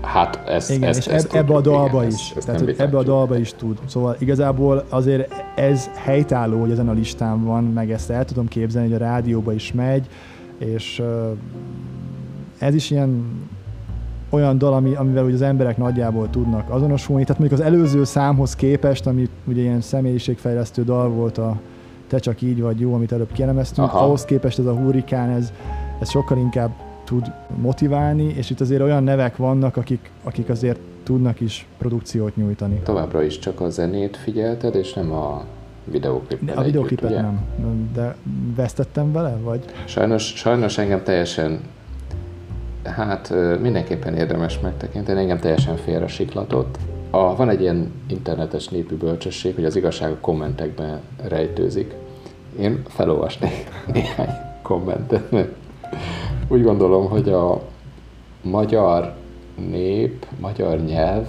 Hát 0.00 0.48
ez, 0.48 0.70
igen, 0.70 0.88
ez, 0.88 0.96
és 0.96 1.06
ez 1.06 1.28
ebbe 1.32 1.54
a 1.54 1.60
dalba 1.60 1.98
igen, 1.98 2.12
is. 2.12 2.30
Ez, 2.30 2.36
ez 2.36 2.44
tehát, 2.44 2.80
ebbe 2.80 2.98
a 2.98 3.02
dalba 3.02 3.38
is 3.38 3.54
tud. 3.54 3.78
Szóval 3.86 4.16
igazából 4.18 4.84
azért 4.88 5.32
ez 5.54 5.90
helytálló, 5.94 6.60
hogy 6.60 6.70
ezen 6.70 6.88
a 6.88 6.92
listán 6.92 7.44
van, 7.44 7.64
meg 7.64 7.90
ezt 7.90 8.10
el 8.10 8.24
tudom 8.24 8.48
képzelni, 8.48 8.88
hogy 8.92 9.02
a 9.02 9.04
rádióba 9.04 9.52
is 9.52 9.72
megy, 9.72 10.08
és 10.58 11.02
ez 12.58 12.74
is 12.74 12.90
ilyen 12.90 13.24
olyan 14.36 14.58
dal, 14.58 14.72
ami, 14.72 14.94
amivel 14.94 15.24
ugye 15.24 15.34
az 15.34 15.42
emberek 15.42 15.76
nagyjából 15.76 16.30
tudnak 16.30 16.70
azonosulni. 16.70 17.24
Tehát 17.24 17.38
mondjuk 17.38 17.60
az 17.60 17.66
előző 17.66 18.04
számhoz 18.04 18.56
képest, 18.56 19.06
ami 19.06 19.28
ugye 19.44 19.60
ilyen 19.60 19.80
személyiségfejlesztő 19.80 20.84
dal 20.84 21.08
volt 21.08 21.38
a 21.38 21.60
Te 22.08 22.18
csak 22.18 22.42
így 22.42 22.60
vagy 22.60 22.80
jó, 22.80 22.94
amit 22.94 23.12
előbb 23.12 23.32
kielemeztünk, 23.32 23.88
Aha. 23.88 24.04
ahhoz 24.04 24.24
képest 24.24 24.58
ez 24.58 24.66
a 24.66 24.74
hurrikán, 24.74 25.30
ez, 25.30 25.52
ez 26.00 26.10
sokkal 26.10 26.38
inkább 26.38 26.70
tud 27.04 27.32
motiválni, 27.60 28.34
és 28.36 28.50
itt 28.50 28.60
azért 28.60 28.80
olyan 28.80 29.02
nevek 29.02 29.36
vannak, 29.36 29.76
akik, 29.76 30.10
akik 30.22 30.48
azért 30.48 30.78
tudnak 31.02 31.40
is 31.40 31.66
produkciót 31.78 32.36
nyújtani. 32.36 32.80
Továbbra 32.84 33.22
is 33.22 33.38
csak 33.38 33.60
a 33.60 33.70
zenét 33.70 34.16
figyelted, 34.16 34.74
és 34.74 34.92
nem 34.92 35.12
a 35.12 35.44
videóklipet. 35.84 36.56
A 36.56 36.62
videóklipet 36.62 37.10
nem, 37.10 37.40
de 37.94 38.16
vesztettem 38.56 39.12
vele, 39.12 39.36
vagy? 39.42 39.64
Sajnos, 39.84 40.22
sajnos 40.36 40.78
engem 40.78 41.02
teljesen 41.02 41.60
hát 42.86 43.34
mindenképpen 43.60 44.14
érdemes 44.14 44.60
megtekinteni, 44.60 45.20
engem 45.20 45.38
teljesen 45.38 45.76
félre 45.76 46.06
siklatott. 46.06 46.78
A, 47.10 47.36
van 47.36 47.48
egy 47.48 47.60
ilyen 47.60 47.92
internetes 48.08 48.68
népű 48.68 48.94
bölcsesség, 48.94 49.54
hogy 49.54 49.64
az 49.64 49.76
igazság 49.76 50.12
a 50.12 50.18
kommentekben 50.20 51.00
rejtőzik. 51.28 51.94
Én 52.60 52.82
felolvasnék 52.88 53.70
néhány 53.92 54.34
kommentet, 54.62 55.32
úgy 56.48 56.62
gondolom, 56.62 57.08
hogy 57.08 57.28
a 57.28 57.62
magyar 58.42 59.14
nép, 59.70 60.26
magyar 60.40 60.80
nyelv 60.80 61.26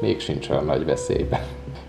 még 0.00 0.20
sincs 0.20 0.48
olyan 0.48 0.64
nagy 0.64 0.84
veszélyben. 0.84 1.40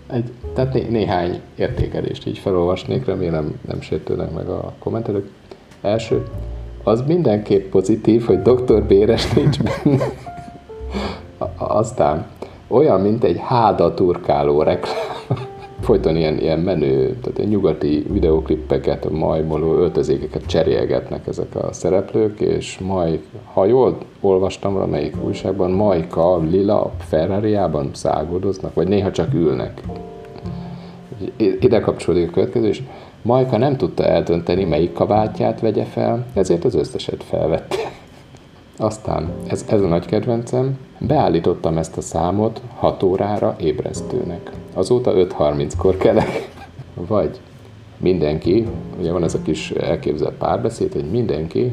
Egy, 0.06 0.30
tehát 0.54 0.72
né, 0.72 0.86
néhány 0.88 1.40
értékelést 1.54 2.26
így 2.26 2.38
felolvasnék, 2.38 3.04
remélem 3.04 3.60
nem 3.66 3.80
sértődnek 3.80 4.30
meg 4.30 4.48
a 4.48 4.72
kommentelők. 4.78 5.30
Első, 5.80 6.24
az 6.84 7.02
mindenképp 7.06 7.70
pozitív, 7.70 8.24
hogy 8.24 8.42
Dr. 8.42 8.82
Béres 8.82 9.32
nincs 9.32 9.58
benne. 9.62 10.04
Aztán 11.56 12.26
olyan, 12.68 13.00
mint 13.00 13.24
egy 13.24 13.38
háda 13.38 13.94
turkáló 13.94 14.62
reklám 14.62 15.14
folyton 15.80 16.16
ilyen, 16.16 16.38
ilyen 16.38 16.58
menő, 16.58 17.16
tehát 17.22 17.38
ilyen 17.38 17.50
nyugati 17.50 18.06
videoklippeket, 18.10 19.10
majmoló 19.10 19.74
öltözékeket 19.74 20.46
cserélgetnek 20.46 21.26
ezek 21.26 21.54
a 21.54 21.72
szereplők, 21.72 22.40
és 22.40 22.78
majd, 22.78 23.20
ha 23.52 23.64
jól 23.64 23.98
olvastam 24.20 24.72
valamelyik 24.72 25.24
újságban, 25.24 25.70
Majka 25.70 26.38
lila 26.38 26.92
ferrari 26.98 27.58
szágodoznak, 27.92 28.74
vagy 28.74 28.88
néha 28.88 29.10
csak 29.10 29.34
ülnek. 29.34 29.80
Ide 31.36 31.80
kapcsolódik 31.80 32.28
a 32.28 32.32
következő, 32.32 32.66
és 32.66 32.82
Majka 33.24 33.56
nem 33.56 33.76
tudta 33.76 34.04
eldönteni, 34.04 34.64
melyik 34.64 34.92
kabátját 34.92 35.60
vegye 35.60 35.84
fel, 35.84 36.26
ezért 36.34 36.64
az 36.64 36.74
összeset 36.74 37.22
felvette. 37.22 37.76
Aztán, 38.76 39.32
ez, 39.46 39.64
ez 39.68 39.80
a 39.80 39.86
nagy 39.86 40.06
kedvencem, 40.06 40.78
beállítottam 40.98 41.78
ezt 41.78 41.96
a 41.96 42.00
számot 42.00 42.60
6 42.76 43.02
órára 43.02 43.56
ébresztőnek. 43.60 44.50
Azóta 44.74 45.12
5.30-kor 45.12 45.96
kelek. 45.96 46.50
Vagy 46.94 47.40
mindenki, 47.96 48.66
ugye 48.98 49.12
van 49.12 49.24
ez 49.24 49.34
a 49.34 49.42
kis 49.42 49.70
elképzelt 49.70 50.34
párbeszéd, 50.34 50.92
hogy 50.92 51.10
mindenki 51.10 51.72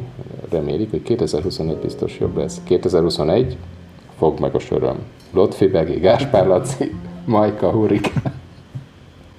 remélik, 0.50 0.90
hogy 0.90 1.02
2021 1.02 1.78
biztos 1.78 2.20
jobb 2.20 2.38
lesz. 2.38 2.62
2021 2.64 3.58
fog 4.18 4.40
meg 4.40 4.56
a 4.56 4.60
sorom. 4.60 4.98
Lotfi 5.34 5.68
Begi, 5.68 6.00
Gáspár 6.00 6.48
Laci, 6.48 6.96
Majka 7.26 7.72
Hurik. 7.72 8.14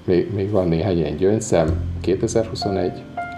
Még, 0.05 0.35
még 0.35 0.51
van 0.51 0.69
néhány 0.69 0.97
ilyen 0.99 1.17
gyöngyszem. 1.17 1.69
2021 2.01 2.93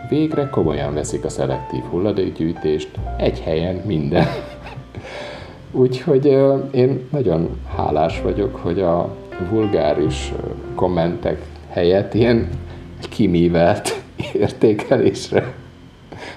végre 0.08 0.48
komolyan 0.48 0.94
veszik 0.94 1.24
a 1.24 1.28
szelektív 1.28 1.82
hulladékgyűjtést, 1.82 2.90
egy 3.16 3.40
helyen 3.40 3.82
minden. 3.86 4.26
Úgyhogy 5.72 6.26
én 6.70 7.08
nagyon 7.10 7.60
hálás 7.76 8.20
vagyok, 8.22 8.56
hogy 8.56 8.80
a 8.80 9.14
vulgáris 9.50 10.32
kommentek 10.74 11.42
helyett 11.68 12.14
ilyen 12.14 12.48
kimívelt 13.10 14.02
értékelésre 14.32 15.54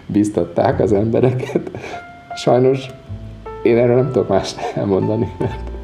biztatták 0.06 0.80
az 0.80 0.94
embereket. 0.94 1.72
Sajnos 2.36 2.88
én 3.64 3.78
erről 3.78 3.96
nem 3.96 4.12
tudok 4.12 4.28
más 4.28 4.56
elmondani, 4.76 5.36
mert 5.38 5.77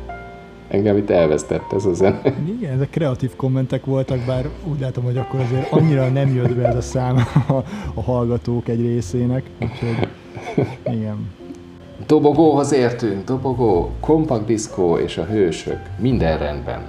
engem 0.74 0.98
itt 0.98 1.10
elvesztett 1.10 1.72
ez 1.74 1.86
a 1.86 1.94
zene. 1.94 2.22
Igen, 2.58 2.74
ezek 2.74 2.90
kreatív 2.90 3.36
kommentek 3.36 3.86
voltak, 3.86 4.20
bár 4.26 4.50
úgy 4.64 4.80
látom, 4.80 5.04
hogy 5.04 5.18
akkor 5.18 5.40
azért 5.40 5.72
annyira 5.72 6.08
nem 6.10 6.36
jött 6.36 6.56
be 6.56 6.68
ez 6.68 6.76
a 6.76 6.82
szám 6.82 7.16
a, 7.48 7.54
a 7.94 8.02
hallgatók 8.02 8.68
egy 8.68 8.82
részének, 8.82 9.50
úgyhogy 9.62 10.08
igen. 10.86 11.32
Dobogóhoz 12.08 12.74
értünk, 12.74 13.24
dobogó, 13.24 13.90
kompakt 14.00 14.46
diszkó 14.46 14.98
és 14.98 15.18
a 15.18 15.24
hősök, 15.26 15.80
minden 16.00 16.38
rendben. 16.38 16.82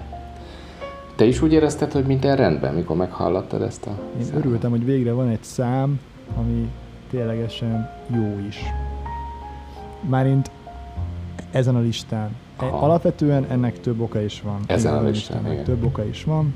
Te 1.16 1.24
is 1.24 1.42
úgy 1.42 1.52
érezted, 1.52 1.92
hogy 1.92 2.04
minden 2.04 2.36
rendben, 2.36 2.74
mikor 2.74 2.96
meghallottad 2.96 3.62
ezt 3.62 3.86
a 3.86 3.90
Én 4.18 4.24
számot? 4.24 4.44
örültem, 4.44 4.70
hogy 4.70 4.84
végre 4.84 5.12
van 5.12 5.28
egy 5.28 5.42
szám, 5.42 6.00
ami 6.36 6.68
ténylegesen 7.10 7.90
jó 8.14 8.38
is. 8.48 8.58
Márint 10.08 10.50
ezen 11.50 11.74
a 11.76 11.80
listán. 11.80 12.30
Aha. 12.56 12.78
Alapvetően 12.78 13.44
ennek 13.50 13.80
több 13.80 14.00
oka 14.00 14.20
is 14.20 14.42
van. 14.42 14.60
Ezen 14.66 14.94
a 14.94 15.02
listán, 15.02 15.64
több 15.64 15.84
oka 15.84 16.04
is 16.04 16.24
van. 16.24 16.54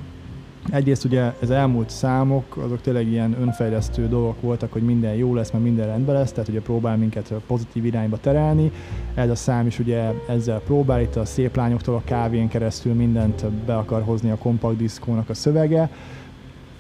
egyrészt 0.71 1.05
ugye 1.05 1.33
az 1.41 1.51
elmúlt 1.51 1.91
számok, 1.91 2.57
azok 2.57 2.81
tényleg 2.81 3.07
ilyen 3.07 3.37
önfejlesztő 3.41 4.09
dolgok 4.09 4.41
voltak, 4.41 4.73
hogy 4.73 4.83
minden 4.83 5.15
jó 5.15 5.35
lesz, 5.35 5.51
mert 5.51 5.65
minden 5.65 5.87
rendben 5.87 6.15
lesz, 6.15 6.33
tehát 6.33 6.49
ugye 6.49 6.61
próbál 6.61 6.97
minket 6.97 7.33
pozitív 7.47 7.85
irányba 7.85 8.19
terelni. 8.21 8.73
Ez 9.15 9.31
a 9.31 9.35
szám 9.35 9.67
is 9.67 9.79
ugye 9.79 10.13
ezzel 10.29 10.61
próbál, 10.61 11.01
itt 11.01 11.17
a 11.17 11.25
szép 11.25 11.57
lányoktól 11.57 11.95
a 11.95 12.03
kávén 12.05 12.49
keresztül 12.49 12.95
mindent 12.95 13.47
be 13.47 13.77
akar 13.77 14.03
hozni 14.03 14.31
a 14.31 14.37
kompakt 14.37 14.77
diszkónak 14.77 15.29
a 15.29 15.35
szövege. 15.35 15.91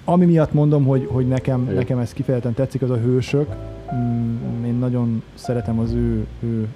Ami 0.05 0.25
miatt 0.25 0.53
mondom, 0.53 0.85
hogy, 0.85 1.09
hogy 1.11 1.29
nekem, 1.29 1.71
nekem 1.75 1.99
ez 1.99 2.13
kifejezetten 2.13 2.55
tetszik, 2.55 2.83
az 2.83 2.91
a 2.91 2.97
hősök. 2.97 3.55
Mm, 3.95 4.65
én 4.65 4.75
nagyon 4.75 5.23
szeretem 5.35 5.79
az 5.79 5.93
ő, 5.93 6.27
ő 6.41 6.69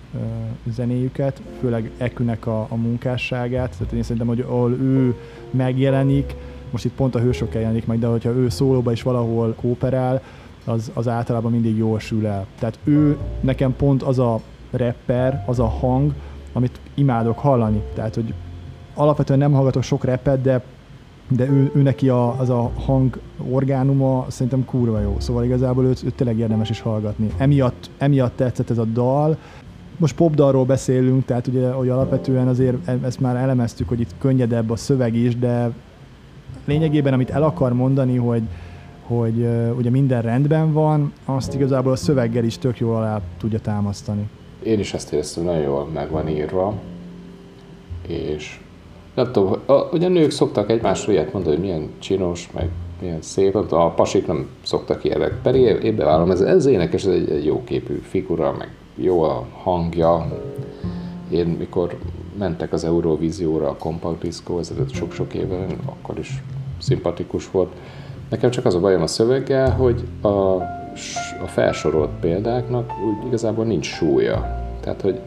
zenéjüket, 0.71 1.43
főleg 1.61 1.91
Ekünek 1.99 2.47
a, 2.47 2.67
a 2.69 2.75
munkásságát. 2.75 3.71
Tehát 3.79 3.93
én 3.93 4.03
szerintem, 4.03 4.27
hogy 4.27 4.41
ahol 4.41 4.73
ő 4.73 5.15
megjelenik, 5.51 6.35
most 6.71 6.85
itt 6.85 6.95
pont 6.95 7.15
a 7.15 7.21
hősök 7.21 7.55
jelenik 7.55 7.87
meg, 7.87 7.99
de 7.99 8.07
hogyha 8.07 8.31
ő 8.31 8.49
szólóba 8.49 8.93
is 8.93 9.03
valahol 9.03 9.55
kooperál, 9.55 10.23
az, 10.65 10.91
az 10.95 11.09
általában 11.09 11.51
mindig 11.51 11.77
jól 11.77 11.99
sül 11.99 12.27
el. 12.27 12.47
Tehát 12.59 12.79
ő 12.85 13.17
nekem 13.41 13.77
pont 13.77 14.03
az 14.03 14.19
a 14.19 14.41
rapper, 14.71 15.45
az 15.47 15.59
a 15.59 15.67
hang, 15.67 16.13
amit 16.53 16.81
imádok 16.95 17.39
hallani. 17.39 17.83
Tehát, 17.95 18.15
hogy 18.15 18.35
alapvetően 18.95 19.39
nem 19.39 19.53
hallgatok 19.53 19.83
sok 19.83 20.05
repet, 20.05 20.41
de 20.41 20.63
de 21.29 21.49
ő, 21.49 21.71
ő 21.75 21.83
neki 21.83 22.09
a, 22.09 22.41
az 22.41 22.51
a 22.51 22.71
hang 22.85 23.19
orgánuma 23.51 24.27
szerintem 24.29 24.65
kurva 24.65 25.01
jó. 25.01 25.17
Szóval 25.19 25.45
igazából 25.45 25.85
őt, 25.85 26.03
őt 26.05 26.15
tényleg 26.15 26.39
érdemes 26.39 26.71
is 26.71 26.81
hallgatni. 26.81 27.31
Emiatt, 27.37 27.91
emiatt 27.99 28.37
tetszett 28.37 28.71
ez 28.71 28.79
a 28.79 28.85
dal. 28.85 29.37
Most 29.97 30.15
popdalról 30.15 30.65
beszélünk, 30.65 31.25
tehát 31.25 31.47
ugye, 31.47 31.71
hogy 31.71 31.89
alapvetően 31.89 32.49
azért 32.49 32.89
e, 32.89 32.99
ezt 33.05 33.21
már 33.21 33.37
elemeztük, 33.37 33.89
hogy 33.89 34.01
itt 34.01 34.15
könnyedebb 34.19 34.71
a 34.71 34.77
szöveg 34.77 35.15
is, 35.15 35.37
de 35.37 35.71
lényegében 36.65 37.13
amit 37.13 37.31
el 37.31 37.43
akar 37.43 37.73
mondani, 37.73 38.17
hogy, 38.17 38.43
hogy 39.03 39.47
ugye 39.77 39.91
minden 39.91 40.23
rendben 40.23 40.73
van, 40.73 41.13
azt 41.25 41.55
igazából 41.55 41.93
a 41.93 41.97
szöveggel 41.97 42.45
is 42.45 42.59
tök 42.59 42.79
jól 42.79 42.97
alá 42.97 43.21
tudja 43.39 43.59
támasztani. 43.59 44.29
Én 44.63 44.79
is 44.79 44.95
ezt 44.95 45.13
éreztem, 45.13 45.45
nagyon 45.45 45.63
jól 45.63 45.89
meg 45.93 46.11
van 46.11 46.29
írva, 46.29 46.75
és 48.07 48.61
nem 49.15 49.33
tudom, 49.33 49.57
hogy 49.91 50.05
a 50.05 50.09
nők 50.09 50.31
szoktak 50.31 50.71
egymásról 50.71 51.15
ilyet 51.15 51.33
mondani, 51.33 51.55
hogy 51.55 51.65
milyen 51.65 51.91
csinos, 51.99 52.51
meg 52.53 52.69
milyen 53.01 53.23
szép, 53.23 53.55
a 53.55 53.91
pasik 53.91 54.27
nem 54.27 54.49
szoktak 54.63 55.05
ilyenek, 55.05 55.39
pedig 55.43 55.85
én 55.85 55.97
bevállalom, 55.97 56.31
ez, 56.31 56.41
ez 56.41 56.67
énekes, 56.67 57.05
ez 57.05 57.13
egy, 57.13 57.31
egy 57.31 57.45
jó 57.45 57.65
képű 57.65 57.95
figura, 57.95 58.55
meg 58.59 58.75
jó 58.95 59.23
a 59.23 59.47
hangja. 59.63 60.27
Én 61.31 61.47
mikor 61.47 61.99
mentek 62.39 62.73
az 62.73 62.85
Eurovízióra 62.85 63.69
a 63.69 63.77
Compact 63.77 64.19
Disco, 64.19 64.59
ez 64.59 64.73
sok-sok 64.93 65.35
éve, 65.35 65.67
akkor 65.87 66.19
is 66.19 66.43
szimpatikus 66.79 67.51
volt. 67.51 67.73
Nekem 68.31 68.51
csak 68.51 68.65
az 68.65 68.75
a 68.75 68.81
bajom 68.81 69.03
a 69.03 69.07
szöveggel, 69.07 69.71
hogy 69.71 70.05
a, 70.21 70.29
a 71.43 71.47
felsorolt 71.47 72.11
példáknak 72.21 72.91
úgy 73.07 73.27
igazából 73.27 73.65
nincs 73.65 73.87
súlya. 73.87 74.67
Tehát, 74.81 75.01
hogy 75.01 75.21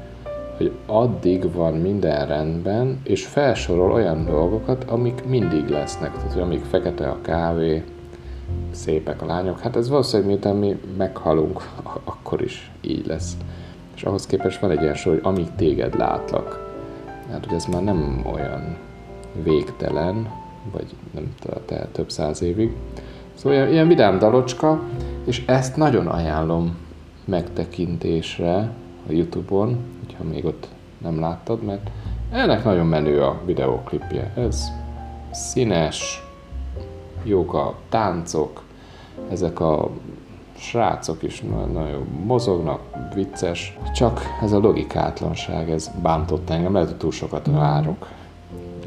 hogy 0.57 0.71
addig 0.85 1.53
van 1.53 1.73
minden 1.73 2.27
rendben, 2.27 2.99
és 3.03 3.25
felsorol 3.25 3.91
olyan 3.91 4.25
dolgokat, 4.25 4.83
amik 4.83 5.25
mindig 5.25 5.67
lesznek. 5.67 6.15
Tehát, 6.15 6.33
hogy 6.33 6.41
amíg 6.41 6.63
fekete 6.63 7.07
a 7.07 7.21
kávé, 7.21 7.83
szépek 8.71 9.21
a 9.21 9.25
lányok, 9.25 9.59
hát 9.59 9.75
ez 9.75 9.89
valószínűleg 9.89 10.31
miután 10.31 10.55
mi 10.55 10.79
meghalunk, 10.97 11.61
akkor 12.03 12.41
is 12.41 12.71
így 12.81 13.05
lesz. 13.07 13.37
És 13.95 14.03
ahhoz 14.03 14.25
képest 14.25 14.59
van 14.59 14.71
egy 14.71 14.81
ilyen 14.81 14.95
hogy 15.03 15.19
amíg 15.23 15.47
téged 15.55 15.97
látlak. 15.97 16.73
Hát, 17.31 17.45
hogy 17.45 17.55
ez 17.55 17.65
már 17.65 17.83
nem 17.83 18.25
olyan 18.33 18.77
végtelen, 19.43 20.29
vagy 20.71 20.85
nem 21.13 21.33
te 21.65 21.87
több 21.91 22.09
száz 22.09 22.41
évig. 22.41 22.75
Szóval 23.33 23.57
ilyen, 23.57 23.71
ilyen 23.71 23.87
vidám 23.87 24.19
dalocska, 24.19 24.81
és 25.25 25.43
ezt 25.45 25.75
nagyon 25.75 26.07
ajánlom 26.07 26.77
megtekintésre 27.25 28.71
a 29.07 29.11
Youtube-on, 29.11 29.77
ha 30.17 30.23
még 30.23 30.45
ott 30.45 30.67
nem 30.97 31.19
láttad, 31.19 31.63
mert 31.63 31.89
ennek 32.31 32.63
nagyon 32.63 32.87
menő 32.87 33.21
a 33.21 33.41
videóklipje. 33.45 34.33
Ez 34.35 34.71
színes, 35.31 36.23
jók 37.23 37.53
a 37.53 37.75
táncok, 37.89 38.63
ezek 39.29 39.59
a 39.59 39.89
srácok 40.57 41.23
is 41.23 41.41
nagyon 41.73 42.07
mozognak, 42.25 42.81
vicces, 43.13 43.77
csak 43.93 44.21
ez 44.41 44.51
a 44.51 44.59
logikátlanság, 44.59 45.69
ez 45.69 45.91
bántott 46.01 46.49
engem, 46.49 46.73
lehet, 46.73 46.87
hogy 46.87 46.97
túl 46.97 47.11
sokat 47.11 47.47
várok 47.47 48.07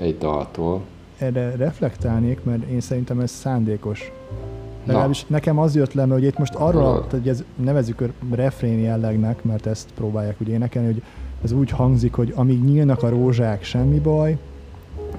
egy 0.00 0.18
daltól. 0.18 0.80
Erre 1.18 1.56
reflektálnék, 1.56 2.44
mert 2.44 2.62
én 2.62 2.80
szerintem 2.80 3.20
ez 3.20 3.30
szándékos. 3.30 4.12
Legalábbis 4.88 5.24
nekem 5.26 5.58
az 5.58 5.76
jött 5.76 5.92
le, 5.92 6.04
hogy 6.04 6.24
itt 6.24 6.38
most 6.38 6.54
arról, 6.54 7.06
hogy 7.10 7.28
ez 7.28 7.44
nevezük 7.56 8.08
refrén 8.30 8.78
jellegnek, 8.78 9.44
mert 9.44 9.66
ezt 9.66 9.88
próbálják 9.94 10.40
ugye 10.40 10.52
énekelni, 10.52 10.92
hogy 10.92 11.02
ez 11.44 11.52
úgy 11.52 11.70
hangzik, 11.70 12.14
hogy 12.14 12.32
amíg 12.36 12.64
nyílnak 12.64 13.02
a 13.02 13.08
rózsák, 13.08 13.62
semmi 13.64 13.98
baj, 13.98 14.38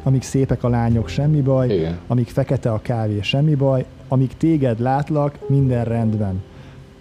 amíg 0.04 0.22
szépek 0.22 0.64
a 0.64 0.70
lányok, 0.70 1.08
semmi 1.08 1.42
baj, 1.42 1.70
Igen. 1.70 2.00
amíg 2.08 2.28
fekete 2.28 2.72
a 2.72 2.80
kávé, 2.82 3.22
semmi 3.22 3.56
baj, 3.56 3.86
amíg 4.08 4.38
téged 4.38 4.80
látlak, 4.80 5.38
minden 5.48 5.84
rendben. 5.84 6.42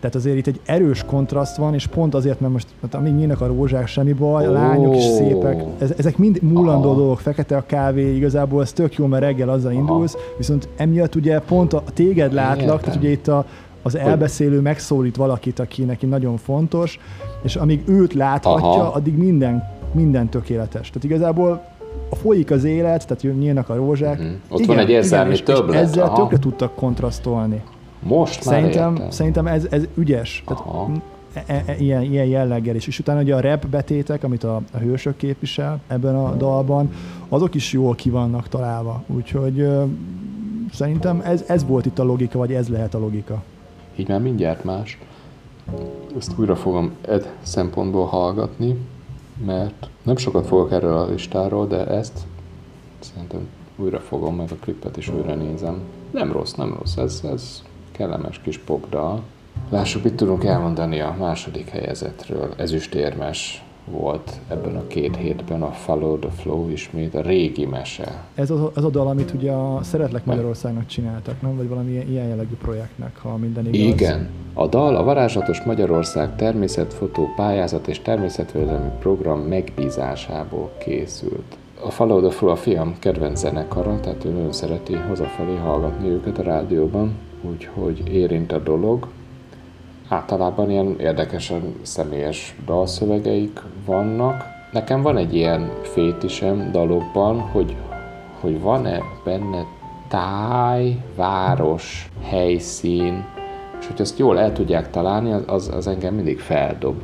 Tehát 0.00 0.16
azért 0.16 0.36
itt 0.36 0.46
egy 0.46 0.60
erős 0.64 1.04
kontraszt 1.06 1.56
van, 1.56 1.74
és 1.74 1.86
pont 1.86 2.14
azért, 2.14 2.40
mert 2.40 2.52
most 2.52 2.66
mert 2.80 2.94
amíg 2.94 3.14
nyílnak 3.14 3.40
a 3.40 3.46
rózsák, 3.46 3.86
semmi 3.86 4.12
baj, 4.12 4.46
a 4.46 4.50
lányok 4.50 4.96
is 4.96 5.02
szépek, 5.02 5.64
ez, 5.78 5.92
ezek 5.96 6.18
mind 6.18 6.42
múlandó 6.42 6.88
Aha. 6.88 6.98
dolgok, 6.98 7.20
fekete 7.20 7.56
a 7.56 7.64
kávé, 7.66 8.14
igazából 8.14 8.62
ez 8.62 8.72
tök 8.72 8.94
jó, 8.94 9.06
mert 9.06 9.22
reggel 9.22 9.48
azzal 9.48 9.72
indulsz, 9.72 10.14
Aha. 10.14 10.24
viszont 10.36 10.68
emiatt 10.76 11.14
ugye 11.14 11.40
pont 11.40 11.72
a 11.72 11.82
téged 11.94 12.32
látlak, 12.32 12.62
Értem. 12.62 12.78
tehát 12.78 12.98
ugye 12.98 13.10
itt 13.10 13.28
a, 13.28 13.44
az 13.82 13.96
elbeszélő 13.96 14.60
megszólít 14.60 15.16
valakit, 15.16 15.58
aki 15.58 15.82
neki 15.82 16.06
nagyon 16.06 16.36
fontos, 16.36 16.98
és 17.42 17.56
amíg 17.56 17.82
őt 17.86 18.12
láthatja, 18.12 18.68
Aha. 18.68 18.92
addig 18.92 19.16
minden, 19.16 19.62
minden 19.92 20.28
tökéletes. 20.28 20.88
Tehát 20.88 21.04
igazából 21.04 21.62
a 22.10 22.16
folyik 22.16 22.50
az 22.50 22.64
élet, 22.64 23.06
tehát 23.06 23.38
nyílnak 23.38 23.68
a 23.68 23.74
rózsák. 23.74 24.20
Mm-hmm. 24.20 24.32
Ott 24.48 24.60
igen, 24.60 24.74
van 24.74 24.84
egy 24.84 24.90
érzelmi 24.90 25.32
igen, 25.32 25.44
többlet. 25.44 25.82
És 25.82 25.88
ezzel 25.88 26.04
Aha. 26.04 26.22
tökre 26.22 26.38
tudtak 26.38 26.74
kontrasztolni. 26.74 27.62
Most 28.02 28.42
szerintem, 28.42 28.92
már 28.92 29.12
Szerintem 29.12 29.46
ez, 29.46 29.66
ez 29.70 29.82
ügyes. 29.94 30.44
Tehát 30.46 30.90
e, 31.46 31.62
e, 31.66 31.76
ilyen, 31.78 32.02
ilyen 32.02 32.26
jelleggel 32.26 32.74
is. 32.74 32.86
És 32.86 32.98
utána 32.98 33.20
ugye 33.20 33.34
a 33.34 33.40
rap 33.40 33.66
betétek, 33.66 34.24
amit 34.24 34.44
a, 34.44 34.60
a 34.72 34.76
hősök 34.76 35.16
képvisel 35.16 35.80
ebben 35.86 36.14
a 36.14 36.34
dalban, 36.34 36.92
azok 37.28 37.54
is 37.54 37.72
jól 37.72 37.94
ki 37.94 38.10
vannak 38.10 38.48
találva. 38.48 39.02
Úgyhogy 39.06 39.60
ö, 39.60 39.84
szerintem 40.72 41.20
ez, 41.24 41.44
ez 41.46 41.66
volt 41.66 41.86
itt 41.86 41.98
a 41.98 42.04
logika, 42.04 42.38
vagy 42.38 42.52
ez 42.52 42.68
lehet 42.68 42.94
a 42.94 42.98
logika. 42.98 43.42
Így 43.96 44.08
már 44.08 44.20
mindjárt 44.20 44.64
más. 44.64 44.98
Ezt 46.16 46.38
újra 46.38 46.56
fogom 46.56 46.92
ed 47.00 47.32
szempontból 47.42 48.06
hallgatni, 48.06 48.76
mert 49.46 49.88
nem 50.02 50.16
sokat 50.16 50.46
fogok 50.46 50.72
erről 50.72 50.96
a 50.96 51.06
listáról, 51.06 51.66
de 51.66 51.86
ezt 51.86 52.18
szerintem 52.98 53.48
újra 53.76 54.00
fogom, 54.00 54.36
meg 54.36 54.48
a 54.50 54.54
klipet 54.60 54.96
is 54.96 55.08
újra 55.08 55.34
nézem. 55.34 55.80
Nem 56.10 56.32
rossz, 56.32 56.52
nem 56.52 56.74
rossz, 56.78 56.96
ez, 56.96 57.20
ez 57.32 57.62
kellemes 57.98 58.40
kis 58.42 58.58
popdal. 58.58 59.22
Lássuk, 59.68 60.02
mit 60.02 60.14
tudunk 60.14 60.44
elmondani 60.44 61.00
a 61.00 61.16
második 61.18 61.68
helyezetről. 61.68 62.54
Ezüstérmes 62.56 63.62
volt 63.90 64.32
ebben 64.48 64.76
a 64.76 64.86
két 64.86 65.16
hétben 65.16 65.62
a 65.62 65.70
Follow 65.70 66.18
the 66.18 66.30
Flow 66.30 66.70
ismét, 66.70 67.14
a 67.14 67.20
régi 67.20 67.66
mese. 67.66 68.24
Ez 68.34 68.50
az, 68.50 68.60
az 68.74 68.84
a 68.84 68.90
dal, 68.90 69.06
amit 69.06 69.32
ugye 69.34 69.52
a 69.52 69.82
Szeretlek 69.82 70.24
Magyarországnak 70.24 70.86
csináltak, 70.86 71.42
nem? 71.42 71.56
Vagy 71.56 71.68
valami 71.68 71.90
ilyen 71.90 72.26
jellegű 72.26 72.54
projektnek, 72.54 73.18
ha 73.18 73.36
minden 73.36 73.66
igaz. 73.66 73.80
Igen. 73.80 74.28
A 74.54 74.66
dal 74.66 74.96
a 74.96 75.04
Varázslatos 75.04 75.62
Magyarország 75.62 76.36
természetfotó 76.36 77.28
pályázat 77.36 77.88
és 77.88 78.00
természetvédelmi 78.00 78.90
program 78.98 79.40
megbízásából 79.40 80.70
készült. 80.78 81.56
A 81.84 81.90
Follow 81.90 82.20
the 82.20 82.30
Flow 82.30 82.50
a 82.50 82.56
fiam 82.56 82.94
kedvenc 82.98 83.38
zenekara, 83.38 84.00
tehát 84.00 84.24
ő 84.24 84.30
nagyon 84.30 84.52
szereti 84.52 84.94
hazafelé 84.94 85.56
hallgatni 85.56 86.08
őket 86.08 86.38
a 86.38 86.42
rádióban, 86.42 87.12
úgyhogy 87.42 88.08
érint 88.08 88.52
a 88.52 88.58
dolog 88.58 89.08
általában 90.08 90.70
ilyen 90.70 90.96
érdekesen 90.98 91.74
személyes 91.82 92.56
dalszövegeik 92.64 93.62
vannak. 93.84 94.44
Nekem 94.72 95.02
van 95.02 95.16
egy 95.16 95.34
ilyen 95.34 95.70
fétisem 95.82 96.72
dalokban, 96.72 97.40
hogy, 97.40 97.76
hogy 98.40 98.60
van-e 98.60 99.02
benne 99.24 99.64
táj, 100.08 101.02
város, 101.16 102.10
helyszín, 102.22 103.24
és 103.80 103.86
hogy 103.86 104.00
ezt 104.00 104.18
jól 104.18 104.38
el 104.38 104.52
tudják 104.52 104.90
találni, 104.90 105.32
az, 105.46 105.68
az 105.68 105.86
engem 105.86 106.14
mindig 106.14 106.40
feldob. 106.40 107.00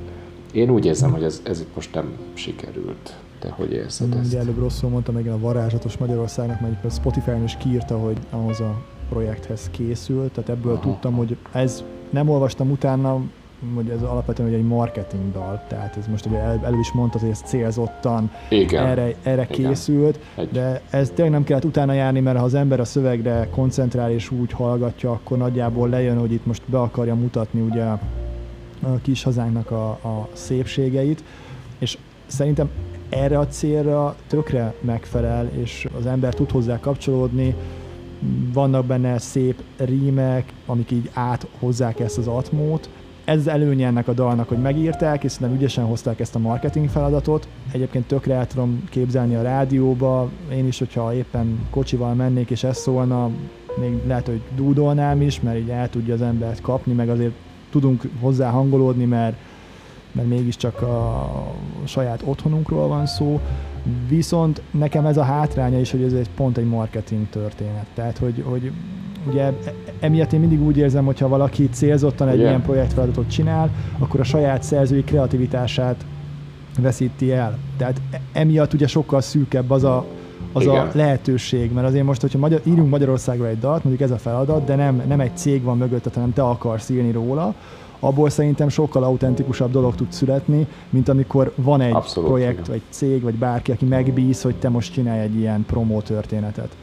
Én 0.52 0.70
úgy 0.70 0.84
érzem, 0.84 1.12
hogy 1.12 1.22
ez, 1.22 1.42
ez 1.44 1.60
itt 1.60 1.74
most 1.74 1.94
nem 1.94 2.18
sikerült. 2.34 3.14
Te 3.38 3.50
hogy 3.50 3.72
érzed 3.72 4.14
ezt? 4.14 4.26
Ugye 4.26 4.38
előbb 4.38 4.58
rosszul 4.58 4.90
mondtam, 4.90 5.14
meg 5.14 5.26
a 5.26 5.38
varázslatos 5.38 5.96
Magyarországnak, 5.96 6.60
mert 6.60 6.92
Spotify-on 6.92 7.42
is 7.42 7.56
kiírta, 7.56 7.98
hogy 7.98 8.16
ahhoz 8.30 8.60
a 8.60 8.93
projekthez 9.08 9.68
készült, 9.70 10.32
tehát 10.32 10.50
ebből 10.50 10.72
Aha. 10.72 10.80
tudtam, 10.82 11.14
hogy 11.14 11.36
ez 11.52 11.84
nem 12.10 12.28
olvastam 12.28 12.70
utána, 12.70 13.20
hogy 13.74 13.88
ez 13.88 14.02
alapvetően 14.02 14.52
egy 14.52 14.66
marketing 14.66 15.32
dal, 15.32 15.62
tehát 15.68 15.96
ez 15.96 16.06
most 16.10 16.26
ugye 16.26 16.38
el, 16.38 16.60
elő 16.64 16.78
is 16.78 16.92
mondtad, 16.92 17.20
hogy 17.20 17.30
ez 17.30 17.40
célzottan 17.44 18.30
Igen. 18.48 18.86
erre, 18.86 19.14
erre 19.22 19.46
Igen. 19.50 19.68
készült, 19.68 20.18
Egy- 20.34 20.50
de 20.50 20.80
ez 20.90 21.08
tényleg 21.14 21.32
nem 21.32 21.44
kellett 21.44 21.64
utána 21.64 21.92
járni, 21.92 22.20
mert 22.20 22.38
ha 22.38 22.44
az 22.44 22.54
ember 22.54 22.80
a 22.80 22.84
szövegre 22.84 23.48
koncentrál 23.50 24.10
és 24.10 24.30
úgy 24.30 24.52
hallgatja, 24.52 25.10
akkor 25.10 25.38
nagyjából 25.38 25.88
lejön, 25.88 26.18
hogy 26.18 26.32
itt 26.32 26.46
most 26.46 26.62
be 26.66 26.80
akarja 26.80 27.14
mutatni 27.14 27.60
ugye 27.60 27.82
a 27.84 27.98
kis 29.02 29.22
hazánknak 29.22 29.70
a, 29.70 29.88
a 29.88 30.28
szépségeit, 30.32 31.24
és 31.78 31.98
szerintem 32.26 32.68
erre 33.08 33.38
a 33.38 33.46
célra 33.46 34.14
tökre 34.26 34.74
megfelel, 34.80 35.48
és 35.62 35.88
az 35.98 36.06
ember 36.06 36.34
tud 36.34 36.50
hozzá 36.50 36.80
kapcsolódni, 36.80 37.54
vannak 38.52 38.86
benne 38.86 39.18
szép 39.18 39.62
rímek, 39.76 40.52
amik 40.66 40.90
így 40.90 41.10
áthozzák 41.12 42.00
ezt 42.00 42.18
az 42.18 42.26
atmót. 42.26 42.88
Ez 43.24 43.38
az 43.38 43.48
előnye 43.48 43.86
ennek 43.86 44.08
a 44.08 44.12
dalnak, 44.12 44.48
hogy 44.48 44.58
megírták, 44.58 45.24
és 45.24 45.32
szerintem 45.32 45.56
ügyesen 45.56 45.84
hozták 45.84 46.20
ezt 46.20 46.34
a 46.34 46.38
marketing 46.38 46.88
feladatot. 46.88 47.48
Egyébként 47.72 48.06
tökre 48.06 48.34
el 48.34 48.46
tudom 48.46 48.84
képzelni 48.90 49.34
a 49.34 49.42
rádióba, 49.42 50.30
én 50.52 50.66
is, 50.66 50.78
hogyha 50.78 51.14
éppen 51.14 51.66
kocsival 51.70 52.14
mennék 52.14 52.50
és 52.50 52.64
ez 52.64 52.76
szólna, 52.76 53.30
még 53.80 54.06
lehet, 54.06 54.26
hogy 54.26 54.40
dúdolnám 54.56 55.22
is, 55.22 55.40
mert 55.40 55.58
így 55.58 55.68
el 55.68 55.90
tudja 55.90 56.14
az 56.14 56.22
embert 56.22 56.60
kapni, 56.60 56.92
meg 56.92 57.08
azért 57.08 57.32
tudunk 57.70 58.08
hozzá 58.20 58.50
hangolódni, 58.50 59.04
mert, 59.04 59.36
mert 60.14 60.28
mégiscsak 60.28 60.82
a 60.82 61.30
saját 61.84 62.22
otthonunkról 62.24 62.88
van 62.88 63.06
szó. 63.06 63.40
Viszont 64.08 64.62
nekem 64.70 65.06
ez 65.06 65.16
a 65.16 65.22
hátránya 65.22 65.80
is, 65.80 65.90
hogy 65.90 66.02
ez 66.02 66.12
egy 66.12 66.30
pont 66.36 66.56
egy 66.56 66.68
marketing 66.68 67.26
történet. 67.30 67.86
Tehát, 67.94 68.18
hogy, 68.18 68.42
hogy 68.46 68.72
ugye 69.28 69.42
e- 69.42 69.54
emiatt 70.00 70.32
én 70.32 70.40
mindig 70.40 70.62
úgy 70.62 70.76
érzem, 70.76 71.04
hogyha 71.04 71.28
valaki 71.28 71.68
célzottan 71.68 72.28
egy 72.28 72.34
Ugye? 72.34 72.46
ilyen 72.48 72.62
projektfeladatot 72.62 73.30
csinál, 73.30 73.70
akkor 73.98 74.20
a 74.20 74.24
saját 74.24 74.62
szerzői 74.62 75.04
kreativitását 75.04 76.04
veszíti 76.80 77.32
el. 77.32 77.58
Tehát 77.76 78.00
e- 78.10 78.20
emiatt 78.32 78.72
ugye 78.72 78.86
sokkal 78.86 79.20
szűkebb 79.20 79.70
az 79.70 79.84
a, 79.84 80.04
az 80.52 80.66
a 80.66 80.90
lehetőség, 80.92 81.72
mert 81.72 81.86
azért 81.86 82.04
most, 82.04 82.20
hogyha 82.20 82.38
magyar, 82.38 82.60
írunk 82.64 82.90
Magyarországra 82.90 83.48
egy 83.48 83.58
dalt, 83.58 83.84
mondjuk 83.84 84.10
ez 84.10 84.14
a 84.14 84.18
feladat, 84.18 84.64
de 84.64 84.74
nem, 84.74 85.02
nem 85.06 85.20
egy 85.20 85.36
cég 85.36 85.62
van 85.62 85.78
mögötte, 85.78 86.10
hanem 86.14 86.32
te 86.32 86.42
akarsz 86.42 86.88
írni 86.90 87.10
róla, 87.12 87.54
abból 88.04 88.30
szerintem 88.30 88.68
sokkal 88.68 89.02
autentikusabb 89.02 89.70
dolog 89.70 89.94
tud 89.94 90.12
születni, 90.12 90.66
mint 90.90 91.08
amikor 91.08 91.52
van 91.54 91.80
egy 91.80 91.92
Abszolút, 91.92 92.28
projekt, 92.28 92.58
igen. 92.58 92.70
vagy 92.70 92.82
cég, 92.88 93.22
vagy 93.22 93.34
bárki, 93.34 93.72
aki 93.72 93.84
megbíz, 93.84 94.42
hogy 94.42 94.54
te 94.56 94.68
most 94.68 94.92
csinálj 94.92 95.20
egy 95.20 95.34
ilyen 95.34 95.64
promó 95.66 96.00
történetet. 96.00 96.76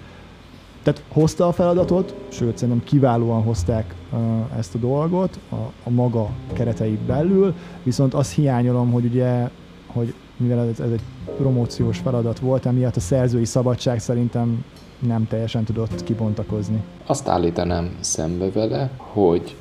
Tehát 0.83 1.03
hozta 1.07 1.47
a 1.47 1.51
feladatot, 1.51 2.15
sőt 2.27 2.57
szerintem 2.57 2.83
kiválóan 2.83 3.43
hozták 3.43 3.95
uh, 4.11 4.19
ezt 4.57 4.75
a 4.75 4.77
dolgot 4.77 5.39
a, 5.49 5.55
a 5.83 5.89
maga 5.89 6.29
keretei 6.53 6.99
belül, 7.07 7.53
viszont 7.83 8.13
azt 8.13 8.33
hiányolom, 8.33 8.91
hogy 8.91 9.05
ugye, 9.05 9.49
hogy 9.87 10.13
mivel 10.37 10.59
ez, 10.59 10.79
ez 10.79 10.91
egy 10.91 11.01
promóciós 11.37 11.97
feladat 11.97 12.39
volt, 12.39 12.65
emiatt 12.65 12.95
a 12.95 12.99
szerzői 12.99 13.45
szabadság 13.45 13.99
szerintem 13.99 14.65
nem 14.99 15.27
teljesen 15.27 15.63
tudott 15.63 16.03
kibontakozni. 16.03 16.83
Azt 17.05 17.27
állítanám 17.27 17.95
szembe 17.99 18.51
vele, 18.51 18.89
hogy 18.97 19.55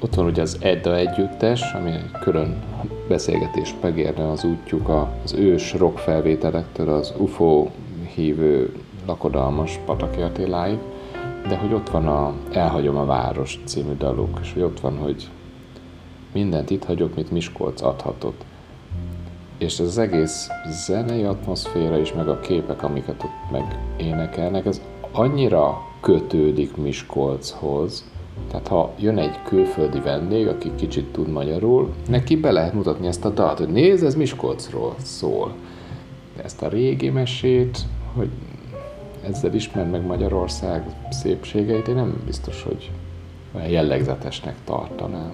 ott 0.00 0.14
van 0.14 0.26
ugye 0.26 0.42
az 0.42 0.56
Edda 0.60 0.96
együttes, 0.96 1.72
ami 1.72 1.90
egy 1.90 2.10
külön 2.20 2.62
beszélgetést 3.08 3.74
megérne 3.82 4.30
az 4.30 4.44
útjuk 4.44 4.88
az 5.24 5.32
ős 5.32 5.74
rock 5.74 5.98
felvételektől 5.98 6.88
az 6.88 7.12
UFO 7.18 7.68
hívő 8.14 8.72
lakodalmas 9.06 9.78
Pataki 9.84 10.20
Attiláig, 10.20 10.78
de 11.48 11.56
hogy 11.56 11.72
ott 11.72 11.90
van 11.90 12.06
a 12.06 12.34
Elhagyom 12.52 12.96
a 12.96 13.04
város 13.04 13.60
című 13.64 13.96
daluk, 13.96 14.38
és 14.42 14.52
hogy 14.52 14.62
ott 14.62 14.80
van, 14.80 14.98
hogy 14.98 15.28
mindent 16.32 16.70
itt 16.70 16.84
hagyok, 16.84 17.14
mit 17.14 17.30
Miskolc 17.30 17.82
adhatott. 17.82 18.44
És 19.58 19.78
ez 19.78 19.86
az 19.86 19.98
egész 19.98 20.48
zenei 20.86 21.22
atmoszféra 21.22 21.98
is, 21.98 22.12
meg 22.12 22.28
a 22.28 22.40
képek, 22.40 22.82
amiket 22.82 23.22
ott 23.24 23.50
meg 23.52 23.78
énekelnek, 23.96 24.66
ez 24.66 24.80
annyira 25.12 25.82
kötődik 26.00 26.76
Miskolchoz, 26.76 28.10
tehát 28.50 28.68
ha 28.68 28.92
jön 28.98 29.18
egy 29.18 29.42
külföldi 29.42 30.00
vendég, 30.00 30.46
aki 30.46 30.70
kicsit 30.74 31.12
tud 31.12 31.28
magyarul, 31.28 31.94
neki 32.08 32.36
be 32.36 32.50
lehet 32.50 32.72
mutatni 32.72 33.06
ezt 33.06 33.24
a 33.24 33.30
dalt, 33.30 33.58
hogy 33.58 33.68
nézd, 33.68 34.04
ez 34.04 34.14
Miskolcról 34.14 34.94
szól. 34.98 35.54
De 36.36 36.42
ezt 36.42 36.62
a 36.62 36.68
régi 36.68 37.08
mesét, 37.08 37.78
hogy 38.14 38.28
ezzel 39.26 39.54
ismer 39.54 39.86
meg 39.86 40.06
Magyarország 40.06 40.84
szépségeit, 41.10 41.88
én 41.88 41.94
nem 41.94 42.22
biztos, 42.26 42.62
hogy 42.62 42.90
jellegzetesnek 43.68 44.54
tartanám. 44.64 45.32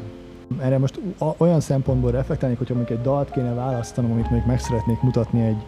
Erre 0.60 0.78
most 0.78 1.01
olyan 1.36 1.60
szempontból 1.60 2.10
reflektálnék, 2.10 2.59
hogyha 2.59 2.74
mondjuk 2.74 2.98
egy 2.98 3.05
dalt 3.05 3.31
kéne 3.31 3.55
választanom, 3.55 4.10
amit 4.10 4.31
még 4.31 4.43
meg 4.47 4.60
szeretnék 4.60 5.02
mutatni 5.02 5.40
egy 5.40 5.62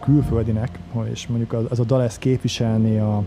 külföldinek, 0.00 0.78
és 1.12 1.26
mondjuk 1.26 1.52
az, 1.52 1.64
az 1.68 1.80
a 1.80 1.84
dal 1.84 2.02
ezt 2.02 2.18
képviselni 2.18 2.98
a, 2.98 3.22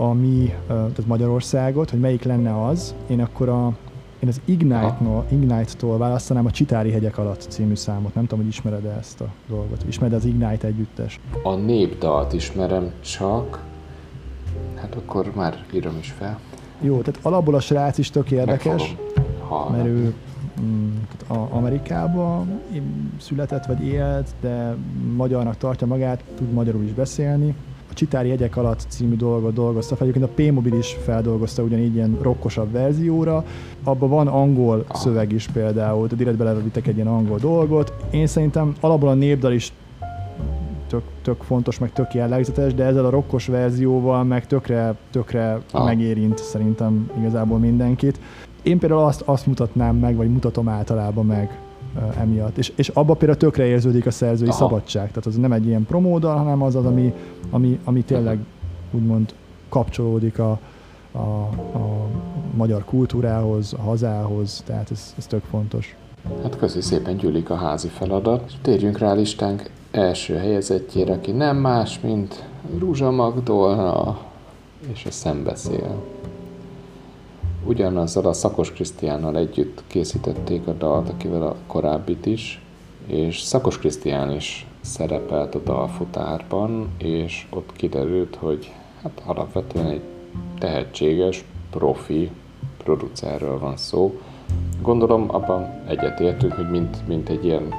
a 0.00 0.12
mi, 0.12 0.52
tehát 0.66 1.06
Magyarországot, 1.06 1.90
hogy 1.90 2.00
melyik 2.00 2.22
lenne 2.22 2.64
az, 2.66 2.94
én 3.06 3.20
akkor 3.20 3.48
a, 3.48 3.72
én 4.18 4.28
az 4.28 4.40
Ignite-tól, 4.44 5.24
Ignite-tól 5.28 5.98
választanám 5.98 6.46
a 6.46 6.50
Csitári 6.50 6.90
hegyek 6.90 7.18
alatt 7.18 7.46
című 7.48 7.74
számot. 7.74 8.14
Nem 8.14 8.22
tudom, 8.26 8.38
hogy 8.38 8.48
ismered-e 8.52 8.96
ezt 8.98 9.20
a 9.20 9.28
dolgot. 9.48 9.84
Ismered 9.88 10.14
az 10.14 10.24
Ignite 10.24 10.66
együttes? 10.66 11.20
A 11.42 11.54
népdalt 11.54 12.32
ismerem 12.32 12.90
csak, 13.00 13.62
hát 14.74 14.94
akkor 14.94 15.32
már 15.34 15.64
írom 15.74 15.96
is 15.98 16.10
fel. 16.18 16.38
Jó, 16.80 17.00
tehát 17.00 17.20
alapból 17.22 17.54
a 17.54 17.60
srác 17.60 17.98
is 17.98 18.10
tök 18.10 18.30
érdekes. 18.30 18.96
mert 19.70 19.86
ő 19.86 20.14
mm, 20.60 20.90
a- 21.26 21.48
Amerikában 21.56 22.60
született 23.20 23.66
vagy 23.66 23.84
élt, 23.86 24.28
de 24.40 24.76
magyarnak 25.16 25.56
tartja 25.56 25.86
magát, 25.86 26.24
tud 26.36 26.52
magyarul 26.52 26.82
is 26.84 26.92
beszélni. 26.92 27.54
A 27.90 27.94
Csitári 27.94 28.28
jegyek 28.28 28.56
alatt 28.56 28.84
című 28.88 29.16
dolgot 29.16 29.52
dolgozta 29.52 29.96
fel, 29.96 30.06
egyébként 30.08 30.30
a 30.30 30.42
P-Mobil 30.42 30.72
is 30.78 30.96
feldolgozta 31.04 31.62
ugyanígy 31.62 31.94
ilyen 31.94 32.18
rokkosabb 32.22 32.72
verzióra. 32.72 33.44
Abban 33.84 34.08
van 34.08 34.26
angol 34.26 34.84
Ah. 34.88 34.96
szöveg 34.96 35.32
is 35.32 35.46
például, 35.52 36.02
tehát 36.02 36.16
direkt 36.18 36.36
belevittek 36.36 36.86
egy 36.86 36.94
ilyen 36.94 37.06
angol 37.06 37.38
dolgot. 37.38 37.92
Én 38.10 38.26
szerintem 38.26 38.74
alapból 38.80 39.08
a 39.08 39.14
népdal 39.14 39.52
is 39.52 39.72
tök, 40.86 41.02
tök 41.22 41.42
fontos, 41.42 41.78
meg 41.78 41.92
tök 41.92 42.14
jellegzetes, 42.14 42.74
de 42.74 42.84
ezzel 42.84 43.04
a 43.04 43.10
rokkos 43.10 43.46
verzióval 43.46 44.24
meg 44.24 44.46
tökre, 44.46 44.94
tökre 45.10 45.58
Ah. 45.72 45.84
megérint 45.84 46.38
szerintem 46.38 47.10
igazából 47.18 47.58
mindenkit. 47.58 48.20
Én 48.62 48.78
például 48.78 49.00
azt, 49.00 49.20
azt 49.24 49.46
mutatnám 49.46 49.96
meg, 49.96 50.16
vagy 50.16 50.30
mutatom 50.30 50.68
általában 50.68 51.26
meg 51.26 51.58
emiatt. 52.18 52.58
És, 52.58 52.72
és 52.76 52.88
abban 52.88 53.16
például 53.16 53.38
tökre 53.38 53.64
érződik 53.64 54.06
a 54.06 54.10
szerzői 54.10 54.48
Aha. 54.48 54.56
szabadság. 54.56 55.08
Tehát 55.08 55.26
az 55.26 55.36
nem 55.36 55.52
egy 55.52 55.66
ilyen 55.66 55.84
promódal, 55.84 56.36
hanem 56.36 56.62
az 56.62 56.74
az, 56.74 56.84
ami, 56.84 57.14
ami, 57.50 57.80
ami 57.84 58.02
tényleg 58.02 58.38
úgymond 58.90 59.34
kapcsolódik 59.68 60.38
a, 60.38 60.58
a, 61.12 61.18
a 61.18 62.06
magyar 62.56 62.84
kultúrához, 62.84 63.72
a 63.72 63.80
hazához, 63.80 64.62
tehát 64.66 64.90
ez, 64.90 65.14
ez 65.18 65.26
tök 65.26 65.42
fontos. 65.50 65.96
Hát 66.42 66.56
köszi 66.56 66.80
szépen 66.80 67.16
Gyulik 67.16 67.50
a 67.50 67.54
házi 67.54 67.88
feladat. 67.88 68.44
És 68.46 68.54
térjünk 68.62 68.98
rá 68.98 69.12
listánk 69.12 69.70
első 69.90 70.36
helyezettjére, 70.36 71.12
aki 71.12 71.30
nem 71.30 71.56
más, 71.56 72.00
mint 72.00 72.44
Rúzsa 72.78 73.10
Magdolna, 73.10 74.18
és 74.92 75.04
a 75.06 75.10
szembeszél. 75.10 76.02
Ugyanazzal 77.64 78.26
a 78.26 78.32
Szakos 78.32 78.72
Krisztiánnal 78.72 79.36
együtt 79.36 79.82
készítették 79.86 80.66
a 80.66 80.72
dalt, 80.72 81.08
akivel 81.08 81.42
a 81.42 81.56
korábbit 81.66 82.26
is, 82.26 82.62
és 83.06 83.40
Szakos 83.40 83.78
Krisztián 83.78 84.30
is 84.30 84.66
szerepelt 84.80 85.54
a 85.54 85.60
dalfutárban, 85.64 86.88
és 86.98 87.46
ott 87.50 87.72
kiderült, 87.72 88.36
hogy 88.36 88.72
hát 89.02 89.22
alapvetően 89.26 89.86
egy 89.86 90.02
tehetséges, 90.58 91.44
profi 91.70 92.30
producerről 92.84 93.58
van 93.58 93.76
szó. 93.76 94.20
Gondolom 94.82 95.34
abban 95.34 95.66
egyetértünk, 95.86 96.52
hogy 96.52 96.70
mint, 96.70 97.08
mint 97.08 97.28
egy 97.28 97.44
ilyen 97.44 97.74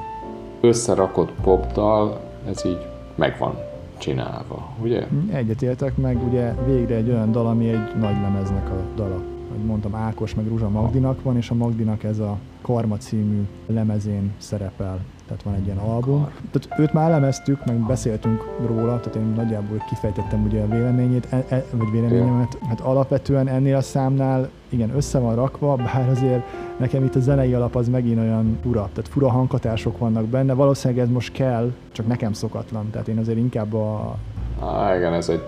összerakott 0.60 1.32
popdal, 1.42 2.20
ez 2.48 2.64
így 2.64 2.86
megvan 3.14 3.54
csinálva, 3.98 4.68
ugye? 4.82 5.06
Egyetértek 5.32 5.96
meg, 5.96 6.22
ugye 6.28 6.54
végre 6.66 6.94
egy 6.94 7.08
olyan 7.08 7.32
dal, 7.32 7.46
ami 7.46 7.68
egy 7.68 7.98
nagy 7.98 8.20
lemeznek 8.20 8.70
a 8.70 8.82
dala. 8.96 9.29
Hogy 9.50 9.64
mondtam, 9.64 9.94
Ákos 9.94 10.34
meg 10.34 10.48
Ruzsa 10.48 10.68
Magdinak 10.68 11.22
van, 11.22 11.36
és 11.36 11.50
a 11.50 11.54
Magdinak 11.54 12.04
ez 12.04 12.18
a 12.18 12.38
Karma 12.62 12.96
című 12.96 13.46
lemezén 13.66 14.32
szerepel. 14.38 14.98
Tehát 15.26 15.42
van 15.42 15.54
egy 15.54 15.64
ilyen 15.64 15.78
album. 15.78 16.28
Tehát 16.50 16.80
őt 16.80 16.92
már 16.92 17.10
elemeztük, 17.10 17.64
meg 17.64 17.76
beszéltünk 17.76 18.48
róla, 18.66 19.00
tehát 19.00 19.14
én 19.14 19.32
nagyjából 19.36 19.84
kifejtettem 19.88 20.44
ugye 20.44 20.62
a 20.62 20.68
véleményét, 20.68 21.26
e, 21.30 21.44
e, 21.48 21.64
vagy 21.72 21.90
véleményemet. 21.90 22.58
Hát 22.68 22.80
alapvetően 22.80 23.48
ennél 23.48 23.76
a 23.76 23.80
számnál 23.80 24.48
igen, 24.68 24.96
össze 24.96 25.18
van 25.18 25.34
rakva, 25.34 25.76
bár 25.76 26.08
azért 26.08 26.42
nekem 26.76 27.04
itt 27.04 27.14
a 27.14 27.20
zenei 27.20 27.54
alap 27.54 27.76
az 27.76 27.88
megint 27.88 28.18
olyan 28.18 28.58
fura, 28.62 28.88
tehát 28.92 29.10
fura 29.10 29.30
hanghatások 29.30 29.98
vannak 29.98 30.24
benne, 30.24 30.52
valószínűleg 30.52 31.04
ez 31.04 31.10
most 31.10 31.32
kell, 31.32 31.72
csak 31.92 32.06
nekem 32.06 32.32
szokatlan, 32.32 32.90
tehát 32.90 33.08
én 33.08 33.18
azért 33.18 33.38
inkább 33.38 33.74
a, 33.74 34.16
Á, 34.60 34.96
igen, 34.96 35.12
ez 35.12 35.28
egy 35.28 35.42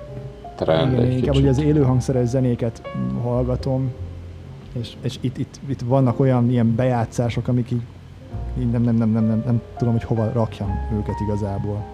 trend 0.65 0.93
igen, 0.93 1.05
egy 1.05 1.13
inkább 1.13 1.31
kicsit. 1.31 1.41
ugye 1.41 1.51
az 1.51 1.61
élő 1.61 1.83
hangszeres 1.83 2.29
zenéket 2.29 2.83
hallgatom, 3.23 3.91
és, 4.73 4.93
és 5.01 5.19
itt, 5.21 5.39
itt, 5.39 5.61
itt, 5.69 5.81
vannak 5.81 6.21
olyan 6.21 6.51
ilyen 6.51 6.75
bejátszások, 6.75 7.49
amik 7.49 7.71
így, 7.71 7.83
így 8.59 8.71
nem, 8.71 8.83
nem, 8.83 8.97
nem, 8.97 9.11
nem, 9.11 9.25
nem, 9.25 9.43
nem 9.47 9.61
tudom, 9.77 9.93
hogy 9.93 10.05
hova 10.05 10.31
rakjam 10.33 10.71
őket 10.97 11.15
igazából. 11.27 11.85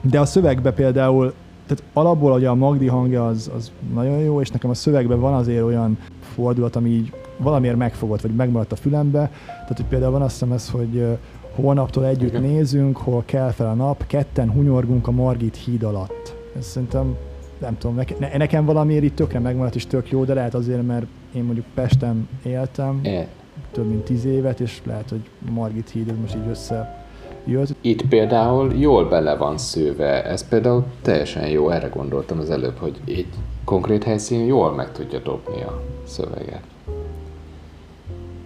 De 0.00 0.20
a 0.20 0.24
szövegbe 0.24 0.72
például, 0.72 1.32
tehát 1.66 1.82
alapból 1.92 2.32
hogy 2.32 2.44
a 2.44 2.54
Magdi 2.54 2.86
hangja 2.86 3.26
az, 3.26 3.50
az 3.56 3.72
nagyon 3.94 4.18
jó, 4.18 4.40
és 4.40 4.50
nekem 4.50 4.70
a 4.70 4.74
szövegben 4.74 5.20
van 5.20 5.34
azért 5.34 5.62
olyan 5.62 5.98
fordulat, 6.20 6.76
ami 6.76 6.88
így 6.88 7.12
valamiért 7.36 7.76
megfogott, 7.76 8.20
vagy 8.20 8.34
megmaradt 8.34 8.72
a 8.72 8.76
fülembe. 8.76 9.30
Tehát, 9.46 9.76
hogy 9.76 9.86
például 9.86 10.12
van 10.12 10.22
azt 10.22 10.32
hiszem 10.32 10.52
ez, 10.52 10.70
hogy 10.70 11.18
holnaptól 11.54 12.06
együtt 12.06 12.28
Igen. 12.28 12.42
nézünk, 12.42 12.96
hol 12.96 13.22
kell 13.24 13.50
fel 13.50 13.66
a 13.66 13.74
nap, 13.74 14.06
ketten 14.06 14.50
hunyorgunk 14.50 15.08
a 15.08 15.10
Margit 15.10 15.56
híd 15.56 15.82
alatt. 15.82 16.36
Ez 16.56 16.66
szerintem 16.66 17.16
nem 17.64 17.78
tudom, 17.78 18.00
ne, 18.18 18.36
nekem 18.36 18.64
valamiért 18.64 19.04
itt 19.04 19.16
tökre 19.16 19.38
megmaradt 19.38 19.74
és 19.74 19.86
tök 19.86 20.10
jó, 20.10 20.24
de 20.24 20.34
lehet 20.34 20.54
azért, 20.54 20.86
mert 20.86 21.06
én 21.34 21.44
mondjuk 21.44 21.66
Pesten 21.74 22.28
éltem 22.42 23.00
é. 23.02 23.26
több 23.72 23.88
mint 23.88 24.04
tíz 24.04 24.24
évet, 24.24 24.60
és 24.60 24.80
lehet, 24.84 25.10
hogy 25.10 25.20
Margit 25.50 25.90
híd 25.90 26.08
ez 26.08 26.16
most 26.20 26.34
így 26.34 26.48
össze 26.48 27.04
jött. 27.44 27.74
Itt 27.80 28.06
például 28.08 28.72
jól 28.74 29.08
bele 29.08 29.36
van 29.36 29.58
szőve, 29.58 30.24
ez 30.24 30.48
például 30.48 30.84
teljesen 31.02 31.48
jó, 31.48 31.70
erre 31.70 31.88
gondoltam 31.88 32.38
az 32.38 32.50
előbb, 32.50 32.76
hogy 32.76 33.00
egy 33.04 33.26
konkrét 33.64 34.04
helyszín 34.04 34.44
jól 34.44 34.72
meg 34.72 34.92
tudja 34.92 35.18
dobni 35.18 35.62
a 35.62 35.82
szöveget. 36.04 36.62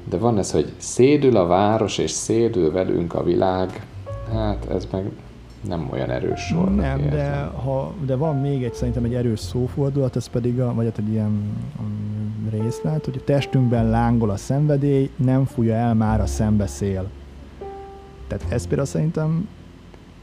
De 0.09 0.17
van 0.17 0.39
ez, 0.39 0.51
hogy 0.51 0.73
szédül 0.77 1.37
a 1.37 1.47
város, 1.47 1.99
és 1.99 2.11
szédül 2.11 2.73
velünk 2.73 3.15
a 3.15 3.23
világ, 3.23 3.87
hát 4.33 4.67
ez 4.71 4.89
meg 4.93 5.11
nem 5.61 5.89
olyan 5.93 6.11
erős 6.11 6.41
sor. 6.41 6.75
Nem, 6.75 7.09
de, 7.11 7.37
ha, 7.41 7.93
de 8.07 8.17
van 8.17 8.37
még 8.37 8.65
egy 8.65 8.75
szerintem 8.75 9.05
egy 9.05 9.15
erős 9.15 9.41
szófordulat, 9.41 10.17
ez 10.17 10.27
pedig 10.27 10.61
a, 10.61 10.75
vagy 10.75 10.85
hát 10.85 10.99
egy 10.99 11.09
ilyen 11.09 11.57
um, 11.81 12.49
részlet, 12.51 13.05
hogy 13.05 13.17
a 13.21 13.25
testünkben 13.25 13.91
lángol 13.91 14.31
a 14.31 14.37
szenvedély, 14.37 15.11
nem 15.17 15.45
fújja 15.45 15.75
el 15.75 15.95
már 15.95 16.21
a 16.21 16.27
szembeszél. 16.27 17.09
Tehát 18.27 18.45
ez 18.49 18.67
például 18.67 18.87
szerintem 18.89 19.49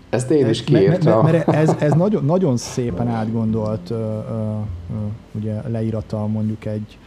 ezt 0.09 0.31
én 0.31 0.49
is 0.49 0.63
kiírtam. 0.63 1.23
Mert, 1.23 1.45
mert 1.45 1.57
ez, 1.57 1.75
ez 1.79 1.93
nagyon, 1.93 2.25
nagyon 2.25 2.57
szépen 2.57 3.07
átgondolt 3.07 3.89
uh, 3.89 3.97
uh, 3.97 4.59
uh, 4.89 4.97
ugye 5.31 5.61
leírata 5.67 6.27
mondjuk 6.27 6.65
egy 6.65 6.97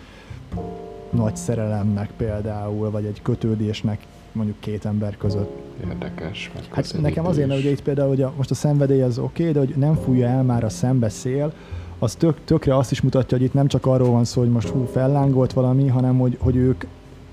nagy 1.11 1.37
szerelemnek 1.37 2.11
például, 2.17 2.91
vagy 2.91 3.05
egy 3.05 3.23
kötődésnek 3.23 4.07
mondjuk 4.33 4.61
két 4.61 4.85
ember 4.85 5.17
között. 5.17 5.51
Érdekes. 5.89 6.51
Hát 6.71 7.01
nekem 7.01 7.27
azért, 7.27 7.49
mert 7.49 7.61
ugye 7.61 7.71
itt 7.71 7.83
például, 7.83 8.09
hogy 8.09 8.23
a, 8.23 8.33
most 8.37 8.51
a 8.51 8.55
szenvedély 8.55 9.03
az 9.03 9.19
oké, 9.19 9.43
okay, 9.43 9.53
de 9.53 9.59
hogy 9.59 9.75
nem 9.77 9.95
fújja 9.95 10.27
el 10.27 10.43
már 10.43 10.65
a 10.65 10.69
szembeszél, 10.69 11.53
az 11.99 12.15
tök, 12.15 12.37
tökre 12.45 12.77
azt 12.77 12.91
is 12.91 13.01
mutatja, 13.01 13.37
hogy 13.37 13.47
itt 13.47 13.55
nem 13.55 13.67
csak 13.67 13.87
arról 13.87 14.11
van 14.11 14.25
szó, 14.25 14.41
hogy 14.41 14.51
most 14.51 14.69
hú, 14.69 14.85
fellángolt 14.85 15.53
valami, 15.53 15.87
hanem 15.87 16.19
hogy, 16.19 16.37
hogy 16.41 16.57
ők 16.57 16.85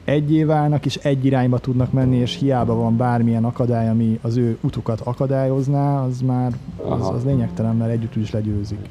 egyé 0.05 0.43
válnak, 0.43 0.85
és 0.85 0.95
egy 0.95 1.25
irányba 1.25 1.57
tudnak 1.57 1.91
menni, 1.91 2.17
és 2.17 2.35
hiába 2.35 2.75
van 2.75 2.97
bármilyen 2.97 3.45
akadály, 3.45 3.89
ami 3.89 4.19
az 4.21 4.37
ő 4.37 4.57
utukat 4.61 5.01
akadályozná, 5.01 6.03
az 6.03 6.21
már 6.21 6.57
az, 6.77 7.09
az 7.09 7.23
lényegtelen, 7.23 7.75
mert 7.75 7.91
együtt 7.91 8.15
is 8.15 8.31
legyőzik. 8.31 8.89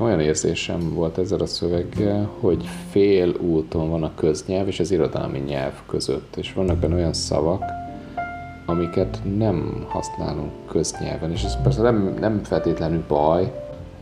Olyan 0.00 0.20
érzésem 0.20 0.94
volt 0.94 1.18
ezzel 1.18 1.40
a 1.40 1.46
szöveggel, 1.46 2.30
hogy 2.40 2.64
fél 2.90 3.34
úton 3.40 3.90
van 3.90 4.02
a 4.02 4.14
köznyelv 4.14 4.66
és 4.66 4.80
az 4.80 4.90
irodalmi 4.90 5.38
nyelv 5.38 5.72
között, 5.86 6.36
és 6.36 6.52
vannak 6.52 6.76
benne 6.76 6.94
olyan 6.94 7.12
szavak, 7.12 7.62
amiket 8.66 9.20
nem 9.36 9.86
használunk 9.88 10.52
köznyelven, 10.66 11.30
és 11.30 11.42
ez 11.42 11.62
persze 11.62 11.82
nem, 11.82 12.16
nem 12.20 12.42
feltétlenül 12.42 13.04
baj, 13.08 13.52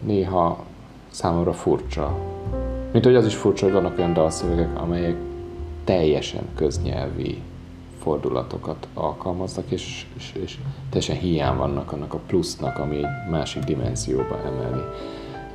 néha 0.00 0.64
számomra 1.10 1.52
furcsa. 1.52 2.18
Mint 2.92 3.04
hogy 3.04 3.14
az 3.14 3.26
is 3.26 3.34
furcsa, 3.34 3.64
hogy 3.64 3.74
vannak 3.74 3.98
olyan 3.98 4.12
dalszövegek, 4.12 4.80
amelyek 4.80 5.16
teljesen 5.84 6.42
köznyelvi 6.54 7.42
fordulatokat 7.98 8.88
alkalmaznak, 8.94 9.70
és, 9.70 10.06
és, 10.16 10.32
és 10.42 10.58
teljesen 10.90 11.16
hiány 11.16 11.56
vannak 11.56 11.92
annak 11.92 12.14
a 12.14 12.20
plusznak, 12.26 12.78
ami 12.78 12.96
egy 12.96 13.30
másik 13.30 13.62
dimenzióba 13.62 14.38
emeli. 14.44 14.82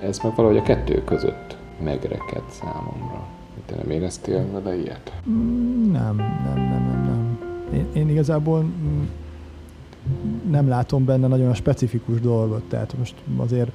Ez 0.01 0.19
meg 0.23 0.35
valahogy 0.35 0.57
a 0.57 0.61
kettő 0.61 1.03
között 1.03 1.57
megreked 1.83 2.43
számomra. 2.49 3.27
Te 3.65 3.75
nem 3.75 3.89
éreztél 3.89 4.45
vele 4.51 4.75
ilyet? 4.75 5.13
Mm, 5.29 5.91
nem, 5.91 6.15
nem, 6.15 6.55
nem, 6.55 6.83
nem, 6.85 7.03
nem. 7.05 7.39
Én, 7.73 7.87
én 7.93 8.09
igazából 8.09 8.61
mm, 8.61 9.03
nem 10.49 10.67
látom 10.67 11.05
benne 11.05 11.27
nagyon 11.27 11.49
a 11.49 11.53
specifikus 11.53 12.19
dolgot, 12.19 12.63
tehát 12.63 12.97
most 12.97 13.15
azért 13.37 13.71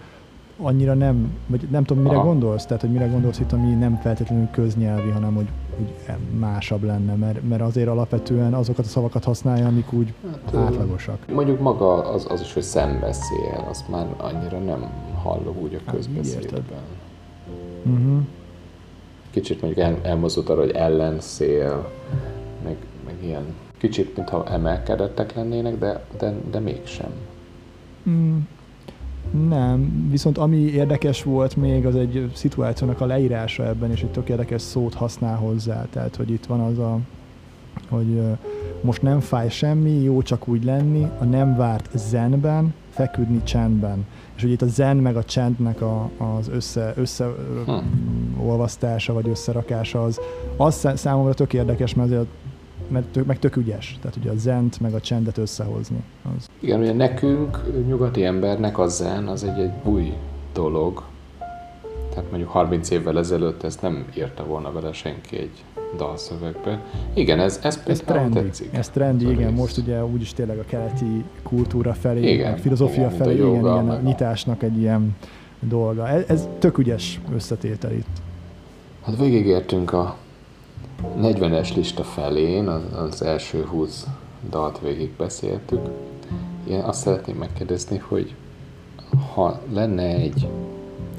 annyira 0.56 0.94
nem, 0.94 1.32
vagy 1.46 1.68
nem 1.70 1.84
tudom, 1.84 2.02
mire 2.02 2.16
Aha. 2.16 2.24
gondolsz, 2.24 2.66
tehát 2.66 2.82
hogy 2.82 2.92
mire 2.92 3.06
gondolsz 3.06 3.38
itt, 3.38 3.52
ami 3.52 3.74
nem 3.74 3.96
feltétlenül 3.96 4.48
köznyelvi, 4.50 5.10
hanem 5.10 5.34
hogy, 5.34 5.48
hogy 5.76 6.16
másabb 6.38 6.82
lenne, 6.82 7.14
mert, 7.14 7.48
mert 7.48 7.62
azért 7.62 7.88
alapvetően 7.88 8.54
azokat 8.54 8.84
a 8.84 8.88
szavakat 8.88 9.24
használja, 9.24 9.66
amik 9.66 9.92
úgy 9.92 10.12
hát, 10.30 10.54
átlagosak. 10.54 11.32
Mondjuk 11.32 11.60
maga 11.60 12.12
az, 12.12 12.26
az 12.28 12.40
is, 12.40 12.52
hogy 12.52 12.62
szembeszél, 12.62 13.66
azt 13.68 13.88
már 13.88 14.06
annyira 14.16 14.58
nem 14.58 14.86
hallom 15.22 15.56
úgy 15.56 15.74
a 15.74 15.78
hát, 15.86 15.94
közbeszédben. 15.94 16.62
Uh-huh. 17.82 18.22
Kicsit 19.30 19.60
mondjuk 19.62 19.86
el, 19.86 19.98
elmozdult 20.02 20.48
arra, 20.48 20.60
hogy 20.60 20.70
ellenszél, 20.70 21.90
meg, 22.64 22.76
meg 23.04 23.14
ilyen 23.22 23.44
kicsit, 23.78 24.16
mintha 24.16 24.46
emelkedettek 24.46 25.34
lennének, 25.34 25.78
de, 25.78 26.04
de, 26.18 26.34
de 26.50 26.58
mégsem. 26.58 27.10
Mm. 28.08 28.38
Nem, 29.48 30.08
viszont 30.10 30.38
ami 30.38 30.56
érdekes 30.56 31.22
volt 31.22 31.56
még, 31.56 31.86
az 31.86 31.96
egy 31.96 32.30
szituációnak 32.34 33.00
a 33.00 33.06
leírása 33.06 33.66
ebben, 33.66 33.90
és 33.90 34.02
egy 34.02 34.10
tök 34.10 34.28
érdekes 34.28 34.62
szót 34.62 34.94
használ 34.94 35.36
hozzá. 35.36 35.86
Tehát, 35.90 36.16
hogy 36.16 36.30
itt 36.30 36.46
van 36.46 36.60
az 36.60 36.78
a, 36.78 36.98
hogy 37.88 38.20
most 38.80 39.02
nem 39.02 39.20
fáj 39.20 39.48
semmi, 39.48 39.90
jó 39.90 40.22
csak 40.22 40.48
úgy 40.48 40.64
lenni, 40.64 41.06
a 41.18 41.24
nem 41.24 41.56
várt 41.56 41.88
zenben, 41.94 42.74
feküdni 42.90 43.42
csendben. 43.42 44.06
És 44.36 44.42
hogy 44.42 44.50
itt 44.50 44.62
a 44.62 44.66
zen 44.66 44.96
meg 44.96 45.16
a 45.16 45.24
csendnek 45.24 45.80
a, 45.80 46.10
az 46.16 46.48
össze, 46.48 46.94
összeolvasztása 46.96 49.12
hm. 49.12 49.18
vagy 49.18 49.28
összerakása 49.28 50.04
az, 50.04 50.20
az 50.56 50.88
számomra 50.94 51.34
tök 51.34 51.52
érdekes, 51.52 51.94
mert 51.94 52.10
azért 52.10 52.26
mert 52.88 53.06
tök, 53.06 53.26
meg 53.26 53.38
tök 53.38 53.56
ügyes. 53.56 53.98
Tehát 54.00 54.16
ugye 54.16 54.30
a 54.30 54.36
zent 54.36 54.80
meg 54.80 54.94
a 54.94 55.00
csendet 55.00 55.38
összehozni. 55.38 56.02
Az. 56.36 56.48
Igen, 56.60 56.80
ugye 56.80 56.92
nekünk, 56.92 57.60
nyugati 57.86 58.24
embernek 58.24 58.78
a 58.78 58.86
zen 58.86 59.26
az 59.26 59.44
egy, 59.44 59.58
egy 59.58 59.72
új 59.84 60.12
dolog. 60.52 61.02
Tehát 62.10 62.30
mondjuk 62.30 62.50
30 62.50 62.90
évvel 62.90 63.18
ezelőtt 63.18 63.62
ezt 63.62 63.82
nem 63.82 64.06
írta 64.16 64.44
volna 64.44 64.72
vele 64.72 64.92
senki 64.92 65.36
egy 65.36 65.64
dalszövegbe. 65.96 66.82
Igen, 67.14 67.40
ez, 67.40 67.60
ez, 67.62 67.82
ez 67.86 68.00
trendi. 68.00 68.42
Tetszik. 68.42 68.68
Ez 68.72 68.88
trendi, 68.88 69.30
igen. 69.30 69.48
Rész. 69.48 69.58
Most 69.58 69.78
ugye 69.78 70.04
úgyis 70.04 70.32
tényleg 70.32 70.58
a 70.58 70.64
keleti 70.64 71.24
kultúra 71.42 71.94
felé, 71.94 72.32
igen, 72.32 72.52
a 72.52 72.56
filozófia 72.56 73.06
igen, 73.06 73.16
felé, 73.16 73.34
igen, 73.34 73.50
ilyen 73.50 73.88
a 73.90 74.00
nyitásnak 74.00 74.62
egy 74.62 74.78
ilyen 74.78 75.16
dolga. 75.60 76.08
Ez, 76.08 76.24
ez 76.28 76.48
tök 76.58 76.78
ügyes 76.78 77.20
összetétel 77.34 77.92
itt. 77.92 78.22
Hát 79.04 79.18
végigértünk 79.18 79.92
a 79.92 80.16
40-es 81.02 81.74
lista 81.74 82.04
felén 82.04 82.68
az, 82.68 82.82
az 82.96 83.22
első 83.22 83.64
20 83.64 84.06
dalt 84.50 84.80
végig 84.80 85.10
beszéltük. 85.10 85.80
Én 86.68 86.80
azt 86.80 87.00
szeretném 87.00 87.36
megkérdezni, 87.36 87.98
hogy 87.98 88.34
ha 89.34 89.60
lenne 89.72 90.02
egy 90.02 90.48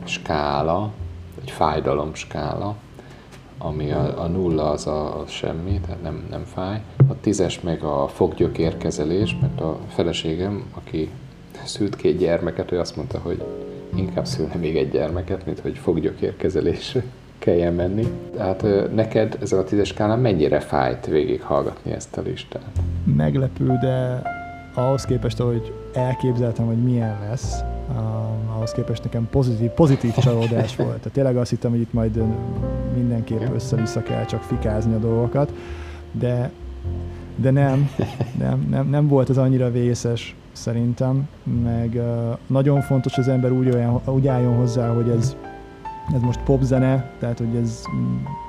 skála, 0.04 0.92
egy 1.42 1.52
fájdalom 1.52 2.14
skála, 2.14 2.76
ami 3.58 3.92
a, 3.92 4.22
a 4.24 4.28
nulla 4.28 4.70
az 4.70 4.88
a, 4.88 5.20
a 5.20 5.26
semmi, 5.28 5.80
tehát 5.80 6.02
nem, 6.02 6.28
nem 6.30 6.44
fáj. 6.44 6.82
A 7.08 7.20
tízes 7.22 7.62
meg 7.62 7.84
a 7.84 8.08
foggyökérkezelés, 8.08 9.38
mert 9.42 9.62
a 9.62 9.78
feleségem, 9.88 10.64
aki 10.74 11.10
szült 11.64 11.96
két 11.96 12.18
gyermeket, 12.18 12.72
ő 12.72 12.80
azt 12.80 12.96
mondta, 12.96 13.20
hogy 13.20 13.44
inkább 13.96 14.26
szülne 14.26 14.56
még 14.56 14.78
egy 14.78 14.92
gyermeket, 14.92 15.46
mint 15.46 15.60
hogy 15.60 15.78
foggyökérkezelésre 15.78 17.04
kelljen 17.48 17.74
menni. 17.74 18.08
Tehát 18.36 18.66
neked 18.96 19.38
ezen 19.42 19.60
a 19.60 19.64
tízes 19.64 19.88
skálán 19.88 20.20
mennyire 20.20 20.60
fájt 20.60 21.06
végighallgatni 21.06 21.92
ezt 21.92 22.18
a 22.18 22.22
listát? 22.22 22.72
Meglepő, 23.04 23.78
de 23.82 24.22
ahhoz 24.74 25.06
képest, 25.06 25.40
ahogy 25.40 25.74
elképzeltem, 25.94 26.66
hogy 26.66 26.84
milyen 26.84 27.18
lesz, 27.30 27.60
uh, 27.90 28.56
ahhoz 28.56 28.72
képest 28.72 29.04
nekem 29.04 29.28
pozitív, 29.32 29.70
pozitív 29.70 30.14
csalódás 30.14 30.76
volt. 30.86 30.98
Tehát 30.98 31.12
tényleg 31.12 31.38
azt 31.38 31.50
hittem, 31.50 31.72
hogy 31.72 31.80
itt 31.80 31.94
majd 31.94 32.22
mindenképp 32.96 33.42
össze-vissza 33.56 34.04
kell 34.04 34.26
csak 34.26 34.42
fikázni 34.42 34.94
a 34.94 35.00
dolgokat, 35.00 35.52
de, 36.12 36.52
de 37.36 37.52
nem, 37.52 37.90
nem, 38.40 38.68
nem, 38.70 38.88
nem 38.90 39.08
volt 39.08 39.30
ez 39.30 39.38
annyira 39.38 39.72
vészes 39.72 40.36
szerintem, 40.52 41.28
meg 41.64 41.92
uh, 41.94 42.38
nagyon 42.48 42.82
fontos, 42.82 43.16
hogy 43.16 43.24
az 43.24 43.30
ember 43.30 43.52
úgy, 43.52 43.70
olyan, 43.70 44.02
úgy 44.06 44.28
álljon 44.28 44.56
hozzá, 44.56 44.94
hogy 44.94 45.10
ez 45.10 45.36
ez 46.14 46.22
most 46.22 46.40
popzene, 46.40 47.12
tehát 47.20 47.38
hogy 47.38 47.56
ez, 47.62 47.84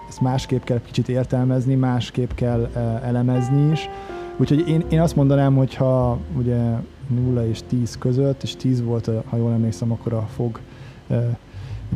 ezt 0.09 0.21
másképp 0.21 0.63
kell 0.63 0.81
kicsit 0.81 1.09
értelmezni, 1.09 1.75
másképp 1.75 2.31
kell 2.35 2.71
e, 2.75 2.79
elemezni 3.05 3.71
is. 3.71 3.89
Úgyhogy 4.37 4.69
én, 4.69 4.85
én 4.89 5.01
azt 5.01 5.17
mondanám, 5.17 5.57
hogy 5.57 5.75
ha 5.75 6.19
ugye 6.37 6.59
0 7.07 7.47
és 7.47 7.61
10 7.69 7.99
között, 7.99 8.43
és 8.43 8.57
10 8.57 8.83
volt, 8.83 9.11
ha 9.29 9.37
jól 9.37 9.53
emlékszem, 9.53 9.93
akkor 9.93 10.13
a 10.13 10.27
fog 10.35 10.61
e, 11.09 11.39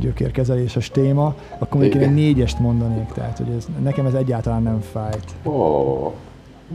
gyökérkezeléses 0.01 0.91
téma, 0.91 1.35
akkor 1.59 1.81
még 1.81 1.95
én 1.95 2.01
egy 2.01 2.15
négyest 2.15 2.59
mondanék, 2.59 3.07
tehát 3.07 3.39
hogy 3.39 3.51
ez, 3.57 3.67
nekem 3.83 4.07
ez 4.07 4.15
egyáltalán 4.15 4.63
nem 4.63 4.81
fájt. 4.81 5.35
Ó, 5.45 6.15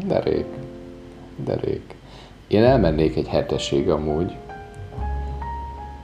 de 0.07 0.19
rég, 0.19 0.45
de 1.45 1.55
rég. 1.55 1.81
Én 2.47 2.63
elmennék 2.63 3.15
egy 3.15 3.27
hetesig 3.27 3.89
amúgy, 3.89 4.35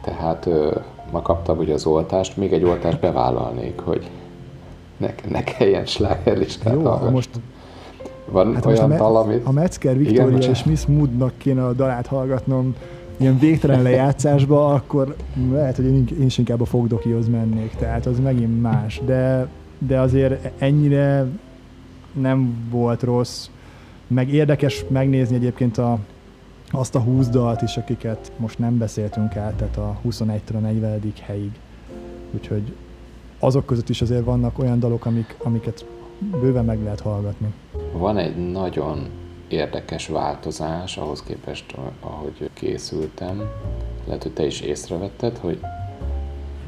tehát 0.02 0.46
ö, 0.46 0.80
ma 1.14 1.22
kaptam 1.22 1.57
ugye 1.57 1.73
az 1.73 1.85
oltást, 1.85 2.38
még 2.38 2.53
egy 2.53 2.64
oltást 2.64 2.99
bevállalnék, 2.99 3.80
hogy 3.80 4.10
ne, 4.98 5.14
ne 5.30 5.44
kelljen 5.44 5.85
slágerlistát 5.85 6.73
Jó, 6.73 7.10
most 7.11 7.30
van 8.26 8.53
hát 8.53 8.65
olyan 8.65 8.90
dal, 8.90 9.15
amit... 9.15 9.45
A 9.45 9.52
Metzger 9.52 9.98
Victoria 9.98 10.38
Igen, 10.38 10.49
és 10.49 10.64
Miss 10.64 10.85
Moodnak 10.85 11.34
kéne 11.38 11.65
a 11.65 11.73
dalát 11.73 12.07
hallgatnom 12.07 12.76
ilyen 13.18 13.40
végtelen 13.40 13.81
lejátszásba, 13.81 14.73
akkor 14.73 15.15
lehet, 15.52 15.76
hogy 15.76 15.85
én, 15.85 16.07
én 16.19 16.26
is 16.26 16.38
inkább 16.38 16.61
a 16.61 16.65
fogdokihoz 16.65 17.27
mennék, 17.27 17.76
tehát 17.76 18.06
az 18.06 18.19
megint 18.19 18.61
más, 18.61 19.02
de, 19.06 19.48
de 19.77 19.99
azért 19.99 20.61
ennyire 20.61 21.26
nem 22.14 22.68
volt 22.69 23.03
rossz, 23.03 23.49
meg 24.07 24.34
érdekes 24.34 24.85
megnézni 24.88 25.35
egyébként 25.35 25.77
a, 25.77 25.98
azt 26.76 26.95
a 26.95 27.00
20 27.00 27.28
dalt 27.28 27.62
is, 27.62 27.78
akiket 27.78 28.32
most 28.38 28.60
nem 28.60 28.78
beszéltünk 28.78 29.36
át, 29.36 29.54
tehát 29.54 29.78
a 29.78 30.00
21-től 30.08 30.56
a 30.56 30.60
40. 30.60 31.14
helyig. 31.22 31.52
Úgyhogy 32.32 32.74
azok 33.40 33.66
között 33.66 33.90
is 33.90 34.02
azért 34.02 34.24
vannak 34.24 34.60
olyan 34.60 34.80
dalok, 34.80 35.06
amik, 35.06 35.36
amiket 35.44 35.86
bőven 36.18 36.66
meg 36.66 36.84
lehet 36.84 37.00
hallgatni. 37.00 37.54
Van 37.91 38.18
egy 38.18 38.52
nagyon 38.52 39.10
érdekes 39.48 40.08
változás 40.08 40.98
ahhoz 40.98 41.24
képest, 41.24 41.76
ahogy 42.00 42.50
készültem. 42.54 43.41
Lehet, 44.06 44.24
hogy 44.24 44.34
te 44.34 44.45
is 44.45 44.62
észrevetted, 44.62 45.38
hogy 45.38 45.60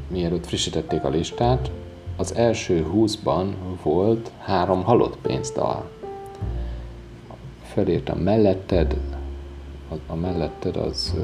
mielőtt 0.08 0.46
frissítették 0.46 1.04
a 1.04 1.10
listát, 1.10 1.72
az 2.18 2.36
első 2.36 2.88
20-ban 2.94 3.54
volt 3.84 4.32
három 4.40 4.84
halott 4.84 5.18
pénzdal. 5.18 5.90
Felírtam 7.64 8.18
melletted, 8.20 8.98
a, 9.90 9.94
a 10.08 10.16
melletted 10.16 10.76
az, 10.76 11.16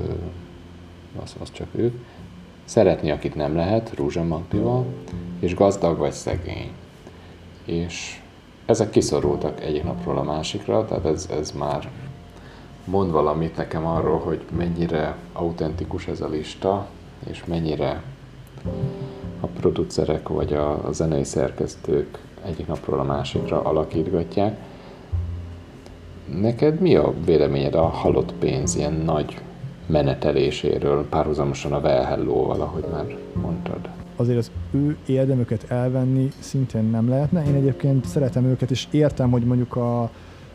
az, 1.24 1.36
az 1.42 1.52
csak 1.52 1.68
ő. 1.72 1.94
Szeretni, 2.66 3.12
akit 3.12 3.36
nem 3.36 3.56
lehet, 3.56 3.96
Rúzsa 3.96 4.24
Magdival, 4.24 4.86
és 5.40 5.56
gazdag 5.56 5.98
vagy 5.98 6.12
szegény. 6.12 6.72
És 7.66 8.22
ezek 8.66 8.90
kiszorultak 8.90 9.62
egyik 9.62 9.84
napról 9.84 10.18
a 10.18 10.24
másikra, 10.24 10.86
tehát 10.86 11.06
ez, 11.06 11.28
ez 11.32 11.52
már 11.52 11.90
mond 12.86 13.12
valamit 13.12 13.58
nekem 13.58 13.86
arról, 13.86 14.20
hogy 14.20 14.42
mennyire 14.58 15.16
autentikus 15.34 16.08
ez 16.08 16.22
a 16.22 16.28
lista, 16.28 16.88
és 17.30 17.46
mennyire 17.46 18.04
a 19.40 19.48
producerek 19.48 20.28
vagy 20.28 20.54
a, 20.54 20.88
a 20.88 20.92
zenei 20.92 21.24
szerkesztők 21.24 22.18
egyik 22.46 22.68
napról 22.68 23.00
a 23.00 23.04
másikra 23.04 23.62
alakítgatják. 23.62 24.58
Neked 26.42 26.80
mi 26.80 26.96
a 26.96 27.14
véleményed 27.26 27.76
a 27.76 27.84
halott 27.84 28.34
pénz 28.34 28.76
ilyen 28.76 28.94
nagy 28.94 29.38
meneteléséről, 29.86 31.08
párhuzamosan 31.10 31.74
a 31.74 31.80
Well 31.80 32.62
ahogy 32.62 32.86
már 32.92 33.18
mondtad? 33.42 33.90
azért 34.22 34.38
az 34.38 34.52
ő 34.72 34.98
érdemüket 35.06 35.66
elvenni 35.72 36.30
szintén 36.40 36.84
nem 36.84 37.10
lehetne. 37.10 37.44
Én 37.46 37.56
egyébként 37.56 38.06
szeretem 38.06 38.46
őket, 38.46 38.72
és 38.72 38.88
értem, 38.92 39.32
hogy 39.32 39.44
mondjuk 39.44 39.76
a 39.76 40.10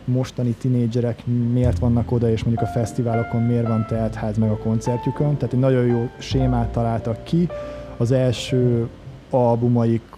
mostani 0.05 0.51
tinédzserek 0.51 1.23
miért 1.53 1.79
vannak 1.79 2.13
oda, 2.13 2.31
és 2.31 2.45
mondjuk 2.45 2.69
a 2.69 2.71
fesztiválokon 2.71 3.43
miért 3.43 3.67
van 3.67 3.87
ház 4.15 4.39
meg 4.39 4.51
a 4.51 4.57
koncertjükön. 4.57 5.37
Tehát 5.37 5.55
egy 5.55 5.61
nagyon 5.61 5.87
jó 5.87 6.09
sémát 6.19 6.73
találtak 6.73 7.25
ki. 7.25 7.49
Az 7.97 8.11
első 8.11 8.89
albumaik 9.31 10.17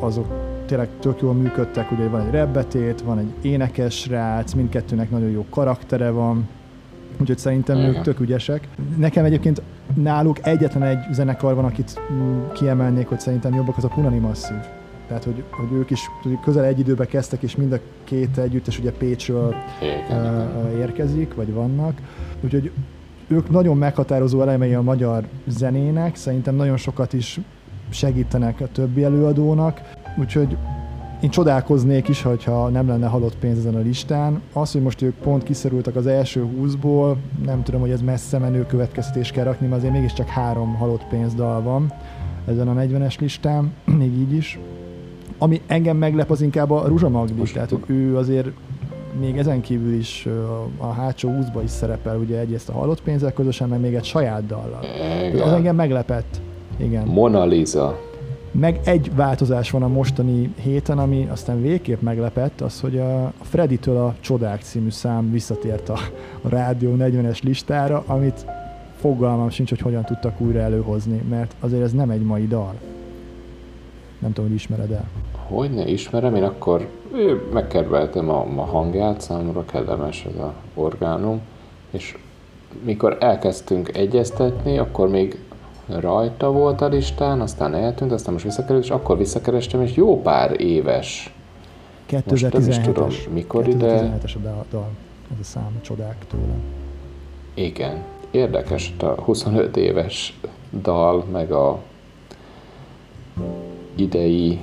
azok 0.00 0.45
tényleg 0.66 0.88
tök 1.00 1.20
jól 1.20 1.34
működtek, 1.34 1.90
ugye 1.92 2.08
van 2.08 2.20
egy 2.20 2.30
rebbetét, 2.30 3.00
van 3.00 3.18
egy 3.18 3.32
énekes 3.42 4.06
rác, 4.06 4.52
mindkettőnek 4.52 5.10
nagyon 5.10 5.30
jó 5.30 5.46
karaktere 5.50 6.10
van, 6.10 6.48
úgyhogy 7.20 7.38
szerintem 7.38 7.76
ők 7.76 8.00
tök 8.00 8.20
ügyesek. 8.20 8.68
Nekem 8.96 9.24
egyébként 9.24 9.62
náluk 9.94 10.46
egyetlen 10.46 10.82
egy 10.82 10.98
zenekar 11.12 11.54
van, 11.54 11.64
akit 11.64 12.00
mm, 12.12 12.40
kiemelnék, 12.52 13.08
hogy 13.08 13.20
szerintem 13.20 13.54
jobbak, 13.54 13.76
az 13.76 13.84
a 13.84 13.88
Punani 13.88 14.18
Massive. 14.18 14.74
Tehát, 15.06 15.24
hogy, 15.24 15.42
hogy 15.50 15.72
ők 15.72 15.90
is 15.90 16.00
közel 16.42 16.64
egy 16.64 16.78
időben 16.78 17.06
kezdtek, 17.06 17.42
és 17.42 17.56
mind 17.56 17.72
a 17.72 17.78
két 18.04 18.38
együttes 18.38 18.78
ugye 18.78 18.92
Pécsről 18.92 19.54
uh, 20.10 20.78
érkezik, 20.78 21.34
vagy 21.34 21.52
vannak. 21.52 22.00
Úgyhogy 22.40 22.70
ők 23.28 23.50
nagyon 23.50 23.76
meghatározó 23.76 24.40
elemei 24.40 24.74
a 24.74 24.82
magyar 24.82 25.26
zenének, 25.46 26.16
szerintem 26.16 26.54
nagyon 26.54 26.76
sokat 26.76 27.12
is 27.12 27.40
segítenek 27.90 28.60
a 28.60 28.68
többi 28.72 29.04
előadónak, 29.04 29.80
úgyhogy 30.18 30.56
én 31.20 31.30
csodálkoznék 31.30 32.08
is, 32.08 32.22
hogyha 32.22 32.68
nem 32.68 32.88
lenne 32.88 33.06
halott 33.06 33.36
pénz 33.36 33.58
ezen 33.58 33.74
a 33.74 33.78
listán. 33.78 34.40
Az, 34.52 34.72
hogy 34.72 34.82
most 34.82 35.02
ők 35.02 35.14
pont 35.14 35.42
kiszerültek 35.42 35.96
az 35.96 36.06
első 36.06 36.46
20-ból, 36.60 37.14
nem 37.44 37.62
tudom, 37.62 37.80
hogy 37.80 37.90
ez 37.90 38.00
messze 38.00 38.38
menő 38.38 38.66
következtetés 38.66 39.30
kell 39.30 39.44
rakni, 39.44 39.66
mert 39.66 39.78
azért 39.78 39.94
mégiscsak 39.94 40.28
három 40.28 40.74
halott 40.74 41.04
pénzdal 41.04 41.62
van 41.62 41.92
ezen 42.46 42.68
a 42.68 42.80
40-es 42.80 43.18
listán, 43.18 43.72
még 43.98 44.18
így 44.18 44.32
is. 44.32 44.58
Ami 45.38 45.60
engem 45.66 45.96
meglep, 45.96 46.30
az 46.30 46.40
inkább 46.40 46.70
a 46.70 46.86
Ruzsa 46.86 47.08
Magdi, 47.08 47.52
tehát 47.52 47.70
hogy 47.70 47.80
ő 47.86 48.16
azért 48.16 48.48
még 49.20 49.36
ezen 49.36 49.60
kívül 49.60 49.94
is 49.94 50.28
a 50.76 50.86
hátsó 50.86 51.28
20 51.28 51.46
is 51.64 51.70
szerepel, 51.70 52.16
ugye 52.16 52.38
egyrészt 52.38 52.68
a 52.68 52.72
halott 52.72 53.02
pénzzel 53.02 53.32
közösen, 53.32 53.68
meg 53.68 53.80
még 53.80 53.94
egy 53.94 54.04
saját 54.04 54.46
dallal. 54.46 54.80
Az 55.42 55.52
engem 55.52 55.74
meglepett. 55.76 56.40
Igen. 56.76 57.06
Mona 57.06 57.44
Lisa. 57.44 57.98
Meg 58.58 58.80
egy 58.84 59.14
változás 59.14 59.70
van 59.70 59.82
a 59.82 59.88
mostani 59.88 60.54
héten, 60.60 60.98
ami 60.98 61.28
aztán 61.30 61.62
végképp 61.62 62.00
meglepett, 62.00 62.60
az, 62.60 62.80
hogy 62.80 62.98
a 62.98 63.32
Freddy-től 63.42 63.96
a 63.96 64.14
Csodák 64.20 64.62
című 64.62 64.90
szám 64.90 65.30
visszatért 65.30 65.88
a, 65.88 65.98
a 66.42 66.48
Rádió 66.48 66.96
40-es 66.98 67.42
listára, 67.42 68.04
amit 68.06 68.46
fogalmam 68.96 69.50
sincs, 69.50 69.68
hogy 69.68 69.80
hogyan 69.80 70.04
tudtak 70.04 70.40
újra 70.40 70.58
előhozni, 70.58 71.22
mert 71.28 71.54
azért 71.60 71.82
ez 71.82 71.92
nem 71.92 72.10
egy 72.10 72.22
mai 72.22 72.46
dal. 72.46 72.74
Nem 74.18 74.32
tudom, 74.32 74.50
hogy 74.50 74.58
ismered 74.58 74.90
el. 74.90 75.08
Hogy 75.46 75.70
ne 75.70 75.86
ismerem, 75.88 76.34
én 76.34 76.42
akkor 76.42 76.88
megkedveltem 77.52 78.28
a, 78.28 78.46
a 78.56 78.64
hangját, 78.64 79.20
számomra 79.20 79.64
kellemes 79.64 80.24
ez 80.24 80.40
a 80.40 80.52
orgánum, 80.74 81.40
és 81.90 82.18
mikor 82.84 83.16
elkezdtünk 83.20 83.96
egyeztetni, 83.96 84.78
akkor 84.78 85.08
még 85.08 85.38
rajta 85.86 86.50
volt 86.50 86.80
a 86.80 86.86
listán, 86.86 87.40
aztán 87.40 87.74
eltűnt, 87.74 88.12
aztán 88.12 88.32
most 88.32 88.44
visszakerült, 88.44 88.84
és 88.84 88.90
akkor 88.90 89.18
visszakerestem, 89.18 89.82
és 89.82 89.94
jó 89.94 90.22
pár 90.22 90.60
éves. 90.60 91.34
2017-es. 92.10 92.84
tudom, 92.84 93.08
mikor 93.32 93.64
2017-es 93.64 93.68
ide... 93.68 94.18
2017-es 94.22 94.34
a 94.34 94.64
dal, 94.70 94.88
ez 95.32 95.38
a 95.40 95.44
szám, 95.44 95.78
csodák 95.80 96.26
tőle. 96.30 96.54
Igen, 97.54 98.02
érdekes, 98.30 98.94
a 98.98 99.06
25 99.06 99.76
éves 99.76 100.38
dal, 100.82 101.24
meg 101.32 101.52
a 101.52 101.78
idei 103.94 104.60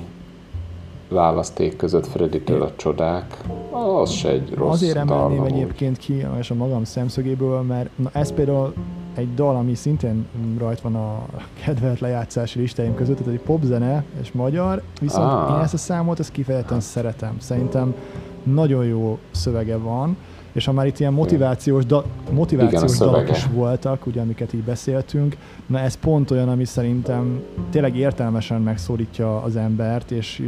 választék 1.08 1.76
között 1.76 2.06
Freddy-től 2.06 2.62
a 2.62 2.72
csodák, 2.76 3.40
az 3.70 4.10
se 4.10 4.28
egy 4.28 4.54
rossz 4.54 4.72
Azért 4.72 4.96
emelném 4.96 5.44
egyébként 5.44 5.98
ki, 5.98 6.26
és 6.38 6.50
a 6.50 6.54
magam 6.54 6.84
szemszögéből, 6.84 7.60
mert 7.60 7.90
na 7.96 8.10
ez 8.12 8.32
például 8.32 8.74
egy 9.14 9.34
dal, 9.34 9.56
ami 9.56 9.74
szintén 9.74 10.26
rajt 10.58 10.80
van 10.80 10.94
a 10.94 11.26
kedvelt 11.64 12.00
lejátszási 12.00 12.58
listáim 12.58 12.94
között, 12.94 13.16
tehát 13.16 13.32
egy 13.32 13.40
popzene 13.40 14.04
és 14.20 14.32
magyar, 14.32 14.82
viszont 15.00 15.32
ah. 15.32 15.56
én 15.56 15.62
ezt 15.62 15.74
a 15.74 15.76
számot 15.76 16.18
ezt 16.18 16.32
kifejezetten 16.32 16.80
szeretem. 16.80 17.36
Szerintem 17.38 17.94
nagyon 18.42 18.84
jó 18.84 19.18
szövege 19.30 19.76
van, 19.76 20.16
és 20.52 20.64
ha 20.64 20.72
már 20.72 20.86
itt 20.86 20.98
ilyen 20.98 21.12
motivációs, 21.12 21.86
da, 21.86 22.04
motivációs 22.32 22.94
Igen, 22.94 23.08
dalok 23.08 23.30
is 23.30 23.46
voltak, 23.52 24.06
ugye, 24.06 24.20
amiket 24.20 24.52
így 24.52 24.62
beszéltünk, 24.62 25.36
na 25.66 25.78
ez 25.78 25.94
pont 25.94 26.30
olyan, 26.30 26.48
ami 26.48 26.64
szerintem 26.64 27.42
tényleg 27.70 27.96
értelmesen 27.96 28.60
megszólítja 28.60 29.42
az 29.42 29.56
embert, 29.56 30.10
és 30.10 30.42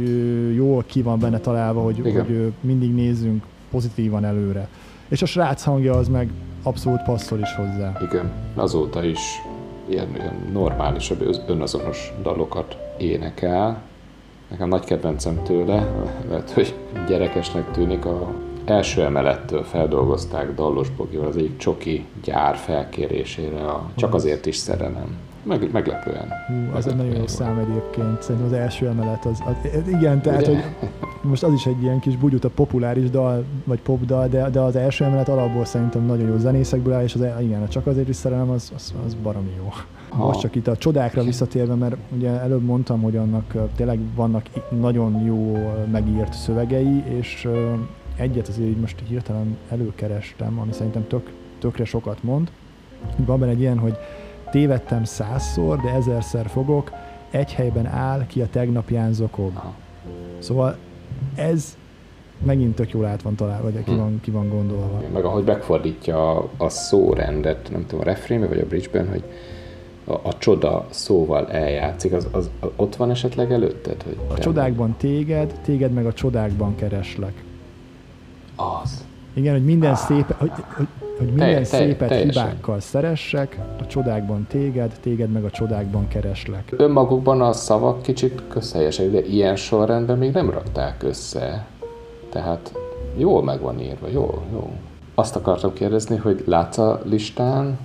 jól 0.55 0.83
ki 0.85 1.01
van 1.01 1.19
benne 1.19 1.39
találva, 1.39 1.81
hogy, 1.81 1.99
hogy 1.99 2.53
mindig 2.61 2.93
nézzünk 2.93 3.43
pozitívan 3.71 4.25
előre. 4.25 4.67
És 5.07 5.21
a 5.21 5.25
srác 5.25 5.63
hangja 5.63 5.93
az 5.93 6.07
meg 6.07 6.29
abszolút 6.63 7.03
passzol 7.03 7.39
is 7.39 7.55
hozzá. 7.55 7.97
Igen, 8.09 8.31
azóta 8.55 9.03
is 9.03 9.41
ilyen, 9.85 10.15
ilyen 10.15 10.49
normálisabb, 10.51 11.39
önazonos 11.47 12.13
dalokat 12.21 12.77
énekel. 12.97 13.81
Nekem 14.49 14.67
nagy 14.67 14.83
kedvencem 14.83 15.43
tőle, 15.43 15.87
lehet, 16.29 16.51
hogy 16.51 16.75
gyerekesnek 17.07 17.71
tűnik, 17.71 18.05
a 18.05 18.33
első 18.65 19.03
emelettől 19.03 19.63
feldolgozták 19.63 20.53
Dallos 20.55 20.89
Bogival 20.89 21.27
az 21.27 21.37
egyik 21.37 21.57
csoki 21.57 22.05
gyár 22.23 22.55
felkérésére, 22.55 23.65
a 23.65 23.89
Csak 23.95 24.13
azért 24.13 24.45
is 24.45 24.55
szerelem. 24.55 25.26
Meg, 25.47 25.71
meglepően. 25.71 26.27
Hú, 26.47 26.75
az 26.75 26.87
egy 26.87 26.95
nagyon 26.95 27.15
jó 27.15 27.27
szám 27.27 27.57
egyébként. 27.57 28.21
Szerintem 28.21 28.45
az 28.45 28.53
első 28.53 28.87
emelet 28.87 29.25
az, 29.25 29.43
az 29.45 29.87
igen, 29.87 30.21
tehát 30.21 30.47
Ugye? 30.47 30.49
hogy 30.49 30.89
most 31.21 31.43
az 31.43 31.53
is 31.53 31.65
egy 31.65 31.81
ilyen 31.81 31.99
kis 31.99 32.13
a 32.41 32.47
populáris 32.47 33.09
dal, 33.09 33.45
vagy 33.63 33.81
popdal, 33.81 34.27
de, 34.27 34.49
de 34.49 34.59
az 34.59 34.75
első 34.75 35.05
emelet 35.05 35.29
alapból 35.29 35.65
szerintem 35.65 36.05
nagyon 36.05 36.27
jó 36.27 36.37
zenészekből 36.37 36.93
áll, 36.93 37.03
és 37.03 37.15
az, 37.15 37.25
igen, 37.41 37.67
csak 37.67 37.87
azért 37.87 38.09
is 38.09 38.15
szerelem, 38.15 38.49
az, 38.49 38.71
az, 38.75 38.93
az 39.05 39.13
baromi 39.23 39.51
jó. 39.57 39.69
Ha. 40.09 40.25
Most 40.25 40.39
csak 40.39 40.55
itt 40.55 40.67
a 40.67 40.77
csodákra 40.77 41.23
visszatérve, 41.23 41.73
mert 41.75 41.95
ugye 42.15 42.29
előbb 42.29 42.63
mondtam, 42.63 43.01
hogy 43.01 43.15
annak 43.15 43.53
tényleg 43.75 43.99
vannak 44.15 44.45
nagyon 44.69 45.21
jó 45.25 45.57
megírt 45.91 46.33
szövegei, 46.33 47.03
és 47.19 47.47
egyet 48.15 48.47
azért 48.47 48.67
így 48.67 48.77
most 48.77 49.03
hirtelen 49.07 49.57
előkerestem, 49.69 50.59
ami 50.59 50.71
szerintem 50.71 51.07
tök, 51.07 51.31
tökre 51.59 51.85
sokat 51.85 52.23
mond. 52.23 52.51
Van 53.15 53.39
benne 53.39 53.51
egy 53.51 53.59
ilyen, 53.59 53.77
hogy 53.77 53.97
tévedtem 54.57 55.03
százszor, 55.03 55.81
de 55.81 55.89
ezerszer 55.89 56.47
fogok, 56.47 56.91
egy 57.31 57.53
helyben 57.53 57.85
áll, 57.85 58.25
ki 58.27 58.41
a 58.41 58.47
tegnapján 58.49 59.13
zokog. 59.13 59.51
Aha. 59.53 59.73
Szóval 60.39 60.77
ez 61.35 61.77
megint 62.45 62.75
tök 62.75 62.91
jól 62.91 63.05
át 63.05 63.21
van 63.21 63.35
találva, 63.35 63.71
vagy 63.71 63.83
ki 63.83 63.91
hm. 63.91 63.97
van, 63.97 64.19
ki 64.21 64.31
van 64.31 64.49
gondolva. 64.49 65.01
Meg 65.13 65.25
ahogy 65.25 65.43
megfordítja 65.43 66.37
a, 66.37 66.49
a 66.57 66.69
szórendet, 66.69 67.69
nem 67.71 67.85
tudom, 67.85 67.99
a 67.99 68.03
refrénbe 68.03 68.47
vagy 68.47 68.59
a 68.59 68.65
bridge-ben, 68.65 69.09
hogy 69.09 69.23
a, 70.05 70.13
a 70.13 70.37
csoda 70.37 70.85
szóval 70.89 71.49
eljátszik, 71.51 72.13
az, 72.13 72.27
az, 72.31 72.49
az 72.59 72.69
ott 72.75 72.95
van 72.95 73.09
esetleg 73.09 73.51
előtted? 73.51 74.03
Hogy 74.03 74.17
a 74.27 74.37
csodákban 74.37 74.95
téged, 74.97 75.59
téged 75.63 75.91
meg 75.91 76.05
a 76.05 76.13
csodákban 76.13 76.75
kereslek. 76.75 77.43
Az. 78.55 79.05
Igen, 79.33 79.53
hogy 79.53 79.65
minden 79.65 79.91
ah. 79.91 79.97
szép, 79.97 80.31
hogy, 80.31 80.51
hogy, 80.75 80.87
hogy 81.17 81.27
minden 81.27 81.53
te, 81.55 81.63
szépet 81.63 82.09
teljesen. 82.09 82.47
hibákkal 82.47 82.79
szeressek, 82.79 83.59
a 83.79 83.85
csodákban 83.85 84.45
téged, 84.49 84.91
téged 85.01 85.31
meg 85.31 85.43
a 85.43 85.49
csodákban 85.49 86.07
kereslek. 86.07 86.73
Önmagukban 86.77 87.41
a 87.41 87.53
szavak 87.53 88.01
kicsit 88.01 88.41
közhelyesek, 88.47 89.11
de 89.11 89.21
ilyen 89.21 89.55
sorrendben 89.55 90.17
még 90.17 90.31
nem 90.31 90.49
rakták 90.49 91.03
össze. 91.03 91.65
Tehát 92.29 92.71
jól 93.17 93.43
meg 93.43 93.61
van 93.61 93.79
írva, 93.79 94.07
jó, 94.07 94.43
jó. 94.51 94.71
Azt 95.15 95.35
akartam 95.35 95.73
kérdezni, 95.73 96.15
hogy 96.15 96.43
látsz 96.45 96.77
a 96.77 97.01
listán 97.03 97.79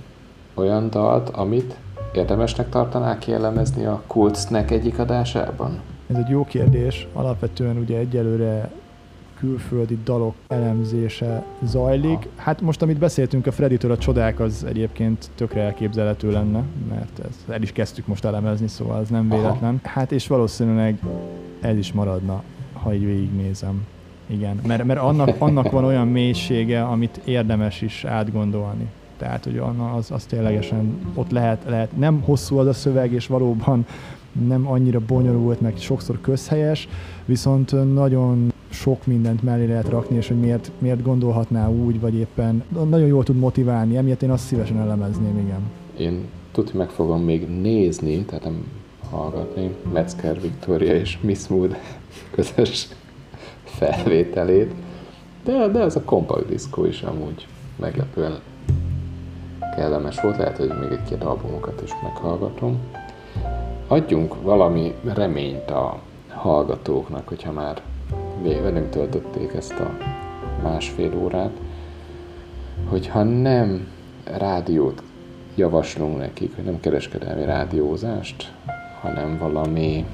olyan 0.53 0.89
dalt, 0.89 1.29
amit 1.29 1.75
érdemesnek 2.13 2.69
tartanál 2.69 3.17
kielemezni 3.17 3.85
a 3.85 4.01
Kult 4.07 4.37
Snack 4.37 4.71
egyik 4.71 4.99
adásában? 4.99 5.81
Ez 6.07 6.15
egy 6.15 6.29
jó 6.29 6.43
kérdés. 6.43 7.07
Alapvetően 7.13 7.77
ugye 7.77 7.97
egyelőre 7.97 8.71
külföldi 9.43 9.97
dalok 10.03 10.35
elemzése 10.47 11.43
zajlik. 11.63 12.27
Hát 12.35 12.61
most, 12.61 12.81
amit 12.81 12.97
beszéltünk 12.97 13.47
a 13.47 13.51
Freddy-től, 13.51 13.91
a 13.91 13.97
csodák 13.97 14.39
az 14.39 14.63
egyébként 14.67 15.29
tökre 15.35 15.61
elképzelhető 15.61 16.31
lenne, 16.31 16.63
mert 16.89 17.19
ezt 17.19 17.49
el 17.49 17.61
is 17.61 17.71
kezdtük 17.71 18.07
most 18.07 18.25
elemezni, 18.25 18.67
szóval 18.67 19.01
ez 19.01 19.09
nem 19.09 19.29
véletlen. 19.29 19.79
Aha. 19.83 19.93
Hát 19.99 20.11
és 20.11 20.27
valószínűleg 20.27 20.99
ez 21.61 21.77
is 21.77 21.91
maradna, 21.91 22.43
ha 22.73 22.93
így 22.93 23.05
végignézem. 23.05 23.85
Igen, 24.27 24.59
mert, 24.67 24.83
mert 24.83 24.99
annak, 24.99 25.35
annak 25.37 25.71
van 25.71 25.83
olyan 25.83 26.07
mélysége, 26.07 26.83
amit 26.83 27.21
érdemes 27.23 27.81
is 27.81 28.05
átgondolni. 28.05 28.87
Tehát, 29.17 29.43
hogy 29.43 29.61
az, 29.97 30.11
az 30.11 30.25
ténylegesen 30.25 30.97
ott 31.13 31.31
lehet, 31.31 31.63
lehet, 31.67 31.97
nem 31.97 32.21
hosszú 32.21 32.57
az 32.57 32.67
a 32.67 32.73
szöveg, 32.73 33.11
és 33.11 33.27
valóban 33.27 33.85
nem 34.47 34.67
annyira 34.67 34.99
bonyolult, 35.07 35.61
meg 35.61 35.73
sokszor 35.77 36.21
közhelyes, 36.21 36.87
viszont 37.25 37.93
nagyon 37.93 38.52
sok 38.73 39.05
mindent 39.05 39.43
mellé 39.43 39.65
lehet 39.65 39.89
rakni, 39.89 40.15
és 40.15 40.27
hogy 40.27 40.39
miért, 40.39 40.71
miért 40.77 41.01
gondolhatná 41.01 41.69
úgy, 41.69 41.99
vagy 41.99 42.13
éppen 42.13 42.63
nagyon 42.89 43.07
jól 43.07 43.23
tud 43.23 43.35
motiválni, 43.35 43.97
emiatt 43.97 44.21
én 44.21 44.29
azt 44.29 44.45
szívesen 44.45 44.79
elemezném, 44.79 45.37
igen. 45.37 45.61
Én 45.97 46.25
tudni 46.51 46.77
meg 46.77 46.89
fogom 46.89 47.23
még 47.23 47.47
nézni, 47.47 48.23
tehát 48.25 48.43
nem 48.43 48.65
hallgatni, 49.09 49.75
Metzger 49.93 50.41
Victoria 50.41 50.95
és 50.95 51.19
Miss 51.21 51.47
Mood 51.47 51.75
közös 52.31 52.87
felvételét, 53.63 54.73
de, 55.43 55.67
de 55.67 55.79
ez 55.79 55.95
a 55.95 56.03
Compact 56.03 56.47
Disco 56.47 56.85
is 56.85 57.01
amúgy 57.01 57.47
meglepően 57.75 58.39
kellemes 59.75 60.21
volt, 60.21 60.37
lehet, 60.37 60.57
hogy 60.57 60.71
még 60.81 60.91
egy-két 60.91 61.23
albumokat 61.23 61.81
is 61.83 61.91
meghallgatom. 62.03 62.77
Adjunk 63.87 64.41
valami 64.41 64.93
reményt 65.03 65.69
a 65.69 65.99
hallgatóknak, 66.29 67.27
hogyha 67.27 67.51
már 67.51 67.81
velünk 68.41 68.89
töltötték 68.89 69.53
ezt 69.53 69.79
a 69.79 69.97
másfél 70.63 71.17
órát, 71.17 71.51
hogyha 72.89 73.23
nem 73.23 73.87
rádiót 74.23 75.03
javaslunk 75.55 76.17
nekik, 76.17 76.55
hogy 76.55 76.63
nem 76.63 76.79
kereskedelmi 76.79 77.45
rádiózást, 77.45 78.53
hanem 79.01 79.37
valami 79.37 80.05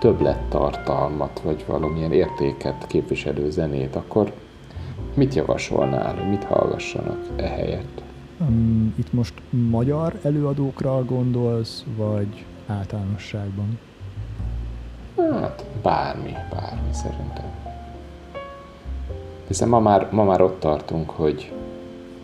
többlettartalmat, 0.00 1.40
vagy 1.40 1.64
valamilyen 1.66 2.12
értéket 2.12 2.86
képviselő 2.86 3.50
zenét, 3.50 3.96
akkor 3.96 4.32
mit 5.14 5.34
javasolnál, 5.34 6.28
mit 6.28 6.44
hallgassanak 6.44 7.18
ehelyett? 7.36 8.02
Itt 8.94 9.12
most 9.12 9.34
magyar 9.50 10.18
előadókra 10.22 11.04
gondolsz, 11.04 11.84
vagy 11.96 12.44
általánosságban? 12.66 13.78
Hát 15.40 15.64
bármi, 15.82 16.32
bármi 16.50 16.92
szerintem. 16.92 17.44
Hiszen 19.46 19.68
ma 19.68 19.80
már, 19.80 20.08
ma 20.10 20.24
már 20.24 20.40
ott 20.40 20.60
tartunk, 20.60 21.10
hogy 21.10 21.52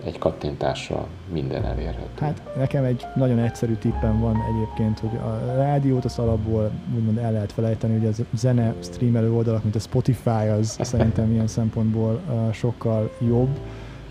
egy 0.05 0.19
kattintással 0.19 1.07
minden 1.33 1.65
elérhető. 1.65 2.25
Hát 2.25 2.43
nekem 2.57 2.85
egy 2.85 3.07
nagyon 3.15 3.39
egyszerű 3.39 3.75
tippem 3.75 4.21
van 4.21 4.37
egyébként, 4.55 4.99
hogy 4.99 5.19
a 5.19 5.55
rádiót 5.57 6.05
az 6.05 6.19
alapból 6.19 6.71
úgymond 6.97 7.19
el 7.19 7.33
lehet 7.33 7.53
felejteni, 7.53 7.99
hogy 7.99 8.07
a 8.07 8.37
zene 8.37 8.75
streamelő 8.81 9.33
oldalak, 9.33 9.63
mint 9.63 9.75
a 9.75 9.79
Spotify, 9.79 10.49
az 10.59 10.79
szerintem 10.81 11.33
ilyen 11.33 11.47
szempontból 11.47 12.21
uh, 12.29 12.53
sokkal 12.53 13.11
jobb. 13.21 13.59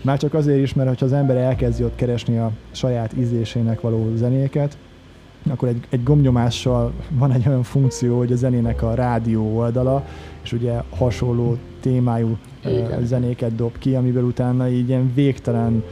Már 0.02 0.18
csak 0.18 0.34
azért 0.34 0.58
is, 0.58 0.74
mert 0.74 0.98
ha 0.98 1.04
az 1.04 1.12
ember 1.12 1.36
elkezdi 1.36 1.84
ott 1.84 1.94
keresni 1.94 2.38
a 2.38 2.50
saját 2.70 3.12
ízlésének 3.16 3.80
való 3.80 4.16
zenéket, 4.16 4.76
akkor 5.48 5.68
egy, 5.68 5.80
egy 5.88 6.02
gombnyomással 6.02 6.92
van 7.10 7.32
egy 7.32 7.48
olyan 7.48 7.62
funkció, 7.62 8.18
hogy 8.18 8.32
a 8.32 8.36
zenének 8.36 8.82
a 8.82 8.94
rádió 8.94 9.56
oldala, 9.56 10.04
és 10.42 10.52
ugye 10.52 10.82
hasonló 10.96 11.56
témájú 11.80 12.36
Igen. 12.64 13.06
zenéket 13.06 13.54
dob 13.54 13.78
ki, 13.78 13.94
amiből 13.94 14.24
utána 14.24 14.68
így 14.68 14.88
ilyen 14.88 15.12
végtelen 15.14 15.82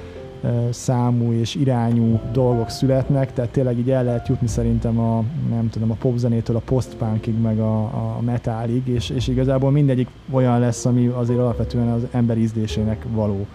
számú 0.70 1.32
és 1.32 1.54
irányú 1.54 2.20
dolgok 2.32 2.68
születnek, 2.68 3.32
tehát 3.32 3.50
tényleg 3.50 3.78
így 3.78 3.90
el 3.90 4.04
lehet 4.04 4.28
jutni 4.28 4.46
szerintem 4.46 4.98
a, 4.98 5.24
nem 5.50 5.68
tudom, 5.70 5.90
a 5.90 5.94
popzenétől 5.94 6.56
a 6.56 6.62
postpunkig, 6.64 7.40
meg 7.40 7.58
a, 7.58 7.82
a 7.82 8.18
metalig, 8.24 8.88
és, 8.88 9.10
és 9.10 9.28
igazából 9.28 9.70
mindegyik 9.70 10.08
olyan 10.30 10.60
lesz, 10.60 10.84
ami 10.84 11.06
azért 11.06 11.38
alapvetően 11.38 11.88
az 11.88 12.02
ember 12.10 12.38
ízlésének 12.38 13.04
való. 13.12 13.46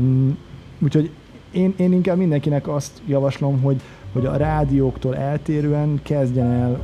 Mm, 0.00 0.30
úgyhogy 0.78 1.10
én, 1.50 1.74
én 1.76 1.92
inkább 1.92 2.16
mindenkinek 2.16 2.68
azt 2.68 3.02
javaslom, 3.06 3.60
hogy 3.60 3.80
hogy 4.14 4.26
a 4.26 4.36
rádióktól 4.36 5.16
eltérően 5.16 6.00
kezdjen 6.02 6.50
el, 6.50 6.80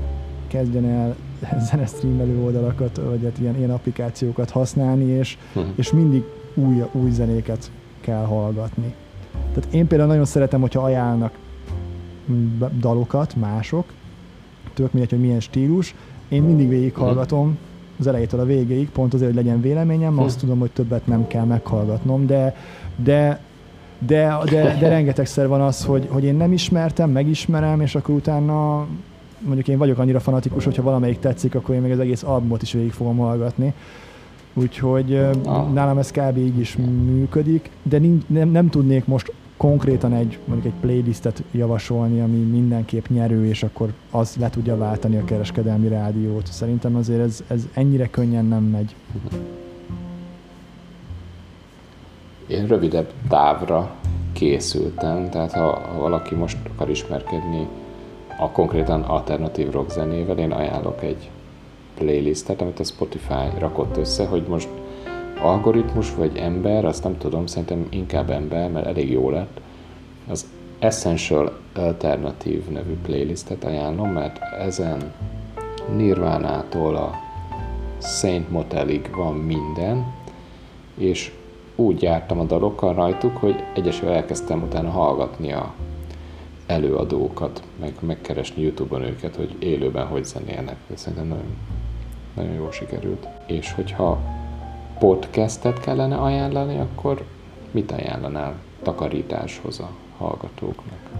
kezdjen 0.46 0.84
el 0.84 1.16
zenestreamelő 1.70 2.42
oldalakat, 2.44 3.00
vagy 3.08 3.22
hát 3.22 3.38
ilyen, 3.38 3.56
ilyen 3.56 3.70
applikációkat 3.70 4.50
használni, 4.50 5.04
és, 5.04 5.38
uh-huh. 5.54 5.72
és 5.74 5.92
mindig 5.92 6.22
új, 6.54 6.82
új 6.92 7.10
zenéket 7.10 7.70
kell 8.00 8.24
hallgatni. 8.24 8.94
Tehát 9.54 9.74
én 9.74 9.86
például 9.86 10.08
nagyon 10.08 10.24
szeretem, 10.24 10.60
hogyha 10.60 10.82
ajánlnak 10.82 11.32
dalokat 12.78 13.36
mások, 13.36 13.92
tök 14.74 14.92
mindegy, 14.92 15.10
hogy 15.10 15.20
milyen 15.20 15.40
stílus, 15.40 15.94
én 16.28 16.42
mindig 16.42 16.68
végighallgatom 16.68 17.58
az 17.98 18.06
elejétől 18.06 18.40
a 18.40 18.44
végéig, 18.44 18.90
pont 18.90 19.14
azért, 19.14 19.34
hogy 19.34 19.44
legyen 19.44 19.60
véleményem, 19.60 20.18
azt 20.18 20.38
tudom, 20.38 20.58
hogy 20.58 20.70
többet 20.70 21.06
nem 21.06 21.26
kell 21.26 21.44
meghallgatnom, 21.44 22.26
de, 22.26 22.56
de 22.96 23.40
de, 24.06 24.38
de, 24.50 24.76
de 24.80 24.88
rengetegszer 24.88 25.48
van 25.48 25.60
az, 25.60 25.84
hogy, 25.84 26.06
hogy 26.10 26.24
én 26.24 26.34
nem 26.34 26.52
ismertem, 26.52 27.10
megismerem, 27.10 27.80
és 27.80 27.94
akkor 27.94 28.14
utána 28.14 28.86
mondjuk 29.38 29.68
én 29.68 29.78
vagyok 29.78 29.98
annyira 29.98 30.20
fanatikus, 30.20 30.64
hogyha 30.64 30.82
valamelyik 30.82 31.18
tetszik, 31.18 31.54
akkor 31.54 31.74
én 31.74 31.80
még 31.80 31.92
az 31.92 31.98
egész 31.98 32.22
albumot 32.22 32.62
is 32.62 32.72
végig 32.72 32.92
fogom 32.92 33.16
hallgatni. 33.16 33.72
Úgyhogy 34.54 35.26
nálam 35.72 35.98
ez 35.98 36.10
kb. 36.10 36.36
így 36.36 36.58
is 36.58 36.76
működik, 37.04 37.70
de 37.82 37.98
nincs, 37.98 38.22
nem, 38.26 38.48
nem 38.48 38.68
tudnék 38.68 39.06
most 39.06 39.32
konkrétan 39.56 40.14
egy, 40.14 40.38
mondjuk 40.44 40.74
egy 40.74 40.80
playlistet 40.80 41.42
javasolni, 41.50 42.20
ami 42.20 42.36
mindenképp 42.36 43.06
nyerő, 43.06 43.46
és 43.46 43.62
akkor 43.62 43.92
az 44.10 44.36
le 44.38 44.50
tudja 44.50 44.76
váltani 44.76 45.16
a 45.16 45.24
kereskedelmi 45.24 45.88
rádiót. 45.88 46.46
Szerintem 46.46 46.96
azért 46.96 47.20
ez, 47.20 47.44
ez 47.46 47.68
ennyire 47.74 48.06
könnyen 48.06 48.44
nem 48.44 48.62
megy. 48.62 48.94
Én 52.50 52.66
rövidebb 52.66 53.12
távra 53.28 53.90
készültem, 54.32 55.30
tehát 55.30 55.52
ha, 55.52 55.80
ha 55.92 55.98
valaki 55.98 56.34
most 56.34 56.56
akar 56.74 56.90
ismerkedni 56.90 57.66
a 58.38 58.50
konkrétan 58.50 59.02
alternatív 59.02 59.70
rock 59.70 59.90
zenével, 59.90 60.38
én 60.38 60.52
ajánlok 60.52 61.02
egy 61.02 61.30
playlistet, 61.94 62.60
amit 62.60 62.80
a 62.80 62.84
Spotify 62.84 63.58
rakott 63.58 63.96
össze, 63.96 64.26
hogy 64.26 64.42
most 64.48 64.68
algoritmus 65.42 66.14
vagy 66.14 66.36
ember, 66.36 66.84
azt 66.84 67.04
nem 67.04 67.18
tudom, 67.18 67.46
szerintem 67.46 67.86
inkább 67.90 68.30
ember, 68.30 68.70
mert 68.70 68.86
elég 68.86 69.10
jó 69.10 69.30
lett. 69.30 69.60
Az 70.28 70.46
Essential 70.78 71.58
Alternative 71.74 72.70
nevű 72.70 72.96
playlistet 73.02 73.64
ajánlom, 73.64 74.10
mert 74.10 74.38
ezen 74.58 75.12
Nirvánától 75.96 76.96
a 76.96 77.14
Saint 78.02 78.50
Motelig 78.50 79.10
van 79.16 79.34
minden, 79.34 80.14
és 80.94 81.32
úgy 81.80 82.02
jártam 82.02 82.40
a 82.40 82.44
dalokkal 82.44 82.94
rajtuk, 82.94 83.36
hogy 83.36 83.64
egyesével 83.74 84.14
elkezdtem 84.14 84.62
utána 84.62 84.90
hallgatni 84.90 85.52
a 85.52 85.74
előadókat, 86.66 87.62
meg 87.80 87.94
megkeresni 88.00 88.62
Youtube-on 88.62 89.02
őket, 89.02 89.36
hogy 89.36 89.56
élőben 89.58 90.06
hogy 90.06 90.24
zenélnek. 90.24 90.76
Szerintem 90.94 91.26
nagyon, 91.26 91.56
nagyon 92.34 92.52
jól 92.52 92.72
sikerült. 92.72 93.28
És 93.46 93.72
hogyha 93.72 94.18
podcastet 94.98 95.80
kellene 95.80 96.16
ajánlani, 96.16 96.78
akkor 96.78 97.24
mit 97.70 97.92
ajánlanál 97.92 98.54
takarításhoz 98.82 99.80
a 99.80 99.90
hallgatóknak? 100.18 101.10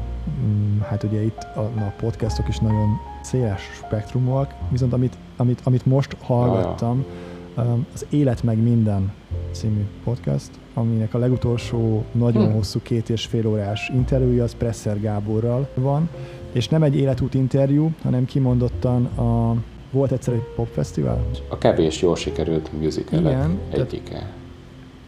Mm, 0.41 0.81
hát 0.81 1.03
ugye 1.03 1.23
itt 1.23 1.43
a, 1.55 1.61
a 1.61 1.93
podcastok 2.01 2.49
is 2.49 2.59
nagyon 2.59 2.89
széles 3.23 3.63
spektrumok, 3.73 4.47
viszont 4.69 4.93
amit, 4.93 5.17
amit, 5.37 5.61
amit 5.65 5.87
most 5.87 6.17
hallgattam, 6.21 6.99
ja, 6.99 7.05
ja. 7.05 7.30
Az 7.55 8.07
Élet 8.11 8.43
meg 8.43 8.63
minden 8.63 9.13
című 9.51 9.85
podcast, 10.05 10.51
aminek 10.75 11.15
a 11.15 11.19
legutolsó 11.19 12.05
nagyon 12.13 12.47
hm. 12.47 12.53
hosszú 12.53 12.81
két 12.83 13.09
és 13.09 13.27
fél 13.27 13.47
órás 13.47 13.91
interjúja 13.95 14.43
az 14.43 14.55
Presser 14.55 15.01
Gáborral 15.01 15.69
van, 15.75 16.09
és 16.53 16.69
nem 16.69 16.83
egy 16.83 16.97
életút 16.97 17.35
interjú, 17.35 17.91
hanem 18.03 18.25
kimondottan 18.25 19.05
a 19.05 19.55
volt 19.91 20.13
egyszer 20.13 20.35
egy 20.35 20.45
popfesztivál? 20.55 21.27
A 21.49 21.59
kevés 21.59 22.03
jól 22.03 22.17
sikerült 22.17 22.71
musical 22.81 23.51
egyike. 23.71 24.33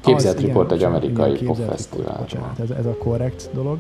Képzelt 0.01 0.41
Report 0.41 0.73
egy 0.73 0.83
amerikai 0.83 1.33
popfesztivál. 1.33 2.27
Ez, 2.63 2.71
ez 2.71 2.87
a 2.87 2.97
korrekt 2.97 3.51
dolog. 3.53 3.79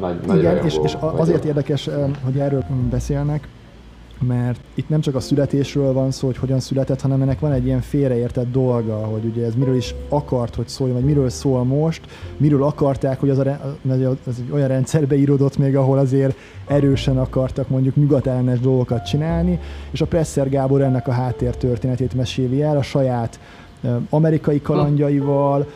Nagy, 0.00 0.16
nagy 0.26 0.38
igen, 0.38 0.64
és, 0.64 0.78
és 0.82 0.96
azért 1.00 1.44
érdekes, 1.44 1.88
hogy 2.24 2.38
erről 2.38 2.64
beszélnek, 2.90 3.48
mert 4.20 4.60
itt 4.74 4.88
nem 4.88 5.00
csak 5.00 5.14
a 5.14 5.20
születésről 5.20 5.92
van 5.92 6.10
szó, 6.10 6.26
hogy 6.26 6.36
hogyan 6.36 6.60
született, 6.60 7.00
hanem 7.00 7.22
ennek 7.22 7.40
van 7.40 7.52
egy 7.52 7.66
ilyen 7.66 7.80
félreértett 7.80 8.52
dolga, 8.52 8.94
hogy 8.94 9.24
ugye 9.24 9.44
ez 9.44 9.54
miről 9.54 9.76
is 9.76 9.94
akart, 10.08 10.54
hogy 10.54 10.68
szóljon, 10.68 10.96
vagy 10.96 11.06
miről 11.06 11.28
szól 11.28 11.64
most, 11.64 12.00
miről 12.36 12.62
akarták, 12.62 13.20
hogy 13.20 13.30
az, 13.30 13.38
a, 13.38 13.58
az 14.26 14.38
egy 14.38 14.50
olyan 14.50 14.68
rendszerbe 14.68 15.16
íródott 15.16 15.58
még, 15.58 15.76
ahol 15.76 15.98
azért 15.98 16.36
erősen 16.66 17.18
akartak 17.18 17.68
mondjuk 17.68 17.96
nyugatellenes 17.96 18.60
dolgokat 18.60 19.06
csinálni, 19.06 19.58
és 19.90 20.00
a 20.00 20.06
Presser 20.06 20.48
Gábor 20.48 20.80
ennek 20.80 21.08
a 21.08 21.12
háttértörténetét 21.12 22.14
meséli 22.14 22.62
el 22.62 22.76
a 22.76 22.82
saját 22.82 23.38
amerikai 24.10 24.62
kalandjaival. 24.62 25.66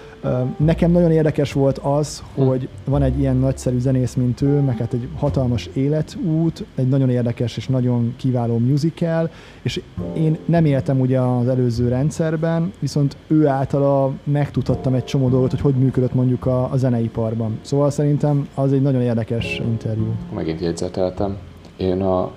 Nekem 0.57 0.91
nagyon 0.91 1.11
érdekes 1.11 1.53
volt 1.53 1.79
az, 1.79 2.23
hogy 2.35 2.69
van 2.85 3.03
egy 3.03 3.19
ilyen 3.19 3.37
nagyszerű 3.37 3.79
zenész, 3.79 4.15
mint 4.15 4.43
ő, 4.43 4.61
meg 4.61 4.79
hát 4.79 4.93
egy 4.93 5.09
hatalmas 5.17 5.69
életút, 5.73 6.65
egy 6.75 6.89
nagyon 6.89 7.11
érdekes 7.11 7.57
és 7.57 7.67
nagyon 7.67 8.15
kiváló 8.17 8.59
musical, 8.59 9.31
és 9.63 9.83
én 10.17 10.39
nem 10.45 10.65
éltem 10.65 11.01
ugye 11.01 11.21
az 11.21 11.49
előző 11.49 11.89
rendszerben, 11.89 12.73
viszont 12.79 13.17
ő 13.27 13.47
általa 13.47 14.13
megtudhattam 14.25 14.95
egy 14.95 15.05
csomó 15.05 15.29
dolgot, 15.29 15.51
hogy 15.51 15.61
hogy 15.61 15.75
működött 15.75 16.15
mondjuk 16.15 16.47
a, 16.47 16.73
a 16.73 16.77
zeneiparban. 16.77 17.59
Szóval 17.61 17.91
szerintem 17.91 18.49
az 18.55 18.73
egy 18.73 18.83
nagyon 18.83 19.03
érdekes 19.03 19.59
interjú. 19.59 20.15
Megint 20.35 20.61
jegyzeteltem. 20.61 21.37
Én 21.77 22.03
a, 22.03 22.31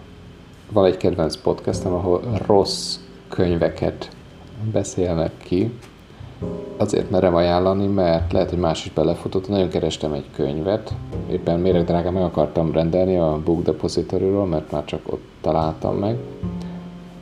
van 0.72 0.86
egy 0.86 0.98
kedvenc 0.98 1.36
podcastem, 1.36 1.94
ahol 1.94 2.22
rossz 2.46 2.98
könyveket 3.30 4.10
beszélnek 4.72 5.32
ki. 5.38 5.72
Azért 6.78 7.10
merem 7.10 7.36
ajánlani, 7.36 7.88
mert 7.88 8.32
lehet, 8.32 8.50
hogy 8.50 8.60
más 8.60 8.86
is 8.86 8.94
belefutott. 8.94 9.50
Nagyon 9.50 9.70
kerestem 9.70 10.14
egy 10.14 10.26
könyvet, 10.36 10.94
éppen 11.32 11.60
méreg 11.60 11.84
drága 11.84 12.12
meg 12.12 12.24
akartam 12.24 12.72
rendelni 12.72 13.18
a 13.18 13.42
Book 13.46 13.64
depository 13.64 14.26
mert 14.26 14.72
már 14.72 14.86
csak 14.86 15.02
ott 15.06 15.24
találtam 15.42 15.98
meg. 15.98 16.18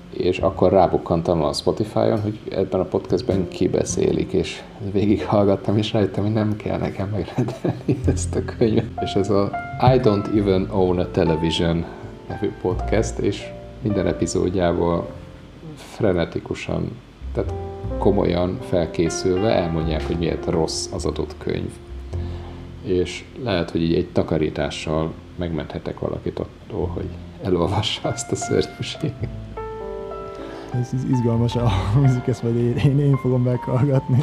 És 0.10 0.40
akkor 0.40 0.72
rábukkantam 0.72 1.44
a 1.44 1.54
Spotify-on, 1.54 2.22
hogy 2.22 2.40
ebben 2.52 2.80
a 2.80 2.84
podcastben 2.84 3.48
kibeszélik, 3.48 4.32
és 4.32 4.62
végighallgattam, 4.92 5.78
és 5.78 5.94
rájöttem, 5.94 6.24
hogy 6.24 6.34
nem 6.34 6.56
kell 6.56 6.78
nekem 6.78 7.10
megrendelni 7.10 8.02
ezt 8.14 8.36
a 8.36 8.46
könyvet. 8.58 8.86
És 9.02 9.14
ez 9.14 9.30
a 9.30 9.52
I 9.96 10.00
Don't 10.00 10.38
Even 10.38 10.68
Own 10.72 11.00
a 11.00 11.12
Television 11.12 11.86
nevű 12.28 12.52
podcast, 12.62 13.18
és 13.18 13.52
minden 13.82 14.08
epizódjából 14.08 15.08
frenetikusan 15.76 16.92
tehát 17.34 17.54
komolyan 18.02 18.58
felkészülve 18.62 19.50
elmondják, 19.50 20.08
hogy 20.08 20.18
miért 20.18 20.46
rossz 20.46 20.92
az 20.94 21.06
adott 21.06 21.36
könyv. 21.38 21.72
És 22.84 23.24
lehet, 23.44 23.72
hogy 23.72 23.82
így 23.82 23.94
egy 23.94 24.08
takarítással 24.08 25.14
megmenthetek 25.36 26.00
valakit 26.00 26.40
attól, 26.40 26.88
hogy 26.88 27.10
elolvassa 27.44 28.12
ezt 28.12 28.32
a 28.32 28.36
szörnyűséget. 28.36 29.28
Ez 30.74 30.90
izgalmas 31.12 31.56
a 31.56 31.68
hangzik, 31.68 32.28
ezt 32.28 32.44
majd 32.44 32.56
én, 32.56 32.76
én, 32.78 33.00
én 33.00 33.18
fogom 33.18 33.44
meghallgatni. 33.44 34.18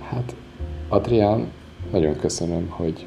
Hát, 0.00 0.34
Adrián, 0.88 1.50
nagyon 1.90 2.16
köszönöm, 2.16 2.68
hogy 2.68 3.06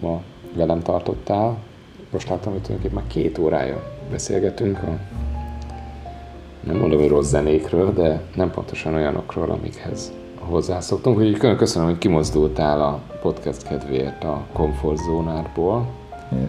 ma 0.00 0.22
velem 0.54 0.82
tartottál. 0.82 1.58
Most 2.10 2.28
láttam, 2.28 2.52
hogy 2.52 2.62
tulajdonképpen 2.62 3.02
már 3.02 3.12
két 3.12 3.38
órája 3.38 3.98
beszélgetünk 4.10 4.78
a 4.78 4.98
nem 6.60 6.76
mondom, 6.76 6.98
hogy 6.98 7.08
rossz 7.08 7.28
zenékről, 7.28 7.92
de 7.92 8.20
nem 8.34 8.50
pontosan 8.50 8.94
olyanokról, 8.94 9.50
amikhez 9.50 10.12
hozzászoktunk. 10.38 11.18
Úgyhogy 11.18 11.38
külön 11.38 11.56
köszönöm, 11.56 11.88
hogy 11.88 11.98
kimozdultál 11.98 12.80
a 12.80 13.00
podcast 13.22 13.62
kedvéért 13.62 14.24
a 14.24 14.46
komfortzónádból. 14.52 15.86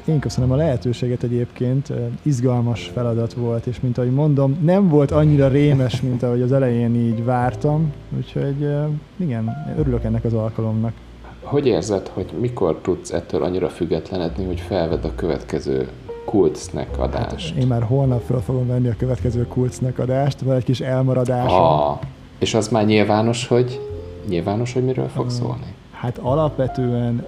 Én 0.05 0.19
köszönöm 0.19 0.51
a 0.51 0.55
lehetőséget 0.55 1.23
egyébként, 1.23 1.93
izgalmas 2.21 2.91
feladat 2.93 3.33
volt, 3.33 3.65
és 3.65 3.79
mint 3.79 3.97
ahogy 3.97 4.11
mondom, 4.11 4.59
nem 4.63 4.89
volt 4.89 5.11
annyira 5.11 5.47
rémes, 5.47 6.01
mint 6.01 6.23
ahogy 6.23 6.41
az 6.41 6.51
elején 6.51 6.95
így 6.95 7.23
vártam, 7.23 7.93
úgyhogy 8.17 8.69
igen, 9.15 9.49
örülök 9.77 10.03
ennek 10.03 10.23
az 10.23 10.33
alkalomnak. 10.33 10.93
Hogy 11.41 11.67
érzed, 11.67 12.07
hogy 12.07 12.33
mikor 12.39 12.79
tudsz 12.81 13.11
ettől 13.11 13.43
annyira 13.43 13.69
függetlenedni, 13.69 14.45
hogy 14.45 14.59
felved 14.59 15.05
a 15.05 15.15
következő 15.15 15.88
Kulcnek 16.26 16.99
adást. 16.99 17.49
Hát 17.53 17.61
én 17.61 17.68
már 17.68 17.84
holnap 17.84 18.22
fel 18.22 18.39
fogom 18.39 18.68
venni 18.68 18.88
a 18.88 18.95
következő 18.98 19.48
Kulcnek 19.48 19.99
adást, 19.99 20.41
van 20.41 20.56
egy 20.56 20.64
kis 20.64 20.80
elmaradás. 20.80 21.52
Ah, 21.52 21.99
és 22.39 22.53
az 22.53 22.68
már 22.68 22.85
nyilvános, 22.85 23.48
hogy 23.48 23.80
nyilvános, 24.27 24.73
hogy 24.73 24.85
miről 24.85 25.07
fog 25.07 25.30
szólni? 25.30 25.76
Hát 25.91 26.18
alapvetően 26.18 27.26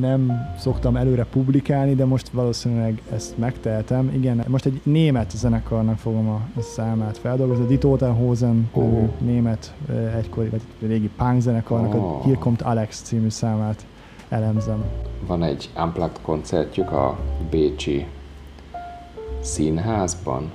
nem 0.00 0.32
szoktam 0.58 0.96
előre 0.96 1.24
publikálni, 1.24 1.94
de 1.94 2.04
most 2.04 2.28
valószínűleg 2.28 3.02
ezt 3.12 3.38
megtehetem. 3.38 4.10
Igen, 4.14 4.44
most 4.48 4.66
egy 4.66 4.80
német 4.82 5.30
zenekarnak 5.30 5.98
fogom 5.98 6.28
a 6.28 6.60
számát 6.60 7.18
feldolgozni. 7.18 7.64
A 7.64 7.66
Die 7.66 7.78
Totenhosen 7.78 8.70
oh. 8.72 9.08
német 9.18 9.74
egykori, 10.16 10.48
vagy 10.48 10.60
régi 10.80 11.10
punk 11.16 11.40
zenekarnak 11.40 11.94
oh. 11.94 12.02
a 12.02 12.22
Hier 12.22 12.38
kommt 12.38 12.62
Alex 12.62 13.00
című 13.00 13.28
számát 13.28 13.86
elemzem. 14.28 14.84
Van 15.26 15.42
egy 15.42 15.70
Unplugged 15.76 16.20
koncertjük 16.22 16.92
a 16.92 17.18
Bécsi 17.50 18.06
színházban, 19.46 20.52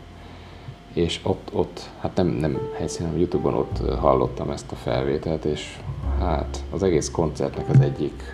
és 0.94 1.20
ott, 1.24 1.50
ott 1.54 1.90
hát 2.00 2.16
nem, 2.16 2.28
nem 2.28 2.60
helyszínen, 2.78 3.18
Youtube-on 3.18 3.54
ott 3.54 4.00
hallottam 4.00 4.50
ezt 4.50 4.72
a 4.72 4.76
felvételt, 4.76 5.46
és 5.46 5.80
hát 6.20 6.64
az 6.70 6.84
egész 6.84 7.12
koncertnek 7.12 7.70
az 7.70 7.80
egyik 7.80 8.34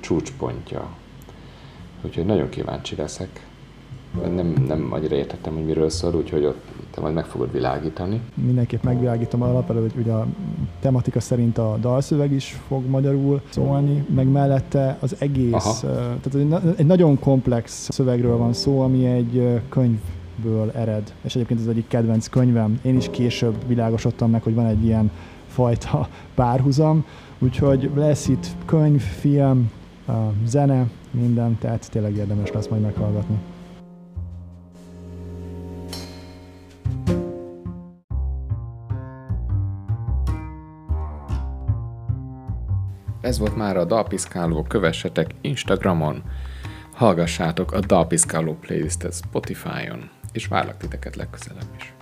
csúcspontja. 0.00 0.88
Úgyhogy 2.02 2.26
nagyon 2.26 2.48
kíváncsi 2.48 2.96
leszek. 2.96 3.46
Nem, 4.22 4.54
nem 4.66 4.92
annyira 4.92 5.16
értettem, 5.16 5.54
hogy 5.54 5.64
miről 5.64 5.90
szól, 5.90 6.14
úgyhogy 6.14 6.44
ott 6.44 6.87
te 6.98 7.04
majd 7.04 7.16
meg 7.16 7.24
fogod 7.24 7.52
világítani. 7.52 8.20
Mindenképp 8.34 8.82
megvilágítom 8.82 9.42
alapelő, 9.42 9.80
hogy 9.80 9.92
ugye 9.96 10.12
a 10.12 10.26
tematika 10.80 11.20
szerint 11.20 11.58
a 11.58 11.76
dalszöveg 11.80 12.32
is 12.32 12.60
fog 12.66 12.88
magyarul 12.88 13.40
szólni, 13.48 14.04
meg 14.14 14.26
mellette 14.28 14.96
az 15.00 15.16
egész, 15.18 15.52
Aha. 15.52 15.74
tehát 16.22 16.34
egy, 16.34 16.74
egy 16.76 16.86
nagyon 16.86 17.18
komplex 17.18 17.88
szövegről 17.90 18.36
van 18.36 18.52
szó, 18.52 18.80
ami 18.80 19.06
egy 19.06 19.60
könyvből 19.68 20.70
ered, 20.74 21.14
és 21.22 21.34
egyébként 21.34 21.60
ez 21.60 21.66
egyik 21.66 21.88
kedvenc 21.88 22.28
könyvem. 22.28 22.80
Én 22.82 22.96
is 22.96 23.08
később 23.10 23.54
világosodtam 23.66 24.30
meg, 24.30 24.42
hogy 24.42 24.54
van 24.54 24.66
egy 24.66 24.84
ilyen 24.84 25.10
fajta 25.46 26.08
párhuzam, 26.34 27.04
úgyhogy 27.38 27.90
lesz 27.94 28.28
itt 28.28 28.46
könyv, 28.64 29.00
film, 29.00 29.70
zene, 30.46 30.86
minden, 31.10 31.58
tehát 31.58 31.90
tényleg 31.90 32.16
érdemes 32.16 32.52
lesz 32.52 32.68
majd 32.68 32.82
meghallgatni. 32.82 33.36
Ez 43.20 43.38
volt 43.38 43.56
már 43.56 43.76
a 43.76 43.84
Dalpiszkáló, 43.84 44.62
kövessetek 44.62 45.30
Instagramon, 45.40 46.22
hallgassátok 46.94 47.72
a 47.72 47.80
Dalpiszkáló 47.80 48.54
playlistet 48.54 49.14
Spotify-on, 49.14 50.10
és 50.32 50.46
várlak 50.46 50.76
titeket 50.76 51.16
legközelebb 51.16 51.68
is. 51.78 51.97